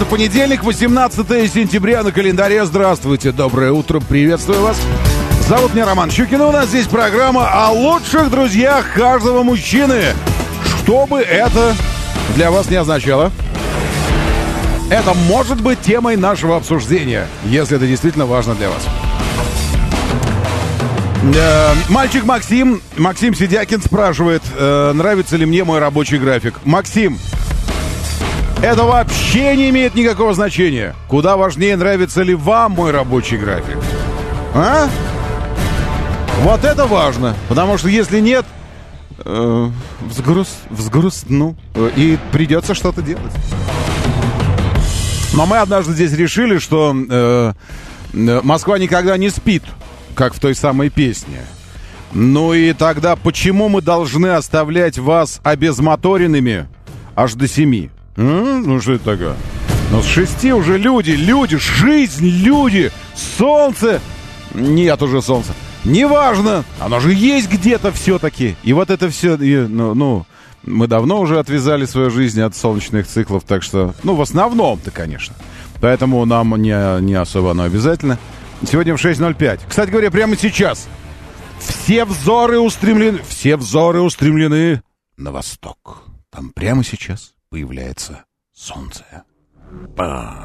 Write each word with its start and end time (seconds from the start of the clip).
Это 0.00 0.08
понедельник, 0.08 0.64
18 0.64 1.52
сентября 1.52 2.02
на 2.02 2.10
календаре. 2.10 2.64
Здравствуйте, 2.64 3.32
доброе 3.32 3.70
утро, 3.72 4.00
приветствую 4.00 4.62
вас. 4.62 4.80
Зовут 5.46 5.74
меня 5.74 5.84
Роман 5.84 6.10
Щукин, 6.10 6.40
у 6.40 6.50
нас 6.50 6.68
здесь 6.68 6.86
программа 6.86 7.46
о 7.66 7.70
лучших 7.70 8.30
друзьях 8.30 8.94
каждого 8.94 9.42
мужчины. 9.42 10.14
Что 10.78 11.06
бы 11.06 11.20
это 11.20 11.74
для 12.34 12.50
вас 12.50 12.70
не 12.70 12.76
означало, 12.76 13.30
это 14.90 15.12
может 15.28 15.60
быть 15.60 15.82
темой 15.82 16.16
нашего 16.16 16.56
обсуждения, 16.56 17.26
если 17.44 17.76
это 17.76 17.86
действительно 17.86 18.24
важно 18.24 18.54
для 18.54 18.70
вас. 18.70 18.82
Э, 21.34 21.74
мальчик 21.90 22.24
Максим, 22.24 22.80
Максим 22.96 23.34
Сидякин 23.34 23.82
спрашивает, 23.82 24.42
э, 24.56 24.92
нравится 24.94 25.36
ли 25.36 25.44
мне 25.44 25.62
мой 25.62 25.78
рабочий 25.78 26.16
график. 26.16 26.54
Максим, 26.64 27.18
это 28.62 28.84
вообще 28.84 29.56
не 29.56 29.70
имеет 29.70 29.94
никакого 29.94 30.34
значения. 30.34 30.94
Куда 31.08 31.36
важнее, 31.36 31.76
нравится 31.76 32.22
ли 32.22 32.34
вам 32.34 32.72
мой 32.72 32.90
рабочий 32.90 33.36
график. 33.36 33.78
А? 34.54 34.88
Вот 36.42 36.64
это 36.64 36.86
важно. 36.86 37.34
Потому 37.48 37.78
что 37.78 37.88
если 37.88 38.20
нет, 38.20 38.44
э, 39.24 39.70
взгруз, 40.00 40.48
взгрустну. 40.68 41.56
Э, 41.74 41.90
и 41.96 42.18
придется 42.32 42.74
что-то 42.74 43.02
делать. 43.02 43.32
Но 45.32 45.46
мы 45.46 45.58
однажды 45.58 45.92
здесь 45.92 46.12
решили, 46.12 46.58
что 46.58 46.94
э, 46.94 47.52
э, 48.12 48.40
Москва 48.42 48.78
никогда 48.78 49.16
не 49.16 49.30
спит, 49.30 49.62
как 50.14 50.34
в 50.34 50.40
той 50.40 50.54
самой 50.54 50.90
песне. 50.90 51.40
Ну 52.12 52.52
и 52.52 52.72
тогда 52.72 53.14
почему 53.16 53.68
мы 53.68 53.80
должны 53.80 54.28
оставлять 54.28 54.98
вас 54.98 55.40
обезмоторенными 55.44 56.68
аж 57.14 57.34
до 57.34 57.46
семи? 57.46 57.90
Ну 58.22 58.80
что 58.82 58.92
это 58.92 59.04
такое? 59.04 59.36
Ну 59.90 60.02
с 60.02 60.06
шести 60.06 60.52
уже 60.52 60.76
люди, 60.76 61.12
люди, 61.12 61.56
жизнь, 61.56 62.28
люди, 62.28 62.92
солнце. 63.14 64.00
Нет 64.52 65.00
уже 65.02 65.22
солнца. 65.22 65.54
Неважно, 65.84 66.64
оно 66.78 67.00
же 67.00 67.14
есть 67.14 67.50
где-то 67.50 67.92
все-таки. 67.92 68.56
И 68.62 68.74
вот 68.74 68.90
это 68.90 69.08
все, 69.08 69.36
и, 69.36 69.66
ну, 69.66 69.94
ну, 69.94 70.26
мы 70.64 70.86
давно 70.86 71.18
уже 71.18 71.38
отвязали 71.38 71.86
свою 71.86 72.10
жизнь 72.10 72.42
от 72.42 72.54
солнечных 72.54 73.06
циклов, 73.06 73.44
так 73.44 73.62
что, 73.62 73.94
ну, 74.02 74.14
в 74.14 74.20
основном-то, 74.20 74.90
конечно. 74.90 75.34
Поэтому 75.80 76.22
нам 76.26 76.54
не, 76.60 77.00
не 77.00 77.14
особо 77.14 77.52
оно 77.52 77.62
обязательно. 77.62 78.18
Сегодня 78.70 78.94
в 78.94 79.02
6.05. 79.02 79.60
Кстати 79.66 79.88
говоря, 79.88 80.10
прямо 80.10 80.36
сейчас 80.36 80.88
все 81.58 82.04
взоры 82.04 82.58
устремлены, 82.58 83.20
все 83.26 83.56
взоры 83.56 84.02
устремлены 84.02 84.82
на 85.16 85.32
восток. 85.32 86.02
Там 86.30 86.50
прямо 86.50 86.84
сейчас 86.84 87.32
появляется 87.50 88.24
солнце. 88.54 89.04
Ба. 89.96 90.36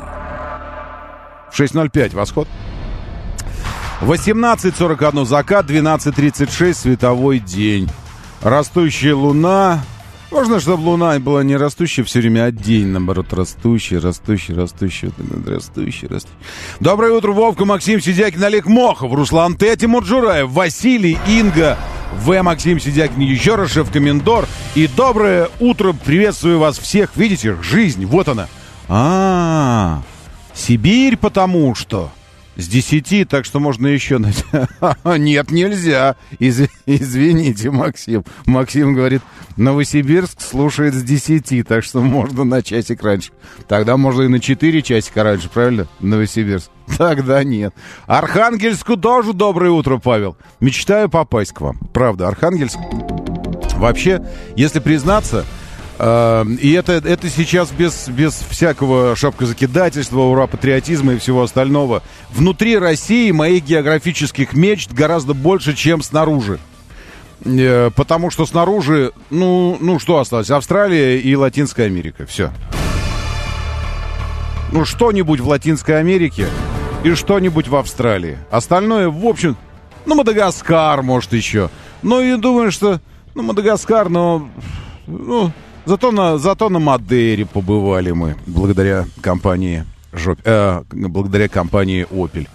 В 1.51 1.59
6.05 1.59 2.15
восход. 2.15 2.47
18.41 4.01 5.25
закат, 5.25 5.69
12.36 5.69 6.73
световой 6.73 7.39
день. 7.39 7.87
Растущая 8.41 9.13
луна. 9.13 9.83
Можно, 10.35 10.59
чтобы 10.59 10.81
луна 10.81 11.17
была 11.19 11.45
не 11.45 11.55
растущая 11.55 12.03
все 12.03 12.19
время, 12.19 12.43
а 12.43 12.51
день, 12.51 12.87
наоборот, 12.87 13.31
растущий, 13.31 13.97
растущий, 13.97 14.53
растущий, 14.53 15.09
растущий, 15.47 16.09
растущий. 16.09 16.37
Доброе 16.81 17.13
утро, 17.13 17.31
Вовка, 17.31 17.63
Максим 17.63 18.01
Сидякин, 18.01 18.43
Олег 18.43 18.65
Мохов, 18.65 19.13
Руслан 19.13 19.55
Т. 19.55 19.77
Тимур 19.77 20.03
Джураев, 20.03 20.49
Василий, 20.49 21.17
Инга, 21.25 21.77
В. 22.17 22.43
Максим 22.43 22.81
Сидякин, 22.81 23.21
еще 23.21 23.55
раз 23.55 23.71
шеф-комендор. 23.71 24.45
И 24.75 24.87
доброе 24.87 25.47
утро, 25.61 25.93
приветствую 25.93 26.59
вас 26.59 26.77
всех. 26.79 27.15
Видите, 27.15 27.55
жизнь, 27.61 28.05
вот 28.05 28.27
она. 28.27 28.49
А, 28.89 30.01
-а, 30.01 30.01
-а 30.01 30.53
Сибирь 30.53 31.15
потому 31.15 31.75
что... 31.75 32.11
С 32.55 32.67
десяти, 32.67 33.25
так 33.25 33.45
что 33.45 33.59
можно 33.59 33.87
еще... 33.87 34.19
Нет, 35.05 35.51
нельзя. 35.51 36.15
Из... 36.39 36.61
Извините, 36.85 37.69
Максим. 37.71 38.23
Максим 38.45 38.93
говорит, 38.93 39.21
Новосибирск 39.57 40.41
слушает 40.41 40.93
с 40.93 41.03
десяти, 41.03 41.63
так 41.63 41.83
что 41.83 42.01
можно 42.01 42.43
на 42.43 42.61
часик 42.61 43.03
раньше. 43.03 43.31
Тогда 43.67 43.97
можно 43.97 44.23
и 44.23 44.27
на 44.27 44.39
четыре 44.39 44.81
часика 44.81 45.23
раньше, 45.23 45.49
правильно? 45.49 45.87
Новосибирск. 45.99 46.69
Тогда 46.97 47.43
нет. 47.43 47.73
Архангельску 48.07 48.95
тоже 48.97 49.33
доброе 49.33 49.71
утро, 49.71 49.97
Павел. 49.97 50.37
Мечтаю 50.59 51.09
попасть 51.09 51.53
к 51.53 51.61
вам. 51.61 51.79
Правда, 51.93 52.27
Архангельск... 52.27 52.77
Вообще, 53.75 54.25
если 54.55 54.79
признаться, 54.79 55.45
и 55.97 56.73
это, 56.77 56.93
это 56.93 57.29
сейчас 57.29 57.71
без, 57.71 58.09
без 58.09 58.33
всякого 58.33 59.15
шапкозакидательства, 59.15 60.19
ура, 60.21 60.45
патриотизма 60.47 61.13
и 61.13 61.17
всего 61.17 61.43
остального. 61.43 62.03
Внутри 62.31 62.77
России 62.77 63.31
моих 63.31 63.63
географических 63.63 64.53
мечт 64.53 64.91
гораздо 64.91 65.33
больше, 65.33 65.73
чем 65.73 66.01
снаружи. 66.01 66.59
Э, 67.43 67.91
потому 67.95 68.29
что 68.29 68.45
снаружи, 68.45 69.11
ну, 69.29 69.77
ну 69.79 69.99
что 69.99 70.19
осталось? 70.19 70.49
Австралия 70.49 71.19
и 71.19 71.35
Латинская 71.35 71.85
Америка. 71.85 72.25
Все. 72.25 72.51
Ну, 74.71 74.83
что-нибудь 74.85 75.39
в 75.39 75.47
Латинской 75.47 75.99
Америке 75.99 76.47
и 77.03 77.13
что-нибудь 77.13 77.67
в 77.67 77.75
Австралии. 77.75 78.37
Остальное, 78.49 79.09
в 79.09 79.25
общем, 79.25 79.55
ну, 80.05 80.15
Мадагаскар, 80.15 81.01
может, 81.01 81.33
еще. 81.33 81.69
Ну, 82.01 82.21
и 82.21 82.35
думаю, 82.37 82.71
что, 82.71 82.99
ну, 83.35 83.43
Мадагаскар, 83.43 84.09
но, 84.09 84.49
ну, 85.07 85.51
Зато 85.85 86.11
на, 86.11 86.37
зато 86.37 86.69
на 86.69 86.79
Мадейре 86.79 87.45
побывали 87.45 88.11
мы, 88.11 88.35
благодаря 88.47 89.05
компании, 89.21 89.85
жоп, 90.13 90.39
э, 90.43 90.83
благодаря 90.91 91.47
компании 91.47 92.07
Opel. 92.11 92.47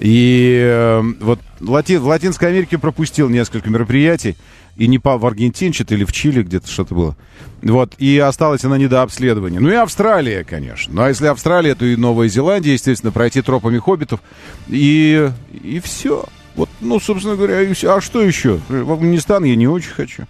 И 0.00 0.60
э, 0.60 1.02
вот 1.20 1.38
Лати, 1.60 1.98
в 1.98 2.06
Латинской 2.06 2.48
Америке 2.48 2.78
пропустил 2.78 3.28
несколько 3.28 3.70
мероприятий. 3.70 4.36
И 4.76 4.88
не 4.88 4.98
по, 4.98 5.18
в 5.18 5.24
Аргентине 5.24 5.72
что-то 5.72 5.94
или 5.94 6.04
в 6.04 6.10
Чили 6.10 6.42
где-то 6.42 6.68
что-то 6.68 6.94
было. 6.96 7.16
Вот, 7.62 7.94
и 7.98 8.18
осталось 8.18 8.64
она 8.64 8.76
недообследование. 8.76 9.60
Ну 9.60 9.70
и 9.70 9.74
Австралия, 9.74 10.42
конечно. 10.42 10.92
Ну 10.92 11.02
а 11.02 11.08
если 11.08 11.26
Австралия, 11.26 11.76
то 11.76 11.84
и 11.84 11.94
Новая 11.94 12.26
Зеландия, 12.26 12.72
естественно, 12.72 13.12
пройти 13.12 13.40
тропами 13.40 13.78
хоббитов. 13.78 14.20
И, 14.66 15.30
и 15.52 15.78
все. 15.78 16.24
Вот, 16.56 16.68
ну, 16.80 16.98
собственно 16.98 17.36
говоря. 17.36 17.72
А 17.84 18.00
что 18.00 18.20
еще? 18.20 18.58
В 18.68 18.90
Афганистан 18.90 19.44
я 19.44 19.54
не 19.54 19.68
очень 19.68 19.90
хочу. 19.90 20.24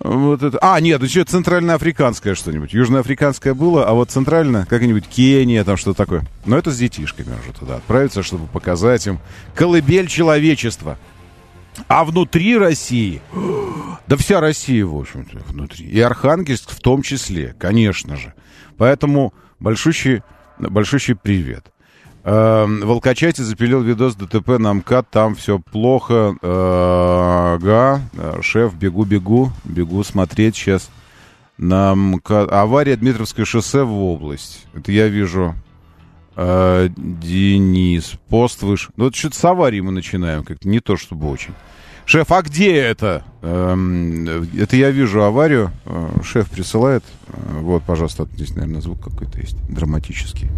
Вот 0.00 0.42
это. 0.42 0.58
А, 0.60 0.80
нет, 0.80 1.02
еще 1.02 1.24
центральноафриканское 1.24 2.34
что-нибудь. 2.34 2.72
Южноафриканское 2.72 3.54
было, 3.54 3.86
а 3.86 3.92
вот 3.92 4.10
центрально, 4.10 4.66
как-нибудь 4.68 5.06
Кения, 5.06 5.62
там 5.64 5.76
что-то 5.76 5.98
такое. 5.98 6.24
Но 6.44 6.58
это 6.58 6.72
с 6.72 6.78
детишками 6.78 7.34
уже 7.40 7.56
туда 7.58 7.76
отправиться, 7.76 8.22
чтобы 8.22 8.46
показать 8.46 9.06
им 9.06 9.20
колыбель 9.54 10.08
человечества. 10.08 10.98
А 11.88 12.04
внутри 12.04 12.56
России, 12.56 13.20
да 14.06 14.16
вся 14.16 14.40
Россия, 14.40 14.84
в 14.84 14.96
общем-то, 14.96 15.38
внутри. 15.48 15.86
И 15.86 16.00
Архангельск 16.00 16.70
в 16.70 16.80
том 16.80 17.02
числе, 17.02 17.54
конечно 17.58 18.16
же. 18.16 18.34
Поэтому 18.76 19.32
большущий, 19.60 20.22
большущий 20.58 21.14
привет. 21.14 21.73
Эм, 22.24 22.80
Волкачайте 22.80 23.42
запилил 23.42 23.82
видос 23.82 24.14
ДТП 24.14 24.58
на 24.58 24.72
МКАД, 24.72 25.10
там 25.10 25.34
все 25.34 25.58
плохо. 25.58 26.34
Э, 26.40 27.56
ага, 27.56 28.00
э, 28.14 28.40
шеф, 28.40 28.74
бегу-бегу, 28.74 29.52
бегу 29.64 30.02
смотреть 30.04 30.56
сейчас. 30.56 30.88
На 31.58 31.94
МКАД. 31.94 32.50
Авария 32.50 32.96
Дмитровское 32.96 33.44
шоссе 33.44 33.82
в 33.82 33.92
область. 33.92 34.66
Это 34.72 34.90
я 34.90 35.08
вижу. 35.08 35.54
Э, 36.34 36.88
Денис, 36.96 38.14
пост 38.30 38.62
выше. 38.62 38.90
Ну, 38.96 39.04
вот 39.04 39.14
что-то 39.14 39.36
с 39.36 39.44
аварии 39.44 39.80
мы 39.80 39.92
начинаем, 39.92 40.44
как-то 40.44 40.66
не 40.66 40.80
то 40.80 40.96
чтобы 40.96 41.30
очень. 41.30 41.52
Шеф, 42.06 42.32
а 42.32 42.40
где 42.40 42.74
это? 42.74 43.22
Эм, 43.42 44.26
это 44.58 44.76
я 44.76 44.90
вижу 44.90 45.22
аварию. 45.22 45.70
Шеф 46.22 46.48
присылает. 46.50 47.04
Вот, 47.60 47.82
пожалуйста, 47.82 48.26
здесь, 48.34 48.54
наверное, 48.54 48.80
звук 48.80 49.02
какой-то 49.04 49.40
есть 49.40 49.56
драматический. 49.68 50.50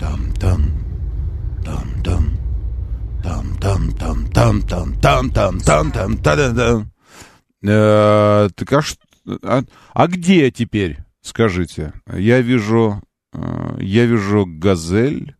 Там, 0.00 0.32
там, 0.40 0.62
там, 1.64 1.84
там, 2.04 2.30
там, 3.26 3.56
там, 3.58 3.92
там, 3.92 4.26
там, 4.30 4.62
там, 4.62 4.92
там, 4.92 5.30
там, 5.30 5.60
там, 5.60 5.90
там, 5.90 6.16
там, 6.18 6.56
там. 6.56 6.90
Так 7.60 8.72
а 8.72 8.82
что? 8.82 9.00
а, 9.42 9.62
а 9.92 10.06
где 10.06 10.52
теперь, 10.52 10.98
скажите? 11.22 11.92
Я 12.12 12.40
вижу, 12.40 13.02
э, 13.32 13.78
я 13.80 14.06
вижу 14.06 14.46
«Газель», 14.46 15.34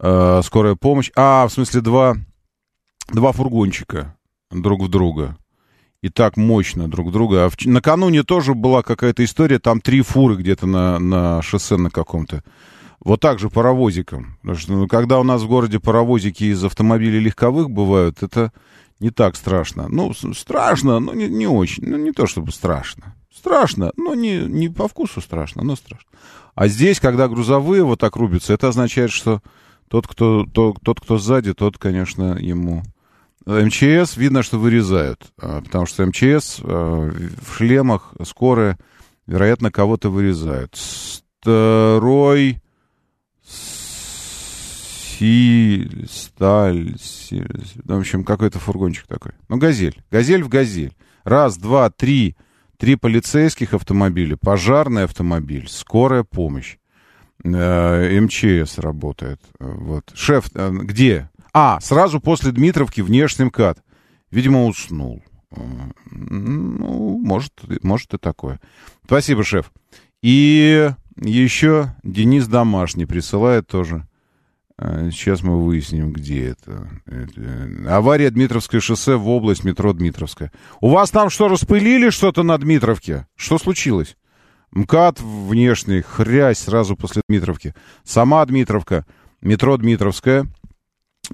э, 0.00 0.40
«Скорая 0.42 0.74
помощь». 0.74 1.10
А, 1.16 1.46
в 1.46 1.52
смысле, 1.52 1.82
два, 1.82 2.16
два 3.12 3.32
фургончика 3.32 4.16
друг 4.50 4.82
в 4.82 4.88
друга. 4.88 5.36
И 6.02 6.08
так 6.08 6.38
мощно 6.38 6.88
друг 6.88 7.12
друга. 7.12 7.44
А 7.44 7.50
в, 7.50 7.56
накануне 7.66 8.22
тоже 8.22 8.54
была 8.54 8.82
какая-то 8.82 9.22
история, 9.22 9.58
там 9.58 9.80
три 9.80 10.00
фуры 10.00 10.36
где-то 10.36 10.66
на, 10.66 10.98
на 10.98 11.42
шоссе 11.42 11.76
на 11.76 11.90
каком-то. 11.90 12.42
Вот 13.06 13.20
так 13.20 13.38
же 13.38 13.50
паровозиком. 13.50 14.36
Потому 14.40 14.58
что 14.58 14.72
ну, 14.72 14.88
когда 14.88 15.20
у 15.20 15.22
нас 15.22 15.42
в 15.42 15.46
городе 15.46 15.78
паровозики 15.78 16.42
из 16.42 16.64
автомобилей 16.64 17.20
легковых 17.20 17.70
бывают, 17.70 18.24
это 18.24 18.52
не 18.98 19.10
так 19.10 19.36
страшно. 19.36 19.86
Ну, 19.88 20.12
страшно, 20.12 20.98
но 20.98 21.14
не, 21.14 21.28
не 21.28 21.46
очень. 21.46 21.84
Ну, 21.86 21.98
не 21.98 22.10
то 22.10 22.26
чтобы 22.26 22.50
страшно. 22.50 23.14
Страшно, 23.32 23.92
но 23.96 24.16
не, 24.16 24.38
не 24.38 24.68
по 24.68 24.88
вкусу 24.88 25.20
страшно, 25.20 25.62
но 25.62 25.76
страшно. 25.76 26.08
А 26.56 26.66
здесь, 26.66 26.98
когда 26.98 27.28
грузовые 27.28 27.84
вот 27.84 28.00
так 28.00 28.16
рубятся, 28.16 28.54
это 28.54 28.66
означает, 28.66 29.12
что 29.12 29.40
тот, 29.86 30.08
кто, 30.08 30.44
то, 30.44 30.74
тот, 30.82 31.00
кто 31.00 31.16
сзади, 31.16 31.54
тот, 31.54 31.78
конечно, 31.78 32.36
ему... 32.36 32.82
МЧС 33.44 34.16
видно, 34.16 34.42
что 34.42 34.58
вырезают, 34.58 35.32
а, 35.40 35.62
потому 35.62 35.86
что 35.86 36.04
МЧС 36.04 36.58
а, 36.60 37.08
в 37.40 37.56
шлемах 37.56 38.14
скорые, 38.24 38.78
вероятно, 39.28 39.70
кого-то 39.70 40.10
вырезают. 40.10 40.74
Строй 40.74 42.60
Силь, 45.18 46.06
сталь, 46.10 46.94
силь, 47.00 47.64
в 47.84 47.98
общем, 47.98 48.22
какой-то 48.22 48.58
фургончик 48.58 49.06
такой. 49.06 49.32
Ну, 49.48 49.56
газель. 49.56 50.02
Газель 50.10 50.42
в 50.42 50.48
газель. 50.48 50.92
Раз, 51.24 51.56
два, 51.56 51.88
три. 51.90 52.36
Три 52.76 52.96
полицейских 52.96 53.72
автомобиля, 53.72 54.36
пожарный 54.36 55.04
автомобиль, 55.04 55.66
скорая 55.70 56.24
помощь. 56.24 56.76
Э, 57.42 58.20
МЧС 58.20 58.78
работает. 58.78 59.40
Вот. 59.58 60.12
Шеф, 60.14 60.50
э, 60.54 60.70
где? 60.70 61.30
А, 61.54 61.80
сразу 61.80 62.20
после 62.20 62.52
Дмитровки 62.52 63.00
внешний 63.00 63.46
МКАД. 63.46 63.82
Видимо, 64.30 64.66
уснул. 64.66 65.22
Э, 65.52 65.60
ну, 66.10 67.18
может, 67.24 67.54
может 67.82 68.12
и 68.12 68.18
такое. 68.18 68.60
Спасибо, 69.06 69.42
шеф. 69.42 69.72
И 70.22 70.90
еще 71.18 71.94
Денис 72.02 72.46
Домашний 72.46 73.06
присылает 73.06 73.66
тоже 73.66 74.06
сейчас 74.78 75.42
мы 75.42 75.64
выясним, 75.64 76.12
где 76.12 76.48
это. 76.48 76.88
это. 77.06 77.96
Авария 77.96 78.30
Дмитровское 78.30 78.80
шоссе 78.80 79.16
в 79.16 79.28
область 79.28 79.64
метро 79.64 79.92
Дмитровская. 79.92 80.52
У 80.80 80.90
вас 80.90 81.10
там 81.10 81.30
что, 81.30 81.48
распылили 81.48 82.10
что-то 82.10 82.42
на 82.42 82.58
Дмитровке? 82.58 83.26
Что 83.36 83.58
случилось? 83.58 84.16
МКАД 84.72 85.20
внешний, 85.20 86.02
хрясь 86.02 86.58
сразу 86.58 86.96
после 86.96 87.22
Дмитровки. 87.28 87.74
Сама 88.04 88.44
Дмитровка, 88.44 89.06
метро 89.40 89.76
Дмитровская 89.78 90.46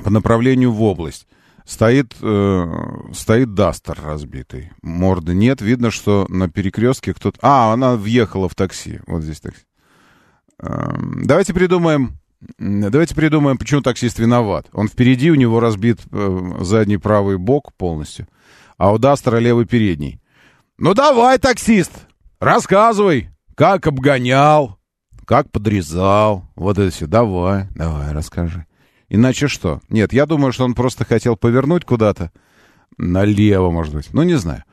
по 0.05 0.11
направлению 0.11 0.71
в 0.73 0.83
область. 0.83 1.27
Стоит, 1.65 2.15
э, 2.21 2.73
стоит 3.13 3.55
Дастер 3.55 3.99
разбитый. 4.03 4.71
Морды 4.83 5.35
нет. 5.35 5.61
Видно, 5.61 5.91
что 5.91 6.27
на 6.29 6.49
перекрестке 6.49 7.15
кто-то... 7.15 7.39
А, 7.41 7.73
она 7.73 7.97
въехала 7.97 8.49
в 8.49 8.55
такси. 8.55 9.01
Вот 9.07 9.23
здесь 9.23 9.41
такси. 9.41 9.63
Э, 10.61 10.93
давайте 11.25 11.55
придумаем 11.55 12.19
Давайте 12.59 13.15
придумаем, 13.15 13.57
почему 13.57 13.83
таксист 13.83 14.19
виноват. 14.19 14.67
Он 14.73 14.89
впереди, 14.89 15.31
у 15.31 15.37
него 15.37 15.61
разбит 15.61 16.01
э, 16.11 16.53
задний 16.61 16.99
правый 16.99 17.39
бок 17.39 17.73
полностью, 17.75 18.27
а 18.77 18.93
у 18.93 18.99
Дастера 18.99 19.39
левый 19.39 19.67
передний. 19.67 20.21
Ну 20.79 20.95
давай, 20.95 21.39
таксист, 21.39 21.93
рассказывай, 22.41 23.31
как 23.55 23.87
обгонял, 23.87 24.79
как 25.25 25.51
подрезал. 25.51 26.49
Вот 26.57 26.79
это 26.79 26.91
все. 26.91 27.07
Давай, 27.07 27.69
давай, 27.75 28.13
расскажи. 28.13 28.67
Иначе 29.09 29.47
что? 29.47 29.81
Нет, 29.89 30.13
я 30.13 30.27
думаю, 30.27 30.53
что 30.53 30.65
он 30.65 30.75
просто 30.75 31.05
хотел 31.05 31.37
повернуть 31.37 31.85
куда-то. 31.85 32.33
Налево, 32.99 33.71
может 33.71 33.95
быть. 33.95 34.13
Ну, 34.13 34.23
не 34.23 34.35
знаю. 34.35 34.65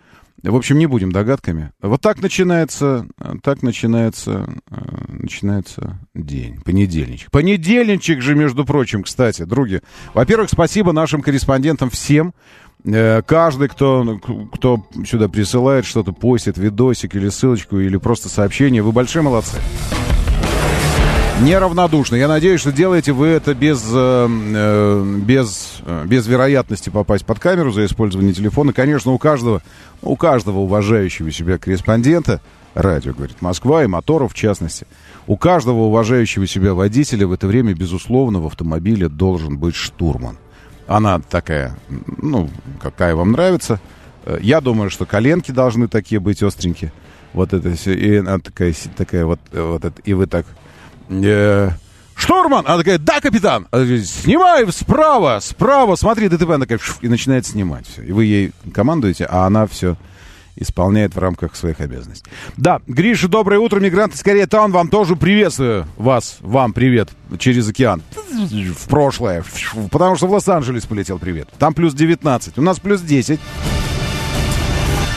В 0.43 0.55
общем, 0.55 0.77
не 0.77 0.85
будем 0.85 1.11
догадками. 1.11 1.71
Вот 1.81 2.01
так 2.01 2.21
начинается, 2.21 3.07
так 3.43 3.61
начинается, 3.61 4.49
э, 4.69 4.75
начинается 5.09 5.99
день, 6.13 6.61
понедельничек. 6.61 7.29
Понедельничек 7.31 8.21
же, 8.21 8.35
между 8.35 8.65
прочим, 8.65 9.03
кстати, 9.03 9.43
други. 9.43 9.81
Во-первых, 10.13 10.49
спасибо 10.49 10.93
нашим 10.93 11.21
корреспондентам 11.21 11.89
всем. 11.89 12.33
Э, 12.85 13.21
каждый, 13.21 13.67
кто, 13.67 14.19
кто 14.53 14.87
сюда 15.05 15.27
присылает 15.27 15.85
что-то, 15.85 16.13
постит, 16.13 16.57
видосик 16.57 17.15
или 17.15 17.29
ссылочку, 17.29 17.79
или 17.79 17.97
просто 17.97 18.29
сообщение, 18.29 18.81
вы 18.81 18.91
большие 18.91 19.21
молодцы 19.21 19.57
неравнодушны. 21.39 22.17
Я 22.17 22.27
надеюсь, 22.27 22.59
что 22.59 22.71
делаете 22.71 23.13
вы 23.13 23.27
это 23.27 23.53
без, 23.53 23.83
э, 23.91 24.27
э, 24.29 25.15
без, 25.25 25.81
э, 25.85 26.05
без 26.05 26.27
вероятности 26.27 26.89
попасть 26.89 27.25
под 27.25 27.39
камеру 27.39 27.71
за 27.71 27.85
использование 27.85 28.33
телефона. 28.33 28.73
Конечно, 28.73 29.11
у 29.11 29.17
каждого, 29.17 29.61
у 30.01 30.15
каждого 30.15 30.59
уважающего 30.59 31.31
себя 31.31 31.57
корреспондента, 31.57 32.41
радио, 32.73 33.13
говорит 33.13 33.41
Москва, 33.41 33.83
и 33.83 33.87
моторов 33.87 34.33
в 34.33 34.35
частности, 34.35 34.85
у 35.27 35.37
каждого 35.37 35.83
уважающего 35.83 36.45
себя 36.45 36.73
водителя 36.73 37.25
в 37.25 37.31
это 37.31 37.47
время, 37.47 37.73
безусловно, 37.73 38.39
в 38.39 38.45
автомобиле 38.45 39.07
должен 39.07 39.57
быть 39.57 39.75
штурман. 39.75 40.37
Она 40.87 41.19
такая, 41.19 41.77
ну, 42.17 42.49
какая 42.81 43.15
вам 43.15 43.31
нравится. 43.31 43.79
Я 44.41 44.59
думаю, 44.59 44.89
что 44.89 45.05
коленки 45.05 45.51
должны 45.51 45.87
такие 45.87 46.19
быть 46.19 46.43
остренькие. 46.43 46.91
Вот 47.33 47.53
это 47.53 47.73
все. 47.75 47.93
И 47.93 48.17
она 48.17 48.39
такая, 48.39 48.73
такая 48.97 49.25
вот, 49.25 49.39
вот 49.51 49.85
это, 49.85 50.01
и 50.03 50.13
вы 50.13 50.25
так 50.25 50.45
э, 51.09 51.71
штурман! 52.15 52.65
Она 52.65 52.77
такая, 52.77 52.97
да, 52.97 53.19
капитан! 53.19 53.67
Она 53.71 53.83
говорит, 53.83 54.07
снимай 54.07 54.71
справа, 54.71 55.39
справа, 55.41 55.95
смотри, 55.95 56.29
ДТП. 56.29 56.51
Она 56.51 56.65
такая, 56.65 56.79
и 57.01 57.07
начинает 57.07 57.45
снимать 57.45 57.87
все. 57.87 58.03
И 58.03 58.11
вы 58.11 58.25
ей 58.25 58.51
командуете, 58.73 59.25
а 59.25 59.45
она 59.45 59.67
все 59.67 59.97
исполняет 60.59 61.15
в 61.15 61.19
рамках 61.19 61.55
своих 61.55 61.79
обязанностей. 61.79 62.29
Да, 62.57 62.81
Гриша, 62.85 63.27
доброе 63.27 63.59
утро, 63.59 63.79
мигранты 63.79 64.17
скорее 64.17 64.45
Таун, 64.45 64.71
вам 64.71 64.89
тоже 64.89 65.15
приветствую 65.15 65.87
вас, 65.97 66.37
вам 66.41 66.73
привет 66.73 67.09
через 67.37 67.67
океан. 67.69 68.03
В 68.27 68.89
прошлое, 68.89 69.43
потому 69.89 70.17
что 70.17 70.27
в 70.27 70.31
Лос-Анджелес 70.31 70.85
полетел 70.85 71.17
привет. 71.17 71.47
Там 71.57 71.73
плюс 71.73 71.93
19, 71.93 72.57
у 72.57 72.61
нас 72.61 72.79
плюс 72.79 73.01
10. 73.01 73.39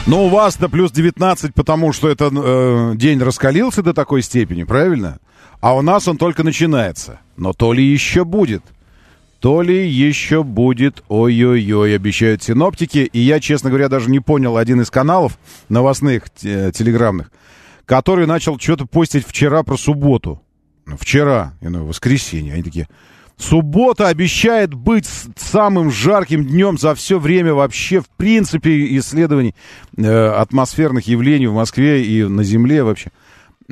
Но 0.06 0.26
у 0.26 0.28
вас-то 0.28 0.68
плюс 0.68 0.90
19, 0.90 1.54
потому 1.54 1.92
что 1.92 2.08
это 2.08 2.30
э, 2.32 2.92
день 2.96 3.20
раскалился 3.20 3.82
до 3.82 3.94
такой 3.94 4.22
степени, 4.22 4.64
правильно? 4.64 5.18
А 5.62 5.76
у 5.76 5.80
нас 5.80 6.08
он 6.08 6.18
только 6.18 6.42
начинается. 6.42 7.20
Но 7.36 7.52
то 7.52 7.72
ли 7.72 7.84
еще 7.84 8.24
будет. 8.24 8.64
То 9.38 9.62
ли 9.62 9.88
еще 9.88 10.42
будет, 10.42 11.04
ой-ой-ой, 11.08 11.94
обещают 11.94 12.42
синоптики. 12.42 13.08
И 13.12 13.20
я, 13.20 13.38
честно 13.38 13.70
говоря, 13.70 13.88
даже 13.88 14.10
не 14.10 14.18
понял 14.18 14.56
один 14.56 14.80
из 14.80 14.90
каналов 14.90 15.38
новостных, 15.68 16.30
телеграмных, 16.30 17.30
который 17.86 18.26
начал 18.26 18.58
что-то 18.58 18.86
постить 18.86 19.24
вчера 19.24 19.62
про 19.62 19.76
субботу. 19.76 20.42
Ну, 20.84 20.96
вчера, 20.98 21.54
ну, 21.60 21.86
воскресенье. 21.86 22.54
Они 22.54 22.64
такие, 22.64 22.88
суббота 23.36 24.08
обещает 24.08 24.74
быть 24.74 25.08
самым 25.36 25.92
жарким 25.92 26.44
днем 26.44 26.76
за 26.76 26.96
все 26.96 27.20
время 27.20 27.54
вообще, 27.54 28.00
в 28.00 28.08
принципе, 28.08 28.96
исследований 28.98 29.54
э, 29.96 30.26
атмосферных 30.28 31.06
явлений 31.06 31.46
в 31.46 31.54
Москве 31.54 32.04
и 32.04 32.24
на 32.24 32.42
Земле 32.42 32.82
вообще. 32.82 33.12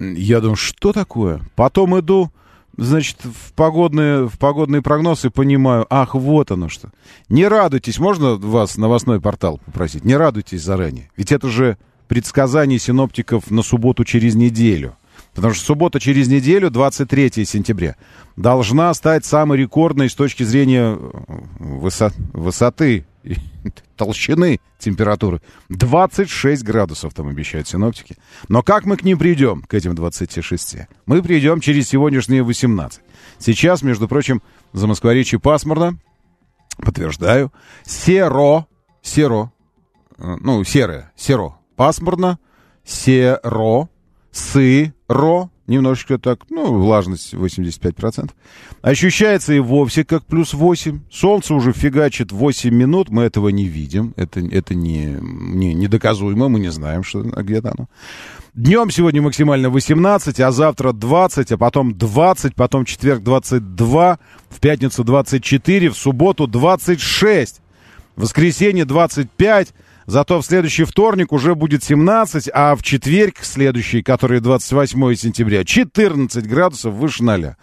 Я 0.00 0.40
думаю, 0.40 0.57
что 0.57 0.92
такое? 0.95 1.42
Потом 1.54 1.99
иду, 2.00 2.30
значит, 2.76 3.19
в 3.23 3.52
погодные, 3.52 4.26
в 4.26 4.38
погодные 4.38 4.80
прогнозы 4.80 5.28
понимаю, 5.28 5.87
ах, 5.90 6.14
вот 6.14 6.50
оно 6.50 6.71
что. 6.71 6.90
Не 7.28 7.47
радуйтесь, 7.47 7.99
можно 7.99 8.37
вас 8.37 8.78
новостной 8.78 9.21
портал 9.21 9.61
попросить? 9.66 10.04
Не 10.04 10.16
радуйтесь 10.16 10.62
заранее. 10.62 11.11
Ведь 11.16 11.33
это 11.33 11.49
же 11.49 11.76
предсказание 12.09 12.78
синоптиков 12.78 13.50
на 13.50 13.62
субботу 13.62 14.04
через 14.04 14.35
неделю. 14.35 14.97
Потому 15.35 15.52
что 15.54 15.64
суббота 15.64 16.00
через 16.00 16.28
неделю, 16.28 16.71
23 16.71 17.45
сентября, 17.45 17.97
должна 18.37 18.92
стать 18.95 19.26
самой 19.26 19.59
рекордной 19.59 20.09
с 20.09 20.14
точки 20.14 20.42
зрения 20.42 20.97
э, 20.99 21.11
высот, 21.59 22.14
высоты 22.33 23.07
толщины 23.97 24.61
температуры. 24.79 25.40
26 25.69 26.62
градусов 26.62 27.14
там 27.14 27.29
обещают 27.29 27.69
синоптики. 27.69 28.17
Но 28.49 28.62
как 28.62 28.85
мы 28.85 28.97
к 28.97 29.05
ним 29.05 29.19
придем, 29.19 29.62
к 29.62 29.75
этим 29.75 29.95
26? 29.95 30.76
Мы 31.07 31.23
придем 31.23 31.61
через 31.61 31.88
сегодняшние 31.88 32.43
18. 32.43 33.00
Сейчас, 33.38 33.83
между 33.83 34.09
прочим, 34.09 34.43
за 34.73 34.87
Москворечье 34.87 35.38
пасмурно. 35.38 35.99
Подтверждаю. 36.79 37.52
Серо. 37.85 38.67
Серо. 39.02 39.52
Э, 40.19 40.37
ну, 40.40 40.64
серое. 40.64 41.12
Серо. 41.17 41.57
Пасмурно. 41.76 42.38
Серо. 42.85 43.88
сыро, 44.33 45.50
немножечко 45.70 46.18
так, 46.18 46.40
ну, 46.50 46.78
влажность 46.78 47.32
85%. 47.32 48.30
Ощущается 48.82 49.54
и 49.54 49.58
вовсе 49.58 50.04
как 50.04 50.24
плюс 50.26 50.52
8. 50.52 51.00
Солнце 51.10 51.54
уже 51.54 51.72
фигачит 51.72 52.32
8 52.32 52.74
минут, 52.74 53.08
мы 53.08 53.22
этого 53.22 53.48
не 53.48 53.64
видим. 53.64 54.12
Это, 54.16 54.40
это 54.40 54.74
не, 54.74 55.16
не, 55.20 55.72
недоказуемо, 55.72 56.48
мы 56.48 56.60
не 56.60 56.70
знаем, 56.70 57.02
что 57.02 57.22
где-то 57.22 57.72
оно. 57.76 57.88
Днем 58.54 58.90
сегодня 58.90 59.22
максимально 59.22 59.70
18, 59.70 60.40
а 60.40 60.50
завтра 60.50 60.92
20, 60.92 61.52
а 61.52 61.56
потом 61.56 61.96
20, 61.96 62.56
потом 62.56 62.84
четверг 62.84 63.22
22, 63.22 64.18
в 64.48 64.60
пятницу 64.60 65.04
24, 65.04 65.88
в 65.90 65.96
субботу 65.96 66.48
26, 66.48 67.60
в 68.16 68.22
воскресенье 68.22 68.84
25, 68.84 69.72
Зато 70.11 70.40
в 70.40 70.45
следующий 70.45 70.83
вторник 70.83 71.33
уже 71.33 71.55
будет 71.55 71.85
17, 71.85 72.50
а 72.52 72.75
в 72.75 72.83
четверг 72.83 73.37
следующий, 73.43 74.02
который 74.02 74.40
28 74.40 75.14
сентября, 75.14 75.64
14 75.64 76.49
градусов 76.49 76.95
выше 76.95 77.23
0. 77.23 77.55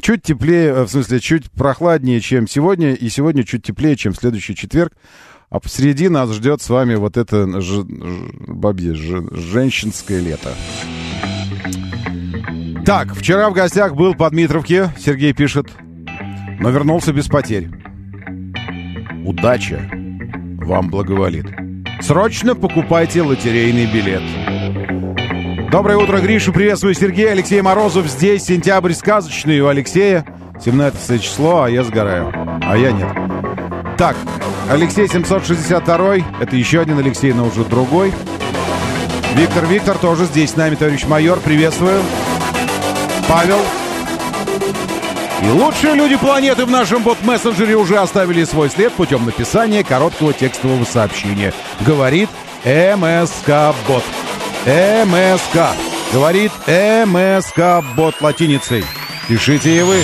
Чуть 0.00 0.22
теплее, 0.22 0.68
э, 0.68 0.82
в 0.84 0.88
смысле, 0.88 1.18
чуть 1.18 1.50
прохладнее, 1.50 2.20
чем 2.20 2.46
сегодня, 2.46 2.92
и 2.92 3.08
сегодня 3.08 3.42
чуть 3.42 3.64
теплее, 3.64 3.96
чем 3.96 4.14
следующий 4.14 4.54
четверг. 4.54 4.92
А 5.50 5.58
посреди 5.58 6.08
нас 6.08 6.32
ждет 6.32 6.62
с 6.62 6.70
вами 6.70 6.94
вот 6.94 7.16
это 7.16 7.60
ж, 7.60 7.82
бабье 7.84 8.94
ж, 8.94 9.24
женщинское 9.32 10.20
лето. 10.20 10.54
Так, 12.84 13.16
вчера 13.16 13.50
в 13.50 13.52
гостях 13.52 13.96
был 13.96 14.14
по 14.14 14.30
Дмитровке, 14.30 14.94
Сергей 14.96 15.32
пишет, 15.32 15.72
но 16.60 16.70
вернулся 16.70 17.12
без 17.12 17.26
потерь. 17.26 17.68
Удача 19.24 19.90
вам 20.60 20.88
благоволит. 20.88 21.46
Срочно 22.00 22.54
покупайте 22.54 23.22
лотерейный 23.22 23.86
билет. 23.86 24.22
Доброе 25.70 25.96
утро, 25.96 26.18
Гриша. 26.18 26.52
Приветствую 26.52 26.94
Сергей. 26.94 27.30
Алексей 27.30 27.60
Морозов 27.60 28.06
здесь. 28.06 28.44
Сентябрь 28.44 28.92
сказочный 28.92 29.60
у 29.60 29.68
Алексея. 29.68 30.24
17 30.64 31.22
число, 31.22 31.62
а 31.62 31.70
я 31.70 31.82
сгораю. 31.82 32.32
А 32.62 32.76
я 32.76 32.92
нет. 32.92 33.08
Так, 33.98 34.16
Алексей 34.70 35.08
762. 35.08 36.16
Это 36.40 36.56
еще 36.56 36.80
один 36.80 36.98
Алексей, 36.98 37.32
но 37.32 37.46
уже 37.46 37.64
другой. 37.64 38.12
Виктор 39.34 39.66
Виктор 39.66 39.98
тоже 39.98 40.24
здесь 40.24 40.50
с 40.50 40.56
нами, 40.56 40.76
товарищ 40.76 41.04
майор. 41.06 41.40
Приветствую. 41.40 42.00
Павел. 43.28 43.58
И 45.42 45.48
лучшие 45.48 45.94
люди 45.94 46.16
планеты 46.16 46.64
в 46.64 46.70
нашем 46.70 47.02
бот-мессенджере 47.02 47.76
уже 47.76 47.98
оставили 47.98 48.44
свой 48.44 48.70
след 48.70 48.92
путем 48.92 49.26
написания 49.26 49.84
короткого 49.84 50.32
текстового 50.32 50.84
сообщения. 50.84 51.52
Говорит 51.80 52.30
МСК-бот. 52.64 54.02
МСК. 54.64 55.76
Говорит 56.12 56.52
МСК-бот 56.66 58.20
латиницей. 58.20 58.84
Пишите 59.28 59.78
и 59.78 59.82
вы. 59.82 60.02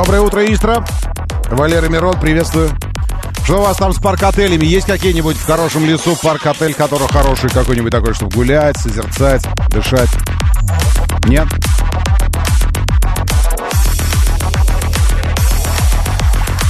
Доброе 0.00 0.22
утро, 0.22 0.42
Истра. 0.46 0.82
Валера 1.50 1.86
Мирон, 1.90 2.18
приветствую. 2.18 2.70
Что 3.44 3.58
у 3.58 3.60
вас 3.60 3.76
там 3.76 3.92
с 3.92 3.98
парк-отелями? 3.98 4.64
Есть 4.64 4.86
какие-нибудь 4.86 5.36
в 5.36 5.44
хорошем 5.44 5.84
лесу 5.84 6.16
парк-отель, 6.22 6.72
который 6.72 7.06
хороший 7.06 7.50
какой-нибудь 7.50 7.92
такой, 7.92 8.14
чтобы 8.14 8.34
гулять, 8.34 8.78
созерцать, 8.78 9.46
дышать? 9.68 10.08
Нет? 11.26 11.46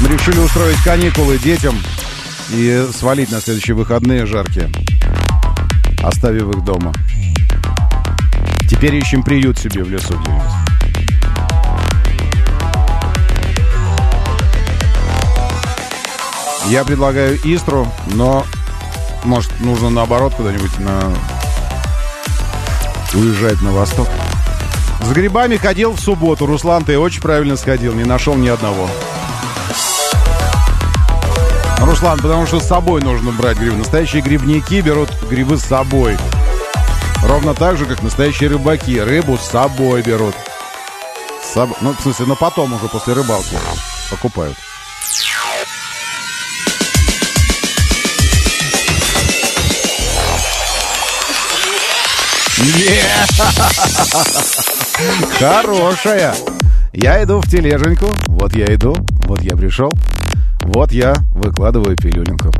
Мы 0.00 0.08
решили 0.08 0.38
устроить 0.40 0.82
каникулы 0.82 1.38
детям 1.38 1.76
и 2.50 2.84
свалить 2.92 3.30
на 3.30 3.40
следующие 3.40 3.76
выходные 3.76 4.26
жаркие, 4.26 4.68
оставив 6.02 6.49
их 6.49 6.64
дома. 6.64 6.92
Теперь 8.68 8.96
ищем 8.96 9.22
приют 9.22 9.56
себе 9.56 9.84
в 9.84 9.88
лесу 9.88 10.18
где-нибудь. 10.18 10.60
Я 16.70 16.84
предлагаю 16.84 17.36
Истру, 17.42 17.88
но 18.06 18.46
может 19.24 19.58
нужно 19.58 19.90
наоборот 19.90 20.34
куда-нибудь 20.36 20.78
на 20.78 21.12
уезжать 23.12 23.60
на 23.60 23.72
восток. 23.72 24.08
С 25.02 25.10
грибами 25.10 25.56
ходил 25.56 25.90
в 25.90 26.00
субботу. 26.00 26.46
Руслан, 26.46 26.84
ты 26.84 26.96
очень 26.96 27.22
правильно 27.22 27.56
сходил. 27.56 27.92
Не 27.94 28.04
нашел 28.04 28.36
ни 28.36 28.46
одного. 28.46 28.88
Руслан, 31.80 32.20
потому 32.20 32.46
что 32.46 32.60
с 32.60 32.68
собой 32.68 33.02
нужно 33.02 33.32
брать 33.32 33.58
грибы. 33.58 33.74
Настоящие 33.74 34.22
грибники 34.22 34.80
берут 34.80 35.10
грибы 35.28 35.56
с 35.56 35.64
собой. 35.64 36.16
Ровно 37.24 37.54
так 37.54 37.78
же, 37.78 37.84
как 37.84 38.00
настоящие 38.00 38.48
рыбаки. 38.48 39.00
Рыбу 39.00 39.36
с 39.38 39.48
собой 39.48 40.02
берут. 40.02 40.36
Соб... 41.52 41.70
Ну, 41.80 41.96
в 41.98 42.00
смысле, 42.00 42.26
но 42.26 42.36
потом 42.36 42.72
уже 42.74 42.86
после 42.86 43.14
рыбалки 43.14 43.56
покупают. 44.08 44.56
Хорошая. 55.38 56.35
Я 56.93 57.23
иду 57.23 57.40
в 57.40 57.49
тележеньку. 57.49 58.07
Вот 58.29 58.55
я 58.55 58.67
иду. 58.67 58.95
Вот 59.26 59.43
я 59.43 59.57
пришел. 59.57 59.90
Вот 60.62 60.93
я 60.93 61.14
выкладываю 61.33 61.97
пилюленьку. 61.97 62.50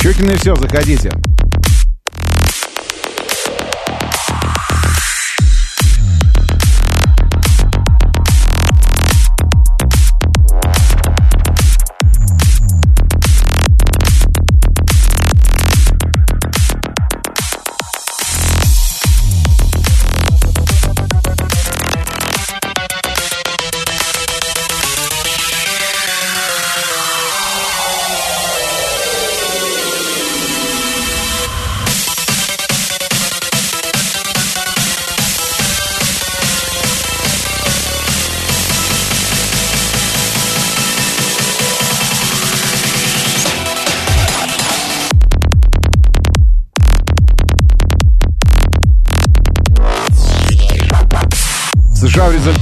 Щукины 0.00 0.36
все, 0.36 0.54
заходите. 0.54 1.10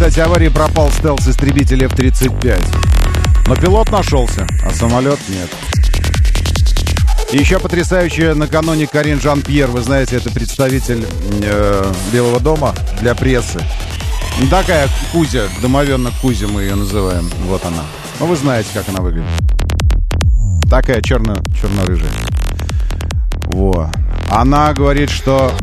Результате 0.02 0.24
аварии 0.24 0.48
пропал 0.48 0.90
стелс-истребитель 0.90 1.84
F-35. 1.84 3.46
Но 3.46 3.54
пилот 3.54 3.88
нашелся, 3.92 4.48
а 4.64 4.70
самолет 4.70 5.20
нет. 5.28 5.48
Еще 7.30 7.60
потрясающая 7.60 8.34
накануне 8.34 8.88
Карин 8.88 9.20
Жан-Пьер. 9.20 9.68
Вы 9.68 9.80
знаете, 9.82 10.16
это 10.16 10.32
представитель 10.32 11.06
э, 11.44 11.92
Белого 12.12 12.40
дома 12.40 12.74
для 13.00 13.14
прессы. 13.14 13.60
Ну, 14.40 14.48
Такая 14.48 14.88
Кузя, 15.12 15.44
домовенок 15.62 16.14
Кузя 16.20 16.48
мы 16.48 16.62
ее 16.62 16.74
называем. 16.74 17.30
Вот 17.44 17.64
она. 17.64 17.84
Ну, 18.18 18.26
вы 18.26 18.34
знаете, 18.34 18.70
как 18.74 18.88
она 18.88 19.02
выглядит. 19.02 19.30
Такая 20.68 21.00
черно, 21.00 21.36
черно-рыжая. 21.60 22.10
Во. 23.52 23.88
Она 24.28 24.72
говорит, 24.72 25.10
что 25.10 25.54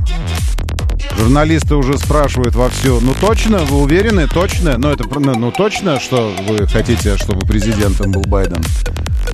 журналисты 1.19 1.75
уже 1.75 1.97
спрашивают 1.97 2.55
вовсю, 2.55 2.99
ну 3.01 3.13
точно, 3.19 3.59
вы 3.59 3.81
уверены, 3.81 4.27
точно? 4.27 4.77
Ну 4.77 4.89
это, 4.89 5.03
ну, 5.19 5.35
ну 5.35 5.51
точно, 5.51 5.99
что 5.99 6.33
вы 6.47 6.65
хотите, 6.67 7.17
чтобы 7.17 7.45
президентом 7.45 8.11
был 8.11 8.21
Байден? 8.21 8.63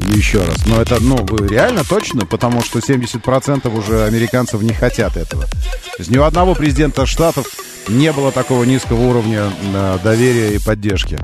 Еще 0.09 0.39
раз. 0.39 0.65
Но 0.65 0.81
это, 0.81 1.01
ну, 1.01 1.15
вы 1.15 1.47
реально 1.47 1.83
точно? 1.83 2.25
Потому 2.25 2.61
что 2.63 2.79
70% 2.79 3.77
уже 3.77 4.03
американцев 4.03 4.61
не 4.61 4.73
хотят 4.73 5.15
этого. 5.15 5.43
То 5.43 5.99
есть 5.99 6.09
ни 6.09 6.17
у 6.17 6.23
одного 6.23 6.55
президента 6.55 7.05
Штатов 7.05 7.45
не 7.87 8.11
было 8.11 8.31
такого 8.31 8.63
низкого 8.63 8.99
уровня 9.01 9.43
э, 9.73 9.97
доверия 10.03 10.55
и 10.55 10.59
поддержки. 10.59 11.19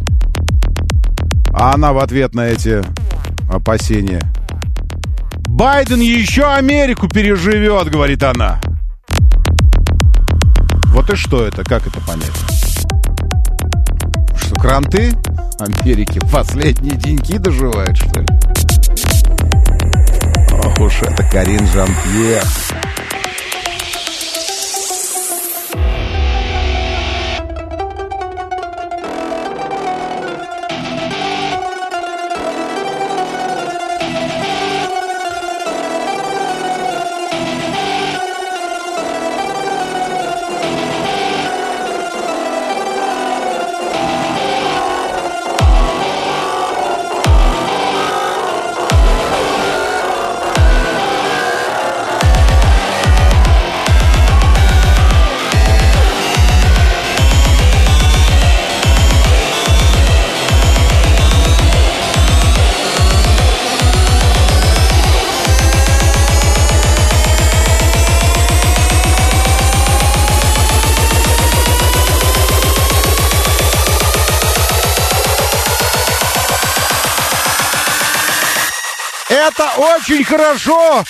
А 1.53 1.73
она 1.73 1.91
в 1.91 1.97
ответ 1.97 2.33
на 2.33 2.47
эти 2.47 2.81
опасения. 3.51 4.21
Байден 5.47 5.99
еще 5.99 6.43
Америку 6.43 7.09
переживет, 7.09 7.89
говорит 7.89 8.23
она. 8.23 8.61
Вот 10.91 11.09
и 11.09 11.15
что 11.15 11.45
это? 11.45 11.63
Как 11.63 11.87
это 11.87 12.01
понять? 12.01 12.29
Что, 14.35 14.55
кранты 14.55 15.13
Америки 15.57 16.19
последние 16.31 16.97
деньки 16.97 17.37
доживают, 17.37 17.95
что 17.97 18.19
ли? 18.19 18.27
Ох 20.51 20.79
уж 20.81 21.01
это 21.01 21.23
Карин 21.31 21.65
Жан-Пьер. 21.67 22.43
Это 79.51 79.69
очень 79.77 80.23
хорошо! 80.23 81.03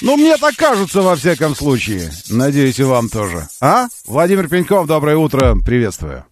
Ну, 0.00 0.16
мне 0.16 0.36
так 0.36 0.56
кажется, 0.56 1.00
во 1.02 1.16
всяком 1.16 1.54
случае. 1.54 2.10
Надеюсь, 2.28 2.78
и 2.78 2.82
вам 2.82 3.08
тоже. 3.08 3.48
А? 3.60 3.86
Владимир 4.06 4.48
Пеньков, 4.48 4.86
доброе 4.86 5.16
утро. 5.16 5.56
Приветствую. 5.64 6.24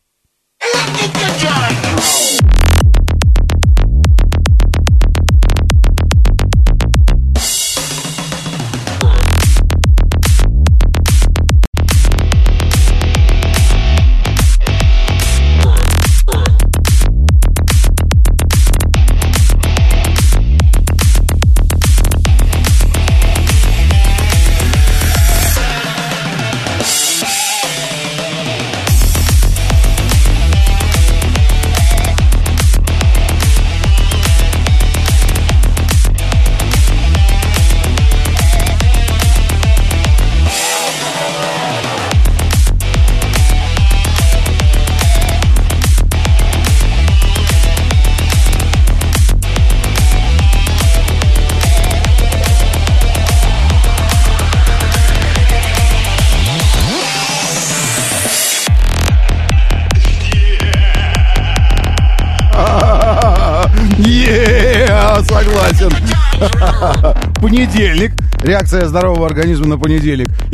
Понедельник. 67.53 68.13
Реакция 68.43 68.87
здорового 68.87 69.27
организма 69.27 69.67
на 69.67 69.79
понедельник. 69.79 70.29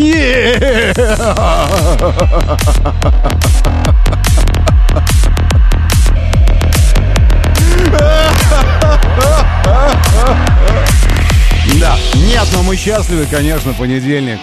Да, 11.80 11.96
нет, 12.16 12.48
но 12.52 12.64
мы 12.64 12.74
счастливы, 12.74 13.26
конечно, 13.30 13.72
понедельник. 13.72 14.40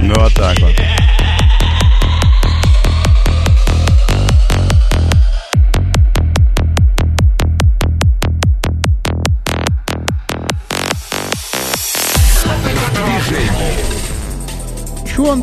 Ну, 0.00 0.14
вот 0.14 0.32
так 0.32 0.58
вот. 0.60 0.72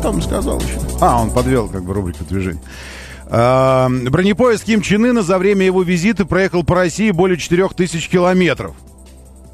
Там 0.06 0.22
сказал 0.22 0.60
еще? 0.60 0.78
А, 1.00 1.20
он 1.20 1.32
подвел 1.32 1.68
как 1.68 1.82
бы 1.82 1.92
рубрику 1.92 2.22
движений. 2.24 2.60
А, 3.26 3.88
бронепоезд 3.88 4.62
Ким 4.62 4.80
Чен 4.80 5.04
Ына 5.04 5.22
за 5.22 5.36
время 5.36 5.66
его 5.66 5.82
визита 5.82 6.24
проехал 6.24 6.62
по 6.62 6.76
России 6.76 7.10
более 7.10 7.36
4000 7.36 8.08
километров. 8.08 8.76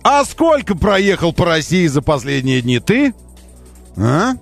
А 0.05 0.23
сколько 0.27 0.77
проехал 0.77 1.33
по 1.33 1.47
России 1.47 1.87
за 1.87 2.03
последние 2.03 2.61
дни 2.61 2.81
ты? 2.81 3.15
А? 3.97 4.33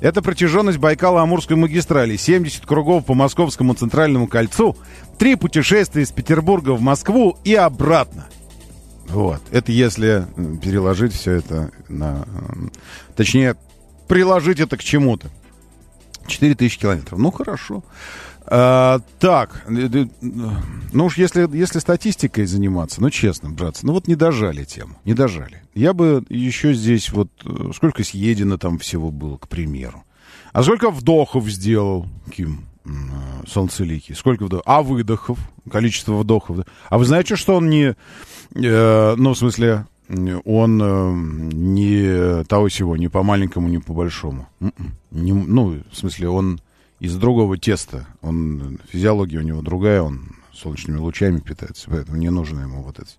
Это 0.00 0.20
протяженность 0.20 0.78
Байкало-Амурской 0.78 1.54
магистрали. 1.54 2.16
70 2.16 2.66
кругов 2.66 3.04
по 3.04 3.14
Московскому 3.14 3.74
центральному 3.74 4.26
кольцу. 4.26 4.76
Три 5.16 5.36
путешествия 5.36 6.02
из 6.02 6.10
Петербурга 6.10 6.72
в 6.72 6.80
Москву 6.80 7.38
и 7.44 7.54
обратно. 7.54 8.26
Вот. 9.08 9.40
Это 9.52 9.70
если 9.70 10.26
переложить 10.60 11.12
все 11.12 11.34
это 11.34 11.70
на... 11.88 12.26
Точнее, 13.14 13.54
приложить 14.08 14.60
это 14.60 14.76
к 14.76 14.84
чему-то. 14.84 15.30
4000 16.26 16.78
километров. 16.78 17.18
Ну, 17.18 17.30
хорошо. 17.30 17.84
А, 18.48 19.00
так, 19.18 19.64
ну 19.66 21.04
уж 21.04 21.18
если, 21.18 21.48
если 21.56 21.80
статистикой 21.80 22.46
заниматься, 22.46 23.02
ну 23.02 23.10
честно, 23.10 23.50
братцы, 23.50 23.84
ну 23.84 23.92
вот 23.92 24.06
не 24.06 24.14
дожали 24.14 24.62
тему, 24.62 24.96
не 25.04 25.14
дожали. 25.14 25.62
Я 25.74 25.92
бы 25.92 26.24
еще 26.28 26.72
здесь 26.72 27.10
вот, 27.10 27.28
сколько 27.74 28.04
съедено 28.04 28.56
там 28.56 28.78
всего 28.78 29.10
было, 29.10 29.36
к 29.36 29.48
примеру. 29.48 30.04
А 30.52 30.62
сколько 30.62 30.90
вдохов 30.90 31.48
сделал 31.48 32.06
Ким 32.32 32.66
Солнцеликий? 33.48 34.14
Сколько 34.14 34.44
вдохов? 34.44 34.64
А 34.66 34.82
выдохов? 34.82 35.38
Количество 35.68 36.14
вдохов? 36.14 36.58
А 36.88 36.98
вы 36.98 37.04
знаете, 37.04 37.34
что 37.34 37.56
он 37.56 37.68
не, 37.68 37.96
э, 38.54 39.14
ну 39.16 39.34
в 39.34 39.38
смысле, 39.38 39.86
он 40.08 40.80
э, 40.82 41.14
не 41.54 42.44
того 42.44 42.68
всего, 42.68 42.96
не 42.96 43.08
по 43.08 43.22
маленькому, 43.22 43.68
не 43.68 43.78
по 43.78 43.92
большому. 43.92 44.48
Не, 45.10 45.32
ну, 45.32 45.82
в 45.90 45.96
смысле, 45.96 46.28
он 46.28 46.60
из 47.00 47.16
другого 47.16 47.58
теста. 47.58 48.06
Он, 48.22 48.78
физиология 48.88 49.38
у 49.38 49.42
него 49.42 49.62
другая, 49.62 50.02
он 50.02 50.36
солнечными 50.52 50.98
лучами 50.98 51.40
питается, 51.40 51.90
поэтому 51.90 52.16
не 52.16 52.30
нужно 52.30 52.60
ему 52.60 52.82
вот 52.82 52.98
это. 52.98 53.10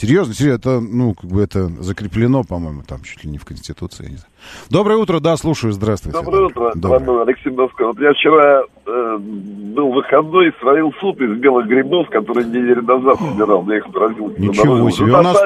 Серьезно, 0.00 0.32
серьезно, 0.32 0.56
это, 0.56 0.80
ну, 0.80 1.12
как 1.12 1.28
бы 1.30 1.42
это 1.42 1.68
закреплено, 1.68 2.42
по-моему, 2.42 2.82
там 2.88 3.02
чуть 3.02 3.22
ли 3.22 3.30
не 3.30 3.36
в 3.36 3.44
Конституции, 3.44 4.04
не 4.04 4.16
знаю. 4.16 4.32
Доброе 4.70 4.96
утро, 4.96 5.20
да, 5.20 5.36
слушаю, 5.36 5.74
здравствуйте. 5.74 6.18
Доброе 6.18 6.46
утро, 6.46 6.72
Доброе. 6.74 7.22
Алексей 7.24 7.50
Москва. 7.50 7.88
Вот 7.88 8.00
я 8.00 8.14
вчера 8.14 8.62
э, 8.86 9.18
был 9.18 9.92
выходной, 9.92 10.54
сварил 10.58 10.94
суп 11.00 11.20
из 11.20 11.38
белых 11.38 11.66
грибов, 11.66 12.08
который 12.08 12.46
неделю 12.46 12.80
назад 12.82 13.18
собирал, 13.18 13.68
я 13.68 13.76
их 13.76 13.86
отразил. 13.88 14.32
Ничего 14.38 14.90
себе, 14.90 15.12
у 15.12 15.22
нас, 15.22 15.36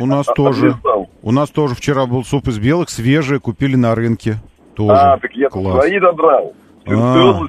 у 0.00 0.06
нас 0.06 0.26
тоже, 0.26 0.76
у 1.22 1.32
нас 1.32 1.50
тоже 1.50 1.74
вчера 1.74 2.06
был 2.06 2.22
суп 2.22 2.46
из 2.46 2.58
белых, 2.60 2.90
свежие, 2.90 3.40
купили 3.40 3.74
на 3.74 3.96
рынке. 3.96 4.36
Тоже. 4.76 4.92
А, 4.92 5.18
так 5.18 5.32
я 5.32 5.50
свои 5.50 5.98
добрал. 5.98 6.54
А, 6.86 6.92
Ну, 6.92 7.48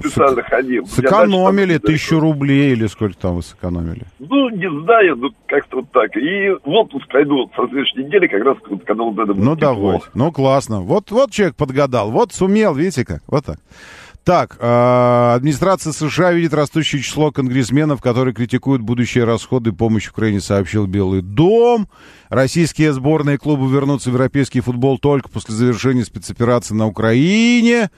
специально 0.00 0.40
сэк- 0.40 0.48
ходил. 0.50 0.86
Сэкономили 0.86 1.78
там- 1.78 1.92
тысячу 1.92 2.20
рублей 2.20 2.72
или 2.72 2.86
сколько 2.86 3.16
там 3.16 3.36
вы 3.36 3.42
сэкономили? 3.42 4.02
Ну, 4.18 4.48
не 4.50 4.82
знаю, 4.84 5.16
ну, 5.16 5.28
как-то 5.46 5.76
вот 5.78 5.90
так. 5.92 6.16
И 6.16 6.50
в 6.64 6.68
отпуск 6.70 7.06
пойду 7.10 7.36
вот 7.36 7.50
со 7.56 7.66
следующей 7.68 8.04
недели, 8.04 8.26
как 8.26 8.42
раз 8.44 8.56
вот, 8.68 8.84
когда 8.84 9.02
вот 9.04 9.14
это 9.18 9.32
будет 9.34 9.44
Ну, 9.44 9.56
тепло. 9.56 9.74
давай. 9.74 10.00
Ну, 10.14 10.32
классно. 10.32 10.80
Вот, 10.80 11.10
вот 11.10 11.30
человек 11.30 11.56
подгадал. 11.56 12.10
Вот 12.10 12.32
сумел, 12.32 12.74
видите 12.74 13.04
как? 13.04 13.22
Вот 13.26 13.44
так. 13.46 13.58
Так, 14.24 14.56
э, 14.58 15.32
администрация 15.36 15.92
США 15.92 16.32
видит 16.32 16.52
растущее 16.52 17.00
число 17.00 17.30
конгрессменов, 17.30 18.00
которые 18.02 18.34
критикуют 18.34 18.82
будущие 18.82 19.22
расходы 19.22 19.70
помощи 19.70 20.10
Украине, 20.10 20.40
сообщил 20.40 20.88
Белый 20.88 21.22
дом. 21.22 21.86
Российские 22.28 22.92
сборные 22.92 23.38
клубы 23.38 23.72
вернутся 23.72 24.10
в 24.10 24.14
европейский 24.14 24.60
футбол 24.62 24.98
только 24.98 25.28
после 25.28 25.54
завершения 25.54 26.04
спецоперации 26.04 26.74
на 26.74 26.88
Украине. 26.88 27.88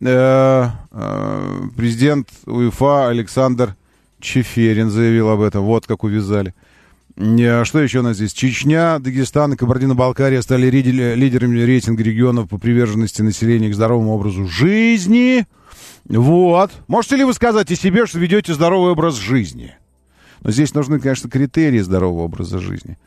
Э, 0.00 0.68
э, 0.90 1.60
президент 1.76 2.28
УЕФА 2.46 3.08
Александр 3.08 3.76
Чеферин 4.20 4.90
заявил 4.90 5.28
об 5.28 5.40
этом. 5.40 5.64
Вот 5.64 5.86
как 5.86 6.04
увязали. 6.04 6.54
А 7.16 7.64
Что 7.64 7.80
еще 7.80 8.00
у 8.00 8.02
нас 8.02 8.16
здесь? 8.16 8.32
Чечня, 8.32 8.98
Дагестан 8.98 9.52
и 9.52 9.56
Кабардино-Балкария 9.56 10.42
стали 10.42 10.68
лидерами 10.68 11.60
рейтинга 11.60 12.02
регионов 12.02 12.48
по 12.48 12.58
приверженности 12.58 13.22
населения 13.22 13.70
к 13.70 13.74
здоровому 13.74 14.12
образу 14.12 14.48
жизни. 14.48 15.46
Вот. 16.06 16.72
Можете 16.88 17.16
ли 17.16 17.24
вы 17.24 17.32
сказать 17.32 17.70
о 17.70 17.76
себе, 17.76 18.06
что 18.06 18.18
ведете 18.18 18.52
здоровый 18.52 18.92
образ 18.92 19.14
жизни? 19.14 19.76
Но 20.42 20.50
здесь 20.50 20.74
нужны, 20.74 20.98
конечно, 20.98 21.30
критерии 21.30 21.78
здорового 21.78 22.24
образа 22.24 22.58
жизни. 22.58 22.98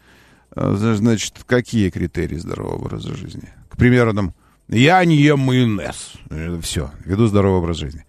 Значит, 0.56 1.36
какие 1.46 1.90
критерии 1.90 2.38
здорового 2.38 2.76
образа 2.76 3.14
жизни? 3.14 3.50
К 3.70 3.76
примеру, 3.76 4.14
там, 4.14 4.34
я 4.70 5.04
не 5.06 5.16
ем 5.16 5.40
майонез. 5.40 6.14
Все, 6.62 6.92
веду 7.06 7.28
здоровый 7.28 7.60
образ 7.60 7.78
жизни. 7.78 8.06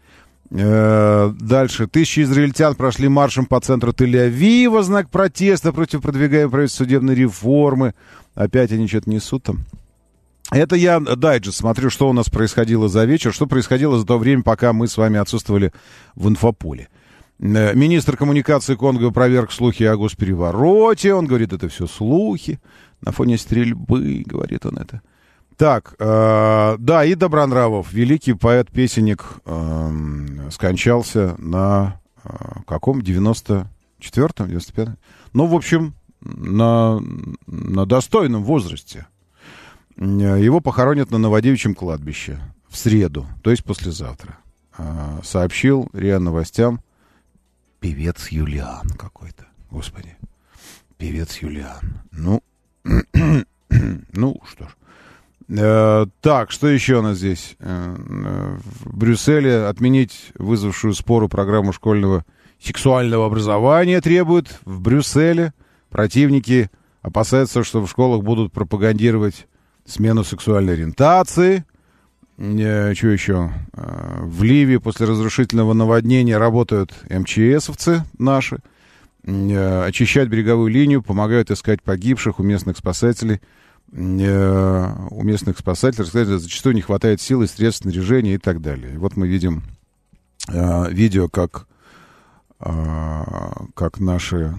Э, 0.51 1.33
Дальше. 1.39 1.87
Тысячи 1.87 2.21
израильтян 2.21 2.75
прошли 2.75 3.09
маршем 3.09 3.47
по 3.47 3.61
центру 3.61 3.93
Тель-Авива 3.93 4.83
знак 4.83 5.11
протеста 5.11 5.73
против 5.73 6.03
продвигаемой 6.03 6.51
правительства 6.51 6.85
судебной 6.85 7.15
реформы. 7.15 7.95
Опять 8.35 8.73
они 8.73 8.87
что-то 8.89 9.11
несут 9.11 9.45
там. 9.45 9.65
Это 10.51 10.77
я 10.77 10.99
дайджест 10.99 11.59
смотрю, 11.59 11.91
что 11.91 12.09
у 12.09 12.15
нас 12.15 12.31
происходило 12.31 12.89
за 12.89 13.05
вечер, 13.05 13.35
что 13.35 13.47
происходило 13.47 13.99
за 13.99 14.07
то 14.07 14.17
время, 14.19 14.43
пока 14.43 14.73
мы 14.73 14.89
с 14.89 14.97
вами 14.97 15.19
отсутствовали 15.19 15.73
в 16.15 16.29
инфополе. 16.29 16.89
Э, 17.39 17.75
Министр 17.75 18.17
коммуникации 18.17 18.75
Конго 18.75 19.11
проверг 19.11 19.53
слухи 19.53 19.83
о 19.83 19.97
госперевороте. 19.97 21.13
Он 21.13 21.27
говорит, 21.27 21.53
это 21.53 21.69
все 21.69 21.87
слухи. 21.87 22.59
На 23.03 23.13
фоне 23.13 23.37
стрельбы, 23.37 24.25
говорит 24.27 24.65
он 24.65 24.79
это. 24.79 25.03
Так, 25.59 25.97
э, 25.99 26.77
да, 26.79 27.05
и 27.05 27.17
Добронравов, 27.17 27.93
великий 27.93 28.33
поэт-песенник, 28.33 29.25
эм, 29.45 30.53
скончался 30.53 31.35
на 31.39 32.01
э, 32.23 32.29
каком? 32.65 33.01
94-м, 33.01 33.67
95-м? 34.01 34.97
Ну, 35.33 35.47
в 35.47 35.55
общем, 35.57 35.95
на, 36.21 37.01
на 37.49 37.87
достойном 37.87 38.45
возрасте. 38.45 39.09
Э, 39.97 40.39
Его 40.41 40.61
похоронят 40.61 41.11
на 41.11 41.19
Новодевичьем 41.19 41.75
кладбище 41.75 42.39
в 42.69 42.77
среду, 42.77 43.27
то 43.43 43.51
есть 43.51 43.65
послезавтра. 43.65 44.39
Э, 44.79 45.19
сообщил 45.25 45.91
РИА 45.93 46.21
Новостям 46.21 46.81
певец 47.81 48.29
Юлиан 48.29 48.91
какой-то. 48.91 49.49
Господи, 49.73 50.17
певец 50.99 51.39
Юлиан. 51.39 52.01
Ну, 52.13 52.45
ну 54.13 54.41
что 54.47 54.69
ж. 54.69 54.77
Э, 55.51 56.07
так, 56.21 56.51
что 56.51 56.69
еще 56.69 56.97
у 56.97 57.03
нас 57.03 57.19
здесь? 57.19 57.57
Э, 57.59 57.97
э, 57.97 58.59
в 58.85 58.97
Брюсселе 58.97 59.65
отменить 59.65 60.33
вызвавшую 60.35 60.95
спору 60.95 61.29
программу 61.29 61.73
школьного 61.73 62.25
сексуального 62.61 63.27
образования 63.27 64.01
требуют. 64.01 64.61
В 64.65 64.81
Брюсселе 64.81 65.55
противники 65.89 66.71
опасаются, 67.01 67.65
что 67.65 67.81
в 67.81 67.89
школах 67.89 68.23
будут 68.23 68.53
пропагандировать 68.53 69.47
смену 69.87 70.23
сексуальной 70.23 70.75
ориентации. 70.75 71.65
Что 72.37 73.09
еще? 73.09 73.51
В 73.73 74.43
Ливии 74.45 74.77
после 74.77 75.07
разрушительного 75.07 75.73
наводнения 75.73 76.37
работают 76.37 76.93
МЧСовцы 77.11 78.05
наши. 78.17 78.59
Очищать 79.25 80.29
береговую 80.29 80.71
линию, 80.71 81.03
помогают 81.03 81.51
искать 81.51 81.83
погибших 81.83 82.39
у 82.39 82.45
местных 82.45 82.77
спасателей. 82.77 83.41
Э, 83.91 84.93
у 85.11 85.23
местных 85.23 85.59
спасателей, 85.59 86.05
рассказать, 86.05 86.29
зачастую 86.41 86.75
не 86.75 86.83
хватает 86.83 87.23
сил 87.23 87.43
и 87.43 87.47
средств 87.47 87.83
снаряжения 87.83 88.35
и 88.35 88.39
так 88.39 88.61
далее. 88.61 88.95
И 88.95 88.97
вот 88.99 89.17
мы 89.17 89.27
видим 89.27 89.63
э, 90.49 90.93
видео, 90.93 91.29
как, 91.29 91.67
э, 92.61 93.23
как 93.75 93.99
наши 93.99 94.55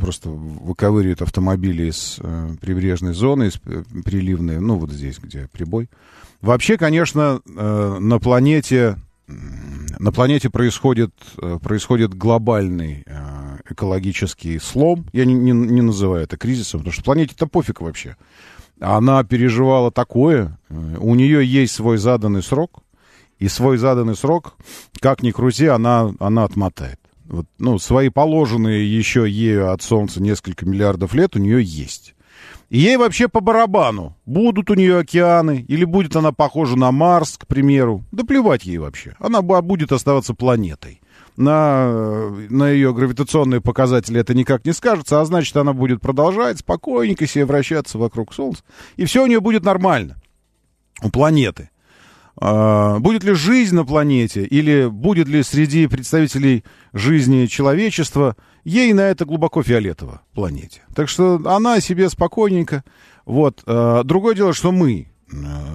просто 0.00 0.28
выковыривают 0.28 1.22
автомобили 1.22 1.84
из 1.84 2.18
прибрежной 2.60 3.14
зоны, 3.14 3.44
из 3.44 3.58
приливной, 4.04 4.58
ну 4.58 4.76
вот 4.76 4.90
здесь, 4.90 5.18
где 5.18 5.48
прибой. 5.52 5.88
Вообще, 6.40 6.76
конечно, 6.76 7.40
на 7.46 8.18
планете 8.18 8.96
на 9.26 10.12
планете 10.12 10.50
происходит, 10.50 11.14
происходит 11.62 12.12
глобальный 12.12 13.06
экологический 13.70 14.58
слом. 14.58 15.06
Я 15.14 15.24
не, 15.24 15.32
не, 15.32 15.52
не 15.52 15.80
называю 15.80 16.24
это 16.24 16.36
кризисом, 16.36 16.80
потому 16.80 16.92
что 16.92 17.02
планете-то 17.04 17.46
пофиг 17.46 17.80
вообще. 17.80 18.16
Она 18.80 19.22
переживала 19.24 19.90
такое. 19.90 20.58
э, 20.68 20.96
У 20.98 21.14
нее 21.14 21.44
есть 21.46 21.74
свой 21.74 21.98
заданный 21.98 22.42
срок. 22.42 22.80
И 23.40 23.48
свой 23.48 23.78
заданный 23.78 24.14
срок, 24.14 24.54
как 25.00 25.22
ни 25.22 25.32
крути, 25.32 25.66
она, 25.66 26.14
она 26.20 26.44
отмотает. 26.44 27.00
Вот, 27.24 27.46
ну, 27.58 27.78
свои 27.78 28.08
положенные 28.08 28.86
еще 28.96 29.28
ею 29.28 29.72
от 29.72 29.82
Солнца 29.82 30.22
несколько 30.22 30.64
миллиардов 30.66 31.14
лет 31.14 31.34
у 31.34 31.40
нее 31.40 31.62
есть. 31.62 32.14
И 32.70 32.78
ей 32.78 32.96
вообще 32.96 33.28
по 33.28 33.40
барабану, 33.40 34.16
будут 34.24 34.70
у 34.70 34.74
нее 34.74 34.98
океаны, 34.98 35.64
или 35.68 35.84
будет 35.84 36.16
она 36.16 36.32
похожа 36.32 36.76
на 36.76 36.92
Марс, 36.92 37.36
к 37.36 37.46
примеру. 37.46 38.04
Да 38.12 38.24
плевать 38.24 38.64
ей 38.64 38.78
вообще. 38.78 39.14
Она 39.18 39.40
бу- 39.40 39.60
будет 39.62 39.90
оставаться 39.92 40.32
планетой. 40.34 41.00
На, 41.36 41.86
э, 41.88 42.46
на 42.50 42.70
ее 42.70 42.94
гравитационные 42.94 43.60
показатели 43.60 44.20
это 44.20 44.34
никак 44.34 44.64
не 44.64 44.72
скажется, 44.72 45.20
а 45.20 45.24
значит, 45.24 45.56
она 45.56 45.72
будет 45.72 46.00
продолжать 46.00 46.58
спокойненько 46.60 47.26
себе 47.26 47.44
вращаться 47.44 47.98
вокруг 47.98 48.32
Солнца. 48.32 48.62
И 48.96 49.04
все 49.04 49.24
у 49.24 49.26
нее 49.26 49.40
будет 49.40 49.64
нормально. 49.64 50.16
У 51.02 51.10
планеты. 51.10 51.70
А, 52.36 52.98
Будет 52.98 53.24
ли 53.24 53.32
жизнь 53.34 53.74
на 53.74 53.84
планете, 53.84 54.44
или 54.44 54.86
будет 54.86 55.28
ли 55.28 55.42
среди 55.42 55.86
представителей 55.86 56.64
жизни 56.92 57.46
человечества, 57.46 58.36
ей 58.64 58.92
на 58.92 59.02
это 59.02 59.24
глубоко 59.24 59.62
фиолетово 59.62 60.22
планете. 60.34 60.82
Так 60.94 61.08
что 61.08 61.40
она 61.44 61.80
себе 61.80 62.08
спокойненько. 62.08 62.84
Вот. 63.24 63.62
А, 63.66 64.02
Другое 64.04 64.34
дело, 64.34 64.52
что 64.52 64.72
мы 64.72 65.00
э, 65.00 65.04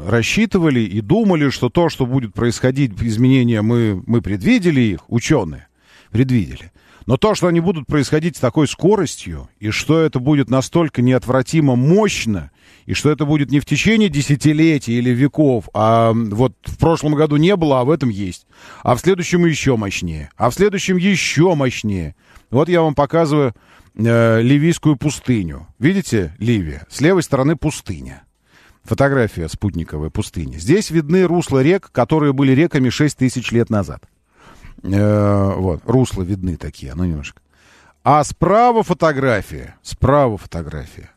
рассчитывали 0.07 0.81
и 0.81 1.01
думали, 1.01 1.49
что 1.49 1.69
то, 1.69 1.89
что 1.89 2.05
будет 2.05 2.33
происходить, 2.33 2.91
изменения, 3.01 3.61
мы, 3.61 4.03
мы 4.05 4.21
предвидели 4.21 4.81
их, 4.81 5.09
ученые 5.09 5.67
предвидели. 6.11 6.71
Но 7.05 7.17
то, 7.17 7.33
что 7.33 7.47
они 7.47 7.59
будут 7.59 7.87
происходить 7.87 8.37
с 8.37 8.39
такой 8.39 8.67
скоростью, 8.67 9.49
и 9.59 9.71
что 9.71 9.99
это 9.99 10.19
будет 10.19 10.49
настолько 10.49 11.01
неотвратимо 11.01 11.75
мощно, 11.75 12.51
и 12.85 12.93
что 12.93 13.09
это 13.09 13.25
будет 13.25 13.51
не 13.51 13.59
в 13.59 13.65
течение 13.65 14.09
десятилетий 14.09 14.93
или 14.93 15.09
веков, 15.09 15.69
а 15.73 16.13
вот 16.13 16.53
в 16.65 16.77
прошлом 16.77 17.15
году 17.15 17.37
не 17.37 17.55
было, 17.55 17.81
а 17.81 17.83
в 17.83 17.89
этом 17.89 18.09
есть. 18.09 18.45
А 18.83 18.95
в 18.95 18.99
следующем 18.99 19.45
еще 19.45 19.75
мощнее. 19.75 20.29
А 20.37 20.49
в 20.49 20.53
следующем 20.53 20.97
еще 20.97 21.55
мощнее. 21.55 22.15
Вот 22.51 22.69
я 22.69 22.81
вам 22.81 22.93
показываю 22.93 23.55
э, 23.95 24.41
ливийскую 24.41 24.95
пустыню. 24.95 25.67
Видите, 25.79 26.35
Ливия? 26.37 26.85
С 26.89 27.01
левой 27.01 27.23
стороны 27.23 27.55
пустыня. 27.55 28.23
Фотография 28.89 29.47
спутниковой 29.47 30.09
пустыни. 30.09 30.57
Здесь 30.57 30.89
видны 30.89 31.25
русла 31.25 31.61
рек, 31.61 31.91
которые 31.91 32.33
были 32.33 32.53
реками 32.53 32.89
6 32.89 33.15
тысяч 33.15 33.51
лет 33.51 33.69
назад. 33.69 34.03
Э, 34.81 35.53
вот, 35.55 35.83
русла 35.85 36.23
видны 36.23 36.57
такие, 36.57 36.95
ну 36.95 37.05
немножко. 37.05 37.39
А 38.03 38.23
справа 38.23 38.81
фотография, 38.81 39.75
справа 39.83 40.39
фотография 40.39 41.11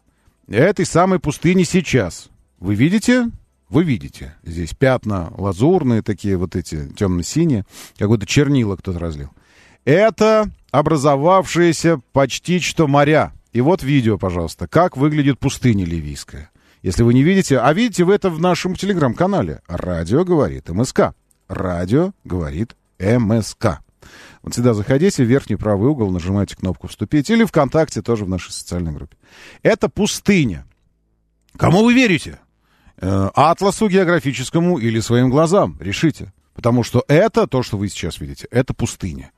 этой 0.48 0.84
самой 0.84 1.18
пустыни 1.18 1.62
сейчас. 1.62 2.28
Вы 2.60 2.74
видите? 2.74 3.30
Вы 3.70 3.84
видите. 3.84 4.34
Здесь 4.42 4.74
пятна 4.74 5.32
лазурные 5.38 6.02
такие, 6.02 6.36
вот 6.36 6.56
эти 6.56 6.88
темно-синие, 6.88 7.64
как 7.96 8.08
будто 8.08 8.26
чернила 8.26 8.76
кто-то 8.76 8.98
разлил. 8.98 9.30
Это 9.86 10.50
образовавшиеся 10.72 12.00
почти 12.12 12.60
что 12.60 12.86
моря. 12.86 13.32
И 13.54 13.62
вот 13.62 13.82
видео, 13.82 14.18
пожалуйста, 14.18 14.68
как 14.68 14.98
выглядит 14.98 15.38
пустыня 15.38 15.86
ливийская. 15.86 16.51
Если 16.82 17.04
вы 17.04 17.14
не 17.14 17.22
видите, 17.22 17.58
а 17.58 17.72
видите 17.72 18.04
вы 18.04 18.14
это 18.14 18.28
в 18.28 18.40
нашем 18.40 18.74
телеграм-канале. 18.74 19.62
Радио 19.68 20.24
говорит 20.24 20.68
МСК. 20.68 21.14
Радио 21.48 22.12
говорит 22.24 22.76
МСК. 22.98 23.80
Вот 24.42 24.54
сюда 24.54 24.74
заходите, 24.74 25.22
в 25.22 25.28
верхний 25.28 25.54
правый 25.54 25.88
угол, 25.88 26.10
нажимайте 26.10 26.56
кнопку 26.56 26.88
«Вступить» 26.88 27.30
или 27.30 27.44
ВКонтакте 27.44 28.02
тоже 28.02 28.24
в 28.24 28.28
нашей 28.28 28.50
социальной 28.50 28.90
группе. 28.90 29.16
Это 29.62 29.88
пустыня. 29.88 30.66
Кому 31.56 31.84
вы 31.84 31.94
верите? 31.94 32.40
Э, 32.96 33.30
Атласу 33.34 33.88
географическому 33.88 34.78
или 34.78 34.98
своим 34.98 35.30
глазам? 35.30 35.78
Решите. 35.80 36.32
Потому 36.54 36.82
что 36.82 37.04
это, 37.06 37.46
то, 37.46 37.62
что 37.62 37.78
вы 37.78 37.88
сейчас 37.88 38.20
видите, 38.20 38.48
это 38.50 38.74
пустыня. 38.74 39.30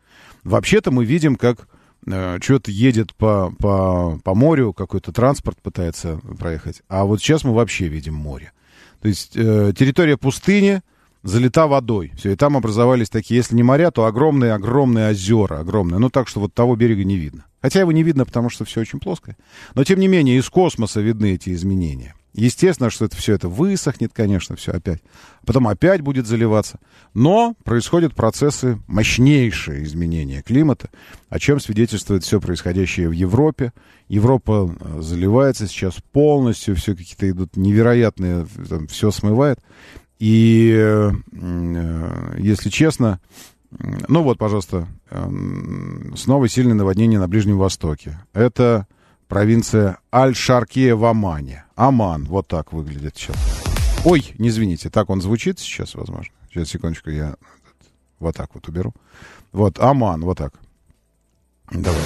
Вообще-то 0.43 0.91
мы 0.91 1.05
видим, 1.05 1.37
как 1.37 1.69
что-то 2.07 2.71
едет 2.71 3.15
по, 3.15 3.53
по, 3.59 4.19
по 4.23 4.35
морю, 4.35 4.73
какой-то 4.73 5.13
транспорт 5.13 5.59
пытается 5.63 6.19
проехать. 6.39 6.83
А 6.89 7.05
вот 7.05 7.21
сейчас 7.21 7.45
мы 7.45 7.55
вообще 7.55 7.89
видим 7.89 8.15
море. 8.15 8.53
То 9.01 9.09
есть 9.09 9.37
э, 9.37 9.73
территория 9.77 10.17
пустыни 10.17 10.83
залита 11.23 11.67
водой. 11.67 12.13
Все, 12.17 12.33
и 12.33 12.37
там 12.37 12.57
образовались 12.57 13.09
такие, 13.09 13.39
если 13.39 13.57
не 13.57 13.63
моря, 13.63 13.91
то 13.91 14.05
огромные-огромные 14.05 15.11
озера, 15.11 15.61
огромные. 15.61 15.99
Ну, 15.99 16.11
так 16.11 16.29
что 16.29 16.41
вот 16.41 16.55
того 16.55 16.77
берега 16.77 17.05
не 17.05 17.17
видно. 17.17 17.47
Хотя 17.61 17.81
его 17.81 17.93
не 17.93 18.03
видно, 18.03 18.27
потому 18.27 18.51
что 18.51 18.65
все 18.65 18.83
очень 18.83 19.01
плоское. 19.01 19.37
Но, 19.75 19.85
тем 19.85 19.99
не 19.99 20.07
менее, 20.07 20.39
из 20.39 20.49
космоса 20.51 21.01
видны 21.01 21.35
эти 21.35 21.53
изменения. 21.53 22.15
Естественно, 22.35 22.91
что 22.91 23.05
это 23.05 23.17
все 23.17 23.35
это 23.35 23.49
высохнет, 23.49 24.13
конечно, 24.13 24.57
все 24.57 24.73
опять. 24.73 25.01
Потом 25.47 25.69
опять 25.69 26.01
будет 26.01 26.27
заливаться. 26.27 26.81
Но 27.15 27.55
происходят 27.63 28.15
процессы 28.15 28.81
мощнейшие 28.89 29.85
изменения 29.85 30.43
климата, 30.43 30.91
о 31.29 31.39
чем 31.39 31.61
свидетельствует 31.61 32.25
все 32.25 32.41
происходящее 32.41 33.09
в 33.09 33.13
Европе. 33.13 33.73
Европа 34.09 34.69
э, 34.69 35.01
заливается 35.01 35.69
сейчас 35.69 35.95
полностью, 36.11 36.75
все 36.75 36.97
какие-то 36.97 37.31
идут 37.31 37.57
невероятные, 37.57 38.47
там, 38.69 38.89
все 38.89 39.13
смывает. 39.13 39.61
И, 40.19 40.75
э, 40.77 41.13
если 42.39 42.69
честно, 42.69 43.21
ну 44.09 44.23
вот, 44.23 44.39
пожалуйста, 44.39 44.89
э, 45.11 45.31
снова 46.17 46.49
сильное 46.49 46.75
наводнение 46.75 47.21
на 47.21 47.29
Ближнем 47.29 47.59
Востоке. 47.59 48.19
Это 48.33 48.89
провинция 49.35 49.99
Аль-Шаркия 50.15 50.95
в 50.95 51.05
Омане. 51.05 51.65
Аман, 51.75 52.25
вот 52.27 52.47
так 52.47 52.73
выглядит 52.73 53.17
сейчас. 53.17 53.35
Ой, 54.05 54.33
не 54.39 54.47
извините, 54.47 54.91
так 54.91 55.11
он 55.11 55.21
звучит 55.21 55.59
сейчас, 55.59 55.97
возможно. 55.97 56.33
Сейчас, 56.49 56.69
секундочку, 56.69 57.11
я 57.11 57.35
вот 58.21 58.37
так 58.37 58.51
вот 58.55 58.69
уберу. 58.69 58.95
Вот, 59.51 59.81
Аман, 59.81 60.21
вот 60.21 60.39
так. 60.39 60.55
Давай. 61.73 62.01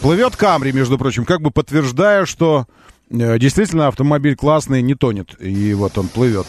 Плывет 0.00 0.36
Камри, 0.36 0.72
между 0.72 0.96
прочим, 0.96 1.26
как 1.26 1.42
бы 1.42 1.50
подтверждая, 1.50 2.24
что 2.24 2.64
э, 3.10 3.38
действительно 3.38 3.88
автомобиль 3.88 4.36
классный, 4.36 4.80
не 4.80 4.94
тонет. 4.94 5.38
И 5.38 5.74
вот 5.74 5.98
он 5.98 6.08
плывет. 6.08 6.46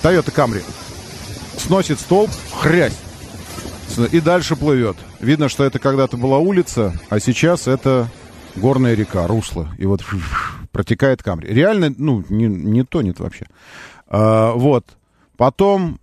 Тойота 0.00 0.30
Камри. 0.30 0.62
Сносит 1.58 2.00
столб, 2.00 2.30
хрясь. 2.58 2.96
И 4.12 4.20
дальше 4.20 4.56
плывет. 4.56 4.96
Видно, 5.20 5.50
что 5.50 5.62
это 5.62 5.78
когда-то 5.78 6.16
была 6.16 6.38
улица, 6.38 6.98
а 7.10 7.20
сейчас 7.20 7.68
это 7.68 8.08
горная 8.56 8.94
река, 8.94 9.26
русло, 9.26 9.68
и 9.78 9.86
вот 9.86 10.04
протекает 10.72 11.22
Камри. 11.22 11.52
Реально, 11.52 11.94
ну, 11.96 12.24
не, 12.28 12.46
не 12.46 12.84
тонет 12.84 13.20
вообще. 13.20 13.46
А, 14.08 14.52
вот. 14.54 14.84
Потом, 15.36 16.00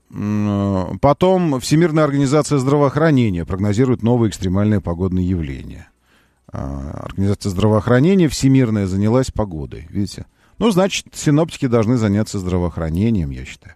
потом 1.02 1.60
Всемирная 1.60 2.04
организация 2.04 2.60
здравоохранения 2.60 3.46
прогнозирует 3.46 4.04
новые 4.04 4.30
экстремальные 4.30 4.80
погодные 4.80 5.28
явления. 5.28 5.90
А, 6.52 7.06
организация 7.06 7.50
здравоохранения 7.50 8.30
Всемирная 8.30 8.86
занялась 8.86 9.32
погодой, 9.32 9.88
видите? 9.90 10.26
Ну, 10.60 10.70
значит, 10.70 11.08
синоптики 11.14 11.68
должны 11.68 11.98
заняться 11.98 12.38
здравоохранением, 12.38 13.32
я 13.32 13.44
считаю. 13.44 13.76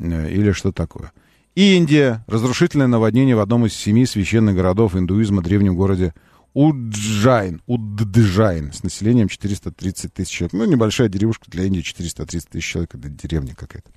Э, 0.00 0.30
или 0.30 0.52
что 0.52 0.72
такое. 0.72 1.12
Индия. 1.54 2.24
Разрушительное 2.26 2.86
наводнение 2.86 3.36
в 3.36 3.40
одном 3.40 3.66
из 3.66 3.74
семи 3.74 4.06
священных 4.06 4.54
городов 4.54 4.96
индуизма 4.96 5.42
древнем 5.42 5.76
городе 5.76 6.14
Уджайн, 6.58 7.62
Удджайн, 7.68 8.72
с 8.72 8.82
населением 8.82 9.28
430 9.28 10.12
тысяч 10.12 10.30
человек. 10.32 10.54
Ну, 10.54 10.64
небольшая 10.64 11.08
деревушка 11.08 11.48
для 11.48 11.62
Индии, 11.62 11.82
430 11.82 12.48
тысяч 12.48 12.66
человек, 12.66 12.96
это 12.96 13.08
деревня 13.08 13.54
какая-то. 13.54 13.88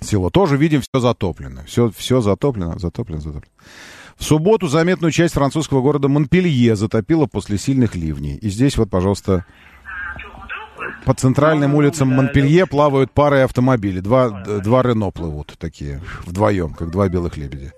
Село. 0.00 0.30
Тоже 0.30 0.56
видим, 0.56 0.82
все 0.82 1.00
затоплено. 1.00 1.64
Все, 1.64 1.90
все 1.90 2.20
затоплено, 2.20 2.78
затоплено, 2.78 3.20
затоплено. 3.20 3.52
В 4.16 4.22
субботу 4.22 4.68
заметную 4.68 5.10
часть 5.10 5.34
французского 5.34 5.82
города 5.82 6.06
Монпелье 6.06 6.76
затопило 6.76 7.26
после 7.26 7.58
сильных 7.58 7.96
ливней. 7.96 8.36
И 8.36 8.50
здесь 8.50 8.76
вот, 8.76 8.88
пожалуйста, 8.88 9.44
по 11.04 11.12
центральным 11.14 11.74
улицам 11.74 12.06
Монпелье 12.06 12.66
плавают 12.66 13.10
пары 13.10 13.40
автомобилей. 13.40 14.00
Два, 14.00 14.30
два 14.30 14.82
Рено 14.82 15.10
плывут 15.10 15.56
такие, 15.58 16.00
вдвоем, 16.24 16.72
как 16.72 16.92
два 16.92 17.08
белых 17.08 17.36
лебедя. 17.36 17.72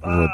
Вот. 0.00 0.30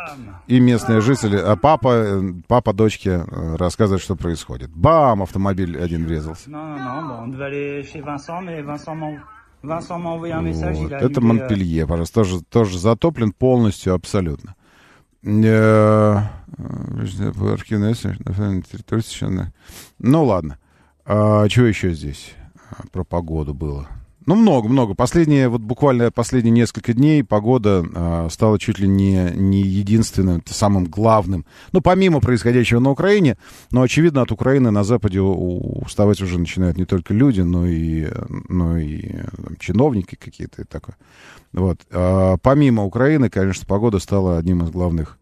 И 0.46 0.60
местные 0.60 1.00
жители, 1.00 1.36
а 1.36 1.56
папа, 1.56 2.20
папа 2.46 2.72
дочке 2.72 3.24
э, 3.26 3.56
рассказывает, 3.56 4.02
что 4.02 4.14
происходит. 4.14 4.70
Бам! 4.70 5.22
Автомобиль 5.22 5.78
один 5.80 6.04
врезался. 6.04 6.50
Вот. 10.92 11.02
Это 11.02 11.20
Монпелье, 11.20 11.86
пожалуйста, 11.86 12.14
тоже, 12.14 12.42
тоже 12.42 12.78
затоплен 12.78 13.32
полностью, 13.32 13.94
абсолютно. 13.94 14.54
Э, 15.24 16.20
ну 19.98 20.24
ладно. 20.24 20.58
А, 21.06 21.48
что 21.48 21.62
еще 21.62 21.92
здесь 21.92 22.34
про 22.92 23.04
погоду 23.04 23.54
было? 23.54 23.88
Ну, 24.26 24.36
много, 24.36 24.68
много. 24.68 24.94
Последние, 24.94 25.48
вот 25.48 25.60
буквально 25.60 26.10
последние 26.10 26.52
несколько 26.52 26.94
дней 26.94 27.22
погода 27.22 27.84
э, 27.84 28.28
стала 28.30 28.58
чуть 28.58 28.78
ли 28.78 28.88
не, 28.88 29.30
не 29.34 29.60
единственным, 29.60 30.42
самым 30.46 30.86
главным. 30.86 31.44
Ну, 31.72 31.82
помимо 31.82 32.20
происходящего 32.20 32.80
на 32.80 32.90
Украине, 32.90 33.36
но, 33.70 33.82
очевидно, 33.82 34.22
от 34.22 34.32
Украины 34.32 34.70
на 34.70 34.82
Западе 34.82 35.20
уставать 35.20 36.22
уже 36.22 36.38
начинают 36.38 36.78
не 36.78 36.86
только 36.86 37.12
люди, 37.12 37.42
но 37.42 37.66
и, 37.66 38.08
но 38.48 38.78
и 38.78 39.02
там, 39.42 39.56
чиновники 39.58 40.14
какие-то 40.14 40.62
и 40.62 40.64
такое. 40.64 40.96
Вот. 41.52 41.80
А 41.90 42.38
помимо 42.38 42.84
Украины, 42.84 43.28
конечно, 43.28 43.66
погода 43.66 43.98
стала 43.98 44.38
одним 44.38 44.62
из 44.62 44.70
главных 44.70 45.18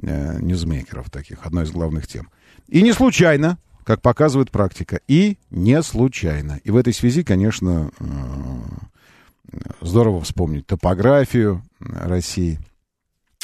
э, 0.00 0.38
ньюзмейкеров 0.40 1.10
таких, 1.10 1.44
одной 1.44 1.64
из 1.64 1.72
главных 1.72 2.06
тем. 2.06 2.30
И 2.68 2.80
не 2.80 2.92
случайно, 2.92 3.58
как 3.86 4.02
показывает 4.02 4.50
практика, 4.50 5.00
и 5.06 5.38
не 5.50 5.80
случайно. 5.80 6.60
И 6.64 6.72
в 6.72 6.76
этой 6.76 6.92
связи, 6.92 7.22
конечно, 7.22 7.92
э, 8.00 8.06
здорово 9.80 10.22
вспомнить 10.22 10.66
топографию 10.66 11.62
России, 11.78 12.58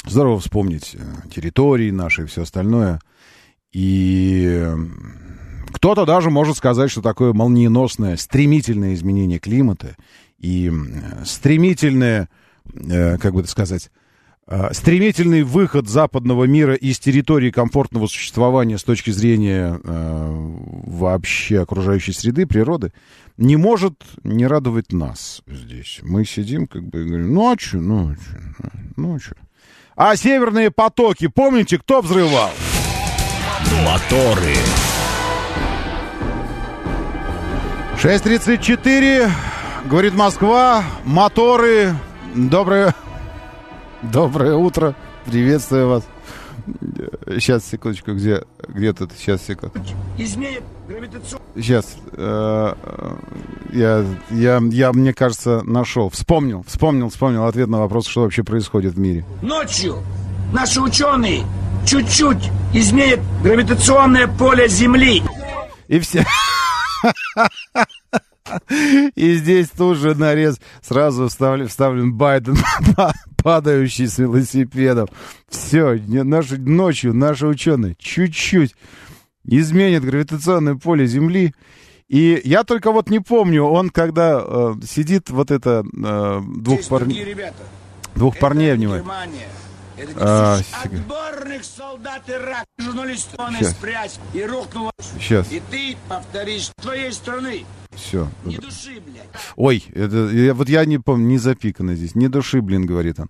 здорово 0.05 0.41
вспомнить 0.41 0.95
э, 0.95 1.29
территории 1.33 1.91
наши 1.91 2.23
и 2.23 2.25
все 2.25 2.41
остальное. 2.41 2.99
И 3.71 4.67
кто-то 5.71 6.05
даже 6.05 6.29
может 6.29 6.57
сказать, 6.57 6.91
что 6.91 7.01
такое 7.01 7.31
молниеносное, 7.31 8.17
стремительное 8.17 8.95
изменение 8.95 9.39
климата 9.39 9.95
и 10.39 10.69
стремительное, 11.23 12.27
э, 12.65 13.17
как 13.17 13.33
бы 13.33 13.39
это 13.39 13.49
сказать, 13.49 13.91
стремительный 14.71 15.43
выход 15.43 15.87
западного 15.87 16.43
мира 16.43 16.73
из 16.75 16.99
территории 16.99 17.49
комфортного 17.49 18.07
существования 18.07 18.77
с 18.77 18.83
точки 18.83 19.09
зрения 19.09 19.79
э, 19.81 20.29
вообще 20.85 21.61
окружающей 21.61 22.11
среды, 22.11 22.45
природы, 22.45 22.91
не 23.37 23.55
может 23.55 24.03
не 24.23 24.45
радовать 24.45 24.91
нас 24.91 25.41
здесь. 25.47 25.99
Мы 26.01 26.25
сидим 26.25 26.67
как 26.67 26.83
бы 26.83 27.01
и 27.01 27.07
говорим, 27.07 27.33
ну 27.33 27.53
а 27.53 27.55
что, 27.57 27.77
ну 27.77 28.11
а 28.11 28.15
что, 28.15 28.71
ну 28.97 29.15
а 29.15 29.19
что. 29.19 29.35
А 29.95 30.15
северные 30.15 30.71
потоки, 30.71 31.27
помните, 31.27 31.77
кто 31.77 32.01
взрывал? 32.01 32.51
Моторы. 33.85 34.55
6.34, 37.95 39.31
говорит 39.85 40.13
Москва, 40.13 40.83
моторы, 41.05 41.95
доброе 42.35 42.93
Доброе 44.11 44.55
утро. 44.55 44.95
Приветствую 45.25 45.87
вас. 45.87 46.03
Сейчас, 47.25 47.65
секундочку, 47.65 48.13
где, 48.13 48.43
где 48.67 48.93
тут? 48.93 49.11
Сейчас, 49.17 49.41
секундочку. 49.45 49.95
Сейчас. 51.55 51.95
Э, 52.11 52.73
я, 53.71 54.05
я, 54.29 54.61
я, 54.71 54.91
мне 54.93 55.13
кажется, 55.13 55.61
нашел. 55.63 56.09
Вспомнил, 56.09 56.63
вспомнил, 56.67 57.09
вспомнил 57.09 57.45
ответ 57.45 57.69
на 57.69 57.79
вопрос, 57.79 58.07
что 58.07 58.21
вообще 58.21 58.43
происходит 58.43 58.93
в 58.93 58.99
мире. 58.99 59.25
Ночью 59.41 60.03
наши 60.51 60.81
ученые 60.81 61.45
чуть-чуть 61.85 62.49
изменят 62.73 63.21
гравитационное 63.41 64.27
поле 64.27 64.67
Земли. 64.67 65.23
И 65.87 65.99
все. 65.99 66.25
И 69.15 69.35
здесь 69.35 69.69
тут 69.69 69.97
же 69.97 70.15
нарез 70.15 70.59
сразу 70.81 71.27
вставлен, 71.27 71.67
вставлен 71.67 72.13
Байден, 72.13 72.57
падающий 73.43 74.07
с 74.07 74.17
велосипедом. 74.17 75.07
Все, 75.49 75.99
наши, 76.07 76.57
ночью 76.57 77.13
наши 77.13 77.47
ученые 77.47 77.95
чуть-чуть 77.97 78.75
изменят 79.45 80.03
гравитационное 80.03 80.75
поле 80.75 81.07
Земли. 81.07 81.53
И 82.09 82.41
я 82.43 82.63
только 82.63 82.91
вот 82.91 83.09
не 83.09 83.19
помню, 83.19 83.63
он 83.63 83.89
когда 83.89 84.43
э, 84.45 84.73
сидит 84.85 85.29
вот 85.29 85.51
это 85.51 85.83
э, 85.83 86.41
двух 86.57 86.85
парней... 86.87 87.35
Двух 88.15 88.37
парней 88.37 88.73
внимание. 88.73 89.01
Это 89.01 89.62
а, 90.15 90.59
отборных 90.83 91.63
солдат 91.63 92.23
Ирака, 92.27 92.65
журналистов 92.77 93.39
спрячь 93.63 94.11
и 94.33 94.43
рухнула. 94.43 94.91
Сейчас. 94.99 95.51
И 95.51 95.61
ты 95.71 95.95
повторишь 96.09 96.69
твоей 96.81 97.11
страны. 97.11 97.65
все. 97.95 98.27
Не 98.45 98.57
души, 98.57 99.01
блядь. 99.05 99.27
Ой, 99.55 99.83
это, 99.93 100.29
я- 100.29 100.53
вот 100.53 100.69
я 100.69 100.85
не 100.85 100.97
помню, 100.97 101.27
не 101.27 101.37
запикано 101.37 101.95
здесь. 101.95 102.15
Не 102.15 102.27
души, 102.27 102.61
блин, 102.61 102.85
говорит 102.85 103.19
он. 103.19 103.29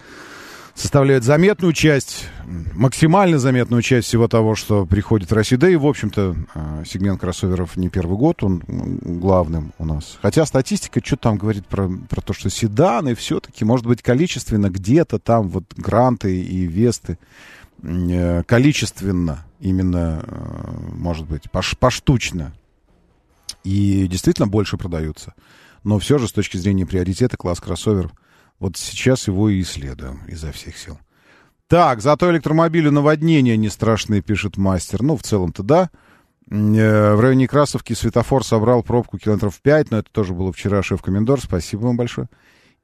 составляют 0.74 1.22
заметную 1.22 1.72
часть, 1.72 2.26
максимально 2.72 3.38
заметную 3.38 3.80
часть 3.80 4.08
всего 4.08 4.26
того, 4.26 4.56
что 4.56 4.86
приходит 4.86 5.30
в 5.30 5.34
Россию. 5.34 5.60
Да 5.60 5.68
и, 5.68 5.76
в 5.76 5.86
общем-то, 5.86 6.34
э, 6.54 6.84
сегмент 6.86 7.20
кроссоверов 7.20 7.76
не 7.76 7.88
первый 7.88 8.18
год, 8.18 8.42
он 8.42 8.62
главным 8.66 9.72
у 9.78 9.84
нас. 9.84 10.18
Хотя 10.20 10.44
статистика 10.44 11.00
что 11.04 11.16
там 11.16 11.36
говорит 11.36 11.66
про, 11.66 11.88
про 11.88 12.20
то, 12.20 12.32
что 12.32 12.50
седаны 12.50 13.14
все-таки, 13.14 13.64
может 13.64 13.86
быть, 13.86 14.02
количественно 14.02 14.68
где-то 14.68 15.18
там 15.18 15.48
вот 15.48 15.64
гранты 15.76 16.42
и 16.42 16.66
весты 16.66 17.18
э, 17.82 18.42
количественно 18.44 19.44
именно, 19.60 20.22
э, 20.26 20.70
может 20.96 21.26
быть, 21.26 21.44
пош- 21.52 21.76
поштучно 21.78 22.52
и 23.64 24.06
действительно 24.06 24.46
больше 24.46 24.76
продаются. 24.76 25.34
Но 25.82 25.98
все 25.98 26.18
же 26.18 26.28
с 26.28 26.32
точки 26.32 26.56
зрения 26.56 26.86
приоритета 26.86 27.36
класс 27.36 27.60
кроссоверов, 27.60 28.12
вот 28.58 28.76
сейчас 28.76 29.26
его 29.26 29.48
и 29.48 29.60
исследуем 29.60 30.20
изо 30.28 30.52
всех 30.52 30.76
сил. 30.78 30.98
Так, 31.66 32.00
зато 32.00 32.30
электромобилю 32.30 32.92
наводнения 32.92 33.56
не 33.56 33.68
страшные, 33.68 34.22
пишет 34.22 34.56
мастер. 34.56 35.02
Ну, 35.02 35.16
в 35.16 35.22
целом-то 35.22 35.62
да. 35.62 35.90
Э, 36.50 37.14
В 37.14 37.20
районе 37.20 37.48
Красовки 37.48 37.94
светофор 37.94 38.44
собрал 38.44 38.82
пробку 38.82 39.18
километров 39.18 39.60
5, 39.60 39.90
но 39.90 39.98
это 39.98 40.10
тоже 40.12 40.34
было 40.34 40.52
вчера 40.52 40.82
шеф-комендор. 40.82 41.40
Спасибо 41.40 41.82
вам 41.86 41.96
большое. 41.96 42.28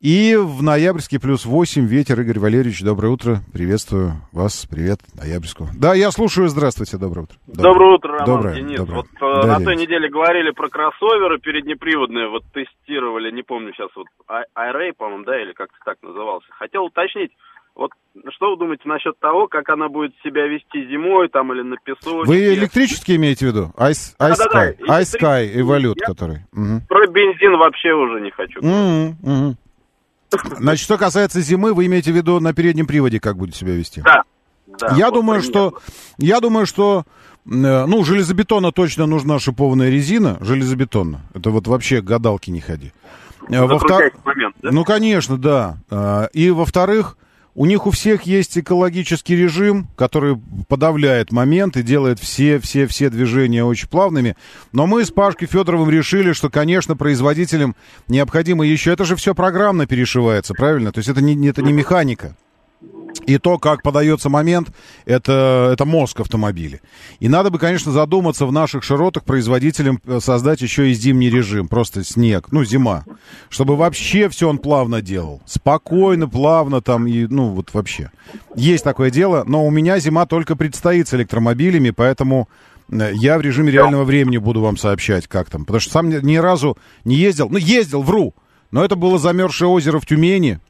И 0.00 0.34
в 0.34 0.62
ноябрьске 0.62 1.20
плюс 1.20 1.44
8 1.44 1.86
ветер. 1.86 2.18
Игорь 2.22 2.38
Валерьевич, 2.38 2.82
доброе 2.82 3.08
утро. 3.08 3.40
Приветствую 3.52 4.12
вас. 4.32 4.64
Привет, 4.64 4.98
ноябрьскую. 5.14 5.68
Да, 5.78 5.92
я 5.94 6.10
слушаю. 6.10 6.48
Здравствуйте, 6.48 6.96
доброе 6.96 7.24
утро. 7.24 7.36
Доброе 7.46 7.94
утро, 7.96 8.12
Роман 8.12 8.24
Доброе, 8.26 8.54
Денис. 8.56 8.78
доброе. 8.78 8.96
Вот 8.96 9.06
Да, 9.20 9.26
э, 9.42 9.46
на 9.46 9.56
той 9.56 9.74
Денис. 9.76 9.80
неделе 9.88 10.08
говорили 10.08 10.52
про 10.52 10.70
кроссоверы 10.70 11.38
переднеприводные, 11.38 12.28
вот 12.30 12.44
тестировали, 12.54 13.30
не 13.30 13.42
помню 13.42 13.74
сейчас, 13.74 13.90
вот 13.94 14.06
I- 14.26 14.44
iRay, 14.72 14.92
по-моему, 14.96 15.24
да, 15.24 15.38
или 15.38 15.52
как-то 15.52 15.76
так 15.84 15.98
назывался. 16.02 16.46
Хотел 16.52 16.84
уточнить, 16.86 17.32
вот 17.74 17.90
что 18.30 18.52
вы 18.52 18.56
думаете 18.56 18.84
насчет 18.88 19.18
того, 19.18 19.48
как 19.48 19.68
она 19.68 19.90
будет 19.90 20.12
себя 20.24 20.46
вести 20.46 20.88
зимой 20.88 21.28
там 21.28 21.52
или 21.52 21.60
на 21.60 21.76
песочке? 21.76 22.24
Вы 22.26 22.54
электрический 22.54 23.16
имеете 23.16 23.44
в 23.44 23.48
виду? 23.50 23.72
Ice, 23.76 24.16
Ice 24.18 24.36
Да-да-да, 24.38 24.70
Sky. 24.72 24.76
Ice 25.02 25.20
Sky. 25.20 25.54
Evolute, 25.56 26.00
который. 26.06 26.38
Мгм. 26.52 26.80
Про 26.88 27.06
бензин 27.06 27.58
вообще 27.58 27.92
уже 27.92 28.22
не 28.22 28.30
хочу. 28.30 28.60
Мгм, 28.62 29.18
мгм. 29.22 29.56
Значит, 30.58 30.84
что 30.84 30.96
касается 30.98 31.40
зимы, 31.40 31.74
вы 31.74 31.86
имеете 31.86 32.12
в 32.12 32.16
виду 32.16 32.40
на 32.40 32.52
переднем 32.52 32.86
приводе, 32.86 33.20
как 33.20 33.36
будет 33.36 33.54
себя 33.56 33.74
вести? 33.74 34.02
Да. 34.02 34.22
да, 34.78 34.94
я 34.96 35.06
вот 35.06 35.14
думаю, 35.14 35.42
что, 35.42 35.78
я 36.18 36.40
думаю, 36.40 36.66
что, 36.66 37.04
э, 37.46 37.48
ну, 37.86 38.04
железобетона 38.04 38.72
точно 38.72 39.06
нужна 39.06 39.38
шипованная 39.38 39.90
резина, 39.90 40.38
железобетонна. 40.40 41.20
Это 41.34 41.50
вот 41.50 41.66
вообще 41.66 42.00
к 42.00 42.04
гадалке 42.04 42.52
не 42.52 42.60
ходи. 42.60 42.92
Э, 43.48 43.62
во-втор- 43.64 43.88
Закрутящий 44.04 44.18
момент, 44.24 44.56
да? 44.62 44.70
Ну, 44.72 44.84
конечно, 44.84 45.36
да. 45.38 45.76
А, 45.90 46.26
И, 46.32 46.50
во-вторых, 46.50 47.16
у 47.54 47.66
них 47.66 47.86
у 47.86 47.90
всех 47.90 48.22
есть 48.22 48.56
экологический 48.58 49.36
режим, 49.36 49.88
который 49.96 50.40
подавляет 50.68 51.32
момент 51.32 51.76
и 51.76 51.82
делает 51.82 52.18
все-все-все 52.18 53.10
движения 53.10 53.64
очень 53.64 53.88
плавными. 53.88 54.36
Но 54.72 54.86
мы 54.86 55.04
с 55.04 55.10
Пашкой 55.10 55.48
Федоровым 55.48 55.90
решили, 55.90 56.32
что, 56.32 56.50
конечно, 56.50 56.96
производителям 56.96 57.74
необходимо 58.08 58.66
еще... 58.66 58.92
Это 58.92 59.04
же 59.04 59.16
все 59.16 59.34
программно 59.34 59.86
перешивается, 59.86 60.54
правильно? 60.54 60.92
То 60.92 60.98
есть 60.98 61.08
это 61.08 61.20
не, 61.20 61.48
это 61.48 61.62
не 61.62 61.72
механика. 61.72 62.36
И 63.26 63.38
то, 63.38 63.58
как 63.58 63.82
подается 63.82 64.28
момент, 64.28 64.72
это, 65.04 65.70
это 65.72 65.84
мозг 65.84 66.20
автомобиля. 66.20 66.80
И 67.18 67.28
надо 67.28 67.50
бы, 67.50 67.58
конечно, 67.58 67.92
задуматься 67.92 68.46
в 68.46 68.52
наших 68.52 68.82
широтах 68.82 69.24
производителям 69.24 70.00
э, 70.04 70.20
создать 70.20 70.60
еще 70.62 70.90
и 70.90 70.94
зимний 70.94 71.30
режим. 71.30 71.68
Просто 71.68 72.04
снег, 72.04 72.48
ну, 72.50 72.64
зима. 72.64 73.04
Чтобы 73.48 73.76
вообще 73.76 74.28
все 74.28 74.48
он 74.48 74.58
плавно 74.58 75.02
делал. 75.02 75.42
Спокойно, 75.46 76.28
плавно 76.28 76.80
там, 76.80 77.06
и, 77.06 77.26
ну, 77.26 77.48
вот 77.48 77.72
вообще. 77.72 78.10
Есть 78.54 78.84
такое 78.84 79.10
дело, 79.10 79.44
но 79.46 79.66
у 79.66 79.70
меня 79.70 79.98
зима 79.98 80.26
только 80.26 80.56
предстоит 80.56 81.08
с 81.08 81.14
электромобилями, 81.14 81.90
поэтому 81.90 82.48
э, 82.90 83.12
я 83.14 83.38
в 83.38 83.40
режиме 83.42 83.70
реального 83.70 84.04
времени 84.04 84.38
буду 84.38 84.60
вам 84.60 84.76
сообщать, 84.76 85.26
как 85.26 85.50
там. 85.50 85.64
Потому 85.64 85.80
что 85.80 85.92
сам 85.92 86.08
ни, 86.08 86.36
разу 86.36 86.78
не 87.04 87.16
ездил. 87.16 87.48
Ну, 87.48 87.58
ездил, 87.58 88.02
вру. 88.02 88.34
Но 88.70 88.84
это 88.84 88.94
было 88.96 89.18
замерзшее 89.18 89.68
озеро 89.68 89.98
в 89.98 90.06
Тюмени. 90.06 90.60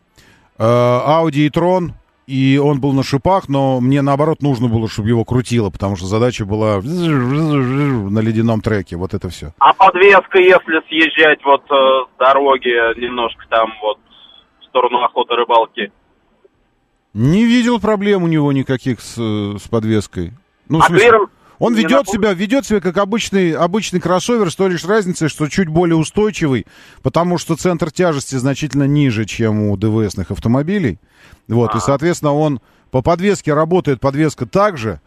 Э, 0.59 0.65
Audi 0.65 1.47
и 1.47 1.51
Трон, 1.51 1.95
и 2.31 2.59
он 2.59 2.81
был 2.81 2.93
на 2.93 3.03
шипах, 3.03 3.49
но 3.49 3.81
мне 3.81 4.03
наоборот 4.03 4.41
нужно 4.41 4.69
было, 4.69 4.89
чтобы 4.89 5.09
его 5.09 5.25
крутило, 5.25 5.71
потому 5.71 5.97
что 5.97 6.07
задача 6.07 6.45
была 6.45 6.81
на 6.81 8.21
ледяном 8.21 8.61
треке, 8.61 8.97
вот 8.97 9.15
это 9.15 9.29
все. 9.29 9.53
А 9.59 9.73
подвеска, 9.73 10.39
если 10.39 10.87
съезжать 10.89 11.41
вот 11.45 11.63
э, 11.71 11.75
с 12.15 12.19
дороги 12.19 13.01
немножко 13.01 13.45
там 13.51 13.71
вот 13.83 13.99
в 14.61 14.65
сторону 14.67 15.03
охоты 15.03 15.35
рыбалки. 15.35 15.91
Не 17.15 17.45
видел 17.45 17.81
проблем 17.81 18.23
у 18.23 18.29
него 18.29 18.53
никаких 18.53 19.01
с, 19.01 19.17
э, 19.19 19.57
с 19.59 19.67
подвеской. 19.67 20.33
Ну, 20.69 20.79
в 20.79 20.85
А 20.85 20.87
смысле, 20.87 21.11
он 21.59 21.75
ведет 21.75 22.07
напом- 22.07 22.13
себя, 22.13 22.33
ведет 22.33 22.65
себя 22.65 22.81
как 22.81 22.97
обычный, 22.99 23.53
обычный 23.53 24.01
кроссовер, 24.01 24.51
с 24.53 24.55
той 24.55 24.71
лишь 24.71 24.85
разницей, 24.85 25.29
что 25.29 25.49
чуть 25.49 25.69
более 25.69 25.97
устойчивый, 25.97 26.65
потому 27.03 27.39
что 27.39 27.57
центр 27.57 27.91
тяжести 27.91 28.37
значительно 28.37 28.85
ниже, 28.85 29.25
чем 29.25 29.63
у 29.69 29.77
ДВСных 29.77 30.31
автомобилей. 30.31 30.99
Вот, 31.55 31.75
и, 31.75 31.81
соответственно, 31.81 32.33
он 32.35 32.61
по 32.91 33.03
подвеске 33.03 33.55
работает, 33.55 34.01
подвеска 34.01 34.47
также, 34.47 35.01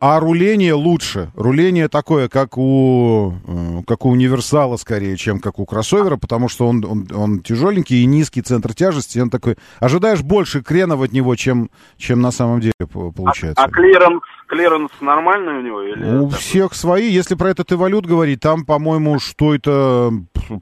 а 0.00 0.18
руление 0.18 0.72
лучше. 0.72 1.30
Руление 1.34 1.88
такое, 1.88 2.28
как 2.28 2.56
у, 2.56 3.34
э, 3.46 3.82
как 3.86 4.06
у 4.06 4.10
универсала 4.10 4.78
скорее, 4.78 5.16
чем 5.18 5.40
как 5.40 5.58
у 5.58 5.66
кроссовера, 5.66 6.16
потому 6.16 6.48
что 6.48 6.66
он, 6.66 6.82
он, 6.84 7.08
он 7.14 7.40
тяжеленький 7.40 8.02
и 8.02 8.06
низкий 8.06 8.40
центр 8.40 8.72
тяжести. 8.72 9.18
Он 9.18 9.28
такой, 9.28 9.56
ожидаешь 9.78 10.22
больше 10.22 10.62
кренов 10.62 11.02
от 11.02 11.12
него, 11.12 11.36
чем, 11.36 11.70
чем 11.98 12.22
на 12.22 12.30
самом 12.30 12.60
деле 12.60 12.72
по- 12.90 13.12
получается. 13.12 13.62
А 13.62 13.68
клиренс, 13.68 14.22
клиренс 14.50 14.90
нормальный 15.00 15.58
у 15.58 15.62
него? 15.62 15.82
Или 15.82 16.18
У 16.18 16.28
всех 16.28 16.74
свои. 16.74 17.08
Если 17.08 17.36
про 17.36 17.50
этот 17.50 17.72
Evolute 17.72 18.04
говорить, 18.04 18.40
там, 18.40 18.64
по-моему, 18.64 19.20
что 19.20 19.54
это 19.54 20.10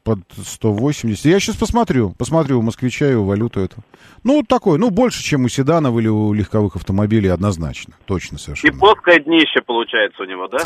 под 0.05 0.21
180. 0.37 1.25
Я 1.25 1.41
сейчас 1.41 1.57
посмотрю. 1.57 2.11
Посмотрю 2.19 2.59
у 2.59 2.63
москвича 2.63 3.11
и 3.11 3.15
у 3.15 3.25
валюту 3.25 3.61
это. 3.61 3.77
Ну, 4.25 4.43
такой, 4.43 4.79
ну, 4.79 4.91
больше, 4.91 5.23
чем 5.23 5.45
у 5.45 5.49
седанов 5.49 5.97
или 5.99 6.09
у 6.09 6.35
легковых 6.35 6.77
автомобилей, 6.77 7.29
однозначно. 7.29 7.95
Точно 8.05 8.37
И 8.37 8.39
совершенно. 8.39 8.79
плоское 8.79 9.21
днище 9.21 9.61
получается 9.67 10.23
у 10.23 10.27
него, 10.27 10.49
да? 10.49 10.59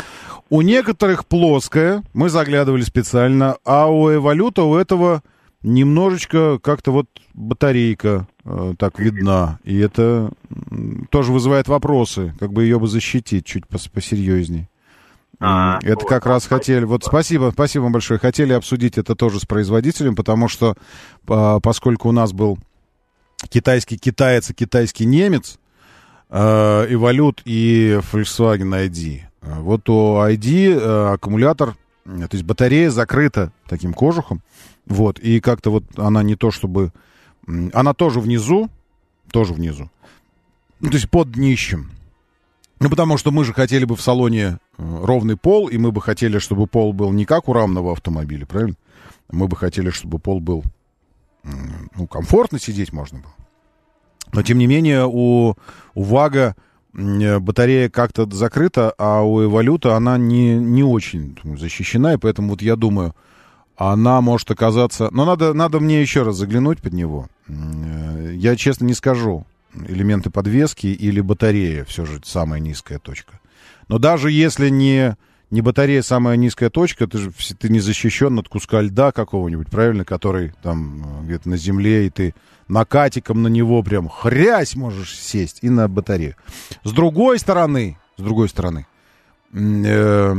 У 0.49 0.61
некоторых 0.61 1.25
плоское, 1.25 2.03
мы 2.13 2.29
заглядывали 2.29 2.81
специально, 2.81 3.55
а 3.63 3.89
у 3.89 4.13
эволюта 4.13 4.63
у 4.63 4.75
этого 4.75 5.21
немножечко 5.63 6.59
как-то 6.59 6.91
вот 6.91 7.07
батарейка 7.33 8.27
э, 8.45 8.75
так 8.77 8.99
видна. 8.99 9.59
И 9.63 9.77
это 9.79 10.31
тоже 11.09 11.31
вызывает 11.31 11.67
вопросы, 11.67 12.33
как 12.39 12.53
бы 12.53 12.63
ее 12.63 12.79
бы 12.79 12.87
защитить 12.87 13.45
чуть 13.45 13.63
пос- 13.65 13.89
посерьезней. 13.91 14.69
А, 15.39 15.79
это 15.81 16.01
вот. 16.01 16.09
как 16.09 16.25
раз 16.25 16.45
хотели, 16.45 16.85
вот 16.85 17.03
спасибо, 17.03 17.49
спасибо 17.51 17.83
вам 17.83 17.91
большое, 17.93 18.19
хотели 18.19 18.53
обсудить 18.53 18.97
это 18.97 19.15
тоже 19.15 19.39
с 19.39 19.45
производителем, 19.45 20.15
потому 20.15 20.47
что 20.47 20.75
а, 21.27 21.59
поскольку 21.59 22.09
у 22.09 22.11
нас 22.11 22.31
был 22.33 22.59
китайский 23.49 23.97
китаец 23.97 24.49
и 24.49 24.53
китайский 24.53 25.05
немец, 25.05 25.59
э, 26.29 26.87
Evolut 26.89 27.41
и 27.45 27.99
Volkswagen 28.11 28.87
ID. 28.87 29.21
Э, 29.41 29.59
Вот 29.59 29.89
у 29.89 30.15
ID 30.17 30.79
э, 30.79 31.13
аккумулятор, 31.13 31.69
э, 31.69 31.73
то 32.05 32.29
есть 32.31 32.43
батарея 32.43 32.89
закрыта 32.89 33.51
таким 33.67 33.93
кожухом, 33.93 34.41
вот, 34.85 35.19
и 35.19 35.39
как-то 35.39 35.71
вот 35.71 35.83
она 35.97 36.23
не 36.23 36.35
то 36.35 36.51
чтобы... 36.51 36.91
Она 37.73 37.93
тоже 37.93 38.19
внизу, 38.19 38.69
тоже 39.31 39.53
внизу, 39.53 39.89
ну, 40.79 40.89
то 40.89 40.95
есть 40.95 41.09
под 41.09 41.31
днищем. 41.31 41.91
Ну, 42.79 42.89
потому 42.89 43.17
что 43.17 43.31
мы 43.31 43.45
же 43.45 43.53
хотели 43.53 43.85
бы 43.85 43.95
в 43.95 44.01
салоне 44.01 44.43
э, 44.43 44.57
ровный 44.77 45.37
пол, 45.37 45.67
и 45.69 45.77
мы 45.77 45.93
бы 45.93 46.01
хотели, 46.01 46.39
чтобы 46.39 46.67
пол 46.67 46.91
был 46.91 47.11
не 47.11 47.23
как 47.25 47.47
у 47.47 47.53
рамного 47.53 47.93
автомобиля, 47.93 48.45
правильно? 48.45 48.75
Мы 49.31 49.47
бы 49.47 49.55
хотели, 49.55 49.89
чтобы 49.89 50.19
пол 50.19 50.41
был, 50.41 50.63
ну, 51.43 52.07
комфортно 52.07 52.59
сидеть 52.59 52.91
можно 52.91 53.19
было. 53.19 53.33
Но, 54.33 54.43
тем 54.43 54.57
не 54.57 54.67
менее, 54.67 55.05
у, 55.05 55.55
у 55.95 56.03
ВАГа 56.03 56.55
э, 56.57 56.61
батарея 56.93 57.89
как-то 57.89 58.29
закрыта, 58.31 58.93
а 58.97 59.23
у 59.23 59.43
Эволюта 59.43 59.95
она 59.95 60.17
не, 60.17 60.55
не 60.55 60.83
очень 60.83 61.37
защищена, 61.57 62.13
и 62.13 62.17
поэтому 62.17 62.49
вот 62.49 62.61
я 62.61 62.75
думаю, 62.75 63.15
она 63.75 64.21
может 64.21 64.51
оказаться... 64.51 65.09
Но 65.11 65.25
надо, 65.25 65.53
надо 65.53 65.79
мне 65.79 66.01
еще 66.01 66.23
раз 66.23 66.35
заглянуть 66.37 66.81
под 66.81 66.93
него. 66.93 67.27
Э, 67.47 68.33
Я, 68.35 68.55
честно, 68.55 68.85
не 68.85 68.93
скажу, 68.93 69.45
элементы 69.87 70.29
подвески 70.29 70.87
или 70.87 71.21
батарея 71.21 71.83
все 71.85 72.05
же 72.05 72.21
самая 72.23 72.59
низкая 72.59 72.99
точка. 72.99 73.39
Но 73.87 73.97
даже 73.97 74.31
если 74.31 74.69
не, 74.69 75.17
не 75.53 75.61
батарея 75.61 76.01
самая 76.01 76.35
низкая 76.35 76.71
точка, 76.71 77.05
ты 77.05 77.19
же 77.19 77.31
ты 77.59 77.69
не 77.69 77.79
защищен 77.79 78.39
от 78.39 78.49
куска 78.49 78.81
льда 78.81 79.11
какого-нибудь, 79.11 79.69
правильно, 79.69 80.03
который 80.03 80.51
там 80.63 81.03
э, 81.21 81.25
где-то 81.25 81.47
на 81.47 81.57
земле, 81.57 82.07
и 82.07 82.09
ты 82.09 82.33
накатиком 82.67 83.43
на 83.43 83.49
него 83.49 83.83
прям 83.83 84.09
хрясь 84.09 84.75
можешь 84.75 85.15
сесть 85.15 85.59
и 85.61 85.69
на 85.69 85.87
батарею. 85.87 86.35
С 86.83 86.91
другой 86.91 87.37
стороны, 87.37 87.99
с 88.17 88.23
другой 88.23 88.49
стороны, 88.49 88.87
э, 89.53 90.35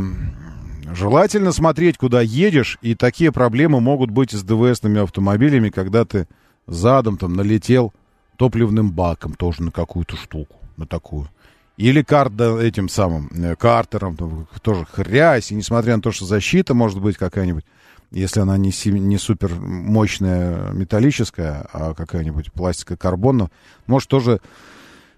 желательно 0.93 1.53
смотреть, 1.53 1.97
куда 1.97 2.21
едешь, 2.21 2.79
и 2.83 2.97
такие 2.97 3.31
проблемы 3.31 3.81
могут 3.81 4.11
быть 4.11 4.33
с 4.33 4.43
ДВСными 4.43 5.01
автомобилями, 5.01 5.69
когда 5.69 6.05
ты 6.05 6.27
задом 6.67 7.19
там 7.19 7.35
налетел 7.35 7.95
топливным 8.37 8.91
баком 8.91 9.35
тоже 9.35 9.63
на 9.63 9.71
какую-то 9.71 10.17
штуку, 10.17 10.57
на 10.77 10.87
такую. 10.87 11.29
Или 11.77 12.03
карт, 12.03 12.37
да, 12.37 12.61
этим 12.63 12.89
самым 12.89 13.29
э, 13.35 13.57
картером, 13.57 14.17
тоже 14.63 14.87
хрясь, 14.91 15.51
и 15.51 15.55
несмотря 15.57 15.97
на 15.97 16.03
то, 16.03 16.13
что 16.13 16.25
защита 16.25 16.73
может 16.73 17.01
быть 17.01 17.17
какая-нибудь, 17.17 17.65
если 18.13 18.39
она 18.41 18.57
не, 18.57 18.71
си- 18.71 18.93
не 18.93 19.19
супер 19.19 19.53
мощная 19.59 20.71
металлическая, 20.71 21.67
а 21.73 21.95
какая-нибудь 21.95 22.53
пластика 22.53 22.97
карбонная, 22.97 23.51
может 23.89 24.09
тоже 24.09 24.41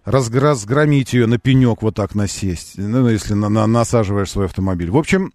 разг- 0.06 0.38
разгромить 0.38 1.12
ее 1.12 1.26
на 1.26 1.38
пенек 1.38 1.82
вот 1.82 1.94
так 1.94 2.14
насесть, 2.14 2.78
ну, 2.78 3.06
если 3.06 3.34
на- 3.34 3.50
на- 3.50 3.66
насаживаешь 3.66 4.30
свой 4.30 4.46
автомобиль. 4.46 4.90
В 4.90 4.96
общем, 4.96 5.34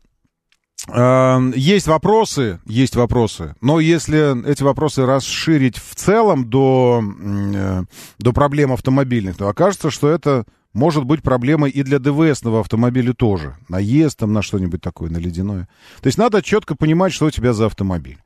э, 0.92 1.52
есть 1.56 1.86
вопросы, 1.86 2.60
есть 2.66 2.96
вопросы, 2.96 3.54
но 3.62 3.80
если 3.80 4.44
эти 4.50 4.64
вопросы 4.64 5.06
расширить 5.06 5.78
в 5.78 5.94
целом 5.94 6.50
до, 6.50 7.04
э, 7.04 7.84
до 8.18 8.34
проблем 8.34 8.72
автомобильных, 8.72 9.38
то 9.38 9.48
окажется, 9.50 9.92
что 9.92 10.10
это 10.10 10.46
может 10.74 11.04
быть 11.04 11.22
проблемой 11.22 11.70
и 11.70 11.84
для 11.84 12.00
ДВСного 12.00 12.62
автомобиля 12.62 13.14
тоже. 13.14 13.58
Наезд 13.68 14.20
там 14.20 14.34
на 14.34 14.42
что-нибудь 14.42 14.82
такое, 14.82 15.10
на 15.10 15.18
ледяное. 15.18 15.68
То 16.02 16.08
есть 16.08 16.18
надо 16.18 16.42
четко 16.42 16.76
понимать, 16.76 17.14
что 17.14 17.26
у 17.26 17.32
тебя 17.32 17.54
за 17.54 17.66
автомобиль. 17.66 18.20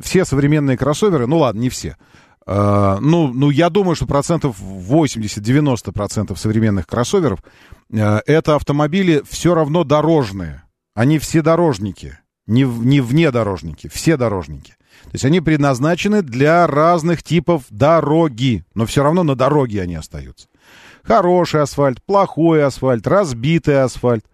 Все 0.00 0.24
современные 0.24 0.76
кроссоверы, 0.76 1.26
ну 1.26 1.38
ладно, 1.38 1.60
не 1.60 1.68
все, 1.68 1.96
э, 2.46 2.98
ну, 3.00 3.28
ну, 3.32 3.50
я 3.50 3.70
думаю, 3.70 3.94
что 3.94 4.06
процентов 4.06 4.56
80-90 4.60 5.92
процентов 5.92 6.38
современных 6.38 6.86
кроссоверов 6.86 7.40
э, 7.92 8.20
это 8.26 8.56
автомобили 8.56 9.22
все 9.28 9.54
равно 9.54 9.84
дорожные. 9.84 10.62
Они 10.94 11.18
все 11.18 11.42
дорожники, 11.42 12.18
не, 12.46 12.64
не 12.64 13.00
внедорожники, 13.00 13.88
все 13.88 14.16
дорожники. 14.16 14.74
То 15.04 15.10
есть 15.12 15.24
они 15.24 15.40
предназначены 15.40 16.22
для 16.22 16.66
разных 16.66 17.22
типов 17.22 17.64
дороги, 17.70 18.64
но 18.74 18.86
все 18.86 19.02
равно 19.02 19.22
на 19.22 19.34
дороге 19.34 19.82
они 19.82 19.94
остаются. 19.94 20.48
Хороший 21.02 21.62
асфальт, 21.62 22.02
плохой 22.02 22.64
асфальт, 22.64 23.06
разбитый 23.06 23.82
асфальт. 23.82 24.24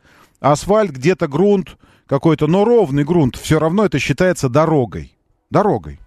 Асфальт 0.40 0.92
где-то 0.92 1.28
грунт 1.28 1.76
какой-то, 2.06 2.46
но 2.46 2.64
ровный 2.64 3.04
грунт, 3.04 3.36
все 3.36 3.58
равно 3.58 3.84
это 3.84 3.98
считается 3.98 4.48
дорогой. 4.48 5.12
Дорогой. 5.50 5.98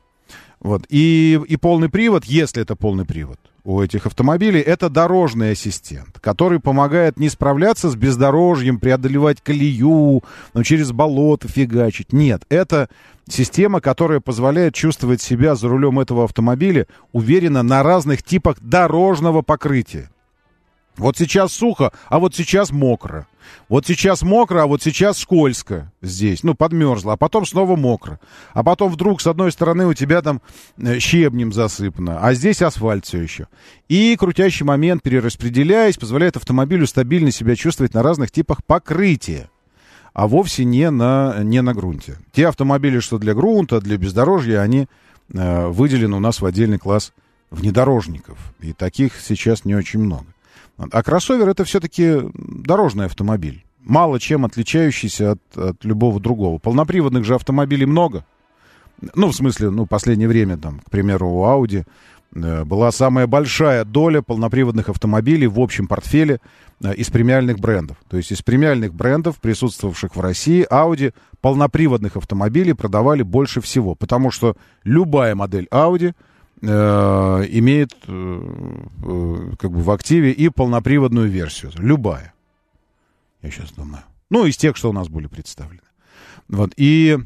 Вот. 0.60 0.86
И, 0.90 1.40
и 1.48 1.58
полный 1.58 1.90
привод, 1.90 2.26
если 2.26 2.62
это 2.62 2.76
полный 2.76 3.06
привод 3.06 3.40
у 3.64 3.82
этих 3.82 4.06
автомобилей, 4.06 4.62
это 4.62 4.90
дорожный 4.90 5.52
ассистент, 5.52 6.20
который 6.20 6.60
помогает 6.60 7.18
не 7.18 7.30
справляться 7.30 7.90
с 7.90 7.96
бездорожьем, 7.96 8.80
преодолевать 8.80 9.42
колею, 9.42 10.24
ну, 10.54 10.64
через 10.64 10.92
болото 10.92 11.48
фигачить. 11.48 12.12
Нет, 12.12 12.44
это 12.50 12.90
система, 13.28 13.80
которая 13.80 14.20
позволяет 14.20 14.74
чувствовать 14.74 15.22
себя 15.22 15.56
за 15.56 15.68
рулем 15.68 16.00
этого 16.00 16.24
автомобиля 16.24 16.88
уверенно 17.12 17.64
на 17.64 17.84
разных 17.84 18.24
типах 18.24 18.58
дорожного 18.60 19.42
покрытия. 19.42 20.10
Вот 21.00 21.18
сейчас 21.18 21.54
сухо, 21.54 21.92
а 22.10 22.20
вот 22.20 22.36
сейчас 22.36 22.72
мокро. 22.72 23.26
Вот 23.70 23.88
сейчас 23.88 24.22
мокро, 24.22 24.64
а 24.64 24.68
вот 24.68 24.84
сейчас 24.84 25.18
скользко 25.18 25.92
здесь. 26.02 26.44
Ну, 26.44 26.56
подмерзло, 26.56 27.14
а 27.14 27.18
потом 27.18 27.46
снова 27.46 27.76
мокро. 27.76 28.20
А 28.54 28.64
потом 28.64 28.92
вдруг 28.92 29.22
с 29.22 29.28
одной 29.28 29.52
стороны 29.52 29.88
у 29.88 29.94
тебя 29.94 30.22
там 30.22 30.42
э, 30.78 31.00
щебнем 31.00 31.54
засыпано, 31.54 32.20
а 32.22 32.34
здесь 32.34 32.62
асфальт 32.62 33.06
все 33.06 33.22
еще. 33.22 33.48
И 33.88 34.16
крутящий 34.18 34.66
момент, 34.66 35.02
перераспределяясь, 35.02 35.98
позволяет 35.98 36.36
автомобилю 36.36 36.86
стабильно 36.86 37.32
себя 37.32 37.56
чувствовать 37.56 37.94
на 37.94 38.04
разных 38.04 38.30
типах 38.30 38.64
покрытия 38.64 39.50
а 40.12 40.28
вовсе 40.28 40.66
не 40.66 40.90
на, 40.90 41.38
не 41.44 41.62
на 41.62 41.74
грунте. 41.74 42.18
Те 42.34 42.48
автомобили, 42.48 43.00
что 43.00 43.20
для 43.20 43.34
грунта, 43.34 43.80
для 43.80 43.96
бездорожья, 43.96 44.60
они 44.60 44.88
э, 45.32 45.68
выделены 45.68 46.18
у 46.18 46.20
нас 46.20 46.42
в 46.42 46.46
отдельный 46.46 46.80
класс 46.80 47.14
внедорожников. 47.52 48.38
И 48.60 48.74
таких 48.74 49.14
сейчас 49.22 49.64
не 49.64 49.76
очень 49.76 50.00
много. 50.00 50.26
А 50.80 51.04
кроссовер 51.04 51.50
это 51.50 51.66
все-таки 51.66 52.20
дорожный 52.34 53.06
автомобиль, 53.06 53.66
мало 53.80 54.20
чем 54.20 54.46
отличающийся 54.46 55.32
от, 55.32 55.58
от 55.58 55.84
любого 55.84 56.20
другого. 56.22 56.58
Полноприводных 56.58 57.26
же 57.26 57.36
автомобилей 57.36 57.86
много. 57.86 58.26
Ну, 59.16 59.28
в 59.28 59.36
смысле, 59.36 59.70
ну, 59.70 59.86
последнее 59.86 60.28
время, 60.28 60.58
там, 60.58 60.80
к 60.80 60.90
примеру, 60.90 61.30
у 61.30 61.44
Audi 61.44 61.86
э, 62.34 62.64
была 62.64 62.92
самая 62.92 63.28
большая 63.28 63.86
доля 63.86 64.22
полноприводных 64.22 64.90
автомобилей 64.90 65.48
в 65.48 65.60
общем 65.60 65.88
портфеле 65.88 66.40
э, 66.82 66.94
из 66.96 67.10
премиальных 67.10 67.60
брендов. 67.60 67.98
То 68.10 68.18
есть 68.18 68.32
из 68.32 68.42
премиальных 68.42 68.94
брендов, 68.94 69.38
присутствовавших 69.40 70.16
в 70.16 70.20
России, 70.20 70.68
Audi 70.70 71.14
полноприводных 71.42 72.18
автомобилей 72.18 72.74
продавали 72.74 73.22
больше 73.22 73.62
всего. 73.62 73.96
Потому 73.96 74.32
что 74.32 74.56
любая 74.84 75.36
модель 75.36 75.68
Audi 75.72 76.14
имеет 76.62 77.94
э, 78.08 78.42
э, 79.04 79.56
как 79.58 79.72
бы 79.72 79.82
в 79.82 79.92
активе 79.92 80.32
и 80.32 80.50
полноприводную 80.50 81.30
версию. 81.30 81.72
Любая. 81.78 82.34
Я 83.42 83.52
сейчас 83.52 83.72
думаю. 83.72 84.04
Ну, 84.30 84.46
из 84.46 84.58
тех, 84.58 84.76
что 84.76 84.90
у 84.90 84.94
нас 84.94 85.08
были 85.08 85.28
представлены. 85.28 85.82
Вот. 86.48 86.74
И 86.78 87.18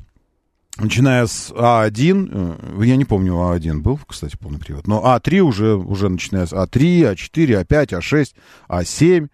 начиная 0.77 1.25
с 1.25 1.51
А1, 1.51 2.79
э, 2.79 2.85
я 2.85 2.95
не 2.95 3.05
помню, 3.05 3.33
А1 3.33 3.79
был, 3.79 3.99
кстати, 4.07 4.37
полный 4.37 4.59
привод, 4.59 4.87
но 4.87 5.01
А3 5.03 5.39
уже, 5.39 5.75
уже 5.75 6.09
начиная 6.09 6.45
с 6.45 6.53
А3, 6.53 7.13
А4, 7.13 7.63
А5, 7.63 7.99
А6, 7.99 8.33
А7, 8.69 9.29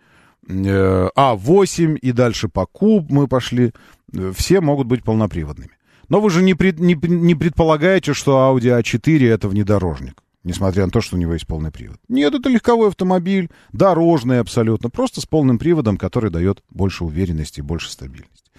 э, 0.48 1.10
А8 1.16 1.98
и 1.98 2.12
дальше 2.12 2.50
по 2.50 2.66
куб 2.66 3.10
мы 3.10 3.28
пошли, 3.28 3.72
э, 4.14 4.34
все 4.36 4.62
могут 4.62 4.88
быть 4.88 5.04
полноприводными. 5.04 5.72
Но 6.10 6.20
вы 6.22 6.30
же 6.30 6.42
не, 6.42 6.54
пред, 6.56 6.80
не, 6.80 6.96
не 6.96 7.36
предполагаете, 7.36 8.14
что 8.14 8.38
Audi 8.52 8.80
A4 8.82 9.28
это 9.30 9.48
внедорожник, 9.48 10.24
несмотря 10.44 10.86
на 10.86 10.92
то, 10.92 11.02
что 11.02 11.16
у 11.16 11.20
него 11.20 11.34
есть 11.34 11.48
полный 11.48 11.72
привод. 11.72 11.98
Нет, 12.08 12.34
это 12.34 12.50
легковой 12.50 12.90
автомобиль, 12.90 13.50
дорожный 13.72 14.40
абсолютно, 14.40 14.90
просто 14.90 15.22
с 15.22 15.26
полным 15.26 15.60
приводом, 15.60 15.98
который 15.98 16.32
дает 16.32 16.64
больше 16.70 17.04
уверенности 17.04 17.60
и 17.60 17.64
больше 17.64 17.92
стабильности. 17.92 18.50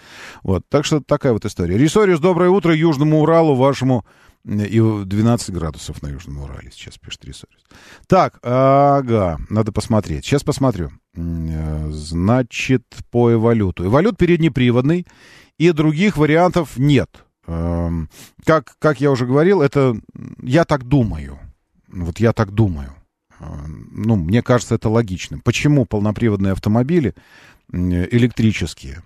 Вот, 0.42 0.62
так 0.68 0.84
что 0.84 1.00
такая 1.00 1.32
вот 1.32 1.44
история. 1.44 1.76
Рисориус, 1.76 2.20
доброе 2.20 2.50
утро 2.50 2.74
Южному 2.74 3.20
Уралу, 3.20 3.54
вашему 3.54 4.06
э, 4.44 4.66
и 4.66 4.80
12 4.80 5.50
градусов 5.50 6.02
на 6.02 6.08
Южном 6.08 6.42
Урале 6.42 6.70
сейчас 6.72 6.96
пишет 6.98 7.24
Рисориус. 7.24 7.62
Так, 8.06 8.38
ага, 8.42 9.38
надо 9.50 9.72
посмотреть. 9.72 10.24
Сейчас 10.24 10.42
посмотрю. 10.42 10.90
Э, 11.14 11.90
Значит, 11.90 12.84
по 13.10 13.32
эволюту. 13.32 13.84
Эволют 13.84 14.16
переднеприводный, 14.16 15.06
и 15.58 15.72
других 15.72 16.16
вариантов 16.16 16.78
нет. 16.78 17.24
Эм, 17.46 18.08
Как, 18.44 18.74
как 18.78 19.00
я 19.00 19.10
уже 19.10 19.26
говорил, 19.26 19.62
это 19.62 19.96
я 20.42 20.64
так 20.64 20.84
думаю. 20.84 21.38
Вот 21.88 22.20
я 22.20 22.32
так 22.32 22.52
думаю. 22.52 22.94
Эм, 23.40 23.88
Ну, 23.92 24.16
мне 24.16 24.42
кажется, 24.42 24.74
это 24.74 24.88
логичным. 24.88 25.40
Почему 25.40 25.86
полноприводные 25.86 26.52
автомобили 26.52 27.14
электрические 27.72 29.02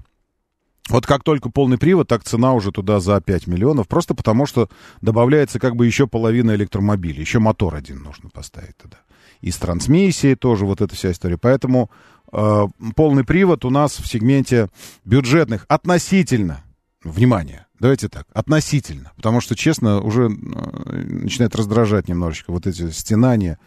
Вот 0.88 1.06
как 1.06 1.22
только 1.22 1.48
полный 1.50 1.78
привод, 1.78 2.08
так 2.08 2.24
цена 2.24 2.52
уже 2.52 2.70
туда 2.70 3.00
за 3.00 3.20
5 3.20 3.46
миллионов. 3.46 3.88
Просто 3.88 4.14
потому, 4.14 4.44
что 4.46 4.68
добавляется 5.00 5.58
как 5.58 5.76
бы 5.76 5.86
еще 5.86 6.06
половина 6.06 6.54
электромобиля. 6.54 7.20
Еще 7.20 7.38
мотор 7.38 7.74
один 7.74 8.02
нужно 8.02 8.28
поставить 8.30 8.76
туда. 8.76 8.98
И 9.40 9.50
с 9.50 9.56
трансмиссией 9.56 10.34
тоже 10.34 10.66
вот 10.66 10.80
эта 10.82 10.94
вся 10.94 11.10
история. 11.10 11.38
Поэтому 11.38 11.90
э, 12.32 12.66
полный 12.96 13.24
привод 13.24 13.64
у 13.64 13.70
нас 13.70 13.98
в 13.98 14.06
сегменте 14.06 14.68
бюджетных 15.04 15.64
относительно, 15.68 16.62
внимание, 17.02 17.66
давайте 17.84 18.08
так, 18.08 18.26
относительно. 18.32 19.12
Потому 19.14 19.42
что, 19.42 19.54
честно, 19.54 20.00
уже 20.00 20.24
э, 20.24 20.28
начинает 20.30 21.54
раздражать 21.54 22.08
немножечко 22.08 22.50
вот 22.50 22.66
эти 22.66 22.88
стенания 22.88 23.58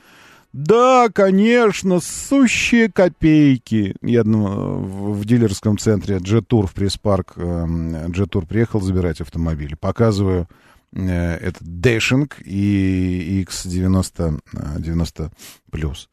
да, 0.53 1.09
конечно, 1.13 1.99
сущие 1.99 2.91
копейки. 2.91 3.95
Я 4.01 4.23
ну, 4.23 5.13
в, 5.13 5.23
дилерском 5.23 5.77
центре 5.77 6.17
Джетур 6.17 6.65
в 6.65 6.73
пресс-парк 6.73 7.33
Джетур 7.37 8.47
приехал 8.47 8.81
забирать 8.81 9.21
автомобили. 9.21 9.75
Показываю 9.75 10.47
э, 10.93 11.35
этот 11.35 11.61
Дэшинг 11.61 12.37
и 12.43 13.45
X90 13.47 14.39
90 14.79 15.31
плюс. 15.69 16.09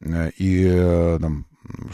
Э, 0.00 0.30
и 0.36 0.66
э, 0.68 1.18
там, 1.18 1.46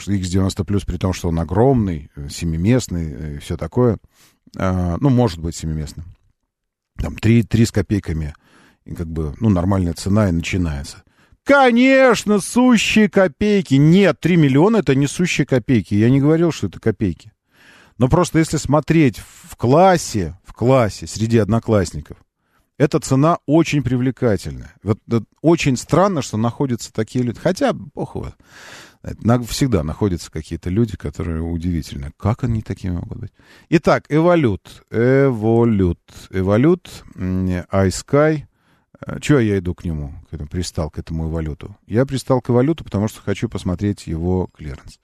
X90 0.07 0.65
плюс 0.65 0.85
при 0.85 0.97
том, 0.97 1.13
что 1.13 1.29
он 1.29 1.39
огромный, 1.39 2.11
семиместный 2.29 3.37
и 3.37 3.39
все 3.39 3.57
такое. 3.57 3.99
Ну, 4.55 5.09
может 5.11 5.39
быть 5.39 5.57
семиместным. 5.57 6.07
Там 6.97 7.17
три, 7.17 7.43
три 7.43 7.65
с 7.65 7.73
копейками. 7.73 8.35
И 8.85 8.95
как 8.95 9.07
бы, 9.07 9.35
ну, 9.41 9.49
нормальная 9.49 9.95
цена 9.95 10.29
и 10.29 10.33
начинается. 10.33 11.03
Конечно, 11.45 12.39
сущие 12.41 13.09
копейки. 13.09 13.75
Нет, 13.75 14.21
3 14.21 14.37
миллиона 14.37 14.79
это 14.79 14.95
не 14.95 15.07
сущие 15.07 15.47
копейки. 15.47 15.95
Я 15.95 16.09
не 16.11 16.21
говорил, 16.21 16.53
что 16.53 16.69
это 16.69 16.79
копейки. 16.79 17.33
Но 17.99 18.09
просто 18.09 18.39
если 18.39 18.57
смотреть 18.59 19.19
в 19.19 19.57
классе, 19.57 20.39
в 20.45 20.53
классе, 20.53 21.07
среди 21.07 21.39
одноклассников, 21.39 22.17
эта 22.79 23.01
цена 23.01 23.39
очень 23.47 23.83
привлекательная. 23.83 24.75
Вот, 24.83 24.99
вот 25.07 25.25
очень 25.41 25.77
странно, 25.77 26.23
что 26.23 26.37
находятся 26.37 26.93
такие 26.93 27.25
люди. 27.25 27.39
Хотя, 27.41 27.73
бог 27.73 28.15
его, 28.15 28.35
всегда 29.49 29.83
находятся 29.83 30.31
какие-то 30.31 30.71
люди, 30.71 30.97
которые 30.97 31.43
удивительны. 31.43 32.13
Как 32.17 32.45
они 32.45 32.63
такими 32.63 32.93
могут 32.93 33.19
быть? 33.19 33.33
Итак, 33.69 34.07
Evolute. 34.09 34.85
Evolute. 34.91 36.01
Evolute. 36.31 37.05
Э, 39.05 39.19
Чего 39.21 39.39
я 39.39 39.59
иду 39.59 39.75
к 39.75 39.85
нему, 39.85 40.15
к 40.31 40.35
этому, 40.35 40.49
пристал 40.49 40.91
к 40.91 40.99
этому 40.99 41.29
Эволюту? 41.29 41.77
Я 41.87 42.07
пристал 42.07 42.41
к 42.41 42.49
Эволюту, 42.49 42.85
потому 42.85 43.09
что 43.09 43.21
хочу 43.21 43.49
посмотреть 43.49 44.07
его 44.07 44.49
клиренс. 44.57 45.01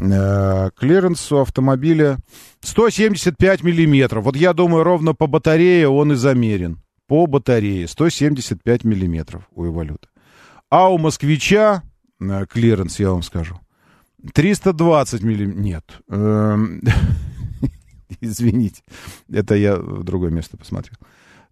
Э, 0.00 0.70
клиренс 0.76 1.30
у 1.32 1.38
автомобиля 1.38 2.18
175 2.60 3.62
миллиметров. 3.62 4.24
Вот 4.24 4.36
я 4.36 4.52
думаю, 4.52 4.84
ровно 4.84 5.14
по 5.14 5.26
батарее 5.26 5.88
он 5.88 6.12
и 6.12 6.14
замерен. 6.16 6.80
По 7.06 7.26
батарее 7.26 7.88
175 7.88 8.84
миллиметров 8.84 9.42
у 9.52 9.66
Эволюта. 9.66 10.08
А 10.68 10.88
у 10.88 10.98
москвича 10.98 11.82
э, 11.82 11.89
клиренс, 12.48 12.98
я 13.00 13.10
вам 13.10 13.22
скажу, 13.22 13.60
320 14.34 15.22
миллиметров. 15.22 15.64
Нет. 15.64 15.84
Эм, 16.08 16.82
извините. 18.20 18.82
Это 19.32 19.54
я 19.54 19.76
в 19.76 20.04
другое 20.04 20.30
место 20.30 20.56
посмотрел. 20.56 20.96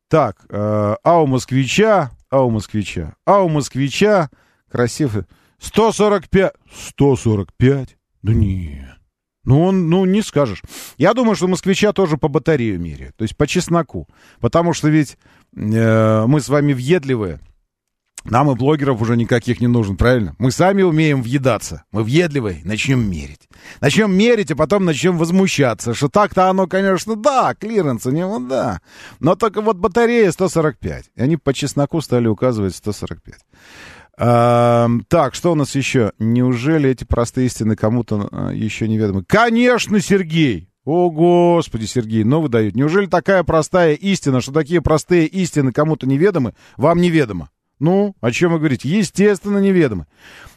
Так, 0.08 0.44
э, 0.48 0.96
а 1.02 1.22
у 1.22 1.26
москвича, 1.26 2.10
а 2.30 2.42
у 2.42 2.50
москвича, 2.50 3.14
а 3.26 3.42
у 3.42 3.48
москвича 3.48 4.30
красивый 4.70 5.24
145, 5.58 6.52
145? 6.72 7.96
Да 8.22 8.32
не, 8.32 8.88
ну 9.48 9.62
он, 9.62 9.88
ну 9.88 10.04
не 10.04 10.20
скажешь. 10.20 10.62
Я 10.98 11.14
думаю, 11.14 11.34
что 11.34 11.48
москвича 11.48 11.94
тоже 11.94 12.18
по 12.18 12.28
батарею 12.28 12.78
меряют, 12.78 13.16
то 13.16 13.22
есть 13.22 13.34
по 13.34 13.46
чесноку, 13.46 14.06
потому 14.40 14.74
что 14.74 14.88
ведь 14.88 15.16
э, 15.56 16.24
мы 16.26 16.40
с 16.40 16.50
вами 16.50 16.74
въедливые, 16.74 17.40
нам 18.24 18.50
и 18.50 18.54
блогеров 18.54 19.00
уже 19.00 19.16
никаких 19.16 19.60
не 19.60 19.66
нужен, 19.66 19.96
правильно? 19.96 20.34
Мы 20.38 20.50
сами 20.50 20.82
умеем 20.82 21.22
въедаться. 21.22 21.84
Мы 21.92 22.02
въедливые, 22.02 22.60
начнем 22.64 23.08
мерить. 23.10 23.48
Начнем 23.80 24.12
мерить, 24.12 24.50
а 24.50 24.56
потом 24.56 24.84
начнем 24.84 25.16
возмущаться, 25.18 25.94
что 25.94 26.08
так-то 26.08 26.50
оно, 26.50 26.66
конечно, 26.66 27.16
да, 27.16 27.54
клиренс 27.54 28.06
у 28.06 28.10
него, 28.10 28.38
да. 28.38 28.80
Но 29.20 29.34
только 29.34 29.60
вот 29.60 29.76
батарея 29.76 30.30
145. 30.30 31.10
И 31.14 31.20
они 31.20 31.36
по 31.36 31.54
чесноку 31.54 32.00
стали 32.00 32.26
указывать 32.26 32.74
145. 32.74 33.34
А, 34.20 34.88
так, 35.08 35.34
что 35.34 35.52
у 35.52 35.54
нас 35.54 35.74
еще? 35.74 36.12
Неужели 36.18 36.90
эти 36.90 37.04
простые 37.04 37.46
истины 37.46 37.76
кому-то 37.76 38.28
а, 38.32 38.50
еще 38.50 38.88
неведомы? 38.88 39.24
Конечно, 39.24 40.00
Сергей! 40.00 40.68
О, 40.84 41.10
Господи, 41.10 41.84
Сергей, 41.84 42.24
но 42.24 42.40
вы 42.40 42.48
даете. 42.48 42.78
Неужели 42.78 43.06
такая 43.06 43.44
простая 43.44 43.92
истина, 43.92 44.40
что 44.40 44.52
такие 44.52 44.80
простые 44.80 45.26
истины 45.26 45.70
кому-то 45.70 46.08
неведомы, 46.08 46.54
вам 46.78 47.00
неведомо? 47.02 47.50
Ну, 47.78 48.14
о 48.20 48.30
чем 48.30 48.52
вы 48.52 48.58
говорите? 48.58 48.88
Естественно, 48.88 49.58
неведомы. 49.58 50.06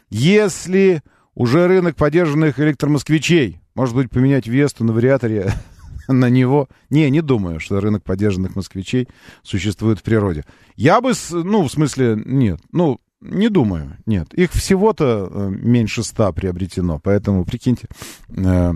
Если 0.10 1.02
уже 1.36 1.68
рынок 1.68 1.96
поддержанных 1.96 2.60
электромосквичей, 2.60 3.62
может 3.76 3.96
быть, 3.96 4.10
поменять 4.10 4.48
Весту 4.48 4.84
на 4.84 4.94
вариаторе 4.94 5.54
на 6.08 6.30
него. 6.30 6.68
Не, 6.90 7.10
не 7.10 7.22
думаю, 7.22 7.60
что 7.60 7.80
рынок 7.80 8.04
поддержанных 8.04 8.56
москвичей 8.56 9.08
существует 9.44 10.00
в 10.00 10.04
природе. 10.04 10.46
Я 10.76 11.02
бы, 11.02 11.14
ну, 11.32 11.64
в 11.64 11.72
смысле, 11.72 12.22
нет, 12.26 12.60
ну, 12.72 13.00
не 13.22 13.50
думаю, 13.50 13.98
нет. 14.06 14.34
Их 14.34 14.52
всего-то 14.52 15.30
э, 15.30 15.50
меньше 15.50 16.04
ста 16.04 16.32
приобретено, 16.32 17.00
поэтому, 17.00 17.46
прикиньте, 17.46 17.88
э, 18.30 18.74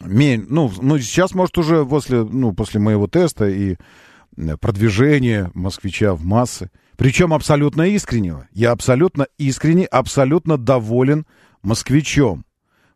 мень, 0.00 0.46
ну, 0.48 0.70
ну, 0.80 0.98
сейчас, 0.98 1.34
может, 1.34 1.56
уже 1.56 1.84
после, 1.86 2.24
ну, 2.24 2.52
после 2.52 2.78
моего 2.78 3.06
теста 3.06 3.48
и 3.48 3.76
э, 4.36 4.56
продвижения 4.58 5.50
москвича 5.54 6.14
в 6.14 6.24
массы, 6.24 6.70
причем 6.98 7.32
абсолютно 7.32 7.82
искреннего. 7.82 8.48
Я 8.52 8.72
абсолютно 8.72 9.28
искренне, 9.38 9.84
абсолютно 9.86 10.58
доволен 10.58 11.26
москвичом. 11.62 12.44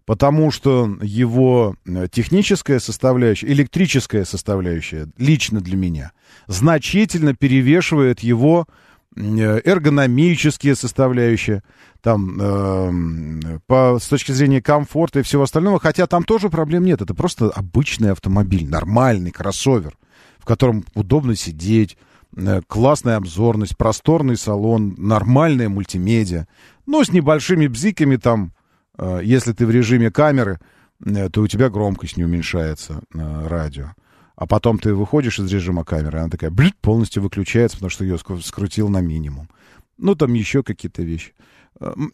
Потому 0.05 0.51
что 0.51 0.99
его 1.01 1.77
э, 1.87 2.09
техническая 2.11 2.81
составляющая, 2.81 3.47
электрическая 3.47 4.25
составляющая, 4.25 5.07
лично 5.19 5.61
для 5.61 5.77
меня, 5.77 6.11
значительно 6.49 7.37
перевешивает 7.37 8.19
его 8.19 8.67
э, 9.15 9.21
эргономические 9.65 10.75
составляющие, 10.75 11.63
там, 12.01 12.41
э, 12.41 13.59
по, 13.69 14.01
с 14.01 14.09
точки 14.09 14.33
зрения 14.33 14.61
комфорта 14.61 15.21
и 15.21 15.23
всего 15.23 15.45
остального, 15.45 15.79
хотя 15.79 16.09
там 16.09 16.25
тоже 16.25 16.51
проблем 16.51 16.85
нет, 16.85 17.01
это 17.01 17.15
просто 17.15 17.51
обычный 17.51 18.11
автомобиль, 18.11 18.69
нормальный 18.69 19.31
кроссовер, 19.31 19.97
в 20.41 20.45
котором 20.45 20.85
удобно 20.95 21.37
сидеть, 21.37 21.97
классная 22.67 23.17
обзорность, 23.17 23.77
просторный 23.77 24.37
салон, 24.37 24.95
нормальная 24.97 25.69
мультимедиа. 25.69 26.47
Ну, 26.87 27.05
с 27.05 27.13
небольшими 27.13 27.67
бзиками 27.67 28.17
там, 28.17 28.53
э, 28.99 29.21
если 29.23 29.53
ты 29.53 29.67
в 29.67 29.71
режиме 29.71 30.11
камеры, 30.11 30.59
э, 31.05 31.29
то 31.29 31.43
у 31.43 31.47
тебя 31.47 31.69
громкость 31.69 32.17
не 32.17 32.25
уменьшается 32.25 33.03
радио. 33.13 33.93
А 34.35 34.47
потом 34.47 34.79
ты 34.79 34.95
выходишь 34.95 35.39
из 35.39 35.53
режима 35.53 35.85
камеры, 35.85 36.19
она 36.19 36.31
такая 36.31 36.51
блин, 36.51 36.73
полностью 36.81 37.23
выключается, 37.23 37.77
потому 37.77 37.91
что 37.91 38.05
ее 38.05 38.19
скрутил 38.19 38.89
на 38.89 39.01
минимум. 39.01 39.49
Ну, 39.99 40.15
там 40.15 40.33
еще 40.33 40.63
какие-то 40.63 41.03
вещи. 41.03 41.35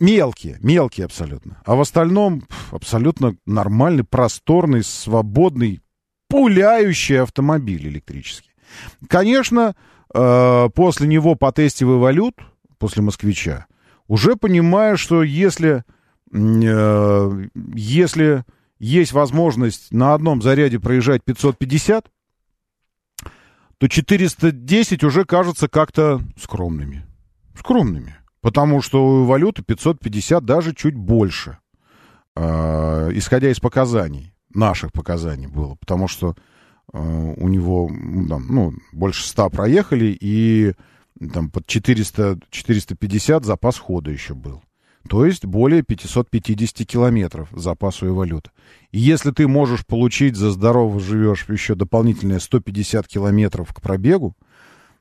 Мелкие, 0.00 0.58
мелкие 0.60 1.06
абсолютно. 1.06 1.62
А 1.64 1.74
в 1.74 1.80
остальном 1.80 2.44
абсолютно 2.70 3.36
нормальный, 3.46 4.04
просторный, 4.04 4.82
свободный, 4.82 5.80
пуляющий 6.28 7.20
автомобиль 7.20 7.88
электрический. 7.88 8.50
Конечно, 9.08 9.74
э, 9.74 9.97
после 10.12 11.06
него 11.06 11.34
потестивый 11.34 11.98
валют, 11.98 12.34
после 12.78 13.02
москвича, 13.02 13.66
уже 14.06 14.36
понимаю, 14.36 14.96
что 14.96 15.22
если, 15.22 15.84
э, 16.32 17.48
если 17.74 18.44
есть 18.78 19.12
возможность 19.12 19.92
на 19.92 20.14
одном 20.14 20.40
заряде 20.40 20.80
проезжать 20.80 21.22
550, 21.24 22.10
то 23.76 23.88
410 23.88 25.04
уже 25.04 25.24
кажется 25.24 25.68
как-то 25.68 26.20
скромными. 26.40 27.06
Скромными. 27.56 28.16
Потому 28.40 28.80
что 28.80 29.04
у 29.04 29.24
валюты 29.24 29.62
550 29.62 30.44
даже 30.44 30.74
чуть 30.74 30.94
больше. 30.94 31.58
Э, 32.34 33.10
исходя 33.12 33.50
из 33.50 33.60
показаний, 33.60 34.32
наших 34.54 34.92
показаний 34.92 35.48
было. 35.48 35.74
Потому 35.74 36.08
что 36.08 36.34
Э, 36.34 36.42
у 36.92 37.48
него 37.48 37.88
там, 38.28 38.46
ну, 38.48 38.72
больше 38.92 39.26
100 39.26 39.50
проехали, 39.50 40.16
и 40.18 40.74
там 41.32 41.50
под 41.50 41.66
400, 41.66 42.38
450 42.50 43.44
запас 43.44 43.78
хода 43.78 44.10
еще 44.10 44.34
был. 44.34 44.62
То 45.08 45.24
есть 45.24 45.46
более 45.46 45.82
550 45.82 46.86
километров 46.86 47.48
запасу 47.52 48.06
и 48.06 48.10
валюты. 48.10 48.50
И 48.92 48.98
если 48.98 49.30
ты 49.30 49.48
можешь 49.48 49.86
получить 49.86 50.36
за 50.36 50.50
здорово 50.50 51.00
живешь 51.00 51.46
еще 51.48 51.74
дополнительные 51.74 52.40
150 52.40 53.08
километров 53.08 53.72
к 53.72 53.80
пробегу 53.80 54.36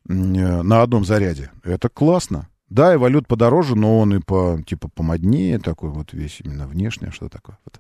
э, 0.08 0.14
на 0.14 0.82
одном 0.82 1.04
заряде, 1.04 1.52
это 1.64 1.90
классно. 1.90 2.48
Да, 2.70 2.94
и 2.94 2.98
валют 2.98 3.28
подороже, 3.28 3.76
но 3.76 4.00
он 4.00 4.16
и 4.16 4.20
по, 4.20 4.62
типа, 4.66 4.90
помоднее 4.90 5.58
такой 5.58 5.90
вот 5.90 6.12
весь, 6.12 6.42
именно 6.44 6.68
внешне, 6.68 7.12
что 7.12 7.30
такое. 7.30 7.58
Вот. 7.64 7.80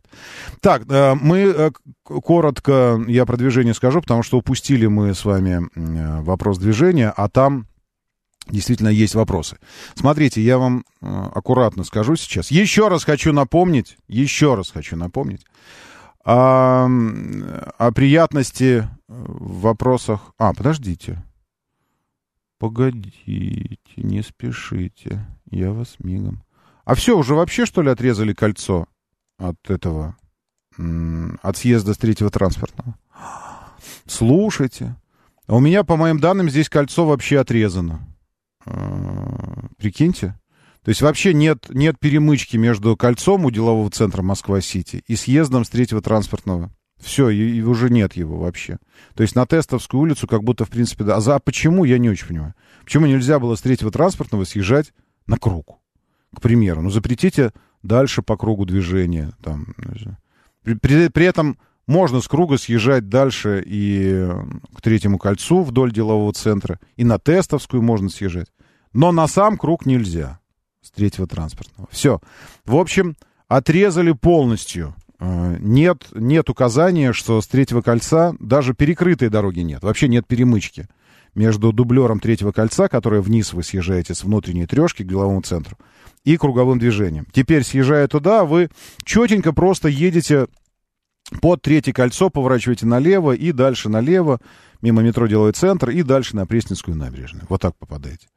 Так, 0.61 0.83
э, 0.89 1.13
мы 1.15 1.39
э, 1.39 1.71
коротко, 2.03 3.03
я 3.07 3.25
про 3.25 3.35
движение 3.35 3.73
скажу, 3.73 4.01
потому 4.01 4.23
что 4.23 4.38
упустили 4.38 4.85
мы 4.85 5.13
с 5.13 5.25
вами 5.25 5.67
э, 5.75 6.21
вопрос 6.21 6.57
движения, 6.57 7.13
а 7.15 7.27
там 7.27 7.67
действительно 8.49 8.88
есть 8.88 9.13
вопросы. 9.13 9.57
Смотрите, 9.95 10.41
я 10.41 10.57
вам 10.57 10.85
аккуратно 11.01 11.83
скажу 11.83 12.15
сейчас. 12.15 12.49
Еще 12.49 12.88
раз 12.88 13.03
хочу 13.03 13.33
напомнить, 13.33 13.97
еще 14.07 14.55
раз 14.55 14.71
хочу 14.71 14.95
напомнить 14.95 15.45
о, 16.23 16.88
о 17.77 17.91
приятности 17.91 18.88
в 19.07 19.61
вопросах... 19.61 20.31
А, 20.38 20.53
подождите. 20.53 21.21
Погодите, 22.59 23.79
не 23.97 24.23
спешите. 24.23 25.25
Я 25.49 25.71
вас 25.71 25.95
мигом. 25.99 26.43
А 26.85 26.95
все, 26.95 27.17
уже 27.17 27.35
вообще, 27.35 27.65
что 27.65 27.81
ли, 27.81 27.89
отрезали 27.89 28.33
кольцо 28.33 28.87
от 29.37 29.57
этого, 29.69 30.17
от 30.77 31.57
съезда 31.57 31.93
с 31.93 31.97
третьего 31.97 32.29
транспортного? 32.29 32.97
Слушайте. 34.05 34.95
А 35.45 35.55
у 35.55 35.59
меня, 35.59 35.83
по 35.83 35.95
моим 35.95 36.19
данным, 36.19 36.49
здесь 36.49 36.69
кольцо 36.69 37.05
вообще 37.05 37.39
отрезано. 37.39 38.07
А, 38.65 39.67
прикиньте. 39.77 40.39
То 40.83 40.89
есть 40.89 41.01
вообще 41.01 41.33
нет, 41.33 41.67
нет 41.69 41.99
перемычки 41.99 42.57
между 42.57 42.95
кольцом 42.95 43.45
у 43.45 43.51
делового 43.51 43.89
центра 43.89 44.21
Москва-Сити 44.21 45.03
и 45.05 45.15
съездом 45.15 45.65
с 45.65 45.69
третьего 45.69 46.01
транспортного. 46.01 46.71
Все, 46.99 47.29
и, 47.29 47.57
и 47.57 47.61
уже 47.61 47.89
нет 47.89 48.15
его 48.15 48.37
вообще. 48.37 48.79
То 49.13 49.21
есть 49.21 49.35
на 49.35 49.45
Тестовскую 49.45 50.01
улицу 50.01 50.27
как 50.27 50.43
будто, 50.43 50.65
в 50.65 50.69
принципе, 50.69 51.03
да. 51.03 51.17
А 51.17 51.39
почему, 51.39 51.83
я 51.83 51.97
не 51.97 52.09
очень 52.09 52.27
понимаю. 52.27 52.55
Почему 52.83 53.05
нельзя 53.05 53.39
было 53.39 53.55
с 53.55 53.61
третьего 53.61 53.91
транспортного 53.91 54.43
съезжать 54.45 54.93
на 55.27 55.37
круг? 55.37 55.79
К 56.35 56.41
примеру. 56.41 56.81
Ну, 56.81 56.89
запретите 56.89 57.51
дальше 57.83 58.21
по 58.21 58.35
кругу 58.35 58.65
движения. 58.65 59.31
Там, 59.43 59.75
при, 60.63 61.09
при, 61.09 61.25
этом 61.25 61.57
можно 61.85 62.19
с 62.19 62.27
круга 62.27 62.57
съезжать 62.57 63.09
дальше 63.09 63.63
и 63.65 64.27
к 64.75 64.81
третьему 64.81 65.17
кольцу 65.17 65.63
вдоль 65.63 65.93
делового 65.93 66.33
центра, 66.33 66.79
и 66.95 67.03
на 67.03 67.19
Тестовскую 67.19 67.81
можно 67.81 68.09
съезжать. 68.09 68.47
Но 68.93 69.11
на 69.11 69.27
сам 69.27 69.57
круг 69.57 69.85
нельзя 69.85 70.39
с 70.81 70.91
третьего 70.91 71.27
транспортного. 71.27 71.87
Все. 71.91 72.19
В 72.65 72.75
общем, 72.75 73.15
отрезали 73.47 74.11
полностью 74.11 74.95
нет, 75.20 76.07
нет 76.13 76.49
указания, 76.49 77.13
что 77.13 77.41
с 77.41 77.47
третьего 77.47 77.82
кольца 77.82 78.36
даже 78.39 78.74
перекрытой 78.74 79.30
дороги 79.30 79.61
нет. 79.61 79.82
Вообще 79.84 80.07
нет 80.07 80.28
перемычки 80.28 80.88
между 81.34 81.72
дублером 81.72 82.20
третьего 82.20 82.51
кольца, 82.51 82.88
которое 82.88 83.22
вниз 83.22 83.53
вы 83.53 83.63
съезжаете 83.63 84.13
с 84.13 84.24
внутренней 84.24 84.65
трешки 84.65 85.03
к 85.03 85.07
деловому 85.07 85.41
центру, 85.41 85.78
и 86.24 86.38
круговым 86.38 86.80
движением. 86.80 87.28
Теперь, 87.32 87.63
съезжая 87.63 88.07
туда, 88.07 88.43
вы 88.43 88.70
четенько 89.03 89.53
просто 89.53 89.88
едете 89.88 90.47
под 91.41 91.61
третье 91.61 91.93
кольцо, 91.93 92.30
поворачиваете 92.30 92.86
налево 92.86 93.34
и 93.34 93.51
дальше 93.51 93.89
налево, 93.89 94.39
мимо 94.82 95.01
метро 95.01 95.28
Деловой 95.28 95.51
центр 95.51 95.89
и 95.89 96.03
дальше 96.03 96.36
на 96.36 96.45
Пресненскую 96.45 96.95
набережную. 96.95 97.45
Вот 97.49 97.61
так 97.61 97.76
попадаете. 97.78 98.28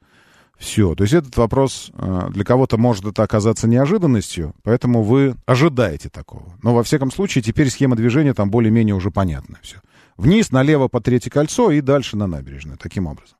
Все. 0.60 0.94
То 0.94 1.04
есть 1.04 1.14
этот 1.14 1.34
вопрос 1.38 1.90
э, 1.94 2.28
для 2.32 2.44
кого-то 2.44 2.76
может 2.76 3.06
это 3.06 3.22
оказаться 3.22 3.66
неожиданностью, 3.66 4.54
поэтому 4.62 5.02
вы 5.02 5.34
ожидаете 5.46 6.10
такого. 6.10 6.52
Но 6.62 6.74
во 6.74 6.82
всяком 6.82 7.10
случае 7.10 7.42
теперь 7.42 7.70
схема 7.70 7.96
движения 7.96 8.34
там 8.34 8.50
более-менее 8.50 8.94
уже 8.94 9.10
понятна. 9.10 9.58
Все. 9.62 9.76
Вниз, 10.18 10.52
налево 10.52 10.88
по 10.88 11.00
третье 11.00 11.30
кольцо 11.30 11.70
и 11.70 11.80
дальше 11.80 12.18
на 12.18 12.26
набережную. 12.26 12.76
Таким 12.76 13.06
образом. 13.06 13.38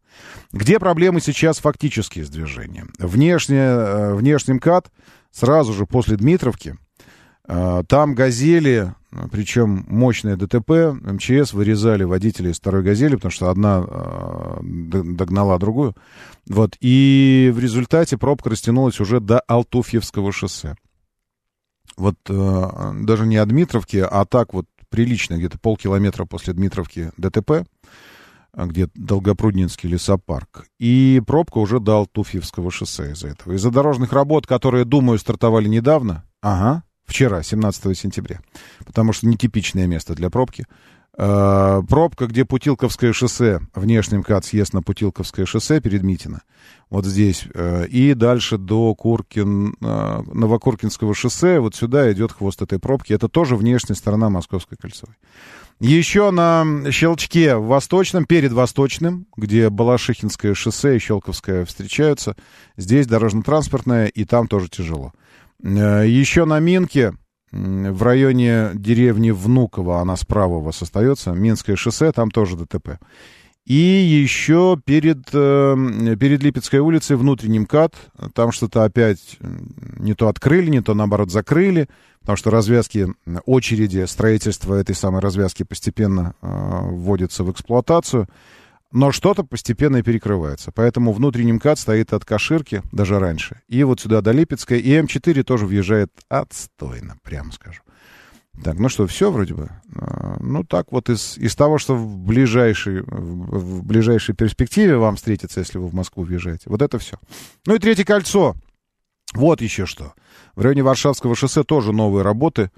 Где 0.51 0.79
проблемы 0.79 1.21
сейчас 1.21 1.59
фактически 1.59 2.23
с 2.23 2.31
движением? 2.31 2.91
Внешне, 2.99 3.59
э, 3.59 4.15
внешний 4.15 4.55
МКАД 4.55 4.91
сразу 5.31 5.75
же 5.75 5.85
после 5.85 6.17
Дмитровки. 6.17 6.79
Э, 7.47 7.83
там 7.87 8.15
«Газели» 8.15 8.95
причем 9.33 9.85
мощное 9.89 10.37
ДТП, 10.37 10.93
МЧС 11.03 11.53
вырезали 11.53 12.05
водителей 12.05 12.53
из 12.53 12.59
второй 12.59 12.83
«Газели», 12.83 13.17
потому 13.17 13.33
что 13.33 13.51
одна 13.51 13.85
э, 13.87 14.59
догнала 14.63 15.59
другую. 15.59 15.97
Вот, 16.49 16.77
и 16.81 17.51
в 17.53 17.59
результате 17.59 18.17
пробка 18.17 18.51
растянулась 18.51 19.01
уже 19.01 19.21
до 19.21 19.41
Алтуфьевского 19.41 20.33
шоссе. 20.33 20.77
Вот 21.97 22.17
э, 22.29 22.93
даже 23.03 23.27
не 23.27 23.37
от 23.37 23.49
Дмитровки, 23.49 23.97
а 23.97 24.25
так 24.25 24.55
вот 24.55 24.67
прилично, 24.91 25.37
где-то 25.37 25.59
полкилометра 25.59 26.25
после 26.25 26.55
Дмитровки 26.55 27.11
ДТП, 27.17 27.67
где 28.55 28.89
Долгопруднинский 28.95 29.89
лесопарк. 29.89 30.67
И 30.79 31.21
пробка 31.27 31.59
уже 31.59 31.81
до 31.81 31.99
Алтуфьевского 31.99 32.71
шоссе 32.71 33.13
из-за 33.13 33.29
этого. 33.29 33.55
Из-за 33.55 33.71
дорожных 33.71 34.13
работ, 34.13 34.47
которые, 34.47 34.85
думаю, 34.85 35.19
стартовали 35.19 35.69
недавно, 35.69 36.25
ага, 36.41 36.85
Вчера, 37.11 37.43
17 37.43 37.99
сентября. 37.99 38.41
Потому 38.87 39.13
что 39.13 39.27
нетипичное 39.27 39.89
место 39.89 40.15
для 40.15 40.31
пробки. 40.31 40.67
Э, 41.19 41.83
пробка, 41.89 42.29
где 42.29 42.45
Путилковское 42.45 43.13
шоссе, 43.13 43.61
внешний 43.75 44.19
МКАД 44.19 44.45
съезд 44.45 44.73
на 44.75 44.81
Путилковское 44.81 45.45
шоссе 45.45 45.81
перед 45.81 46.05
Митино. 46.05 46.43
Вот 46.89 47.05
здесь. 47.05 47.47
Э, 47.53 47.85
и 47.89 48.15
дальше 48.15 48.59
до 48.59 48.95
Куркин, 48.95 49.75
э, 49.83 50.23
Новокуркинского 50.33 51.13
шоссе. 51.13 51.59
Вот 51.59 51.75
сюда 51.75 52.13
идет 52.13 52.31
хвост 52.31 52.63
этой 52.63 52.79
пробки. 52.79 53.13
Это 53.13 53.29
тоже 53.29 53.57
внешняя 53.57 53.97
сторона 53.97 54.31
Московской 54.31 54.79
кольцевой. 54.81 55.17
Еще 55.81 56.31
на 56.31 56.65
Щелчке 56.93 57.57
Восточном, 57.57 58.25
перед 58.25 58.53
Восточным, 58.53 59.27
где 59.37 59.69
Балашихинское 59.69 60.55
шоссе 60.55 60.95
и 60.95 61.01
Щелковское 61.01 61.65
встречаются, 61.65 62.37
здесь 62.77 63.09
дорожно-транспортное, 63.09 64.07
и 64.07 64.25
там 64.25 64.47
тоже 64.47 64.69
тяжело. 64.69 65.13
Э, 65.63 66.05
Еще 66.07 66.45
на 66.45 66.59
Минке, 66.61 67.15
в 67.53 68.03
районе 68.03 68.71
деревни 68.75 69.31
Внуково, 69.31 70.01
она 70.01 70.17
справа 70.17 70.57
у 70.57 70.61
вас 70.61 70.83
остается, 70.83 71.33
Минское 71.33 71.77
шоссе, 71.77 72.13
там 72.13 72.31
тоже 72.31 72.57
ДТП. 72.57 72.99
И 73.67 73.75
еще 73.75 74.81
перед, 74.85 75.29
э, 75.33 76.17
перед 76.19 76.43
Липецкой 76.43 76.81
улицей 76.81 77.17
внутренний 77.17 77.61
МКАД, 77.61 77.95
там 78.35 78.53
что-то 78.53 78.85
опять 78.85 79.39
не 79.99 80.15
то 80.15 80.29
открыли, 80.29 80.71
не 80.71 80.81
то 80.81 80.95
наоборот 80.95 81.31
закрыли, 81.31 81.89
потому 82.21 82.37
что 82.37 82.51
развязки, 82.51 83.09
очереди 83.47 84.07
строительства 84.07 84.75
этой 84.75 84.95
самой 84.95 85.21
развязки 85.21 85.63
постепенно 85.63 86.35
э, 86.41 86.47
вводятся 86.49 87.45
в 87.45 87.53
эксплуатацию. 87.53 88.29
Но 88.93 89.13
что-то 89.13 89.45
постепенно 89.45 90.03
перекрывается. 90.03 90.73
Поэтому 90.73 91.13
внутренний 91.13 91.53
МКАД 91.53 91.79
стоит 91.79 92.13
от 92.13 92.25
Каширки, 92.25 92.83
даже 92.91 93.19
раньше. 93.21 93.61
И 93.69 93.85
вот 93.85 94.01
сюда 94.01 94.21
до 94.21 94.33
Липецкой. 94.33 94.81
И 94.81 94.91
М4 94.91 95.43
тоже 95.45 95.67
въезжает 95.67 96.11
отстойно, 96.29 97.17
прямо 97.23 97.53
скажу. 97.53 97.83
Так, 98.65 98.79
ну 98.79 98.89
что, 98.89 99.07
все 99.07 99.31
вроде 99.31 99.55
бы. 99.55 99.71
А, 99.95 100.37
ну, 100.41 100.65
так 100.65 100.91
вот 100.91 101.09
из, 101.09 101.39
из 101.39 101.55
того, 101.55 101.79
что 101.79 101.95
в 101.95 102.19
ближайшей, 102.19 103.03
в 103.03 103.85
ближайшей 103.85 104.35
перспективе 104.35 104.97
вам 104.97 105.17
встретится, 105.17 105.61
если 105.61 105.79
вы 105.79 105.87
в 105.87 105.95
Москву 105.95 106.25
въезжаете. 106.25 106.65
Вот 106.67 106.83
это 106.83 106.99
все. 106.99 107.17
Ну 107.67 107.77
и 107.77 107.79
третье 107.79 108.05
кольцо. 108.05 108.55
Вот 109.35 109.63
еще 109.63 109.87
что. 109.87 110.15
В 110.57 110.63
районе 110.63 110.83
Варшавского 110.83 111.37
шоссе 111.37 111.63
тоже 111.63 111.93
новые 111.93 112.25
работы. 112.25 112.71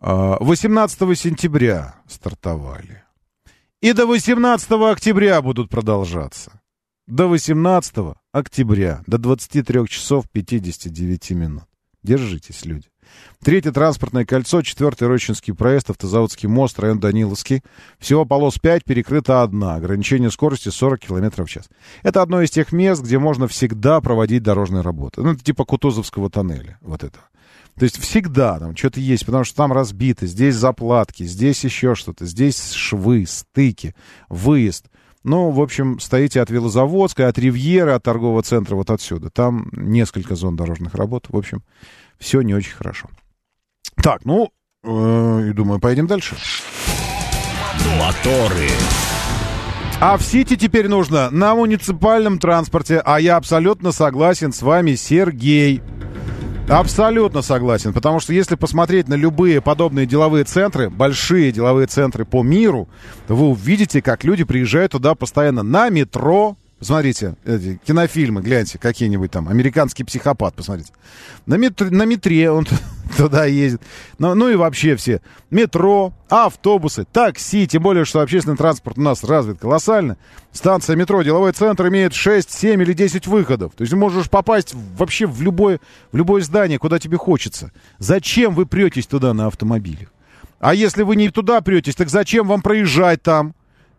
18 0.00 1.02
а, 1.02 1.14
сентября 1.14 1.96
стартовали. 2.08 3.01
И 3.82 3.94
до 3.94 4.06
18 4.06 4.70
октября 4.70 5.42
будут 5.42 5.68
продолжаться. 5.68 6.60
До 7.08 7.26
18 7.26 8.14
октября, 8.30 9.02
до 9.08 9.18
23 9.18 9.88
часов 9.88 10.26
59 10.30 11.30
минут. 11.32 11.64
Держитесь, 12.04 12.64
люди. 12.64 12.86
Третье 13.42 13.72
транспортное 13.72 14.24
кольцо, 14.24 14.62
четвертый 14.62 15.08
Рощинский 15.08 15.52
проезд, 15.52 15.90
Автозаводский 15.90 16.48
мост, 16.48 16.78
район 16.78 17.00
Даниловский. 17.00 17.62
Всего 17.98 18.24
полос 18.24 18.56
5, 18.60 18.84
перекрыта 18.84 19.42
одна. 19.42 19.74
Ограничение 19.74 20.30
скорости 20.30 20.68
40 20.68 21.00
км 21.00 21.44
в 21.44 21.50
час. 21.50 21.68
Это 22.04 22.22
одно 22.22 22.40
из 22.40 22.52
тех 22.52 22.70
мест, 22.70 23.02
где 23.02 23.18
можно 23.18 23.48
всегда 23.48 24.00
проводить 24.00 24.44
дорожные 24.44 24.82
работы. 24.82 25.22
Ну, 25.22 25.32
это 25.32 25.42
типа 25.42 25.64
Кутузовского 25.64 26.30
тоннеля. 26.30 26.78
Вот 26.82 27.02
это. 27.02 27.18
То 27.78 27.84
есть 27.84 27.98
всегда 27.98 28.58
там 28.58 28.76
что-то 28.76 29.00
есть, 29.00 29.24
потому 29.24 29.44
что 29.44 29.56
там 29.56 29.72
разбито, 29.72 30.26
здесь 30.26 30.54
заплатки, 30.54 31.24
здесь 31.24 31.64
еще 31.64 31.94
что-то, 31.94 32.26
здесь 32.26 32.72
швы, 32.72 33.24
стыки, 33.26 33.94
выезд. 34.28 34.86
Ну, 35.24 35.50
в 35.50 35.60
общем, 35.60 36.00
стоите 36.00 36.40
от 36.40 36.50
Велозаводской, 36.50 37.26
от 37.28 37.38
Ривьеры, 37.38 37.92
от 37.92 38.02
торгового 38.02 38.42
центра, 38.42 38.74
вот 38.74 38.90
отсюда. 38.90 39.30
Там 39.30 39.68
несколько 39.72 40.34
зон 40.34 40.56
дорожных 40.56 40.94
работ. 40.94 41.26
В 41.28 41.36
общем, 41.36 41.62
все 42.18 42.42
не 42.42 42.54
очень 42.54 42.72
хорошо. 42.72 43.08
Так, 44.02 44.24
ну, 44.24 44.50
э, 44.82 45.48
и 45.50 45.52
думаю, 45.52 45.80
поедем 45.80 46.08
дальше. 46.08 46.34
Моторы. 47.98 48.68
А 50.00 50.16
в 50.16 50.22
Сити 50.22 50.56
теперь 50.56 50.88
нужно 50.88 51.30
на 51.30 51.54
муниципальном 51.54 52.40
транспорте. 52.40 53.00
А 53.04 53.20
я 53.20 53.36
абсолютно 53.36 53.92
согласен 53.92 54.52
с 54.52 54.60
вами, 54.60 54.96
Сергей. 54.96 55.80
Абсолютно 56.72 57.42
согласен, 57.42 57.92
потому 57.92 58.18
что 58.18 58.32
если 58.32 58.54
посмотреть 58.54 59.06
на 59.06 59.12
любые 59.12 59.60
подобные 59.60 60.06
деловые 60.06 60.44
центры, 60.44 60.88
большие 60.88 61.52
деловые 61.52 61.86
центры 61.86 62.24
по 62.24 62.42
миру, 62.42 62.88
вы 63.28 63.48
увидите, 63.48 64.00
как 64.00 64.24
люди 64.24 64.44
приезжают 64.44 64.92
туда 64.92 65.14
постоянно 65.14 65.62
на 65.62 65.90
метро, 65.90 66.56
Посмотрите, 66.82 67.36
эти 67.44 67.78
кинофильмы, 67.86 68.42
гляньте, 68.42 68.76
какие-нибудь 68.76 69.30
там, 69.30 69.48
американский 69.48 70.02
психопат, 70.02 70.52
посмотрите. 70.56 70.90
На, 71.46 71.54
метр, 71.54 71.92
на 71.92 72.04
метре 72.06 72.50
он 72.50 72.66
туда 73.16 73.44
ездит. 73.44 73.80
Ну, 74.18 74.34
ну 74.34 74.48
и 74.48 74.56
вообще 74.56 74.96
все. 74.96 75.20
Метро, 75.48 76.12
автобусы, 76.28 77.04
такси, 77.04 77.68
тем 77.68 77.84
более, 77.84 78.04
что 78.04 78.20
общественный 78.20 78.56
транспорт 78.56 78.98
у 78.98 79.00
нас 79.00 79.22
развит 79.22 79.60
колоссально. 79.60 80.16
Станция 80.50 80.96
метро, 80.96 81.22
деловой 81.22 81.52
центр 81.52 81.86
имеет 81.86 82.14
6, 82.14 82.50
7 82.50 82.82
или 82.82 82.92
10 82.94 83.28
выходов. 83.28 83.74
То 83.76 83.82
есть 83.82 83.94
можешь 83.94 84.28
попасть 84.28 84.74
вообще 84.96 85.26
в 85.26 85.40
любое, 85.40 85.78
в 86.10 86.16
любое 86.16 86.42
здание, 86.42 86.80
куда 86.80 86.98
тебе 86.98 87.16
хочется. 87.16 87.70
Зачем 88.00 88.56
вы 88.56 88.66
претесь 88.66 89.06
туда 89.06 89.32
на 89.34 89.46
автомобилях? 89.46 90.08
А 90.58 90.74
если 90.74 91.04
вы 91.04 91.14
не 91.14 91.28
туда 91.28 91.60
претесь, 91.60 91.94
так 91.94 92.08
зачем 92.08 92.48
вам 92.48 92.60
проезжать 92.60 93.22
там? 93.22 93.54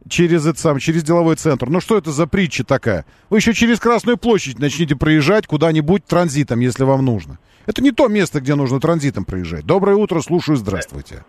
Через 0.09 0.45
это 0.45 0.59
сам, 0.59 0.79
через 0.79 1.03
деловой 1.03 1.35
центр. 1.35 1.69
Ну 1.69 1.79
что 1.79 1.97
это 1.97 2.11
за 2.11 2.27
притча 2.27 2.63
такая? 2.63 3.05
Вы 3.29 3.37
еще 3.37 3.53
через 3.53 3.79
Красную 3.79 4.17
площадь 4.17 4.59
начните 4.59 4.95
проезжать 4.95 5.47
куда-нибудь 5.47 6.05
транзитом, 6.05 6.59
если 6.59 6.83
вам 6.83 7.03
нужно. 7.05 7.37
Это 7.65 7.81
не 7.81 7.91
то 7.91 8.07
место, 8.07 8.41
где 8.41 8.55
нужно 8.55 8.79
транзитом 8.79 9.23
проезжать. 9.25 9.65
Доброе 9.65 9.95
утро, 9.95 10.19
слушаю, 10.21 10.57
здравствуйте. 10.57 11.23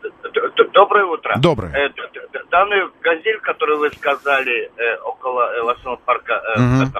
Доброе 0.72 1.04
утро. 1.04 1.36
Доброе. 1.38 1.72
Э, 1.72 1.88
данную 2.50 2.92
газель, 3.00 3.38
которую 3.40 3.78
вы 3.78 3.90
сказали, 3.90 4.70
э, 4.76 4.96
около 5.04 5.52
э, 5.56 5.60
Лосного 5.62 5.96
парка 5.96 6.40
Мгм. 6.56 6.92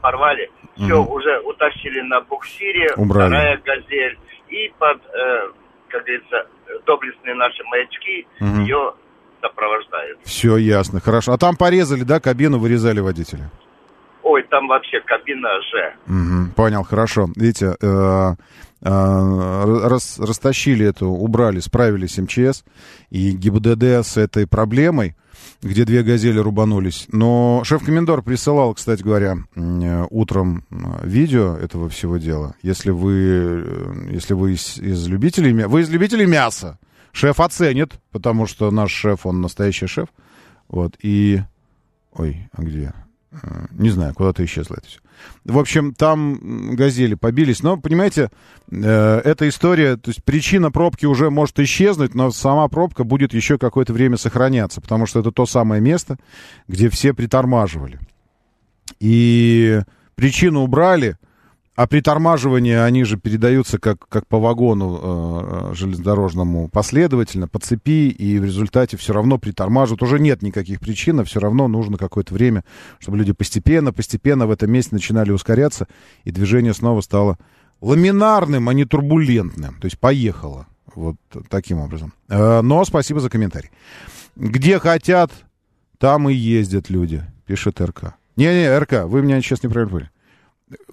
порвали, 0.00 0.50
все, 0.76 1.02
уже 1.04 1.38
утащили 1.40 2.00
на 2.00 2.20
буксире, 2.22 2.92
Убрали. 2.96 3.28
вторая 3.28 3.60
газель, 3.64 4.18
и 4.48 4.72
под, 4.78 5.00
как 5.88 6.02
говорится, 6.02 6.46
доблестные 6.86 7.34
наши 7.34 7.62
маячки 7.64 8.26
Мгм. 8.40 8.60
ее 8.64 8.94
сопровождают. 9.42 10.18
Все 10.24 10.56
ясно, 10.56 11.00
хорошо. 11.00 11.32
А 11.32 11.38
там 11.38 11.56
порезали, 11.56 12.04
да, 12.04 12.20
кабину 12.20 12.58
вырезали 12.58 13.00
водителя? 13.00 13.50
Ой, 14.22 14.42
там 14.50 14.68
вообще 14.68 15.00
кабина 15.04 15.48
Ж. 15.60 15.94
Мгм, 16.06 16.52
понял, 16.52 16.84
хорошо. 16.84 17.28
Видите, 17.36 17.76
э, 17.80 18.34
э, 18.82 19.88
рас- 19.88 20.18
растащили 20.20 20.86
эту, 20.86 21.08
убрали, 21.08 21.58
справились 21.60 22.18
МЧС 22.18 22.64
и 23.10 23.32
ГИБДД 23.32 23.82
с 24.06 24.16
этой 24.16 24.46
проблемой, 24.46 25.16
где 25.60 25.84
две 25.84 26.02
газели 26.04 26.38
рубанулись. 26.38 27.06
Но 27.10 27.62
шеф-комендор 27.64 28.22
присылал, 28.22 28.74
кстати 28.74 29.02
говоря, 29.02 29.38
э, 29.56 30.06
утром 30.10 30.64
видео 31.02 31.56
этого 31.56 31.88
всего 31.88 32.16
дела. 32.16 32.54
Если 32.62 32.90
вы, 32.90 33.64
э, 33.66 33.92
если 34.12 34.34
вы 34.34 34.52
из, 34.52 34.78
из 34.78 35.08
любителей, 35.08 35.52
вы 35.64 35.80
из 35.80 35.90
любителей 35.90 36.26
мяса, 36.26 36.78
шеф 37.12 37.40
оценит, 37.40 37.94
потому 38.10 38.46
что 38.46 38.70
наш 38.70 38.90
шеф, 38.90 39.26
он 39.26 39.40
настоящий 39.40 39.86
шеф. 39.86 40.08
Вот, 40.68 40.96
и... 41.02 41.42
Ой, 42.12 42.48
а 42.52 42.62
где? 42.62 42.92
Э, 43.30 43.66
Не 43.72 43.90
знаю, 43.90 44.14
куда-то 44.14 44.44
исчезло 44.44 44.76
это 44.76 44.86
все. 44.86 44.98
В 45.44 45.58
общем, 45.58 45.94
там 45.94 46.74
газели 46.74 47.14
побились. 47.14 47.62
Но, 47.62 47.76
понимаете, 47.76 48.30
э, 48.70 49.20
эта 49.24 49.48
история, 49.48 49.96
то 49.96 50.10
есть 50.10 50.22
причина 50.24 50.70
пробки 50.70 51.06
уже 51.06 51.30
может 51.30 51.58
исчезнуть, 51.60 52.14
но 52.14 52.30
сама 52.30 52.68
пробка 52.68 53.04
будет 53.04 53.34
еще 53.34 53.58
какое-то 53.58 53.92
время 53.92 54.16
сохраняться, 54.16 54.80
потому 54.80 55.06
что 55.06 55.20
это 55.20 55.30
то 55.30 55.46
самое 55.46 55.80
место, 55.80 56.18
где 56.68 56.88
все 56.88 57.14
притормаживали. 57.14 58.00
И 59.00 59.80
причину 60.14 60.62
убрали, 60.62 61.16
а 61.74 61.86
притормаживания, 61.86 62.84
они 62.84 63.04
же 63.04 63.16
передаются 63.16 63.78
как, 63.78 64.06
как 64.08 64.26
по 64.26 64.38
вагону 64.38 65.00
э, 65.02 65.74
железнодорожному 65.74 66.68
последовательно, 66.68 67.48
по 67.48 67.58
цепи, 67.58 68.10
и 68.10 68.38
в 68.38 68.44
результате 68.44 68.98
все 68.98 69.14
равно 69.14 69.38
притормаживают. 69.38 70.02
Уже 70.02 70.18
нет 70.18 70.42
никаких 70.42 70.80
причин, 70.80 71.20
а 71.20 71.24
все 71.24 71.40
равно 71.40 71.68
нужно 71.68 71.96
какое-то 71.96 72.34
время, 72.34 72.62
чтобы 72.98 73.16
люди 73.16 73.32
постепенно, 73.32 73.92
постепенно 73.92 74.46
в 74.46 74.50
этом 74.50 74.70
месте 74.70 74.94
начинали 74.94 75.30
ускоряться, 75.30 75.88
и 76.24 76.30
движение 76.30 76.74
снова 76.74 77.00
стало 77.00 77.38
ламинарным, 77.80 78.68
а 78.68 78.74
не 78.74 78.84
турбулентным. 78.84 79.76
То 79.80 79.86
есть 79.86 79.98
поехало. 79.98 80.66
Вот 80.94 81.16
таким 81.48 81.78
образом. 81.78 82.12
Э, 82.28 82.60
но 82.60 82.84
спасибо 82.84 83.20
за 83.20 83.30
комментарий. 83.30 83.70
Где 84.36 84.78
хотят, 84.78 85.32
там 85.98 86.28
и 86.28 86.34
ездят 86.34 86.90
люди, 86.90 87.22
пишет 87.46 87.80
РК. 87.80 88.14
Не-не, 88.36 88.78
РК, 88.78 89.04
вы 89.04 89.22
меня 89.22 89.40
сейчас 89.40 89.62
неправильно 89.62 89.90
поняли. 89.90 90.11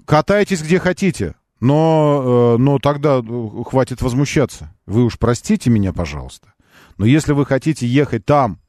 Катайтесь 0.06 0.62
где 0.62 0.80
хотите, 0.80 1.36
но, 1.60 2.56
э, 2.56 2.62
но 2.62 2.80
тогда 2.80 3.20
э, 3.20 3.64
хватит 3.66 4.02
возмущаться. 4.02 4.74
Вы 4.86 5.06
уж 5.06 5.18
простите 5.18 5.70
меня, 5.70 5.94
пожалуйста. 5.94 6.54
Но 6.98 7.06
если 7.06 7.34
вы 7.34 7.46
хотите 7.46 7.88
ехать 7.88 8.26
там, 8.26 8.60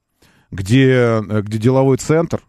где, 0.51 0.91
э, 0.91 1.43
где 1.43 1.59
деловой 1.59 1.97
центр, 1.99 2.43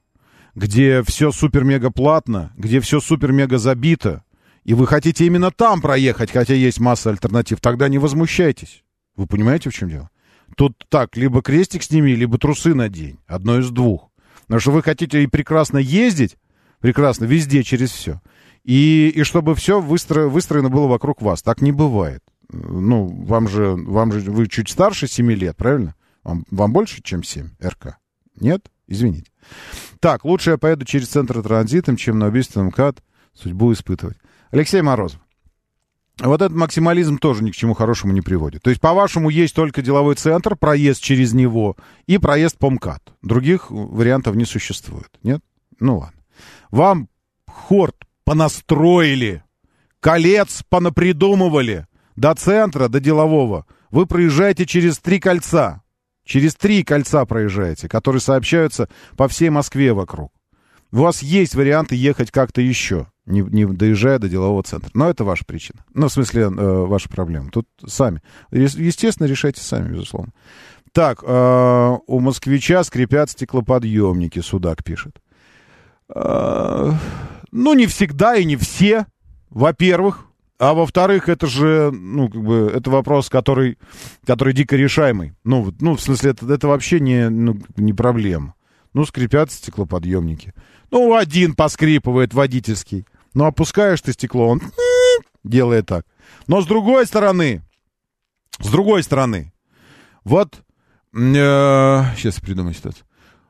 где 0.56 1.04
все 1.04 1.32
супер-мега 1.32 1.92
платно, 1.92 2.52
где 2.58 2.80
все 2.82 3.00
супер-мега 3.00 3.58
забито, 3.58 4.24
и 4.64 4.74
вы 4.74 4.86
хотите 4.88 5.26
именно 5.26 5.52
там 5.52 5.82
проехать, 5.82 6.32
хотя 6.32 6.54
есть 6.54 6.80
масса 6.80 7.10
альтернатив, 7.10 7.62
тогда 7.62 7.88
не 7.88 7.98
возмущайтесь. 7.98 8.84
Вы 9.16 9.28
понимаете, 9.28 9.70
в 9.70 9.74
чем 9.74 9.90
дело? 9.90 10.10
Тут 10.56 10.86
так, 10.90 11.16
либо 11.18 11.42
крестик 11.42 11.84
сними, 11.84 12.16
либо 12.16 12.38
трусы 12.38 12.74
надень. 12.74 13.20
Одно 13.28 13.60
из 13.60 13.70
двух. 13.70 14.10
Потому 14.42 14.60
что 14.60 14.72
вы 14.72 14.84
хотите 14.84 15.24
и 15.24 15.28
прекрасно 15.28 15.78
ездить, 15.78 16.38
прекрасно, 16.80 17.26
везде, 17.26 17.64
через 17.64 17.92
все. 17.92 18.22
И, 18.64 19.12
и 19.16 19.24
чтобы 19.24 19.56
все 19.56 19.82
выстро, 19.82 20.28
выстроено 20.28 20.70
было 20.70 20.88
вокруг 20.88 21.22
вас. 21.22 21.42
Так 21.42 21.62
не 21.62 21.72
бывает. 21.72 22.24
Ну, 22.52 23.08
вам 23.08 23.48
же, 23.48 23.76
вам 23.76 24.12
же, 24.12 24.32
вы 24.32 24.48
чуть 24.48 24.70
старше 24.70 25.08
7 25.08 25.32
лет, 25.32 25.56
правильно? 25.58 25.96
Вам, 26.24 26.46
вам 26.52 26.74
больше, 26.74 27.02
чем 27.02 27.24
7, 27.24 27.50
РК? 27.64 27.98
Нет? 28.40 28.70
Извините. 28.88 29.32
Так, 30.00 30.26
лучше 30.26 30.52
я 30.52 30.58
поеду 30.58 30.86
через 30.86 31.08
центр 31.08 31.42
транзитом, 31.42 31.96
чем 31.96 32.20
на 32.20 32.28
убийственном 32.28 32.68
МКАД 32.68 33.02
судьбу 33.34 33.72
испытывать. 33.72 34.18
Алексей 34.52 34.82
Морозов. 34.82 35.22
Вот 36.20 36.42
этот 36.42 36.56
максимализм 36.56 37.18
тоже 37.18 37.44
ни 37.44 37.52
к 37.52 37.56
чему 37.56 37.74
хорошему 37.74 38.14
не 38.14 38.22
приводит. 38.22 38.62
То 38.62 38.70
есть, 38.70 38.82
по-вашему, 38.82 39.30
есть 39.30 39.56
только 39.56 39.82
деловой 39.82 40.16
центр, 40.16 40.56
проезд 40.56 41.02
через 41.02 41.34
него 41.34 41.78
и 42.06 42.18
проезд 42.18 42.58
по 42.58 42.70
МКАД. 42.70 43.02
Других 43.24 43.72
вариантов 43.72 44.36
не 44.36 44.46
существует. 44.46 45.10
Нет? 45.24 45.42
Ну 45.80 46.00
ладно. 46.00 46.22
Вам 46.70 47.10
хорт 47.48 47.96
понастроили, 48.24 49.44
колец 50.00 50.64
понапридумывали 50.70 51.88
до 52.16 52.34
центра, 52.36 52.88
до 52.88 53.00
делового. 53.00 53.66
Вы 53.90 54.06
проезжаете 54.06 54.66
через 54.66 55.00
три 55.00 55.20
кольца. 55.20 55.82
Через 56.24 56.56
три 56.56 56.84
кольца 56.84 57.26
проезжаете, 57.26 57.90
которые 57.90 58.22
сообщаются 58.22 58.90
по 59.18 59.28
всей 59.28 59.50
Москве 59.50 59.94
вокруг. 59.94 60.32
У 60.92 60.98
вас 60.98 61.22
есть 61.22 61.56
варианты 61.56 61.96
ехать 61.96 62.32
как-то 62.32 62.62
еще, 62.62 63.08
не, 63.26 63.42
не 63.42 63.66
доезжая 63.66 64.20
до 64.20 64.28
делового 64.28 64.62
центра. 64.64 64.92
Но 64.94 65.10
это 65.10 65.24
ваша 65.24 65.46
причина. 65.46 65.86
Ну, 65.94 66.10
в 66.10 66.14
смысле, 66.14 66.44
э, 66.44 66.48
ваша 66.50 67.10
проблема. 67.10 67.50
Тут 67.50 67.68
сами. 67.86 68.22
Естественно, 68.52 69.28
решайте 69.28 69.62
сами, 69.62 69.90
безусловно. 69.90 70.34
Так, 70.92 71.24
э, 71.26 71.98
у 72.08 72.20
москвича 72.20 72.84
скрипят 72.84 73.30
стеклоподъемники, 73.30 74.40
Судак 74.40 74.84
пишет. 74.84 75.22
Э, 76.14 76.92
ну, 77.52 77.74
не 77.74 77.88
всегда 77.88 78.36
и 78.36 78.46
не 78.46 78.56
все, 78.56 79.06
во-первых. 79.50 80.26
А 80.60 80.74
во-вторых, 80.74 81.28
это 81.28 81.48
же, 81.48 81.92
ну, 81.92 82.30
как 82.30 82.42
бы, 82.42 82.72
это 82.74 82.92
вопрос, 82.92 83.30
который, 83.30 83.80
который 84.26 84.54
дико 84.54 84.76
решаемый. 84.76 85.34
Ну, 85.44 85.74
ну 85.80 85.96
в 85.96 86.02
смысле, 86.02 86.32
это, 86.32 86.54
это 86.54 86.68
вообще 86.68 87.00
не, 87.00 87.30
ну, 87.30 87.58
не 87.78 87.94
проблема. 87.94 88.54
Ну, 88.94 89.06
скрипят 89.06 89.52
стеклоподъемники. 89.52 90.54
Ну, 90.92 91.16
один 91.16 91.56
поскрипывает 91.56 92.34
водительский. 92.34 93.06
Ну, 93.34 93.46
опускаешь 93.46 94.02
ты 94.02 94.14
стекло, 94.14 94.50
он 94.50 94.62
делает 95.44 95.88
так. 95.88 96.06
Но 96.48 96.62
с 96.62 96.68
другой 96.68 97.08
стороны, 97.08 97.64
с 98.60 98.70
другой 98.70 99.02
стороны, 99.02 99.54
вот, 100.24 100.64
э, 101.14 102.04
сейчас 102.16 102.40
придумаю 102.40 102.76
ситуацию. 102.76 103.06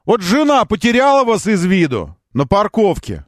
Вот 0.05 0.21
жена 0.21 0.65
потеряла 0.65 1.23
вас 1.25 1.45
из 1.47 1.65
виду 1.65 2.15
на 2.33 2.47
парковке. 2.47 3.25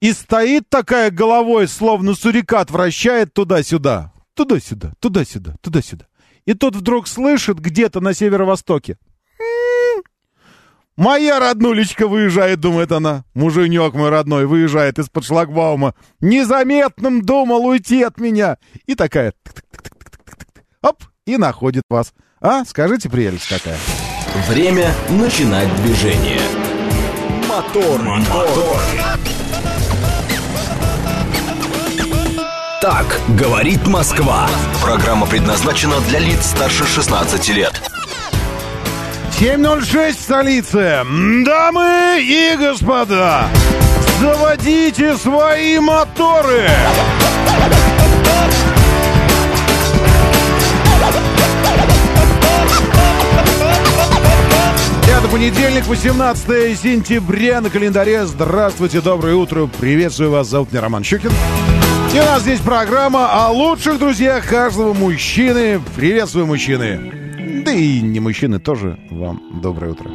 И 0.00 0.12
стоит 0.12 0.68
такая 0.68 1.10
головой, 1.10 1.68
словно 1.68 2.14
сурикат, 2.14 2.70
вращает 2.70 3.32
туда-сюда. 3.32 4.12
Туда-сюда, 4.34 4.92
туда-сюда, 5.00 5.56
туда-сюда. 5.60 6.06
И 6.44 6.54
тут 6.54 6.76
вдруг 6.76 7.08
слышит 7.08 7.58
где-то 7.58 8.00
на 8.00 8.12
северо-востоке. 8.12 8.98
«М-м-м, 9.38 10.02
Моя 10.96 11.40
роднулечка 11.40 12.06
выезжает, 12.06 12.60
думает 12.60 12.92
она. 12.92 13.24
Муженек 13.34 13.94
мой 13.94 14.10
родной 14.10 14.46
выезжает 14.46 14.98
из-под 14.98 15.24
шлагбаума. 15.24 15.94
Незаметным 16.20 17.22
думал 17.22 17.64
уйти 17.66 18.02
от 18.02 18.18
меня. 18.18 18.58
И 18.86 18.94
такая... 18.94 19.32
Оп, 20.82 21.02
и 21.26 21.36
находит 21.36 21.84
вас. 21.88 22.12
А, 22.40 22.64
скажите, 22.64 23.08
прелесть 23.08 23.48
какая. 23.48 23.78
Время 24.48 24.92
начинать 25.08 25.74
движение. 25.82 26.40
Мотор, 27.48 28.02
мотор. 28.02 28.80
Так 32.84 33.18
говорит 33.30 33.86
Москва. 33.86 34.46
Программа 34.82 35.24
предназначена 35.26 36.00
для 36.06 36.18
лиц 36.18 36.50
старше 36.50 36.84
16 36.84 37.48
лет. 37.48 37.80
7.06 39.40 40.12
в 40.12 40.20
столице. 40.20 41.02
Дамы 41.46 42.18
и 42.20 42.54
господа, 42.58 43.48
Заводите 44.20 45.16
свои 45.16 45.78
моторы! 45.78 46.68
Это 55.08 55.28
понедельник, 55.32 55.86
18 55.86 56.78
сентября 56.78 57.62
на 57.62 57.70
календаре. 57.70 58.26
Здравствуйте, 58.26 59.00
доброе 59.00 59.36
утро. 59.36 59.70
Приветствую 59.80 60.32
вас. 60.32 60.48
Зовут 60.48 60.70
меня 60.70 60.82
Роман 60.82 61.02
Щукин. 61.02 61.30
И 62.14 62.16
у 62.16 62.22
нас 62.22 62.42
здесь 62.42 62.60
программа 62.60 63.44
о 63.44 63.50
лучших 63.50 63.98
друзьях 63.98 64.48
каждого 64.48 64.94
мужчины. 64.94 65.80
Приветствую, 65.96 66.46
мужчины. 66.46 67.64
Да 67.64 67.72
и 67.72 68.00
не 68.00 68.20
мужчины 68.20 68.60
тоже. 68.60 69.00
Вам 69.10 69.60
доброе 69.60 69.94
утро. 69.94 70.12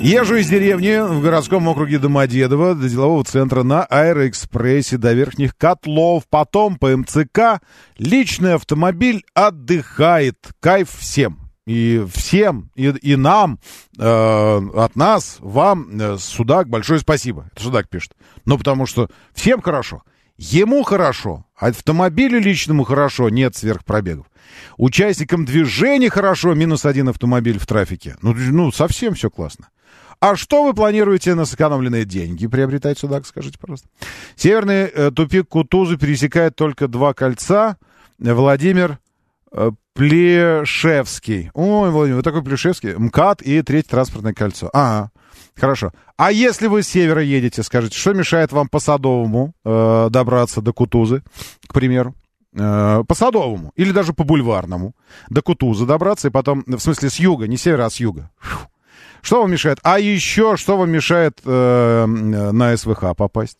Езжу 0.00 0.36
из 0.36 0.48
деревни 0.48 1.04
в 1.04 1.20
городском 1.20 1.66
округе 1.66 1.98
Домодедово 1.98 2.76
до 2.76 2.88
делового 2.88 3.24
центра 3.24 3.64
на 3.64 3.82
Аэроэкспрессе 3.82 4.98
до 4.98 5.14
Верхних 5.14 5.56
Котлов, 5.56 6.28
потом 6.30 6.76
по 6.76 6.96
МЦК. 6.96 7.60
Личный 7.98 8.54
автомобиль 8.54 9.24
отдыхает. 9.34 10.36
Кайф 10.60 10.90
всем. 10.96 11.45
И 11.66 12.06
всем, 12.12 12.70
и, 12.76 12.86
и 12.86 13.16
нам, 13.16 13.58
э, 13.98 14.02
от 14.04 14.94
нас, 14.94 15.38
вам, 15.40 15.98
э, 16.00 16.16
Судак, 16.18 16.68
большое 16.68 17.00
спасибо. 17.00 17.48
Это 17.52 17.64
Судак 17.64 17.88
пишет. 17.88 18.12
Ну, 18.44 18.56
потому 18.56 18.86
что 18.86 19.08
всем 19.34 19.60
хорошо. 19.60 20.02
Ему 20.38 20.84
хорошо, 20.84 21.44
автомобилю 21.56 22.38
личному 22.38 22.84
хорошо, 22.84 23.30
нет 23.30 23.56
сверхпробегов. 23.56 24.26
Участникам 24.76 25.44
движения 25.44 26.10
хорошо, 26.10 26.54
минус 26.54 26.84
один 26.84 27.08
автомобиль 27.08 27.58
в 27.58 27.66
трафике. 27.66 28.16
Ну, 28.22 28.32
ну 28.34 28.70
совсем 28.70 29.14
все 29.14 29.30
классно. 29.30 29.68
А 30.20 30.36
что 30.36 30.64
вы 30.64 30.72
планируете 30.72 31.34
на 31.34 31.46
сэкономленные 31.46 32.04
деньги 32.04 32.46
приобретать, 32.46 32.98
Судак, 32.98 33.26
скажите, 33.26 33.58
пожалуйста? 33.58 33.88
Северный 34.34 34.84
э, 34.84 35.10
тупик 35.10 35.48
Кутузы 35.48 35.96
пересекает 35.96 36.54
только 36.54 36.86
два 36.88 37.12
кольца. 37.12 37.76
Владимир 38.18 38.98
э, 39.52 39.72
Плешевский. 39.96 41.50
Ой, 41.54 41.90
Владимир, 41.90 42.16
вы 42.16 42.22
такой 42.22 42.42
Плешевский. 42.44 42.94
МКАД 42.94 43.40
и 43.42 43.62
Третье 43.62 43.90
транспортное 43.90 44.34
кольцо. 44.34 44.68
Ага, 44.74 45.10
хорошо. 45.56 45.92
А 46.18 46.30
если 46.30 46.66
вы 46.66 46.82
с 46.82 46.88
севера 46.88 47.22
едете, 47.22 47.62
скажите, 47.62 47.98
что 47.98 48.12
мешает 48.12 48.52
вам 48.52 48.68
по 48.68 48.78
Садовому 48.78 49.54
э, 49.64 50.08
добраться 50.10 50.60
до 50.60 50.74
Кутузы, 50.74 51.22
к 51.66 51.72
примеру? 51.72 52.14
Э, 52.52 53.04
по 53.08 53.14
Садовому 53.14 53.72
или 53.74 53.90
даже 53.90 54.12
по 54.12 54.24
Бульварному 54.24 54.94
до 55.30 55.40
Кутузы 55.40 55.86
добраться 55.86 56.28
и 56.28 56.30
потом, 56.30 56.62
в 56.66 56.78
смысле, 56.78 57.08
с 57.08 57.16
юга, 57.16 57.46
не 57.46 57.56
с 57.56 57.62
севера, 57.62 57.86
а 57.86 57.90
с 57.90 57.96
юга. 57.96 58.30
Что 59.22 59.40
вам 59.40 59.50
мешает? 59.50 59.78
А 59.82 59.98
еще 59.98 60.56
что 60.56 60.76
вам 60.76 60.90
мешает 60.90 61.40
э, 61.44 62.06
на 62.06 62.76
СВХ 62.76 63.16
попасть? 63.16 63.58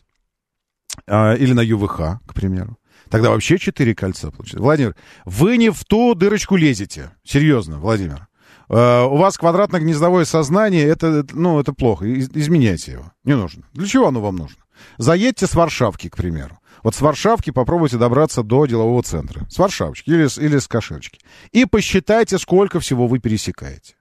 Э, 1.06 1.36
или 1.36 1.54
на 1.54 1.60
ЮВХ, 1.60 2.20
к 2.26 2.34
примеру? 2.34 2.76
Тогда 3.10 3.30
вообще 3.30 3.58
четыре 3.58 3.94
кольца 3.94 4.30
получится. 4.30 4.60
Владимир, 4.60 4.96
вы 5.24 5.56
не 5.56 5.70
в 5.70 5.84
ту 5.84 6.14
дырочку 6.14 6.56
лезете. 6.56 7.12
Серьезно, 7.24 7.78
Владимир. 7.78 8.28
Uh, 8.68 9.06
у 9.06 9.16
вас 9.16 9.38
квадратно-гнездовое 9.38 10.24
сознание, 10.24 10.84
это, 10.84 11.24
ну, 11.32 11.60
это 11.60 11.72
плохо. 11.72 12.04
Из, 12.04 12.28
изменяйте 12.30 12.92
его. 12.92 13.12
Не 13.22 13.36
нужно. 13.36 13.62
Для 13.74 13.86
чего 13.86 14.08
оно 14.08 14.20
вам 14.20 14.34
нужно? 14.34 14.56
Заедьте 14.98 15.46
с 15.46 15.54
Варшавки, 15.54 16.08
к 16.08 16.16
примеру. 16.16 16.58
Вот 16.82 16.96
с 16.96 17.00
Варшавки 17.00 17.50
попробуйте 17.50 17.96
добраться 17.96 18.42
до 18.42 18.66
делового 18.66 19.04
центра. 19.04 19.46
С 19.48 19.58
Варшавочки 19.58 20.10
или, 20.10 20.28
или 20.44 20.58
с 20.58 20.66
Каширочки. 20.66 21.20
И 21.52 21.64
посчитайте, 21.64 22.38
сколько 22.38 22.80
всего 22.80 23.06
вы 23.06 23.20
пересекаете. 23.20 23.94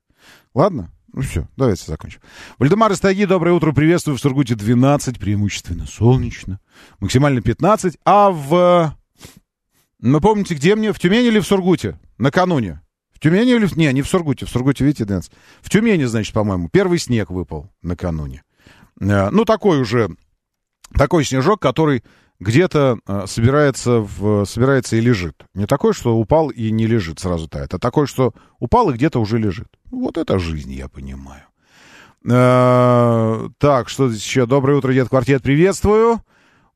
Ладно? 0.55 0.91
Ну 1.15 1.21
все, 1.21 1.47
давайте 1.55 1.85
закончим. 1.85 2.19
Вальдемар 2.59 2.91
из 2.91 2.99
доброе 2.99 3.51
утро, 3.53 3.71
приветствую. 3.71 4.17
В 4.17 4.19
Сургуте 4.19 4.53
12, 4.53 5.17
преимущественно 5.17 5.87
солнечно. 5.87 6.59
Максимально 6.99 7.41
15. 7.41 7.97
А 8.03 8.31
в... 8.31 8.93
Ну, 10.01 10.19
помните, 10.19 10.55
где 10.55 10.75
мне? 10.75 10.91
В 10.91 10.99
Тюмени 10.99 11.27
или 11.27 11.39
в 11.39 11.47
Сургуте? 11.47 11.97
Накануне. 12.17 12.81
В 13.13 13.21
Тюмени 13.21 13.53
или... 13.53 13.65
Не, 13.77 13.93
не 13.93 14.01
в 14.01 14.09
Сургуте. 14.09 14.45
В 14.45 14.49
Сургуте, 14.49 14.83
видите, 14.83 15.05
12. 15.05 15.31
В 15.61 15.69
Тюмени, 15.69 16.03
значит, 16.03 16.33
по-моему, 16.33 16.67
первый 16.67 16.99
снег 16.99 17.29
выпал 17.29 17.71
накануне. 17.81 18.43
Э, 18.99 19.29
ну, 19.29 19.45
такой 19.45 19.79
уже... 19.79 20.09
Такой 20.95 21.23
снежок, 21.23 21.61
который 21.61 22.03
где-то 22.39 22.99
э, 23.07 23.23
собирается, 23.27 23.99
в, 23.99 24.45
собирается 24.45 24.95
и 24.95 25.01
лежит. 25.01 25.45
Не 25.53 25.65
такой, 25.65 25.93
что 25.93 26.17
упал 26.17 26.49
и 26.49 26.69
не 26.71 26.85
лежит, 26.87 27.19
сразу 27.19 27.47
тает, 27.47 27.73
а 27.73 27.79
такой, 27.79 28.07
что 28.07 28.33
упал 28.59 28.89
и 28.89 28.93
где-то 28.93 29.19
уже 29.19 29.37
лежит. 29.37 29.67
Вот 29.91 30.17
это 30.17 30.39
жизнь, 30.39 30.73
я 30.73 30.87
понимаю. 30.89 31.43
Э, 32.29 33.49
так, 33.57 33.89
что 33.89 34.09
здесь 34.09 34.23
еще? 34.23 34.45
Доброе 34.45 34.77
утро, 34.77 34.93
дед 34.93 35.09
Квартет, 35.09 35.43
приветствую. 35.43 36.21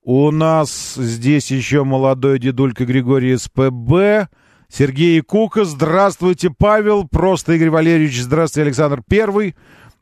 У 0.03 0.32
нас 0.32 0.95
здесь 0.95 1.51
еще 1.51 1.84
молодой 1.84 2.39
дедулька 2.39 2.86
Григорий 2.86 3.36
СПБ. 3.36 4.30
Сергей 4.72 5.22
Кука, 5.22 5.66
здравствуйте, 5.66 6.51
Павел, 6.55 7.07
просто 7.07 7.53
Игорь 7.53 7.72
Валерьевич, 7.72 8.22
здравствуйте, 8.22 8.68
Александр 8.68 9.01
Первый. 9.07 9.55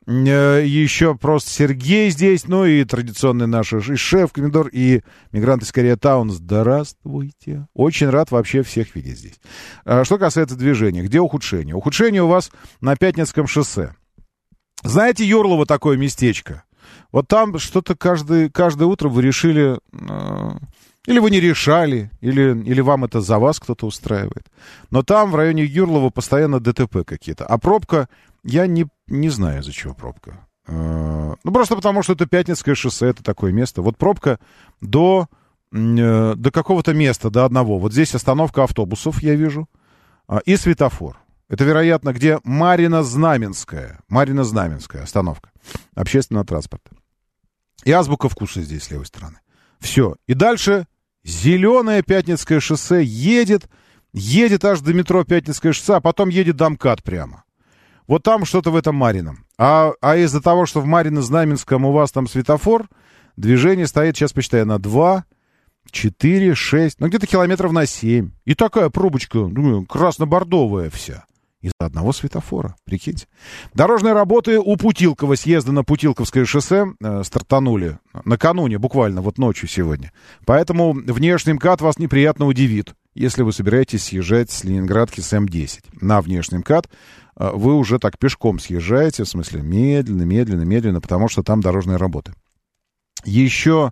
Э, 0.07 0.63
еще 0.65 1.15
просто 1.15 1.49
Сергей 1.49 2.09
здесь, 2.11 2.47
ну 2.47 2.65
и 2.65 2.85
традиционный 2.85 3.45
наш 3.45 3.73
и 3.73 3.95
шеф, 3.95 4.31
комендор, 4.31 4.69
и 4.71 5.01
мигрант 5.33 5.63
из 5.63 5.71
Корея 5.73 5.97
Таун. 5.97 6.31
Здравствуйте. 6.31 7.67
Очень 7.73 8.09
рад 8.09 8.31
вообще 8.31 8.63
всех 8.63 8.95
видеть 8.95 9.19
здесь. 9.19 9.39
А 9.83 10.05
что 10.05 10.17
касается 10.17 10.55
движения, 10.55 11.03
где 11.03 11.19
ухудшение? 11.19 11.75
Ухудшение 11.75 12.23
у 12.23 12.27
вас 12.27 12.51
на 12.79 12.95
Пятницком 12.95 13.47
шоссе. 13.47 13.95
Знаете, 14.83 15.25
Юрлово 15.25 15.65
такое 15.65 15.97
местечко? 15.97 16.63
Вот 17.11 17.27
там 17.27 17.59
что-то 17.59 17.95
каждый, 17.95 18.49
каждое 18.49 18.85
утро 18.85 19.09
вы 19.09 19.21
решили... 19.21 19.77
Э, 19.91 20.51
или 21.07 21.19
вы 21.19 21.31
не 21.31 21.39
решали, 21.39 22.11
или, 22.19 22.61
или 22.63 22.81
вам 22.81 23.05
это 23.05 23.21
за 23.21 23.39
вас 23.39 23.59
кто-то 23.59 23.87
устраивает. 23.87 24.45
Но 24.91 25.03
там, 25.03 25.31
в 25.31 25.35
районе 25.35 25.63
Юрлова, 25.63 26.09
постоянно 26.09 26.59
ДТП 26.59 27.05
какие-то. 27.05 27.45
А 27.45 27.57
пробка 27.57 28.09
я 28.43 28.67
не, 28.67 28.87
не 29.07 29.29
знаю, 29.29 29.61
из-за 29.61 29.71
чего 29.71 29.93
пробка. 29.93 30.45
Э, 30.67 31.33
ну, 31.41 31.51
просто 31.51 31.77
потому, 31.77 32.03
что 32.03 32.13
это 32.13 32.25
Пятницкое 32.25 32.75
шоссе, 32.75 33.07
это 33.07 33.23
такое 33.23 33.53
место. 33.53 33.81
Вот 33.81 33.97
пробка 33.97 34.37
до, 34.81 35.29
э, 35.71 36.33
до 36.35 36.51
какого-то 36.51 36.93
места, 36.93 37.29
до 37.29 37.45
одного. 37.45 37.79
Вот 37.79 37.93
здесь 37.93 38.13
остановка 38.13 38.65
автобусов, 38.65 39.23
я 39.23 39.35
вижу, 39.35 39.69
а, 40.27 40.39
и 40.39 40.57
светофор. 40.57 41.17
Это, 41.47 41.63
вероятно, 41.63 42.11
где 42.11 42.39
Марина-Знаменская. 42.43 44.01
Марина-Знаменская 44.09 45.03
остановка 45.03 45.51
общественного 45.95 46.45
транспорта. 46.45 46.91
И 47.85 47.91
азбука 47.93 48.27
вкуса 48.27 48.61
здесь 48.61 48.83
с 48.83 48.91
левой 48.91 49.05
стороны. 49.05 49.39
Все. 49.79 50.17
И 50.27 50.33
дальше 50.33 50.85
зеленое 51.27 52.01
Пятницкое 52.01 52.59
шоссе 52.59 53.03
едет, 53.03 53.69
едет 54.13 54.65
аж 54.65 54.79
до 54.79 54.93
метро 54.93 55.23
Пятницкое 55.23 55.73
шоссе, 55.73 55.95
а 55.95 56.01
потом 56.01 56.29
едет 56.29 56.55
до 56.55 56.69
МКАД 56.69 57.03
прямо. 57.03 57.43
Вот 58.07 58.23
там 58.23 58.45
что-то 58.45 58.71
в 58.71 58.75
этом 58.75 58.95
Марином. 58.95 59.45
А, 59.57 59.91
а 60.01 60.15
из-за 60.15 60.41
того, 60.41 60.65
что 60.65 60.79
в 60.79 60.85
Марино-Знаменском 60.85 61.85
у 61.85 61.91
вас 61.91 62.11
там 62.11 62.27
светофор, 62.27 62.87
движение 63.35 63.85
стоит, 63.85 64.15
сейчас 64.15 64.31
посчитаю, 64.31 64.65
на 64.65 64.79
2, 64.79 65.25
4, 65.91 66.55
6, 66.55 66.99
ну 66.99 67.07
где-то 67.07 67.27
километров 67.27 67.73
на 67.73 67.85
7. 67.85 68.31
И 68.45 68.55
такая 68.55 68.89
пробочка, 68.89 69.39
думаю, 69.45 69.85
красно-бордовая 69.85 70.89
вся. 70.89 71.25
Из-за 71.59 71.87
одного 71.87 72.13
светофора, 72.13 72.75
прикиньте. 72.85 73.27
Дорожные 73.73 74.13
работы 74.13 74.59
у 74.59 74.77
Путилкова 74.77 75.33
съезда 75.35 75.71
на 75.71 75.83
Путилковское 75.83 76.45
шоссе 76.45 76.85
э, 77.01 77.23
стартанули 77.23 77.97
накануне, 78.25 78.77
буквально 78.77 79.21
вот 79.21 79.39
ночью 79.39 79.67
сегодня. 79.67 80.11
Поэтому 80.45 80.93
внешний 80.93 81.53
МКАД 81.53 81.81
вас 81.81 81.97
неприятно 81.97 82.45
удивит, 82.45 82.93
если 83.15 83.41
вы 83.41 83.53
собираетесь 83.53 84.03
съезжать 84.03 84.51
с 84.51 84.63
Ленинградки 84.63 85.19
с 85.19 85.33
М10 85.33 85.85
на 85.99 86.21
внешний 86.21 86.59
МКАД. 86.59 86.89
А, 87.35 87.51
вы 87.53 87.73
уже 87.73 87.97
так 87.97 88.19
пешком 88.19 88.59
съезжаете, 88.59 89.23
в 89.23 89.27
смысле 89.27 89.63
медленно, 89.63 90.23
медленно, 90.23 90.63
медленно, 90.63 91.01
потому 91.01 91.27
что 91.27 91.41
там 91.41 91.61
дорожные 91.61 91.97
работы. 91.97 92.33
Еще, 93.25 93.91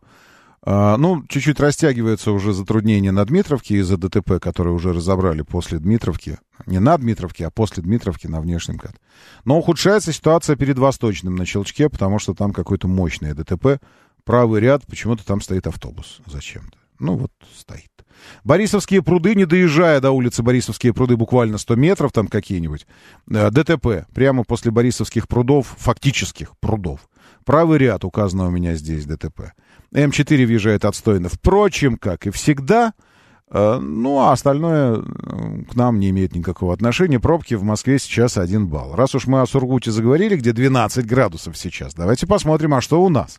ну, 0.65 1.23
чуть-чуть 1.27 1.59
растягивается 1.59 2.31
уже 2.31 2.51
затруднение 2.51 3.11
на 3.11 3.23
Дмитровке 3.25 3.75
из-за 3.77 3.97
ДТП, 3.97 4.39
которые 4.41 4.73
уже 4.73 4.93
разобрали 4.93 5.43
после 5.43 5.77
Дмитровки. 5.77 6.39
Не 6.65 6.79
на 6.79 6.97
Дмитровке, 6.97 7.45
а 7.45 7.51
после 7.51 7.83
Дмитровки 7.83 8.25
на 8.27 8.41
внешнем 8.41 8.79
КАТ. 8.79 8.95
Но 9.43 9.57
ухудшается 9.57 10.11
ситуация 10.11 10.55
перед 10.55 10.79
Восточным 10.79 11.35
на 11.35 11.45
Челчке, 11.45 11.89
потому 11.89 12.17
что 12.17 12.33
там 12.33 12.51
какое-то 12.51 12.87
мощное 12.87 13.35
ДТП. 13.35 13.79
Правый 14.23 14.59
ряд, 14.59 14.85
почему-то 14.87 15.23
там 15.23 15.39
стоит 15.39 15.67
автобус 15.67 16.19
зачем-то. 16.25 16.77
Ну, 16.99 17.15
вот 17.15 17.31
стоит. 17.55 17.91
Борисовские 18.43 19.03
пруды, 19.03 19.35
не 19.35 19.45
доезжая 19.45 19.99
до 19.99 20.11
улицы 20.11 20.41
Борисовские 20.41 20.93
пруды, 20.93 21.15
буквально 21.17 21.57
100 21.57 21.75
метров 21.75 22.11
там 22.11 22.27
какие-нибудь, 22.27 22.87
э, 23.29 23.51
ДТП, 23.51 24.07
прямо 24.13 24.43
после 24.43 24.71
Борисовских 24.71 25.27
прудов, 25.27 25.75
фактических 25.77 26.57
прудов. 26.59 27.01
Правый 27.43 27.77
ряд 27.77 28.03
указано 28.03 28.47
у 28.47 28.51
меня 28.51 28.75
здесь 28.75 29.05
ДТП. 29.05 29.51
М4 29.95 30.45
въезжает 30.45 30.85
отстойно. 30.85 31.29
Впрочем, 31.29 31.97
как 31.97 32.27
и 32.27 32.29
всегда, 32.29 32.93
э, 33.49 33.79
Ну, 33.79 34.19
а 34.19 34.33
остальное 34.33 34.97
э, 34.97 35.63
к 35.71 35.75
нам 35.75 35.99
не 35.99 36.09
имеет 36.09 36.35
никакого 36.35 36.73
отношения. 36.73 37.19
Пробки 37.19 37.53
в 37.53 37.63
Москве 37.63 37.97
сейчас 37.97 38.37
1 38.37 38.67
балл. 38.67 38.95
Раз 38.95 39.15
уж 39.15 39.27
мы 39.27 39.41
о 39.41 39.45
Сургуте 39.45 39.91
заговорили, 39.91 40.35
где 40.35 40.51
12 40.51 41.05
градусов 41.05 41.57
сейчас, 41.57 41.93
давайте 41.93 42.27
посмотрим, 42.27 42.73
а 42.73 42.81
что 42.81 43.01
у 43.01 43.09
нас. 43.09 43.37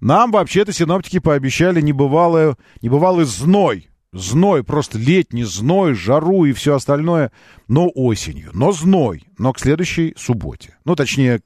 Нам 0.00 0.30
вообще-то 0.30 0.72
синоптики 0.72 1.18
пообещали 1.18 1.80
небывалый, 1.80 2.54
небывалый 2.80 3.24
зной. 3.24 3.88
Зной, 4.12 4.64
просто 4.64 4.98
летний 4.98 5.44
зной, 5.44 5.92
жару 5.92 6.46
и 6.46 6.52
все 6.52 6.74
остальное, 6.74 7.30
но 7.66 7.90
осенью. 7.94 8.50
Но 8.54 8.72
зной, 8.72 9.24
но 9.36 9.52
к 9.52 9.60
следующей 9.60 10.14
субботе. 10.16 10.76
Ну, 10.86 10.96
точнее, 10.96 11.40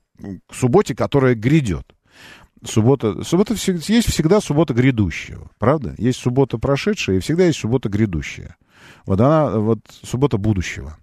к 0.46 0.54
субботе, 0.54 0.94
которая 0.94 1.34
грядет. 1.34 1.91
Суббота, 2.64 3.24
суббота 3.24 3.54
есть 3.54 4.08
всегда 4.08 4.40
суббота 4.40 4.72
грядущего, 4.72 5.50
правда? 5.58 5.94
Есть 5.98 6.20
суббота 6.20 6.58
прошедшая 6.58 7.16
и 7.16 7.20
всегда 7.20 7.46
есть 7.46 7.58
суббота 7.58 7.88
грядущая. 7.88 8.56
Вот 9.04 9.20
она, 9.20 9.58
вот 9.58 9.80
суббота 10.02 10.38
будущего. 10.38 10.96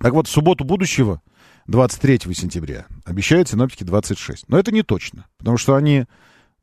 Так 0.00 0.12
вот, 0.12 0.26
субботу 0.26 0.64
будущего, 0.64 1.22
23 1.68 2.34
сентября, 2.34 2.86
обещают 3.04 3.48
синоптики 3.48 3.84
26. 3.84 4.48
Но 4.48 4.58
это 4.58 4.72
не 4.72 4.82
точно, 4.82 5.26
потому 5.38 5.56
что 5.56 5.76
они, 5.76 6.06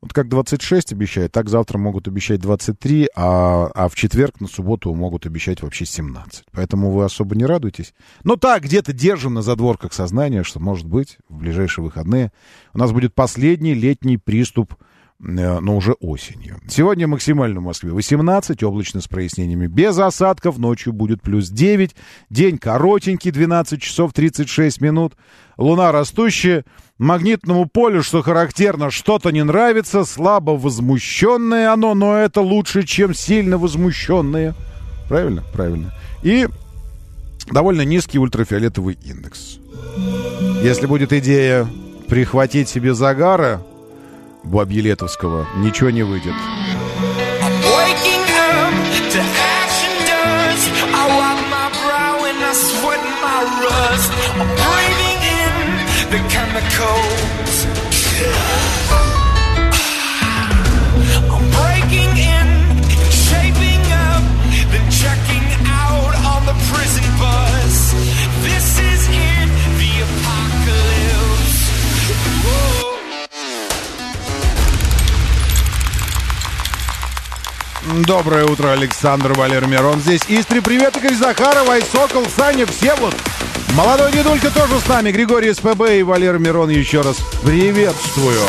вот 0.02 0.14
как 0.14 0.28
26 0.28 0.92
обещают, 0.92 1.32
так 1.32 1.48
завтра 1.48 1.76
могут 1.76 2.08
обещать 2.08 2.40
23, 2.40 3.10
а, 3.14 3.70
а 3.74 3.88
в 3.88 3.94
четверг 3.94 4.40
на 4.40 4.48
субботу 4.48 4.94
могут 4.94 5.26
обещать 5.26 5.60
вообще 5.62 5.84
17. 5.84 6.44
Поэтому 6.52 6.90
вы 6.90 7.04
особо 7.04 7.36
не 7.36 7.44
радуйтесь. 7.44 7.92
Но 8.24 8.36
так, 8.36 8.62
где-то 8.62 8.94
держим 8.94 9.34
на 9.34 9.42
задворках 9.42 9.92
сознания, 9.92 10.42
что, 10.42 10.58
может 10.58 10.86
быть, 10.86 11.18
в 11.28 11.36
ближайшие 11.38 11.84
выходные 11.84 12.32
у 12.72 12.78
нас 12.78 12.92
будет 12.92 13.14
последний 13.14 13.74
летний 13.74 14.16
приступ 14.16 14.74
но 15.22 15.76
уже 15.76 15.92
осенью. 15.92 16.60
Сегодня 16.66 17.06
максимально 17.06 17.60
в 17.60 17.64
Москве 17.64 17.90
18, 17.90 18.62
облачно 18.62 19.00
с 19.00 19.08
прояснениями 19.08 19.66
без 19.66 19.98
осадков, 19.98 20.58
ночью 20.58 20.92
будет 20.92 21.20
плюс 21.20 21.50
9, 21.50 21.94
день 22.30 22.58
коротенький, 22.58 23.30
12 23.30 23.82
часов 23.82 24.12
36 24.14 24.80
минут, 24.80 25.14
луна 25.58 25.92
растущая, 25.92 26.64
магнитному 26.98 27.66
полю, 27.66 28.02
что 28.02 28.22
характерно, 28.22 28.90
что-то 28.90 29.30
не 29.30 29.44
нравится, 29.44 30.04
слабо 30.04 30.52
возмущенное 30.52 31.70
оно, 31.70 31.94
но 31.94 32.16
это 32.16 32.40
лучше, 32.40 32.84
чем 32.84 33.12
сильно 33.12 33.58
возмущенное. 33.58 34.54
Правильно? 35.08 35.44
Правильно. 35.52 35.94
И 36.22 36.48
довольно 37.50 37.82
низкий 37.82 38.18
ультрафиолетовый 38.18 38.96
индекс. 39.04 39.58
Если 40.62 40.86
будет 40.86 41.12
идея 41.12 41.66
прихватить 42.08 42.68
себе 42.68 42.94
загара, 42.94 43.62
Вабьелетовского. 44.44 45.46
Ничего 45.58 45.90
не 45.90 46.02
выйдет. 46.02 46.34
I'm 56.82 57.39
Доброе 77.90 78.44
утро, 78.44 78.70
Александр 78.70 79.32
Валер 79.32 79.66
Мирон. 79.66 80.00
Здесь 80.00 80.22
Истри, 80.28 80.60
привет, 80.60 80.96
Игорь 80.96 81.14
Захаров, 81.14 81.68
Айсокол, 81.68 82.24
Саня, 82.26 82.64
все 82.66 82.94
вот. 82.96 83.14
Молодой 83.74 84.12
дедулька 84.12 84.50
тоже 84.50 84.78
с 84.78 84.86
нами, 84.86 85.10
Григорий 85.10 85.52
СПБ 85.52 85.98
и 85.98 86.02
Валер 86.04 86.38
Мирон 86.38 86.70
еще 86.70 87.00
раз 87.00 87.16
приветствую. 87.42 88.40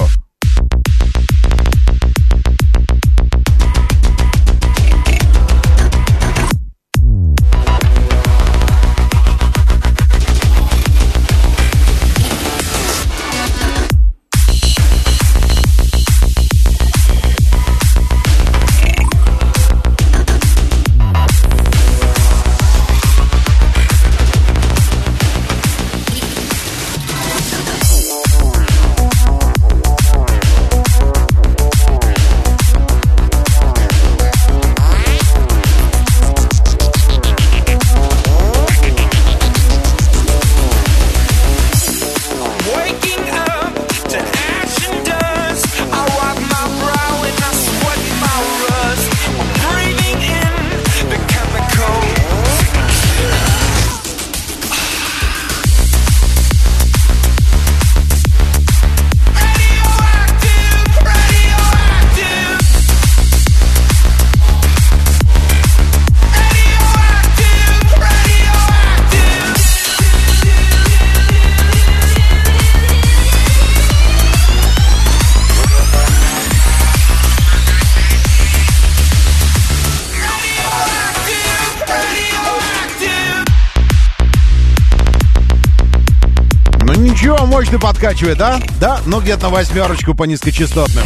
Мощно 88.01 88.09
подкачивает, 88.09 88.37
да? 88.37 88.59
Да? 88.79 88.99
Ну 89.05 89.21
где-то 89.21 89.43
на 89.43 89.49
восьмерочку 89.49 90.13
по 90.15 90.23
низкочастотным. 90.23 91.05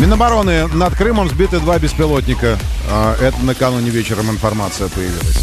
Минобороны 0.00 0.66
над 0.68 0.94
Крымом 0.94 1.28
сбиты 1.28 1.60
два 1.60 1.78
беспилотника. 1.78 2.58
А, 2.90 3.16
Это 3.20 3.38
накануне 3.44 3.90
вечером 3.90 4.30
информация 4.30 4.88
появилась. 4.88 5.36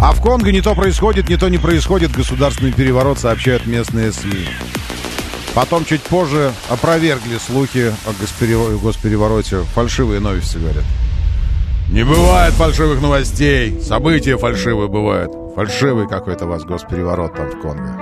А 0.00 0.12
в 0.12 0.20
Конго 0.20 0.52
не 0.52 0.60
то 0.60 0.74
происходит, 0.74 1.28
не 1.28 1.36
то 1.36 1.48
не 1.48 1.58
происходит. 1.58 2.12
Государственный 2.12 2.72
переворот 2.72 3.18
сообщают 3.18 3.66
местные 3.66 4.12
СМИ. 4.12 4.48
Потом 5.54 5.84
чуть 5.84 6.02
позже 6.02 6.52
опровергли 6.68 7.38
слухи 7.44 7.92
о 8.06 8.10
госперево- 8.10 8.78
госперевороте. 8.78 9.64
Фальшивые 9.74 10.20
новости, 10.20 10.56
говорят. 10.58 10.84
Не 11.88 12.04
бывает 12.04 12.52
фальшивых 12.52 13.00
новостей. 13.00 13.80
События 13.80 14.36
фальшивые 14.36 14.88
бывают. 14.88 15.32
Фальшивый 15.54 16.06
какой-то 16.06 16.44
у 16.44 16.48
вас 16.48 16.64
госпереворот 16.64 17.34
там 17.34 17.48
в 17.48 17.60
Конго. 17.60 17.96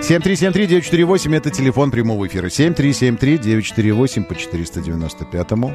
7373948 0.00 1.36
это 1.36 1.50
телефон 1.50 1.90
прямого 1.90 2.26
эфира. 2.26 2.46
7373-948 2.46 4.24
по 4.24 4.32
495-му. 4.32 5.72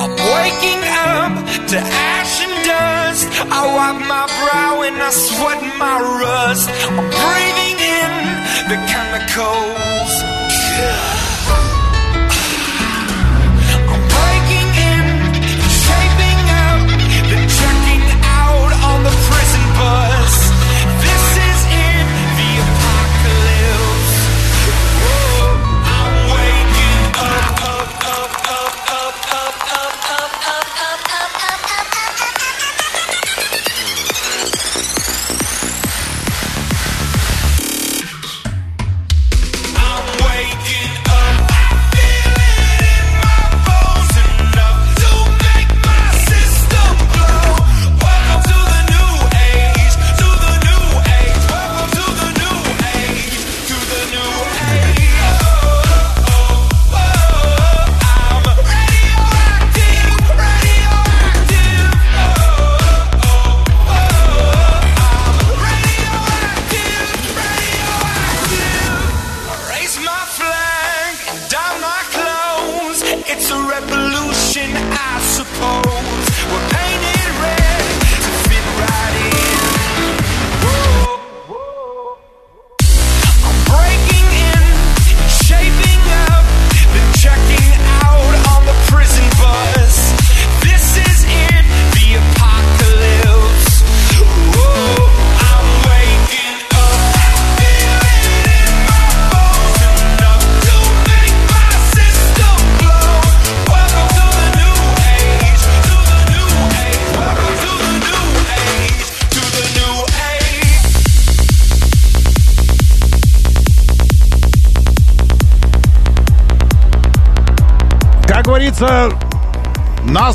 I'm 0.00 0.10
waking 0.34 0.82
up 1.06 1.32
to 1.68 1.78
ash 1.78 2.42
and 2.42 2.66
dust. 2.66 3.28
I 3.50 3.64
wipe 3.64 4.00
my 4.06 4.26
brow 4.40 4.82
and 4.82 5.00
I 5.00 5.10
sweat 5.10 5.62
my 5.78 6.00
rust. 6.20 6.68
I'm 6.90 7.08
breathing 7.08 7.78
in 7.78 8.10
the 8.68 8.76
chemicals. 8.90 10.12
I'm 10.22 11.13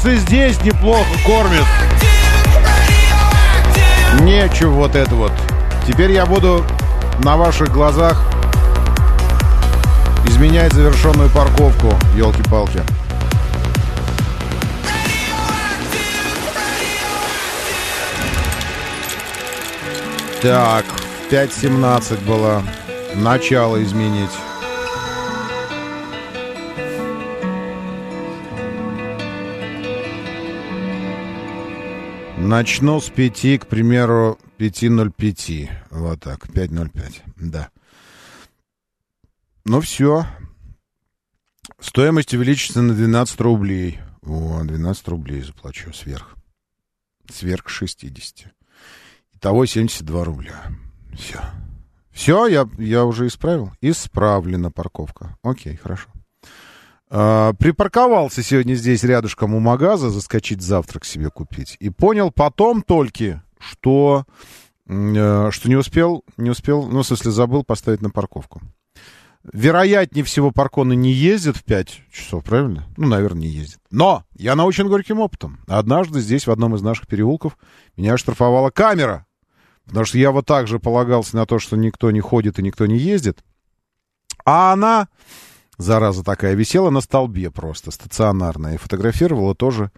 нас 0.04 0.14
и 0.14 0.18
здесь 0.18 0.62
неплохо 0.62 1.10
кормят. 1.26 1.66
Нечего 4.22 4.72
вот 4.72 4.96
это 4.96 5.16
вот. 5.16 5.32
Теперь 5.88 6.12
я 6.12 6.26
буду 6.26 6.66
на 7.24 7.38
ваших 7.38 7.72
глазах 7.72 8.22
изменять 10.26 10.74
завершенную 10.74 11.30
парковку, 11.30 11.94
елки-палки. 12.16 12.82
Так, 20.42 20.86
5.17 21.30 22.26
было. 22.26 22.64
Начало 23.16 23.84
изменить. 23.84 24.30
Начну 32.50 33.00
с 33.00 33.12
5, 33.12 33.60
к 33.60 33.68
примеру, 33.68 34.40
5.05. 34.58 35.70
Вот 35.92 36.20
так, 36.20 36.48
5.05. 36.48 37.22
Да. 37.36 37.70
Ну 39.66 39.82
все. 39.82 40.26
Стоимость 41.80 42.34
увеличится 42.34 42.82
на 42.82 42.96
12 42.96 43.40
рублей. 43.42 44.00
О, 44.24 44.64
12 44.64 45.08
рублей 45.10 45.44
заплачу 45.44 45.94
сверх. 45.94 46.38
Сверх 47.32 47.70
60. 47.70 48.52
Итого 49.36 49.68
72 49.68 50.24
рубля. 50.24 50.72
Все. 51.16 51.40
Все, 52.10 52.48
я, 52.48 52.68
я 52.80 53.06
уже 53.06 53.28
исправил. 53.28 53.74
Исправлена 53.80 54.72
парковка. 54.72 55.38
Окей, 55.44 55.76
хорошо. 55.76 56.10
А, 57.12 57.54
припарковался 57.54 58.44
сегодня 58.44 58.76
здесь 58.76 59.04
рядышком 59.04 59.56
у 59.56 59.60
магаза, 59.60 60.10
заскочить 60.10 60.62
завтрак 60.62 61.06
себе 61.06 61.30
купить. 61.30 61.76
И 61.80 61.90
понял 61.90 62.32
потом 62.32 62.82
только, 62.84 63.44
что, 63.58 64.26
э, 64.88 65.50
что 65.52 65.70
не 65.70 65.76
успел, 65.76 66.24
не 66.38 66.52
успел, 66.52 66.88
ну, 66.88 67.02
в 67.02 67.08
смысле, 67.08 67.32
забыл 67.32 67.64
поставить 67.64 68.02
на 68.02 68.10
парковку. 68.10 68.62
Вероятнее 69.52 70.24
всего, 70.26 70.52
парконы 70.52 70.96
не 70.96 71.12
ездят 71.12 71.58
в 71.58 71.64
5 71.64 72.02
часов, 72.12 72.44
правильно? 72.44 72.86
Ну, 72.98 73.08
наверное, 73.08 73.44
не 73.44 73.48
ездят. 73.48 73.80
Но 73.90 74.26
я 74.36 74.56
научен 74.56 74.88
горьким 74.88 75.20
опытом. 75.20 75.62
Однажды 75.68 76.20
здесь, 76.20 76.46
в 76.46 76.52
одном 76.52 76.76
из 76.76 76.82
наших 76.82 77.08
переулков, 77.08 77.58
меня 77.96 78.18
штрафовала 78.18 78.70
камера. 78.70 79.26
Потому 79.86 80.06
что 80.06 80.18
я 80.20 80.32
вот 80.32 80.46
так 80.46 80.68
же 80.68 80.78
полагался 80.78 81.36
на 81.36 81.46
то, 81.48 81.58
что 81.58 81.78
никто 81.78 82.12
не 82.12 82.20
ходит 82.20 82.60
и 82.60 82.64
никто 82.64 82.86
не 82.86 82.98
ездит. 82.98 83.40
А 84.46 84.74
она, 84.74 85.08
зараза 85.80 86.24
такая, 86.24 86.54
висела 86.54 86.92
на 86.92 87.02
столбе 87.02 87.50
просто, 87.50 87.90
стационарная, 87.90 88.76
и 88.76 88.78
фотографировала 88.78 89.56
тоже 89.56 89.92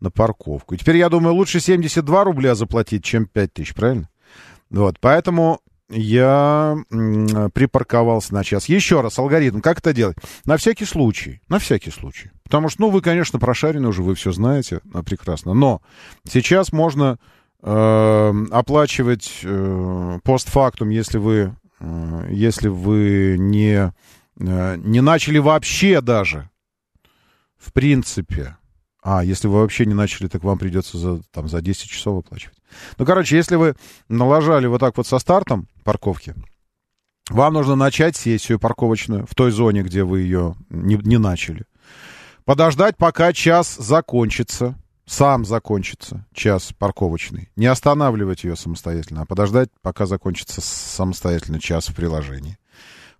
на 0.00 0.10
парковку. 0.10 0.74
И 0.74 0.78
теперь, 0.78 0.98
я 0.98 1.08
думаю, 1.08 1.34
лучше 1.34 1.60
72 1.60 2.24
рубля 2.24 2.54
заплатить, 2.54 3.04
чем 3.04 3.24
5 3.24 3.52
тысяч, 3.54 3.74
правильно? 3.74 4.08
Вот, 4.68 4.98
поэтому 5.00 5.60
я 5.90 6.76
припарковался 7.54 8.34
на 8.34 8.44
час. 8.44 8.66
Еще 8.66 9.00
раз, 9.00 9.18
алгоритм, 9.18 9.60
как 9.60 9.78
это 9.78 9.94
делать? 9.94 10.18
На 10.44 10.58
всякий 10.58 10.84
случай, 10.84 11.40
на 11.48 11.58
всякий 11.58 11.90
случай. 11.90 12.30
Потому 12.42 12.68
что, 12.68 12.82
ну, 12.82 12.90
вы, 12.90 13.00
конечно, 13.00 13.38
прошарены 13.38 13.88
уже, 13.88 14.02
вы 14.02 14.14
все 14.14 14.32
знаете 14.32 14.80
а, 14.92 15.02
прекрасно. 15.02 15.54
Но 15.54 15.80
сейчас 16.28 16.72
можно 16.72 17.18
э, 17.62 18.34
оплачивать 18.50 19.40
э, 19.42 20.18
постфактум, 20.24 20.90
если 20.90 21.18
вы, 21.18 21.54
э, 21.80 22.28
если 22.30 22.68
вы 22.68 23.36
не, 23.38 23.92
не 24.38 25.00
начали 25.00 25.38
вообще 25.38 26.00
даже, 26.00 26.50
в 27.56 27.72
принципе. 27.72 28.56
А, 29.02 29.24
если 29.24 29.48
вы 29.48 29.60
вообще 29.60 29.86
не 29.86 29.94
начали, 29.94 30.28
так 30.28 30.42
вам 30.44 30.58
придется 30.58 30.98
за, 30.98 31.22
там, 31.32 31.48
за 31.48 31.60
10 31.60 31.88
часов 31.88 32.24
оплачивать. 32.24 32.58
Ну, 32.98 33.06
короче, 33.06 33.36
если 33.36 33.56
вы 33.56 33.74
налажали 34.08 34.66
вот 34.66 34.80
так 34.80 34.96
вот 34.96 35.06
со 35.06 35.18
стартом 35.18 35.68
парковки, 35.84 36.34
вам 37.30 37.54
нужно 37.54 37.74
начать 37.74 38.16
сессию 38.16 38.58
парковочную 38.58 39.26
в 39.26 39.34
той 39.34 39.50
зоне, 39.50 39.82
где 39.82 40.04
вы 40.04 40.20
ее 40.20 40.56
не, 40.70 40.96
не 40.96 41.18
начали. 41.18 41.64
Подождать, 42.44 42.96
пока 42.96 43.32
час 43.32 43.76
закончится, 43.76 44.78
сам 45.06 45.44
закончится 45.44 46.26
час 46.32 46.72
парковочный. 46.78 47.50
Не 47.56 47.66
останавливать 47.66 48.44
ее 48.44 48.56
самостоятельно, 48.56 49.22
а 49.22 49.26
подождать, 49.26 49.68
пока 49.82 50.06
закончится 50.06 50.60
самостоятельно 50.60 51.60
час 51.60 51.88
в 51.88 51.94
приложении. 51.94 52.58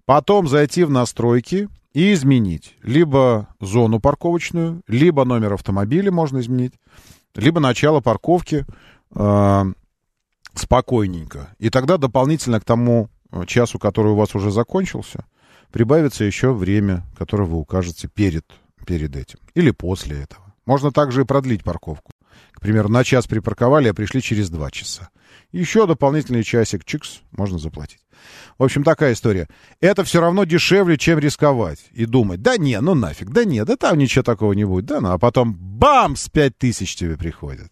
Потом 0.09 0.49
зайти 0.49 0.85
в 0.85 0.91
настройки 0.91 1.69
и 1.93 2.15
изменить 2.15 2.75
либо 2.83 3.47
зону 3.61 4.01
парковочную, 4.01 4.81
либо 4.89 5.27
номер 5.27 5.53
автомобиля 5.53 6.11
можно 6.11 6.41
изменить, 6.41 6.73
либо 7.35 7.61
начало 7.61 8.01
парковки 8.01 8.65
э, 9.15 9.65
спокойненько. 10.55 11.55
И 11.59 11.69
тогда 11.69 11.99
дополнительно 11.99 12.59
к 12.59 12.65
тому 12.65 13.11
часу, 13.47 13.79
который 13.79 14.13
у 14.13 14.15
вас 14.15 14.35
уже 14.35 14.51
закончился, 14.51 15.27
прибавится 15.73 16.25
еще 16.25 16.55
время, 16.55 17.05
которое 17.19 17.45
вы 17.45 17.59
укажете 17.59 18.09
перед, 18.09 18.47
перед 18.87 19.15
этим 19.15 19.41
или 19.53 19.73
после 19.73 20.23
этого. 20.23 20.55
Можно 20.65 20.91
также 20.91 21.21
и 21.21 21.27
продлить 21.27 21.65
парковку. 21.65 22.13
К 22.53 22.63
примеру, 22.63 22.89
на 22.89 23.05
час 23.05 23.27
припарковали, 23.27 23.89
а 23.89 23.95
пришли 23.95 24.23
через 24.23 24.49
два 24.49 24.71
часа. 24.71 25.11
Еще 25.53 25.87
дополнительный 25.87 26.45
часик, 26.45 26.87
чикс, 26.87 27.21
можно 27.31 27.59
заплатить. 27.59 28.01
В 28.59 28.65
общем, 28.65 28.83
такая 28.83 29.13
история. 29.13 29.49
Это 29.81 30.05
все 30.05 30.21
равно 30.21 30.45
дешевле, 30.45 30.97
чем 30.97 31.19
рисковать 31.19 31.79
и 31.93 32.07
думать, 32.07 32.43
да 32.43 32.57
не, 32.57 32.81
ну 32.81 32.95
нафиг, 32.95 33.31
да 33.31 33.45
нет, 33.45 33.67
да 33.67 33.77
там 33.77 33.99
ничего 33.99 34.23
такого 34.23 34.53
не 34.53 34.65
будет, 34.65 34.87
да 34.87 35.01
ну, 35.01 35.13
а 35.13 35.19
потом 35.19 35.55
бам, 35.55 36.17
с 36.17 36.29
пять 36.29 36.59
тысяч 36.59 36.97
тебе 36.97 37.17
приходит. 37.17 37.71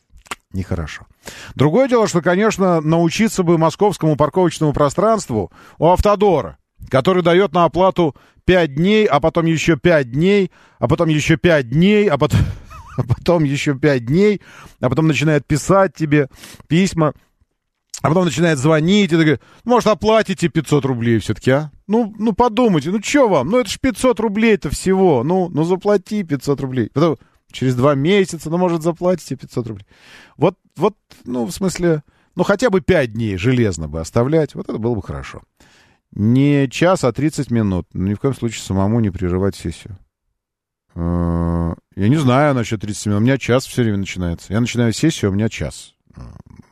Нехорошо. 0.53 1.07
Другое 1.55 1.89
дело, 1.89 2.07
что, 2.07 2.23
конечно, 2.23 2.81
научиться 2.81 3.43
бы 3.43 3.59
московскому 3.59 4.17
парковочному 4.17 4.73
пространству 4.73 5.51
у 5.79 5.89
Автодора, 5.89 6.57
который 6.89 7.23
дает 7.23 7.53
на 7.53 7.65
оплату 7.65 8.15
5 8.45 8.75
дней, 8.75 9.07
а 9.07 9.21
потом 9.21 9.47
еще 9.47 9.77
5 9.77 10.13
дней, 10.13 10.51
а 10.79 10.89
потом 10.89 11.09
еще 11.09 11.37
5 11.37 11.69
дней, 11.69 12.09
а 12.09 12.17
потом, 12.17 12.41
а 12.97 13.03
потом 13.03 13.45
еще 13.45 13.75
5 13.75 14.07
дней, 14.07 14.41
а 14.81 14.89
потом 14.89 15.09
начинает 15.09 15.47
писать 15.47 15.95
тебе 15.95 16.29
письма, 16.69 17.13
а 18.03 18.09
потом 18.09 18.27
начинает 18.27 18.59
звонить 18.59 19.13
и 19.13 19.15
говорит, 19.15 19.41
может, 19.65 19.89
оплатите 19.89 20.49
500 20.49 20.85
рублей 20.85 21.19
все-таки, 21.19 21.51
а? 21.51 21.71
Ну, 21.87 22.15
ну 22.19 22.33
подумайте, 22.33 22.91
ну 22.91 23.01
что 23.03 23.29
вам, 23.29 23.49
ну 23.49 23.59
это 23.59 23.71
ж 23.71 23.79
500 23.81 24.21
рублей-то 24.21 24.71
всего, 24.71 25.23
ну, 25.25 25.49
ну 25.49 25.65
заплати 25.65 26.23
500 26.23 26.61
рублей. 26.61 26.91
Потом, 26.93 27.17
через 27.51 27.75
два 27.75 27.95
месяца, 27.95 28.51
ну, 28.51 28.59
может, 28.59 28.83
заплатите 28.83 29.37
500 29.37 29.67
рублей. 29.67 29.87
Вот, 30.37 30.57
вот, 30.77 30.97
ну, 31.25 31.47
в 31.47 31.53
смысле, 31.53 32.03
ну, 32.35 32.45
хотя 32.45 32.71
бы 32.71 32.81
5 32.81 33.13
дней 33.13 33.37
железно 33.37 33.89
бы 33.89 34.01
оставлять, 34.01 34.55
вот 34.55 34.69
это 34.69 34.79
было 34.79 34.95
бы 34.95 35.03
хорошо. 35.03 35.43
Не 36.13 36.69
час, 36.69 37.05
а 37.05 37.13
30 37.13 37.51
минут. 37.51 37.87
Ну, 37.93 38.07
ни 38.07 38.15
в 38.15 38.21
коем 38.21 38.35
случае 38.35 38.63
самому 38.63 39.01
не 39.01 39.11
прерывать 39.11 39.57
сессию. 39.57 39.99
Э, 40.95 41.75
Я 41.95 42.09
не 42.09 42.17
знаю 42.17 42.55
насчет 42.55 42.81
30 42.81 43.07
минут. 43.07 43.21
У 43.21 43.25
меня 43.25 43.39
час 43.39 43.67
все 43.67 43.83
время 43.83 43.99
начинается. 43.99 44.53
Я 44.53 44.61
начинаю 44.61 44.93
сессию, 44.93 45.31
у 45.31 45.35
меня 45.35 45.49
час. 45.49 45.96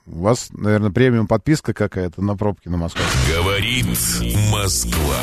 У 0.07 0.23
вас, 0.23 0.49
наверное, 0.53 0.91
премиум 0.91 1.27
подписка 1.27 1.73
какая-то 1.73 2.23
на 2.23 2.37
пробки 2.37 2.69
на 2.69 2.77
Москву. 2.77 3.03
Говорит 3.35 3.87
Москва. 4.53 5.17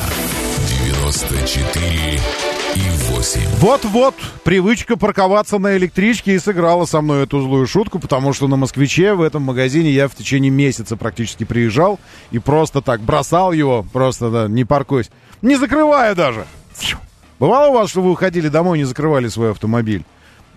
94 0.85 2.19
и 2.75 2.89
8. 3.13 3.41
Вот-вот, 3.59 4.15
привычка 4.43 4.97
парковаться 4.97 5.59
на 5.59 5.77
электричке 5.77 6.35
и 6.35 6.39
сыграла 6.39 6.85
со 6.85 7.01
мной 7.01 7.23
эту 7.23 7.41
злую 7.41 7.67
шутку, 7.67 7.99
потому 7.99 8.33
что 8.33 8.47
на 8.47 8.55
«Москвиче» 8.55 9.13
в 9.13 9.21
этом 9.21 9.43
магазине 9.43 9.91
я 9.91 10.07
в 10.07 10.15
течение 10.15 10.51
месяца 10.51 10.95
практически 10.95 11.43
приезжал 11.43 11.99
и 12.31 12.39
просто 12.39 12.81
так 12.81 13.01
бросал 13.01 13.51
его, 13.51 13.85
просто, 13.93 14.29
да, 14.29 14.47
не 14.47 14.63
паркуясь, 14.65 15.11
не 15.41 15.57
закрывая 15.57 16.15
даже. 16.15 16.45
Бывало 17.39 17.69
у 17.69 17.73
вас, 17.73 17.89
что 17.89 18.01
вы 18.01 18.11
уходили 18.11 18.47
домой 18.47 18.77
и 18.77 18.81
не 18.81 18.85
закрывали 18.85 19.27
свой 19.27 19.51
автомобиль? 19.51 20.05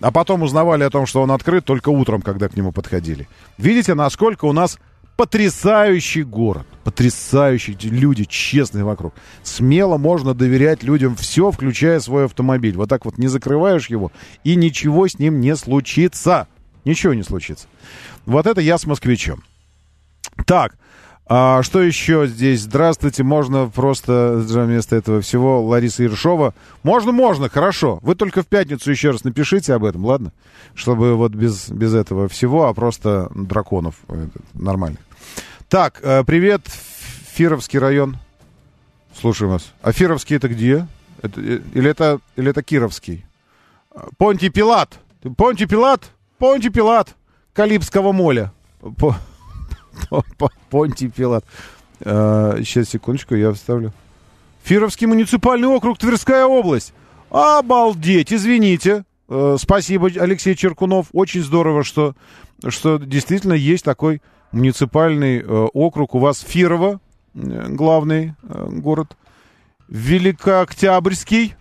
А 0.01 0.11
потом 0.11 0.43
узнавали 0.43 0.83
о 0.83 0.89
том, 0.89 1.05
что 1.05 1.21
он 1.21 1.31
открыт 1.31 1.65
только 1.65 1.89
утром, 1.89 2.21
когда 2.21 2.49
к 2.49 2.55
нему 2.55 2.71
подходили. 2.71 3.27
Видите, 3.57 3.93
насколько 3.93 4.45
у 4.45 4.53
нас 4.53 4.77
потрясающий 5.15 6.23
город. 6.23 6.65
Потрясающие 6.83 7.75
люди, 7.81 8.25
честные 8.25 8.83
вокруг. 8.83 9.13
Смело 9.43 9.97
можно 9.97 10.33
доверять 10.33 10.83
людям 10.83 11.15
все, 11.15 11.51
включая 11.51 11.99
свой 11.99 12.25
автомобиль. 12.25 12.75
Вот 12.75 12.89
так 12.89 13.05
вот 13.05 13.17
не 13.17 13.27
закрываешь 13.27 13.87
его, 13.87 14.11
и 14.43 14.55
ничего 14.55 15.07
с 15.07 15.17
ним 15.17 15.39
не 15.39 15.55
случится. 15.55 16.47
Ничего 16.83 17.13
не 17.13 17.23
случится. 17.23 17.67
Вот 18.25 18.45
это 18.45 18.61
я 18.61 18.77
с 18.77 18.85
москвичом. 18.85 19.43
Так, 20.45 20.75
а 21.27 21.63
что 21.63 21.81
еще 21.81 22.27
здесь? 22.27 22.61
Здравствуйте, 22.61 23.23
можно 23.23 23.67
просто 23.67 24.43
вместо 24.47 24.95
этого 24.95 25.21
всего 25.21 25.63
Лариса 25.65 26.03
Ершова. 26.03 26.53
Можно, 26.83 27.11
можно, 27.11 27.49
хорошо. 27.49 27.97
Вы 28.03 28.13
только 28.13 28.43
в 28.43 28.47
пятницу 28.47 28.91
еще 28.91 29.09
раз 29.09 29.23
напишите 29.23 29.73
об 29.73 29.85
этом, 29.85 30.05
ладно? 30.05 30.31
Чтобы 30.75 31.15
вот 31.15 31.31
без, 31.31 31.69
без 31.69 31.95
этого 31.95 32.27
всего, 32.27 32.67
а 32.67 32.73
просто 32.75 33.31
драконов 33.33 33.95
э, 34.07 34.27
нормально. 34.53 34.97
Так, 35.67 35.99
э, 36.03 36.23
привет, 36.25 36.61
Фировский 37.33 37.79
район. 37.79 38.17
Слушаем 39.19 39.53
вас. 39.53 39.73
А 39.81 39.91
Фировский 39.91 40.35
это 40.35 40.47
где? 40.47 40.85
Это, 41.23 41.41
э, 41.41 41.59
или, 41.73 41.89
это, 41.89 42.19
или 42.35 42.51
это 42.51 42.61
Кировский? 42.61 43.25
Понти 44.19 44.49
Пилат. 44.49 44.99
Понти 45.37 45.65
Пилат? 45.65 46.11
Понти 46.37 46.69
Пилат. 46.69 47.15
Калипского 47.53 48.11
моля. 48.11 48.51
По- 50.09 50.23
по- 50.37 50.51
Понти 50.69 51.07
Пилат. 51.09 51.45
А, 52.01 52.57
сейчас, 52.59 52.89
секундочку, 52.89 53.35
я 53.35 53.51
вставлю. 53.53 53.93
Фировский 54.63 55.07
муниципальный 55.07 55.67
округ, 55.67 55.97
Тверская 55.97 56.45
область. 56.45 56.93
Обалдеть, 57.29 58.33
извините. 58.33 59.03
Э, 59.27 59.57
спасибо, 59.59 60.07
Алексей 60.19 60.55
Черкунов. 60.55 61.07
Очень 61.13 61.43
здорово, 61.43 61.83
что, 61.83 62.15
что 62.67 62.97
действительно 62.97 63.53
есть 63.53 63.83
такой 63.83 64.21
муниципальный 64.51 65.39
э, 65.39 65.43
округ. 65.73 66.15
У 66.15 66.19
вас 66.19 66.39
Фирово, 66.39 66.99
э, 67.33 67.65
главный 67.69 68.35
город. 68.43 69.15
Великооктябрьский 69.87 71.55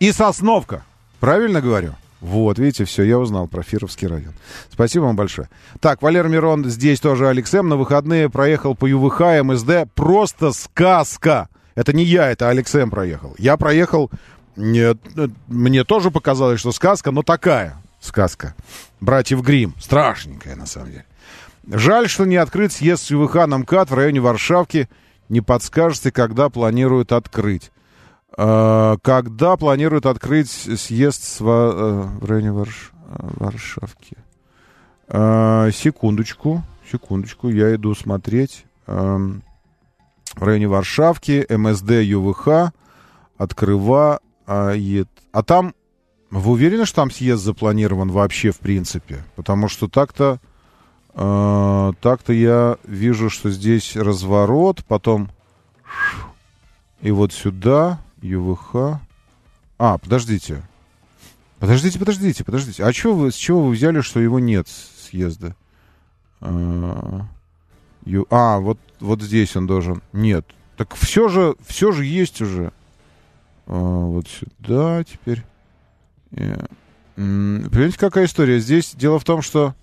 и 0.00 0.12
Сосновка. 0.12 0.84
Правильно 1.20 1.60
говорю? 1.60 1.94
Вот, 2.20 2.58
видите, 2.58 2.84
все, 2.84 3.02
я 3.02 3.18
узнал 3.18 3.46
про 3.46 3.62
Фировский 3.62 4.08
район. 4.08 4.32
Спасибо 4.72 5.04
вам 5.04 5.16
большое. 5.16 5.48
Так, 5.80 6.00
Валер 6.02 6.28
Мирон, 6.28 6.64
здесь 6.64 6.98
тоже 6.98 7.28
Алекс 7.28 7.52
М. 7.54 7.68
На 7.68 7.76
выходные 7.76 8.30
проехал 8.30 8.74
по 8.74 8.86
ЮВХ, 8.86 9.42
МСД. 9.42 9.92
Просто 9.94 10.52
сказка. 10.52 11.48
Это 11.74 11.92
не 11.92 12.04
я, 12.04 12.30
это 12.30 12.48
Алекс 12.48 12.74
М. 12.74 12.90
проехал. 12.90 13.34
Я 13.38 13.56
проехал, 13.58 14.10
нет, 14.56 14.98
э, 15.16 15.28
мне 15.46 15.84
тоже 15.84 16.10
показалось, 16.10 16.60
что 16.60 16.72
сказка, 16.72 17.10
но 17.10 17.22
такая 17.22 17.76
сказка. 18.00 18.54
Братьев 19.00 19.42
Грим. 19.42 19.74
Страшненькая, 19.78 20.56
на 20.56 20.66
самом 20.66 20.90
деле. 20.90 21.04
Жаль, 21.70 22.08
что 22.08 22.24
не 22.24 22.36
открыт 22.36 22.72
съезд 22.72 23.04
с 23.04 23.10
ЮВХ 23.10 23.46
на 23.46 23.58
МКАД 23.58 23.90
в 23.90 23.94
районе 23.94 24.20
Варшавки. 24.20 24.88
Не 25.28 25.40
подскажете, 25.40 26.12
когда 26.12 26.48
планируют 26.48 27.12
открыть. 27.12 27.72
Э, 28.36 28.96
Когда 29.02 29.56
планируют 29.56 30.06
открыть 30.06 30.50
съезд 30.50 31.40
э, 31.40 31.44
в 31.44 32.24
районе 32.24 32.50
Варш- 32.50 32.92
Варшавки? 33.08 34.16
Э, 35.08 35.70
Секундочку, 35.72 36.62
секундочку, 36.90 37.48
я 37.48 37.74
иду 37.74 37.94
смотреть. 37.94 38.64
Эм, 38.86 39.42
В 40.34 40.42
районе 40.42 40.68
Варшавки, 40.68 41.46
МСД, 41.48 41.90
ЮВХ, 42.02 42.72
открывает. 43.38 44.20
А 44.46 45.42
там, 45.44 45.74
вы 46.30 46.50
уверены, 46.52 46.84
что 46.84 46.96
там 46.96 47.10
съезд 47.10 47.42
запланирован 47.42 48.10
вообще 48.10 48.50
в 48.52 48.58
принципе? 48.58 49.24
Потому 49.34 49.68
что 49.68 49.88
так-то, 49.88 50.38
так-то 51.14 52.32
я 52.32 52.76
вижу, 52.84 53.28
что 53.30 53.50
здесь 53.50 53.96
разворот, 53.96 54.84
потом 54.86 55.30
и 57.00 57.10
вот 57.10 57.32
сюда, 57.32 57.98
ЮВХ. 58.22 58.98
А, 59.78 59.98
подождите. 59.98 60.62
Подождите, 61.58 61.98
подождите, 61.98 62.44
подождите. 62.44 62.84
А 62.84 62.92
чё 62.92 63.14
вы, 63.14 63.30
с 63.32 63.34
чего 63.34 63.62
вы 63.64 63.70
взяли, 63.72 64.00
что 64.00 64.20
его 64.20 64.38
нет 64.38 64.68
съезда? 64.68 65.54
А, 66.40 67.26
ю- 68.04 68.26
а, 68.30 68.58
вот, 68.58 68.78
вот 69.00 69.22
здесь 69.22 69.56
он 69.56 69.66
должен. 69.66 70.02
Нет. 70.12 70.46
Так 70.76 70.94
все 70.94 71.28
же, 71.28 71.56
все 71.66 71.92
же 71.92 72.04
есть 72.04 72.40
уже. 72.42 72.72
А, 73.66 73.72
вот 74.06 74.26
сюда 74.28 75.02
теперь. 75.04 75.42
Э, 76.32 76.66
м, 77.16 77.68
Понимаете, 77.70 77.98
какая 77.98 78.26
история? 78.26 78.60
Здесь 78.60 78.94
дело 78.94 79.18
в 79.18 79.24
том, 79.24 79.40
что 79.42 79.74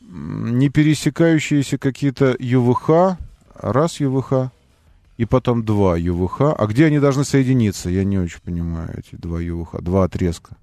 не 0.00 0.68
пересекающиеся 0.68 1.78
какие-то 1.78 2.34
ЮВХ, 2.38 3.16
раз 3.54 4.00
ЮВХ, 4.00 4.50
и 5.16 5.24
потом 5.24 5.64
два 5.64 5.96
ЮВХ. 5.96 6.40
А 6.58 6.66
где 6.66 6.86
они 6.86 6.98
должны 6.98 7.24
соединиться? 7.24 7.88
Я 7.90 8.04
не 8.04 8.18
очень 8.18 8.40
понимаю 8.44 8.90
эти 8.98 9.14
два 9.20 9.40
ЮВХ, 9.40 9.80
два 9.80 10.04
отрезка. 10.04 10.56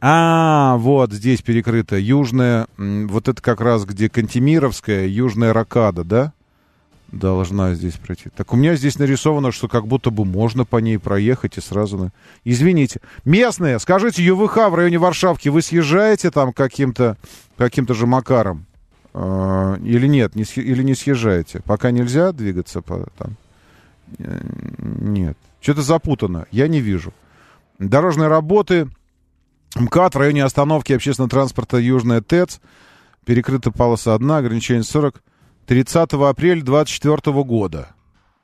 А, 0.00 0.76
вот 0.78 1.12
здесь 1.12 1.42
перекрыто. 1.42 1.96
Южная, 1.96 2.66
вот 2.78 3.28
это 3.28 3.42
как 3.42 3.60
раз 3.60 3.84
где 3.84 4.08
Кантемировская, 4.08 5.06
Южная 5.06 5.52
Ракада, 5.52 6.04
да? 6.04 6.32
Должна 7.12 7.74
здесь 7.74 7.94
пройти. 7.94 8.30
Так 8.34 8.52
у 8.52 8.56
меня 8.56 8.76
здесь 8.76 8.98
нарисовано, 8.98 9.50
что 9.50 9.66
как 9.68 9.86
будто 9.86 10.10
бы 10.10 10.24
можно 10.24 10.64
по 10.64 10.76
ней 10.78 10.96
проехать 10.98 11.58
и 11.58 11.60
сразу... 11.60 11.98
на- 11.98 12.12
Извините. 12.44 13.00
Местные, 13.24 13.78
скажите, 13.80 14.24
ЮВХ 14.24 14.56
в 14.70 14.74
районе 14.74 14.98
Варшавки, 14.98 15.48
вы 15.48 15.60
съезжаете 15.60 16.30
там 16.30 16.52
каким-то 16.52 17.16
каким-то 17.58 17.94
же 17.94 18.06
макаром? 18.06 18.64
А, 19.12 19.74
или 19.82 20.06
нет, 20.06 20.36
не, 20.36 20.44
или 20.44 20.82
не 20.84 20.94
съезжаете? 20.94 21.60
Пока 21.64 21.90
нельзя 21.90 22.30
двигаться 22.32 22.80
по 22.80 23.08
там? 23.18 23.36
Э, 24.18 24.40
Нет. 24.78 25.36
Что-то 25.60 25.82
запутано. 25.82 26.46
Я 26.50 26.68
не 26.68 26.80
вижу. 26.80 27.12
Дорожные 27.78 28.28
работы. 28.28 28.88
МКАД 29.76 30.14
в 30.14 30.18
районе 30.18 30.44
остановки 30.44 30.92
общественного 30.92 31.30
транспорта 31.30 31.78
Южная 31.78 32.20
ТЭЦ. 32.20 32.60
Перекрыта 33.24 33.70
полоса 33.70 34.14
1, 34.14 34.30
ограничение 34.30 34.82
40. 34.82 35.22
30 35.66 36.12
апреля 36.14 36.62
2024 36.62 37.44
года. 37.44 37.88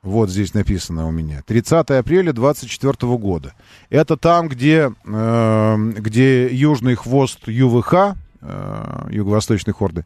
Вот 0.01 0.29
здесь 0.29 0.53
написано 0.53 1.07
у 1.07 1.11
меня. 1.11 1.41
30 1.45 1.89
апреля 1.91 2.31
2024 2.31 3.17
года. 3.17 3.53
Это 3.89 4.15
там, 4.15 4.47
где, 4.47 4.93
э, 5.05 5.75
где 5.97 6.47
южный 6.47 6.95
хвост 6.95 7.47
ЮВХ, 7.47 8.15
э, 8.41 9.07
юго-восточной 9.09 9.73
хорды, 9.73 10.05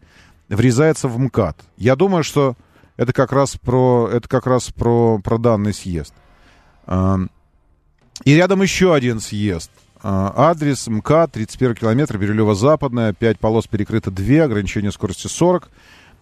врезается 0.49 1.07
в 1.07 1.19
МКАД. 1.19 1.57
Я 1.77 1.95
думаю, 1.95 2.23
что 2.23 2.55
это 3.01 3.13
как 3.13 3.31
раз 3.31 3.57
про, 3.57 4.07
это 4.13 4.27
как 4.27 4.45
раз 4.45 4.69
про, 4.69 5.19
про 5.23 5.39
данный 5.39 5.73
съезд. 5.73 6.13
А, 6.85 7.17
И 8.23 8.35
рядом 8.35 8.61
еще 8.61 8.93
один 8.93 9.19
съезд. 9.19 9.71
А, 10.03 10.31
Адрес 10.51 10.85
МКАД, 10.85 11.31
31 11.31 11.75
километр, 11.75 12.19
Бирюлево-Западная, 12.19 13.13
5 13.13 13.39
полос 13.39 13.65
перекрыто 13.65 14.11
2, 14.11 14.43
ограничение 14.43 14.91
скорости 14.91 15.25
40. 15.25 15.71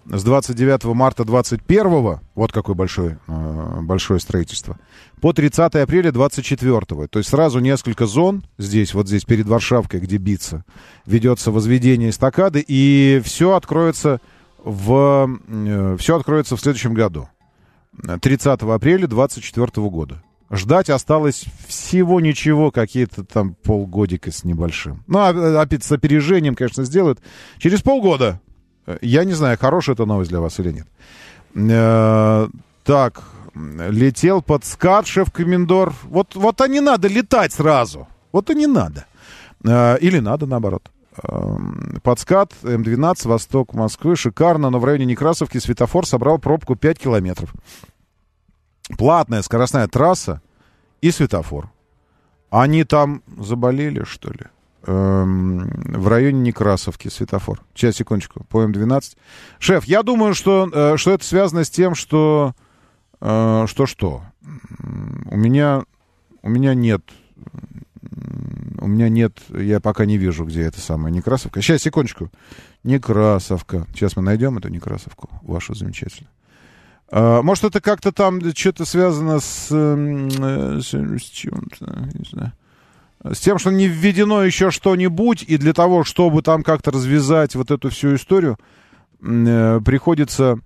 С 0.05 0.23
29 0.23 0.85
марта 0.95 1.25
21 1.25 2.19
вот 2.33 2.51
какое 2.53 2.75
большое, 2.75 3.19
э, 3.27 3.79
большое 3.81 4.21
строительство, 4.21 4.79
по 5.21 5.33
30 5.33 5.75
апреля 5.75 6.11
24 6.13 7.07
То 7.07 7.19
есть 7.19 7.29
сразу 7.29 7.59
несколько 7.59 8.05
зон 8.07 8.43
здесь, 8.57 8.93
вот 8.93 9.07
здесь 9.07 9.25
перед 9.25 9.45
Варшавкой, 9.47 9.99
где 9.99 10.15
биться, 10.15 10.63
ведется 11.05 11.51
возведение 11.51 12.09
эстакады, 12.09 12.63
и 12.65 13.21
все 13.23 13.53
откроется 13.55 14.21
в, 14.63 15.97
все 15.99 16.15
откроется 16.17 16.55
в 16.55 16.61
следующем 16.61 16.93
году. 16.93 17.29
30 18.21 18.61
апреля 18.61 19.07
24 19.07 19.89
года. 19.89 20.23
Ждать 20.51 20.89
осталось 20.89 21.45
всего 21.67 22.19
ничего, 22.21 22.71
какие-то 22.71 23.23
там 23.23 23.53
полгодика 23.53 24.31
с 24.31 24.43
небольшим. 24.43 25.03
Ну, 25.05 25.19
а- 25.19 25.61
опять 25.61 25.83
с 25.83 25.91
опережением, 25.91 26.55
конечно, 26.55 26.83
сделают. 26.83 27.19
Через 27.59 27.81
полгода. 27.81 28.41
Э, 28.87 28.97
Я 29.01 29.25
не 29.25 29.33
знаю, 29.33 29.57
хорошая 29.59 29.93
это 29.93 30.05
новость 30.05 30.31
для 30.31 30.39
вас 30.39 30.59
или 30.59 30.71
нет. 30.71 30.87
Э, 31.55 32.47
так, 32.83 33.23
летел 33.53 34.41
под 34.41 34.65
скат 34.65 35.05
шеф-комендор. 35.05 35.93
Вот, 36.03 36.35
вот 36.35 36.61
а 36.61 36.67
не 36.67 36.79
надо 36.79 37.07
летать 37.07 37.53
сразу. 37.53 38.07
Вот 38.31 38.49
и 38.49 38.55
не 38.55 38.65
надо. 38.67 39.05
Э, 39.63 39.97
Или 39.99 40.17
надо, 40.19 40.47
наоборот. 40.47 40.89
Эм, 41.23 41.99
Под 42.03 42.19
скат 42.19 42.53
М12, 42.63 43.27
восток 43.27 43.73
Москвы. 43.73 44.15
Шикарно, 44.15 44.69
но 44.69 44.79
в 44.79 44.85
районе 44.85 45.05
Некрасовки 45.05 45.57
светофор 45.57 46.05
собрал 46.05 46.39
пробку 46.39 46.75
5 46.75 46.99
километров. 46.99 47.53
Платная 48.97 49.41
скоростная 49.41 49.87
трасса 49.87 50.41
и 51.01 51.11
светофор. 51.11 51.69
Они 52.49 52.83
там 52.83 53.21
заболели, 53.37 54.03
что 54.03 54.31
ли? 54.31 54.45
Эм, 54.87 55.69
в 55.85 56.07
районе 56.07 56.39
Некрасовки 56.39 57.09
светофор. 57.09 57.61
Сейчас, 57.75 57.97
секундочку, 57.97 58.45
по 58.45 58.63
М12. 58.63 59.17
Шеф, 59.59 59.85
я 59.85 60.03
думаю, 60.03 60.33
что, 60.33 60.69
э, 60.71 60.97
что 60.97 61.11
это 61.11 61.23
связано 61.23 61.63
с 61.63 61.69
тем, 61.69 61.95
что... 61.95 62.53
э, 63.21 63.65
что 63.67 63.85
что? 63.85 64.23
У 64.41 65.37
меня, 65.37 65.83
у 66.41 66.49
меня 66.49 66.73
нет... 66.73 67.01
У 68.79 68.87
меня 68.87 69.09
нет... 69.09 69.37
Я 69.49 69.79
пока 69.79 70.05
не 70.05 70.17
вижу, 70.17 70.45
где 70.45 70.63
это 70.63 70.79
самая 70.79 71.11
Некрасовка. 71.11 71.61
Сейчас, 71.61 71.81
секундочку. 71.81 72.29
Некрасовка. 72.83 73.85
Сейчас 73.93 74.15
мы 74.15 74.21
найдем 74.21 74.57
эту 74.57 74.69
Некрасовку, 74.69 75.29
вашу 75.41 75.75
замечательную. 75.75 76.29
А, 77.11 77.41
Может, 77.41 77.65
это 77.65 77.81
как-то 77.81 78.11
там 78.11 78.39
что-то 78.55 78.85
связано 78.85 79.39
с, 79.39 79.71
м, 79.71 80.27
э, 80.27 80.79
с, 80.81 80.93
с 80.93 81.23
чем-то, 81.23 82.09
не 82.13 82.25
знаю. 82.29 82.53
С 83.23 83.39
тем, 83.39 83.59
что 83.59 83.69
не 83.71 83.87
введено 83.87 84.43
еще 84.43 84.71
что-нибудь, 84.71 85.43
и 85.43 85.57
для 85.57 85.73
того, 85.73 86.05
чтобы 86.05 86.41
там 86.41 86.63
как-то 86.63 86.91
развязать 86.91 87.55
вот 87.55 87.69
эту 87.69 87.89
всю 87.89 88.15
историю, 88.15 88.57
э, 89.21 89.81
приходится, 89.83 90.59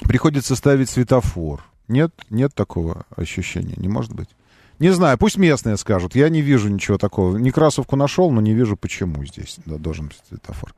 приходится 0.00 0.54
ставить 0.54 0.90
светофор. 0.90 1.64
Нет, 1.88 2.12
нет 2.28 2.54
такого 2.54 3.06
ощущения, 3.16 3.74
не 3.76 3.88
может 3.88 4.12
быть. 4.12 4.28
Не 4.78 4.90
знаю, 4.90 5.16
пусть 5.18 5.38
местные 5.38 5.76
скажут. 5.76 6.14
Я 6.14 6.28
не 6.28 6.42
вижу 6.42 6.68
ничего 6.68 6.98
такого. 6.98 7.36
Некрасовку 7.36 7.96
нашел, 7.96 8.30
но 8.30 8.40
не 8.40 8.52
вижу, 8.52 8.76
почему 8.76 9.24
здесь 9.24 9.56
да, 9.64 9.76
должен 9.76 10.08
быть 10.08 10.18
светофор. 10.28 10.74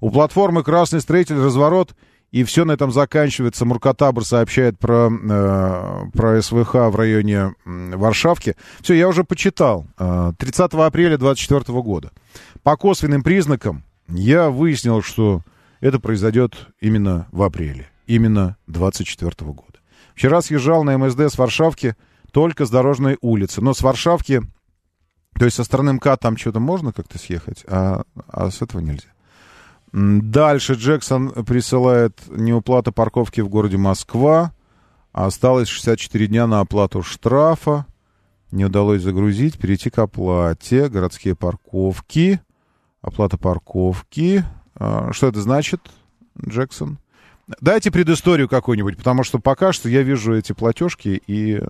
У 0.00 0.10
платформы 0.10 0.62
«Красный 0.62 1.00
строитель» 1.00 1.36
разворот 1.36 1.94
и 2.30 2.44
все 2.44 2.64
на 2.64 2.72
этом 2.72 2.92
заканчивается. 2.92 3.64
Муркатабр 3.64 4.24
сообщает 4.24 4.78
про, 4.78 5.10
э, 5.10 6.02
про 6.12 6.40
СВХ 6.40 6.74
в 6.74 6.96
районе 6.96 7.54
Варшавки. 7.64 8.56
Все, 8.80 8.94
я 8.94 9.08
уже 9.08 9.24
почитал. 9.24 9.86
Э, 9.98 10.32
30 10.38 10.86
апреля 10.86 11.18
2024 11.18 11.82
года. 11.82 12.12
По 12.62 12.76
косвенным 12.76 13.22
признакам 13.22 13.82
я 14.06 14.50
выяснил, 14.50 15.02
что 15.02 15.42
это 15.80 15.98
произойдет 15.98 16.68
именно 16.80 17.26
в 17.32 17.42
апреле. 17.42 17.88
Именно 18.06 18.56
2024 18.68 19.50
года. 19.50 19.78
Вчера 20.14 20.42
съезжал 20.42 20.84
на 20.84 20.98
МСД 20.98 21.20
с 21.20 21.38
Варшавки 21.38 21.96
только 22.30 22.64
с 22.64 22.70
дорожной 22.70 23.18
улицы. 23.20 23.60
Но 23.60 23.74
с 23.74 23.82
Варшавки, 23.82 24.42
то 25.38 25.44
есть 25.44 25.56
со 25.56 25.64
стороны 25.64 25.94
МК 25.94 26.16
там 26.16 26.36
что-то 26.36 26.60
можно 26.60 26.92
как-то 26.92 27.18
съехать, 27.18 27.64
а, 27.66 28.02
а 28.28 28.50
с 28.50 28.62
этого 28.62 28.80
нельзя. 28.80 29.08
Дальше 29.92 30.74
Джексон 30.74 31.30
присылает 31.44 32.20
неуплата 32.28 32.92
парковки 32.92 33.40
в 33.40 33.48
городе 33.48 33.76
Москва. 33.76 34.52
Осталось 35.12 35.68
64 35.68 36.28
дня 36.28 36.46
на 36.46 36.60
оплату 36.60 37.02
штрафа. 37.02 37.86
Не 38.52 38.64
удалось 38.66 39.02
загрузить, 39.02 39.58
перейти 39.58 39.90
к 39.90 39.98
оплате. 39.98 40.88
Городские 40.88 41.34
парковки. 41.34 42.40
Оплата 43.02 43.36
парковки. 43.36 44.44
А, 44.76 45.12
Что 45.12 45.26
это 45.26 45.40
значит, 45.40 45.80
Джексон? 46.46 46.98
Дайте 47.60 47.90
предысторию 47.90 48.48
какую-нибудь, 48.48 48.96
потому 48.96 49.24
что 49.24 49.40
пока 49.40 49.72
что 49.72 49.88
я 49.88 50.02
вижу 50.02 50.36
эти 50.36 50.52
платежки 50.52 51.20
и 51.26 51.60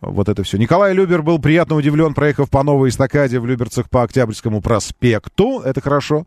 вот 0.00 0.28
это 0.28 0.42
все. 0.42 0.58
Николай 0.58 0.94
Любер 0.94 1.22
был 1.22 1.38
приятно 1.38 1.76
удивлен, 1.76 2.14
проехав 2.14 2.50
по 2.50 2.62
новой 2.62 2.88
эстакаде 2.88 3.38
в 3.38 3.46
Люберцах 3.46 3.88
по 3.88 4.02
Октябрьскому 4.02 4.60
проспекту. 4.60 5.60
Это 5.60 5.80
хорошо. 5.80 6.26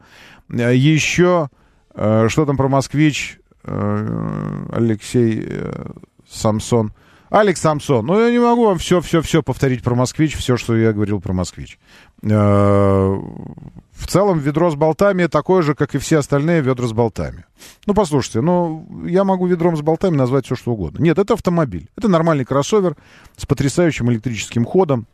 Э, 0.49 0.75
Еще, 0.75 1.49
э, 1.93 2.27
что 2.29 2.45
там 2.45 2.57
про 2.57 2.67
москвич 2.67 3.39
э, 3.63 4.65
Алексей 4.71 5.47
Самсон. 6.29 6.93
Алекс 7.29 7.59
Самсон. 7.59 8.05
Ну, 8.05 8.19
я 8.19 8.31
не 8.31 8.39
могу 8.39 8.65
вам 8.65 8.77
все-все-все 8.77 9.41
повторить 9.41 9.83
про 9.83 9.95
москвич, 9.95 10.35
все, 10.35 10.57
что 10.57 10.75
я 10.75 10.93
говорил 10.93 11.19
про 11.19 11.33
москвич. 11.33 11.79
Э, 12.21 12.27
В 12.29 14.07
целом, 14.07 14.39
ведро 14.39 14.69
с 14.69 14.75
болтами 14.75 15.25
такое 15.27 15.61
же, 15.61 15.73
как 15.73 15.95
и 15.95 15.97
все 15.97 16.19
остальные 16.19 16.61
ведра 16.61 16.87
с 16.87 16.93
болтами. 16.93 17.45
Ну, 17.87 17.93
послушайте, 17.93 18.41
ну, 18.41 18.85
я 19.05 19.23
могу 19.23 19.47
ведром 19.47 19.75
с 19.75 19.81
болтами 19.81 20.15
назвать 20.15 20.45
все, 20.45 20.55
что 20.55 20.73
угодно. 20.73 21.01
Нет, 21.01 21.17
это 21.17 21.33
автомобиль. 21.33 21.89
Это 21.97 22.07
нормальный 22.07 22.45
кроссовер 22.45 22.95
с 23.37 23.45
потрясающим 23.45 24.11
электрическим 24.11 24.65
ходом, 24.65 25.07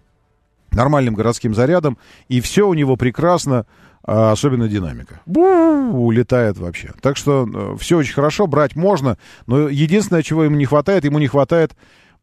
нормальным 0.71 1.13
городским 1.13 1.53
зарядом, 1.53 1.97
и 2.27 2.41
все 2.41 2.67
у 2.67 2.73
него 2.73 2.95
прекрасно, 2.97 3.65
а, 4.03 4.31
особенно 4.31 4.67
динамика. 4.67 5.21
Бу, 5.25 5.43
улетает 5.43 6.57
вообще. 6.57 6.91
Так 7.01 7.17
что 7.17 7.77
все 7.79 7.97
очень 7.97 8.13
хорошо, 8.13 8.47
брать 8.47 8.75
можно, 8.75 9.17
но 9.47 9.69
единственное, 9.69 10.23
чего 10.23 10.43
ему 10.43 10.55
не 10.55 10.65
хватает, 10.65 11.05
ему 11.05 11.19
не 11.19 11.27
хватает, 11.27 11.73
э, 11.73 11.75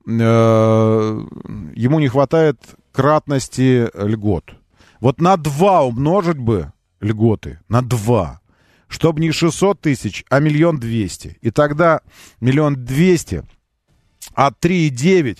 ему 0.06 1.98
не 2.00 2.08
хватает 2.08 2.58
кратности 2.92 3.90
льгот. 3.94 4.54
Вот 5.00 5.20
на 5.20 5.36
два 5.36 5.82
умножить 5.82 6.38
бы 6.38 6.72
льготы, 7.00 7.60
на 7.68 7.82
два, 7.82 8.40
чтобы 8.88 9.20
не 9.20 9.30
600 9.30 9.80
тысяч, 9.80 10.24
а 10.30 10.40
миллион 10.40 10.78
двести. 10.78 11.38
И 11.40 11.50
тогда 11.50 12.00
миллион 12.40 12.84
двести 12.84 13.44
от 14.34 14.58
3,9 14.64 15.38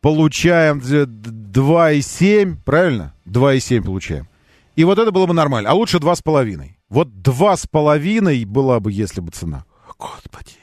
получаем 0.00 0.78
2,7, 0.80 2.56
правильно? 2.64 3.14
2,7 3.26 3.82
получаем. 3.82 4.28
И 4.76 4.84
вот 4.84 4.98
это 4.98 5.10
было 5.10 5.26
бы 5.26 5.34
нормально. 5.34 5.70
А 5.70 5.74
лучше 5.74 5.98
2,5. 5.98 6.70
Вот 6.88 7.08
2,5 7.08 8.46
была 8.46 8.80
бы, 8.80 8.92
если 8.92 9.20
бы 9.20 9.30
цена. 9.30 9.64
Господи. 9.98 10.59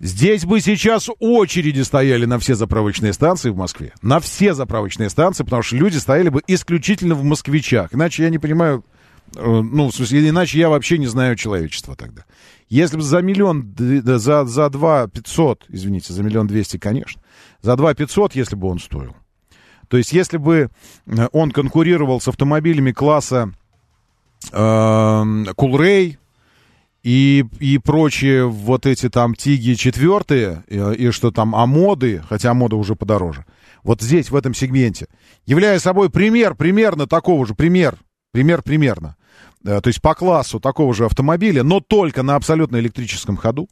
Здесь 0.00 0.46
бы 0.46 0.60
сейчас 0.60 1.10
очереди 1.18 1.82
стояли 1.82 2.24
на 2.24 2.38
все 2.38 2.54
заправочные 2.54 3.12
станции 3.12 3.50
в 3.50 3.56
Москве. 3.56 3.92
На 4.00 4.18
все 4.18 4.54
заправочные 4.54 5.10
станции, 5.10 5.44
потому 5.44 5.62
что 5.62 5.76
люди 5.76 5.98
стояли 5.98 6.30
бы 6.30 6.42
исключительно 6.46 7.14
в 7.14 7.22
москвичах. 7.22 7.94
Иначе 7.94 8.22
я 8.22 8.30
не 8.30 8.38
понимаю, 8.38 8.82
э, 9.36 9.44
ну, 9.44 9.88
в 9.88 9.94
смысле, 9.94 10.26
иначе 10.26 10.58
я 10.58 10.70
вообще 10.70 10.96
не 10.96 11.06
знаю 11.06 11.36
человечества 11.36 11.96
тогда. 11.96 12.24
Если 12.70 12.96
бы 12.96 13.02
за 13.02 13.20
миллион, 13.20 13.74
за, 13.76 14.46
за 14.46 14.70
два 14.70 15.06
пятьсот, 15.06 15.66
извините, 15.68 16.14
за 16.14 16.22
миллион 16.22 16.46
двести, 16.46 16.78
конечно, 16.78 17.20
за 17.60 17.76
два 17.76 17.92
пятьсот, 17.92 18.34
если 18.34 18.56
бы 18.56 18.68
он 18.68 18.78
стоил. 18.78 19.14
То 19.88 19.98
есть, 19.98 20.12
если 20.12 20.38
бы 20.38 20.70
э, 21.06 21.28
он 21.32 21.50
конкурировал 21.50 22.22
с 22.22 22.28
автомобилями 22.28 22.92
класса 22.92 23.52
э, 24.50 25.44
Кулрей 25.56 26.16
и, 27.02 27.44
и 27.58 27.78
прочие 27.78 28.46
вот 28.46 28.86
эти 28.86 29.08
там 29.08 29.34
Тиги 29.34 29.74
четвертые, 29.74 30.64
и, 30.68 30.76
и 30.76 31.10
что 31.10 31.30
там 31.30 31.54
Амоды, 31.54 32.22
хотя 32.28 32.50
Амода 32.50 32.76
уже 32.76 32.94
подороже, 32.94 33.46
вот 33.82 34.02
здесь, 34.02 34.30
в 34.30 34.36
этом 34.36 34.54
сегменте, 34.54 35.06
являя 35.46 35.78
собой 35.78 36.10
пример 36.10 36.54
примерно 36.54 37.06
такого 37.06 37.46
же, 37.46 37.54
пример, 37.54 37.96
пример 38.32 38.62
примерно, 38.62 39.16
э, 39.64 39.80
то 39.80 39.88
есть 39.88 40.02
по 40.02 40.14
классу 40.14 40.60
такого 40.60 40.92
же 40.94 41.06
автомобиля, 41.06 41.62
но 41.62 41.80
только 41.80 42.22
на 42.22 42.36
абсолютно 42.36 42.76
электрическом 42.76 43.36
ходу, 43.36 43.68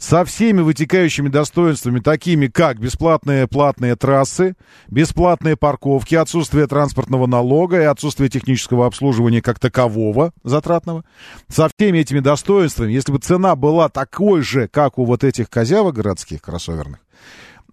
со 0.00 0.24
всеми 0.24 0.62
вытекающими 0.62 1.28
достоинствами, 1.28 2.00
такими 2.00 2.46
как 2.46 2.78
бесплатные 2.80 3.46
платные 3.46 3.96
трассы, 3.96 4.56
бесплатные 4.88 5.56
парковки, 5.56 6.14
отсутствие 6.14 6.66
транспортного 6.66 7.26
налога 7.26 7.80
и 7.80 7.84
отсутствие 7.84 8.30
технического 8.30 8.86
обслуживания 8.86 9.42
как 9.42 9.58
такового 9.58 10.32
затратного. 10.42 11.04
Со 11.48 11.68
всеми 11.68 11.98
этими 11.98 12.20
достоинствами, 12.20 12.92
если 12.92 13.12
бы 13.12 13.18
цена 13.18 13.54
была 13.56 13.90
такой 13.90 14.40
же, 14.40 14.68
как 14.68 14.98
у 14.98 15.04
вот 15.04 15.22
этих 15.22 15.50
козявок 15.50 15.96
городских 15.96 16.40
кроссоверных, 16.40 17.00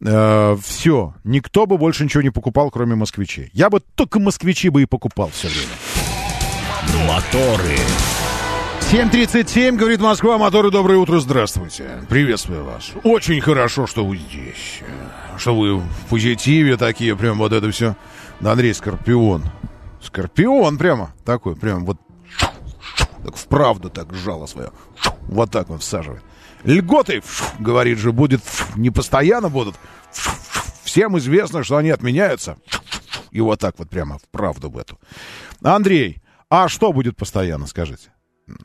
э, 0.02 0.58
все, 0.62 1.16
никто 1.24 1.66
бы 1.66 1.78
больше 1.78 2.04
ничего 2.04 2.24
не 2.24 2.30
покупал, 2.30 2.70
кроме 2.72 2.96
москвичей. 2.96 3.50
Я 3.54 3.70
бы 3.70 3.82
только 3.96 4.20
москвичи 4.20 4.68
бы 4.68 4.82
и 4.82 4.86
покупал 4.86 5.30
все 5.30 5.48
время. 5.48 7.08
Моторы. 7.08 7.78
7.37, 8.90 9.76
говорит 9.76 10.00
Москва, 10.00 10.38
моторы, 10.38 10.72
доброе 10.72 10.98
утро, 10.98 11.20
здравствуйте. 11.20 12.06
Приветствую 12.08 12.64
вас. 12.64 12.92
Очень 13.04 13.42
хорошо, 13.42 13.86
что 13.86 14.06
вы 14.06 14.16
здесь. 14.16 14.80
Что 15.38 15.54
вы 15.58 15.80
в 15.80 16.06
позитиве 16.10 16.78
такие, 16.78 17.18
прям 17.18 17.38
вот 17.38 17.52
это 17.52 17.70
все. 17.70 17.98
Андрей 18.40 18.74
Скорпион. 18.74 19.44
Скорпион 20.02 20.78
прямо 20.78 21.14
такой, 21.26 21.58
прям 21.58 21.84
вот 21.84 21.98
так 23.26 23.36
вправду 23.36 23.90
так 23.90 24.14
жало 24.14 24.46
свое. 24.46 24.72
Вот 25.24 25.52
так 25.52 25.70
он 25.70 25.80
всаживает. 25.80 26.24
Льготы, 26.64 27.22
говорит 27.60 27.98
же, 27.98 28.14
будет 28.14 28.42
не 28.78 28.90
постоянно 28.90 29.50
будут. 29.50 29.76
Всем 30.86 31.18
известно, 31.18 31.62
что 31.66 31.76
они 31.76 31.90
отменяются. 31.90 32.58
И 33.32 33.42
вот 33.42 33.60
так 33.60 33.80
вот 33.80 33.90
прямо 33.90 34.18
вправду 34.18 34.70
в 34.70 34.78
эту. 34.78 34.98
Андрей, 35.62 36.22
а 36.50 36.70
что 36.70 36.94
будет 36.94 37.18
постоянно, 37.18 37.68
скажите? 37.68 38.12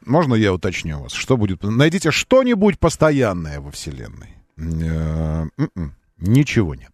Можно 0.05 0.35
я 0.35 0.53
уточню 0.53 1.01
вас? 1.01 1.13
Что 1.13 1.37
будет? 1.37 1.63
Найдите 1.63 2.11
что-нибудь 2.11 2.79
постоянное 2.79 3.61
во 3.61 3.71
Вселенной. 3.71 4.37
Э, 4.57 5.47
м-м, 5.59 5.95
Ничего 6.19 6.75
нет. 6.75 6.93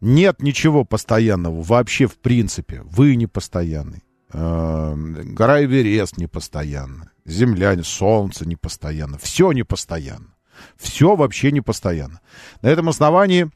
Нет 0.00 0.42
ничего 0.42 0.84
постоянного 0.84 1.62
вообще 1.62 2.06
в 2.06 2.18
принципе. 2.18 2.82
Вы 2.84 3.16
не 3.16 3.26
постоянный. 3.26 4.02
Э, 4.32 4.94
Гора 4.96 5.64
Эверест 5.64 6.18
не 6.18 6.26
постоянно. 6.26 7.10
Земля, 7.24 7.80
солнце 7.82 8.46
не 8.46 8.56
постоянно. 8.56 9.16
Все 9.18 9.52
не 9.52 9.62
постоянно. 9.62 10.34
Все 10.76 11.16
вообще 11.16 11.50
не 11.50 11.60
постоянно. 11.60 12.20
На 12.60 12.68
этом 12.68 12.88
основании 12.88 13.50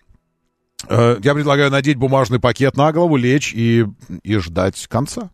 э, 0.89 1.19
я 1.23 1.35
предлагаю 1.35 1.71
надеть 1.71 1.97
бумажный 1.97 2.41
пакет 2.41 2.77
на 2.77 2.93
голову, 2.93 3.17
лечь 3.17 3.53
и, 3.55 3.87
и 4.23 4.37
ждать 4.39 4.87
конца. 4.87 5.31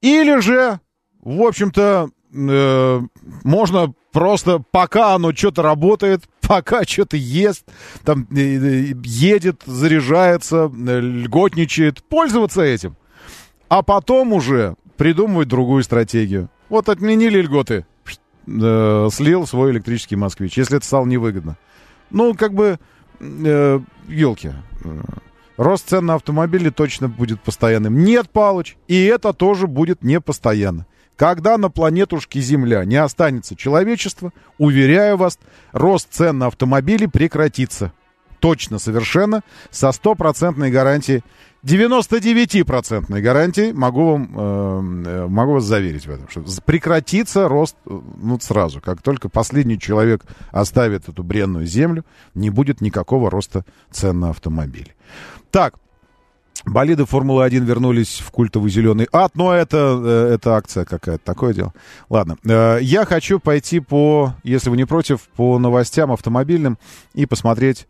Или 0.00 0.40
же 0.40 0.80
в 1.22 1.42
общем-то, 1.42 2.10
э, 2.34 3.00
можно 3.44 3.94
просто, 4.12 4.62
пока 4.70 5.14
оно 5.14 5.32
что-то 5.32 5.62
работает, 5.62 6.24
пока 6.40 6.84
что-то 6.84 7.16
ест, 7.16 7.64
там 8.04 8.26
э, 8.30 8.40
э, 8.40 8.94
едет, 9.04 9.62
заряжается, 9.64 10.70
э, 10.70 11.00
льготничает, 11.00 12.02
пользоваться 12.02 12.62
этим. 12.62 12.96
А 13.68 13.82
потом 13.82 14.32
уже 14.32 14.74
придумывать 14.96 15.48
другую 15.48 15.82
стратегию. 15.82 16.50
Вот 16.68 16.88
отменили 16.88 17.40
льготы, 17.40 17.86
э, 18.46 19.08
слил 19.12 19.46
свой 19.46 19.70
электрический 19.70 20.16
москвич, 20.16 20.58
если 20.58 20.76
это 20.76 20.86
стало 20.86 21.06
невыгодно. 21.06 21.56
Ну, 22.10 22.34
как 22.34 22.52
бы, 22.52 22.78
э, 23.20 23.80
елки. 24.08 24.52
Рост 25.56 25.88
цен 25.88 26.06
на 26.06 26.14
автомобили 26.14 26.70
точно 26.70 27.08
будет 27.08 27.40
постоянным. 27.40 28.04
Нет, 28.04 28.30
Палыч, 28.30 28.76
и 28.88 29.04
это 29.04 29.32
тоже 29.32 29.66
будет 29.66 30.02
не 30.02 30.20
постоянно. 30.20 30.86
Когда 31.22 31.56
на 31.56 31.70
планетушке 31.70 32.40
Земля 32.40 32.84
не 32.84 32.96
останется 32.96 33.54
человечества, 33.54 34.32
уверяю 34.58 35.16
вас, 35.16 35.38
рост 35.70 36.08
цен 36.10 36.38
на 36.38 36.48
автомобили 36.48 37.06
прекратится. 37.06 37.92
точно 38.40 38.80
совершенно, 38.80 39.42
со 39.70 39.92
стопроцентной 39.92 40.72
гарантией, 40.72 41.22
99% 41.64 43.20
гарантией, 43.20 43.72
могу 43.72 44.04
вам, 44.10 45.04
э, 45.04 45.10
э, 45.10 45.26
могу 45.28 45.52
вас 45.52 45.62
заверить 45.62 46.08
в 46.08 46.10
этом, 46.10 46.28
что 46.28 46.42
прекратится 46.66 47.46
рост 47.46 47.76
э, 47.86 48.00
ну, 48.20 48.40
сразу, 48.40 48.80
как 48.80 49.00
только 49.00 49.28
последний 49.28 49.78
человек 49.78 50.24
оставит 50.50 51.08
эту 51.08 51.22
бренную 51.22 51.66
землю, 51.66 52.04
не 52.34 52.50
будет 52.50 52.80
никакого 52.80 53.30
роста 53.30 53.64
цен 53.92 54.18
на 54.18 54.30
автомобили. 54.30 54.96
Так, 55.52 55.74
Болиды 56.64 57.04
Формулы-1 57.06 57.60
вернулись 57.64 58.20
в 58.20 58.30
культовый 58.30 58.70
зеленый 58.70 59.08
ад, 59.12 59.32
но 59.34 59.52
это, 59.52 60.00
э, 60.02 60.34
это 60.34 60.54
акция 60.56 60.84
какая-то, 60.84 61.24
такое 61.24 61.54
дело. 61.54 61.72
Ладно, 62.08 62.36
э, 62.44 62.78
я 62.82 63.04
хочу 63.04 63.40
пойти 63.40 63.80
по, 63.80 64.34
если 64.44 64.70
вы 64.70 64.76
не 64.76 64.84
против, 64.84 65.22
по 65.36 65.58
новостям 65.58 66.12
автомобильным 66.12 66.78
и 67.14 67.26
посмотреть, 67.26 67.88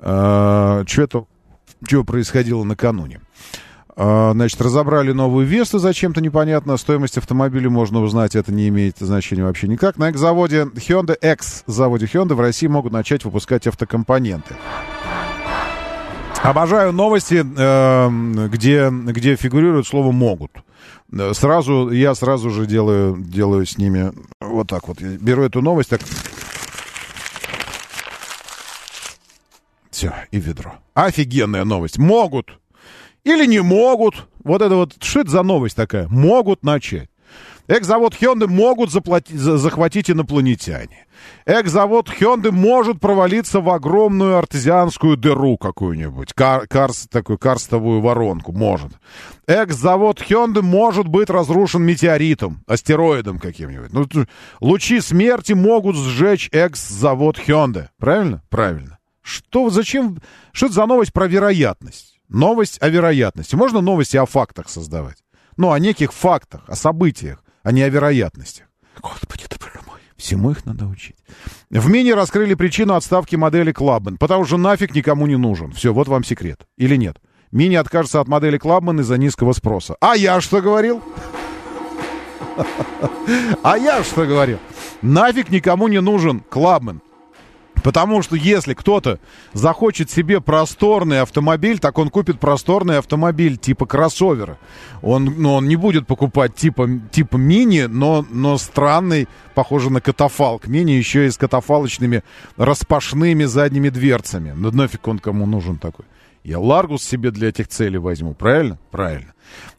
э, 0.00 0.84
что 0.86 1.26
что 1.86 2.02
происходило 2.02 2.64
накануне. 2.64 3.20
Значит, 3.94 4.60
разобрали 4.60 5.12
новую 5.12 5.46
Весту 5.46 5.78
зачем-то 5.78 6.20
непонятно. 6.20 6.76
Стоимость 6.76 7.18
автомобиля 7.18 7.68
можно 7.68 8.00
узнать, 8.00 8.36
это 8.36 8.52
не 8.52 8.68
имеет 8.68 8.98
значения 8.98 9.44
вообще 9.44 9.68
никак. 9.68 9.96
На 9.96 10.08
экс-заводе 10.08 10.62
Hyundai, 10.74 11.16
экс-заводе 11.20 12.06
Hyundai 12.06 12.34
в 12.34 12.40
России 12.40 12.68
могут 12.68 12.92
начать 12.92 13.24
выпускать 13.24 13.66
автокомпоненты. 13.66 14.54
Обожаю 16.42 16.92
новости, 16.92 17.44
э, 17.44 18.48
где, 18.48 18.90
где 18.90 19.36
фигурирует 19.36 19.86
слово 19.86 20.12
«могут». 20.12 20.52
Э, 21.12 21.32
Сразу, 21.34 21.90
я 21.90 22.14
сразу 22.14 22.50
же 22.50 22.66
делаю, 22.66 23.16
делаю 23.18 23.66
с 23.66 23.76
ними 23.76 24.12
вот 24.40 24.68
так 24.68 24.88
вот. 24.88 25.00
Я 25.00 25.08
беру 25.18 25.42
эту 25.42 25.60
новость, 25.62 25.90
так... 25.90 26.00
Все, 29.90 30.14
и 30.30 30.38
ведро. 30.38 30.74
Офигенная 30.94 31.64
новость. 31.64 31.98
Могут. 31.98 32.58
Или 33.24 33.46
не 33.46 33.60
могут. 33.60 34.28
Вот 34.44 34.62
это 34.62 34.76
вот, 34.76 34.94
что 35.02 35.20
это 35.20 35.30
за 35.30 35.42
новость 35.42 35.74
такая? 35.74 36.06
Могут 36.08 36.62
начать. 36.62 37.10
Экс-завод 37.68 38.14
Hyundai 38.18 38.46
могут 38.46 38.90
заплатить, 38.90 39.38
за- 39.38 39.58
захватить 39.58 40.10
инопланетяне. 40.10 41.06
Экс-завод 41.44 42.08
Hyundai 42.08 42.50
может 42.50 42.98
провалиться 42.98 43.60
в 43.60 43.68
огромную 43.68 44.38
артезианскую 44.38 45.18
дыру 45.18 45.58
какую-нибудь. 45.58 46.32
Кар, 46.32 46.66
карс, 46.66 47.06
такую 47.10 47.38
карстовую 47.38 48.00
воронку. 48.00 48.52
Может. 48.52 48.92
Экс-завод 49.46 50.20
Hyundai 50.20 50.62
может 50.62 51.08
быть 51.08 51.28
разрушен 51.28 51.82
метеоритом, 51.82 52.64
астероидом 52.66 53.38
каким-нибудь. 53.38 53.92
Ну, 53.92 54.06
лучи 54.60 55.00
смерти 55.02 55.52
могут 55.52 55.94
сжечь 55.96 56.48
экс-завод 56.52 57.38
Hyundai. 57.38 57.88
Правильно? 57.98 58.42
Правильно. 58.48 58.98
Что, 59.20 59.68
зачем? 59.68 60.18
Что 60.52 60.66
это 60.66 60.74
за 60.74 60.86
новость 60.86 61.12
про 61.12 61.26
вероятность? 61.26 62.18
Новость 62.30 62.80
о 62.80 62.88
вероятности. 62.88 63.56
Можно 63.56 63.82
новости 63.82 64.16
о 64.16 64.24
фактах 64.24 64.70
создавать? 64.70 65.18
Ну, 65.58 65.70
о 65.72 65.78
неких 65.78 66.14
фактах, 66.14 66.62
о 66.66 66.74
событиях, 66.76 67.42
а 67.68 67.72
не 67.72 67.82
о 67.82 67.90
вероятностях. 67.90 68.64
Господи, 69.02 69.44
ты. 69.46 69.58
Всему 70.16 70.50
их 70.50 70.64
надо 70.64 70.86
учить. 70.86 71.16
В 71.68 71.90
мини 71.90 72.12
раскрыли 72.12 72.54
причину 72.54 72.94
отставки 72.94 73.36
модели 73.36 73.74
Clubman, 73.74 74.16
потому 74.18 74.46
что 74.46 74.56
нафиг 74.56 74.94
никому 74.94 75.26
не 75.26 75.36
нужен. 75.36 75.72
Все, 75.72 75.92
вот 75.92 76.08
вам 76.08 76.24
секрет. 76.24 76.66
Или 76.78 76.96
нет? 76.96 77.18
Мини 77.52 77.74
откажется 77.74 78.20
от 78.20 78.26
модели 78.26 78.58
Clubman 78.58 79.00
из-за 79.02 79.18
низкого 79.18 79.52
спроса. 79.52 79.96
А 80.00 80.16
я 80.16 80.40
что 80.40 80.62
говорил? 80.62 81.02
А 83.62 83.76
я 83.76 84.02
что 84.02 84.24
говорил? 84.24 84.58
Нафиг 85.02 85.50
никому 85.50 85.88
не 85.88 86.00
нужен 86.00 86.42
Clubman. 86.50 87.00
Потому 87.82 88.22
что 88.22 88.36
если 88.36 88.74
кто-то 88.74 89.18
захочет 89.52 90.10
себе 90.10 90.40
просторный 90.40 91.20
автомобиль, 91.20 91.78
так 91.78 91.98
он 91.98 92.10
купит 92.10 92.40
просторный 92.40 92.98
автомобиль 92.98 93.56
типа 93.56 93.86
кроссовера. 93.86 94.58
Он, 95.02 95.24
ну, 95.24 95.54
он 95.54 95.68
не 95.68 95.76
будет 95.76 96.06
покупать 96.06 96.54
типа, 96.54 96.88
типа 97.10 97.36
мини, 97.36 97.82
но, 97.82 98.26
но 98.30 98.58
странный, 98.58 99.28
похожий 99.54 99.90
на 99.90 100.00
катафалк. 100.00 100.66
Мини 100.66 100.92
еще 100.92 101.26
и 101.26 101.30
с 101.30 101.36
катафалочными 101.36 102.22
распашными 102.56 103.44
задними 103.44 103.88
дверцами. 103.88 104.52
Ну 104.56 104.70
нафиг 104.70 105.06
он 105.06 105.18
кому 105.18 105.46
нужен 105.46 105.76
такой? 105.76 106.06
Я 106.44 106.58
Ларгус 106.58 107.02
себе 107.02 107.30
для 107.30 107.48
этих 107.48 107.68
целей 107.68 107.98
возьму, 107.98 108.34
правильно? 108.34 108.78
Правильно. 108.90 109.34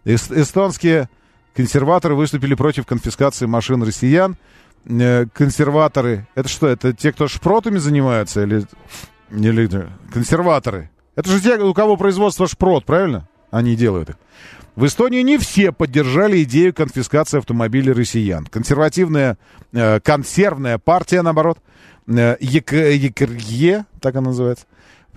Эс- 0.06 0.32
эстонские 0.32 1.10
консерваторы 1.56 2.16
выступили 2.16 2.56
против 2.56 2.86
конфискации 2.86 3.46
машин 3.46 3.84
россиян 3.84 4.38
э, 4.86 5.26
консерваторы, 5.34 6.28
это 6.36 6.50
что, 6.50 6.68
это 6.68 6.94
те, 6.94 7.12
кто 7.12 7.28
шпротами 7.28 7.78
занимаются 7.78 8.44
или, 8.44 8.66
или 9.32 9.88
консерваторы? 10.14 10.90
Это 11.16 11.30
же 11.30 11.42
те, 11.42 11.58
у 11.58 11.74
кого 11.74 11.98
производство 11.98 12.48
шпрот, 12.48 12.86
правильно? 12.86 13.28
Они 13.52 13.76
делают 13.76 14.10
их. 14.10 14.16
В 14.76 14.86
Эстонии 14.86 15.22
не 15.22 15.38
все 15.38 15.74
поддержали 15.74 16.42
идею 16.44 16.74
конфискации 16.74 17.40
автомобилей 17.40 17.92
россиян. 17.92 18.46
Консервативная, 18.46 19.38
э, 19.74 20.00
консервная 20.00 20.78
партия, 20.78 21.22
наоборот, 21.22 21.60
э, 22.08 22.38
ЕК- 22.40 22.94
ЕКРЕ, 22.96 23.86
так 24.00 24.16
она 24.16 24.30
называется, 24.30 24.66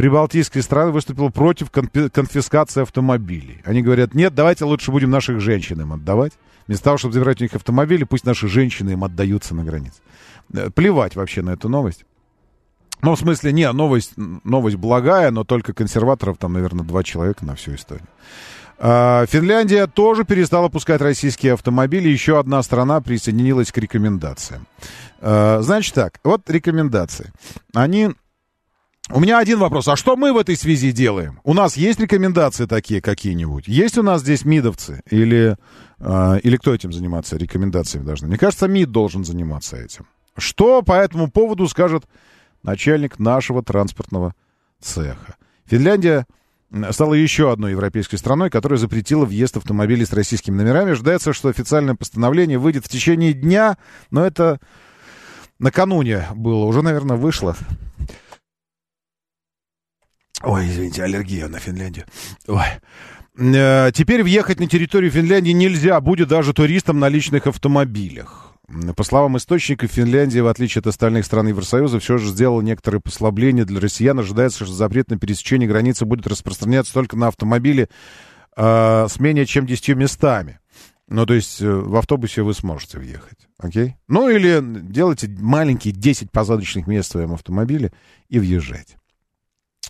прибалтийские 0.03 0.65
страны 0.65 0.91
выступила 0.91 1.29
против 1.29 1.70
конфи- 1.70 2.11
конфискации 2.11 2.83
автомобилей. 2.83 3.62
Они 3.65 3.83
говорят, 3.83 4.15
нет, 4.15 4.35
давайте 4.35 4.65
лучше 4.65 4.91
будем 4.91 5.11
наших 5.11 5.39
женщин 5.41 5.81
им 5.81 5.93
отдавать. 5.93 6.33
Вместо 6.66 6.87
того, 6.87 6.99
чтобы 6.99 7.15
забирать 7.15 7.41
у 7.41 7.45
них 7.45 7.55
автомобили, 7.55 8.03
пусть 8.03 8.27
наши 8.27 8.49
женщины 8.49 8.91
им 8.91 9.05
отдаются 9.05 9.55
на 9.55 9.62
границе. 9.62 9.99
Э, 10.53 10.70
Плевать 10.70 11.15
вообще 11.15 11.43
на 11.43 11.51
эту 11.51 11.69
новость. 11.69 12.05
Ну, 13.01 13.15
в 13.15 13.19
смысле, 13.20 13.53
не, 13.53 13.70
новость, 13.70 14.15
новость 14.16 14.74
благая, 14.74 15.31
но 15.31 15.45
только 15.45 15.73
консерваторов 15.73 16.37
там, 16.37 16.55
наверное, 16.55 16.85
два 16.85 17.05
человека 17.05 17.45
на 17.45 17.55
всю 17.55 17.77
историю. 17.77 18.09
А, 18.81 19.24
Финляндия 19.27 19.87
тоже 19.87 20.24
перестала 20.24 20.69
пускать 20.69 21.01
российские 21.01 21.53
автомобили. 21.53 22.09
Еще 22.09 22.41
одна 22.41 22.61
страна 22.65 23.01
присоединилась 23.01 23.70
к 23.70 23.79
рекомендациям. 23.79 24.66
А, 25.20 25.61
Значит 25.62 25.95
так, 25.95 26.19
вот 26.24 26.51
рекомендации. 26.51 27.33
Они 27.73 28.11
у 29.11 29.20
меня 29.20 29.39
один 29.39 29.59
вопрос. 29.59 29.89
А 29.89 29.97
что 29.97 30.16
мы 30.16 30.33
в 30.33 30.37
этой 30.37 30.57
связи 30.57 30.93
делаем? 30.93 31.41
У 31.45 31.55
нас 31.55 31.77
есть 31.77 31.99
рекомендации 31.99 32.66
такие 32.66 33.01
какие-нибудь? 33.01 33.66
Есть 33.66 33.99
у 33.99 34.03
нас 34.03 34.20
здесь 34.20 34.45
МИДовцы? 34.45 35.03
Или, 35.11 35.57
э, 35.99 36.39
или 36.43 36.57
кто 36.57 36.74
этим 36.74 36.93
заниматься 36.93 37.37
рекомендациями 37.37 38.05
должны? 38.05 38.29
Мне 38.29 38.39
кажется, 38.39 38.69
МИД 38.69 38.91
должен 38.91 39.24
заниматься 39.24 39.77
этим. 39.77 40.07
Что 40.37 40.83
по 40.83 40.93
этому 40.93 41.31
поводу 41.31 41.69
скажет 41.69 42.05
начальник 42.62 43.19
нашего 43.19 43.62
транспортного 43.62 44.35
цеха? 44.81 45.35
Финляндия 45.66 46.27
стала 46.91 47.15
еще 47.15 47.53
одной 47.53 47.73
европейской 47.73 48.16
страной, 48.16 48.51
которая 48.51 48.79
запретила 48.79 49.24
въезд 49.24 49.57
автомобилей 49.57 50.07
с 50.07 50.12
российскими 50.12 50.57
номерами. 50.57 50.93
Ожидается, 50.93 51.33
что 51.33 51.49
официальное 51.49 51.97
постановление 51.97 52.59
выйдет 52.59 52.87
в 52.87 52.89
течение 52.89 53.33
дня, 53.33 53.77
но 54.11 54.24
это 54.24 54.59
накануне 55.59 56.27
было, 56.35 56.65
уже, 56.65 56.83
наверное, 56.83 57.16
вышло. 57.16 57.57
Ой, 60.44 60.66
извините, 60.66 61.02
аллергия 61.02 61.48
на 61.48 61.59
Финляндию. 61.59 62.06
Ой. 62.48 62.66
Э, 63.39 63.90
Теперь 63.93 64.23
въехать 64.23 64.60
на 64.60 64.66
территорию 64.66 65.10
Финляндии 65.10 65.52
нельзя 65.52 66.01
будет 66.01 66.28
даже 66.28 66.52
туристам 66.52 66.98
на 66.98 67.09
личных 67.09 67.47
автомобилях. 67.47 68.55
По 68.97 69.05
словам 69.05 69.36
источников, 69.36 69.90
Финляндия, 69.90 70.43
в 70.43 70.47
отличие 70.47 70.81
от 70.81 70.86
остальных 70.86 71.27
стран 71.27 71.48
Евросоюза, 71.48 72.01
все 72.01 72.16
же 72.16 72.28
сделала 72.28 72.62
некоторые 72.62 73.01
послабления 73.01 73.64
для 73.64 73.81
россиян. 73.81 74.19
Ожидается, 74.19 74.64
что 74.64 74.73
запрет 74.73 75.10
на 75.10 75.19
пересечение 75.19 75.69
границы 75.69 76.06
будет 76.06 76.27
распространяться 76.27 76.94
только 76.94 77.16
на 77.16 77.28
автомобили 77.28 77.89
э, 78.56 79.06
с 79.09 79.20
менее 79.20 79.47
чем 79.47 79.66
10 79.66 79.97
местами. 79.97 80.59
Ну, 81.09 81.27
то 81.27 81.35
есть 81.35 81.60
э, 81.60 81.70
в 81.70 81.94
автобусе 81.97 82.43
вы 82.43 82.55
сможете 82.55 82.98
въехать, 82.98 83.47
окей? 83.59 83.97
Ну, 84.09 84.31
или 84.31 84.60
делайте 84.62 85.28
маленькие 85.28 85.93
10 85.93 86.31
посадочных 86.31 86.86
мест 86.86 87.10
в 87.10 87.12
своем 87.12 87.35
автомобиле 87.35 87.93
и 88.31 88.39
въезжайте. 88.39 88.97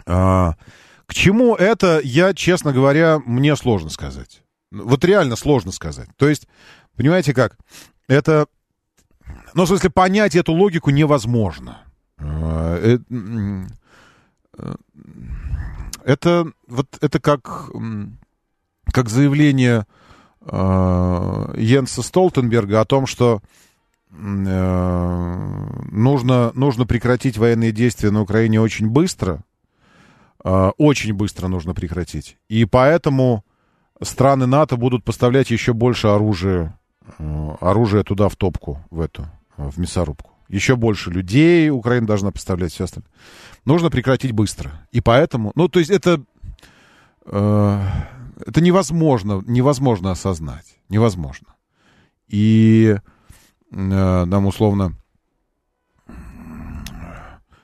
А, 0.06 0.54
к 1.06 1.14
чему 1.14 1.54
это, 1.54 2.00
я, 2.02 2.34
честно 2.34 2.72
говоря, 2.72 3.20
мне 3.24 3.56
сложно 3.56 3.90
сказать. 3.90 4.42
Вот 4.70 5.04
реально 5.04 5.36
сложно 5.36 5.72
сказать. 5.72 6.08
То 6.16 6.28
есть, 6.28 6.48
понимаете 6.96 7.34
как, 7.34 7.58
это, 8.08 8.46
ну, 9.54 9.64
в 9.64 9.68
смысле, 9.68 9.90
понять 9.90 10.34
эту 10.34 10.52
логику 10.52 10.90
невозможно. 10.90 11.82
А, 12.18 12.78
э, 12.80 12.98
э, 14.58 14.74
Это, 16.04 16.50
вот, 16.66 16.86
это 17.00 17.20
как, 17.20 17.70
как 18.92 19.08
заявление 19.08 19.86
э, 20.40 21.54
Йенса 21.56 22.02
Столтенберга 22.02 22.80
о 22.80 22.84
том, 22.84 23.06
что 23.06 23.40
э, 24.10 24.14
нужно, 25.92 26.52
нужно 26.54 26.86
прекратить 26.86 27.38
военные 27.38 27.72
действия 27.72 28.10
на 28.10 28.20
Украине 28.22 28.60
очень 28.60 28.88
быстро, 28.88 29.44
очень 30.42 31.14
быстро 31.14 31.48
нужно 31.48 31.74
прекратить. 31.74 32.36
И 32.48 32.64
поэтому 32.64 33.44
страны 34.04 34.46
НАТО 34.46 34.76
будут 34.76 35.04
поставлять 35.04 35.50
еще 35.50 35.72
больше 35.72 36.08
оружия, 36.08 36.78
э, 37.18 37.56
оружия 37.60 38.02
туда 38.02 38.28
в 38.28 38.36
топку, 38.36 38.84
в 38.90 39.00
эту, 39.00 39.22
э, 39.56 39.68
в 39.68 39.78
мясорубку. 39.78 40.30
еще 40.48 40.76
больше 40.76 41.10
людей 41.10 41.70
Украина 41.70 42.06
должна 42.06 42.30
поставлять, 42.30 42.72
все 42.72 42.84
остальное. 42.84 43.10
Нужно 43.64 43.90
прекратить 43.90 44.32
быстро. 44.32 44.70
И 44.90 45.00
поэтому, 45.00 45.52
ну, 45.54 45.66
то 45.68 45.78
есть 45.78 45.90
это, 45.90 46.22
э, 47.24 47.80
это 48.44 48.60
невозможно, 48.60 49.42
невозможно 49.46 50.10
осознать. 50.10 50.66
Невозможно. 50.90 51.54
И 52.28 52.96
э, 53.70 53.74
нам 54.24 54.46
условно 54.46 54.94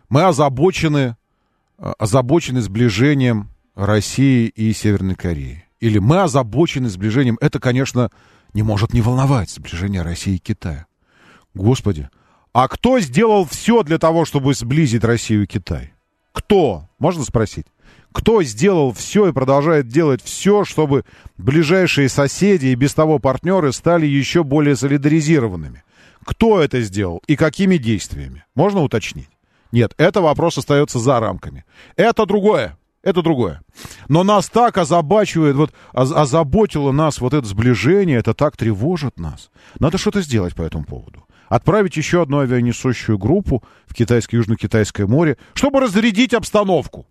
мы 0.09 0.23
озабочены, 0.23 0.99
э, 0.99 1.17
озабочены 1.79 2.61
сближением 2.61 3.51
России 3.75 4.49
и 4.49 4.73
Северной 4.73 5.15
Кореи. 5.15 5.65
Или 5.81 5.99
мы 5.99 6.23
озабочены 6.23 6.89
сближением. 6.89 7.39
Это, 7.41 7.61
конечно, 7.61 8.11
не 8.53 8.63
может 8.63 8.93
не 8.93 9.01
волновать 9.01 9.51
сближение 9.51 10.03
России 10.03 10.35
и 10.35 10.39
Китая. 10.39 10.87
Господи, 11.55 12.09
а 12.53 12.67
кто 12.69 12.99
сделал 12.99 13.45
все 13.45 13.83
для 13.83 13.99
того, 13.99 14.25
чтобы 14.25 14.55
сблизить 14.55 15.05
Россию 15.05 15.45
и 15.45 15.47
Китай? 15.47 15.93
Кто? 16.33 16.89
Можно 16.99 17.25
спросить? 17.25 17.67
Кто 18.13 18.43
сделал 18.43 18.93
все 18.93 19.29
и 19.29 19.33
продолжает 19.33 19.87
делать 19.87 20.23
все, 20.23 20.65
чтобы 20.65 21.05
ближайшие 21.37 22.09
соседи 22.09 22.67
и 22.67 22.75
без 22.75 22.95
того 22.95 23.19
партнеры 23.19 23.73
стали 23.73 24.07
еще 24.07 24.43
более 24.43 24.77
солидаризированными? 24.77 25.85
Кто 26.25 26.61
это 26.61 26.81
сделал 26.81 27.23
и 27.27 27.37
какими 27.37 27.77
действиями? 27.77 28.45
Можно 28.55 28.83
уточнить? 28.83 29.29
Нет, 29.73 29.95
это 29.99 30.21
вопрос 30.21 30.59
остается 30.59 30.99
за 30.99 31.21
рамками. 31.21 31.65
Это 31.97 32.27
другое. 32.27 32.77
Это 33.03 33.23
другое. 33.23 33.63
Но 34.09 34.25
нас 34.25 34.49
так 34.49 34.77
озабачивает, 34.77 35.57
вот 35.57 35.73
оз- 35.93 36.13
озаботило 36.13 36.91
нас 36.91 37.21
вот 37.21 37.33
это 37.33 37.47
сближение, 37.47 38.19
это 38.19 38.35
так 38.35 38.57
тревожит 38.57 39.19
нас. 39.19 39.51
Надо 39.79 39.99
что-то 39.99 40.21
сделать 40.21 40.55
по 40.55 40.63
этому 40.63 40.85
поводу. 40.85 41.25
Отправить 41.49 41.97
еще 41.97 42.23
одну 42.23 42.41
авианесущую 42.41 43.17
группу 43.17 43.63
в 43.87 43.95
китайское, 43.95 44.41
Южно-Китайское 44.41 45.07
море, 45.07 45.39
чтобы 45.55 45.81
разрядить 45.81 46.35
обстановку. 46.35 47.07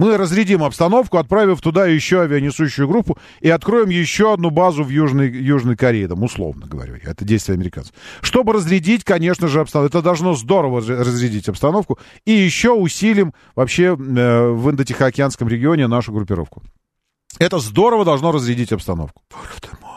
Мы 0.00 0.16
разрядим 0.16 0.64
обстановку, 0.64 1.18
отправив 1.18 1.60
туда 1.60 1.84
еще 1.86 2.22
авианесущую 2.22 2.88
группу 2.88 3.18
и 3.42 3.50
откроем 3.50 3.90
еще 3.90 4.32
одну 4.32 4.48
базу 4.48 4.82
в 4.82 4.88
Южной, 4.88 5.30
Южной 5.30 5.76
Корее, 5.76 6.08
там, 6.08 6.22
условно 6.22 6.66
говорю. 6.66 6.94
Это 7.02 7.22
действие 7.26 7.56
американцев. 7.56 7.92
Чтобы 8.22 8.54
разрядить, 8.54 9.04
конечно 9.04 9.46
же, 9.46 9.60
обстановку. 9.60 9.90
Это 9.90 10.02
должно 10.02 10.34
здорово 10.34 10.80
раз- 10.80 10.88
разрядить 10.88 11.50
обстановку. 11.50 11.98
И 12.24 12.32
еще 12.32 12.70
усилим 12.70 13.34
вообще 13.54 13.94
э, 13.94 14.48
в 14.48 14.70
Индотихоокеанском 14.70 15.48
регионе 15.48 15.86
нашу 15.86 16.12
группировку. 16.12 16.62
Это 17.38 17.58
здорово 17.58 18.06
должно 18.06 18.32
разрядить 18.32 18.72
обстановку. 18.72 19.20
Ты 19.60 19.68
мой. 19.82 19.89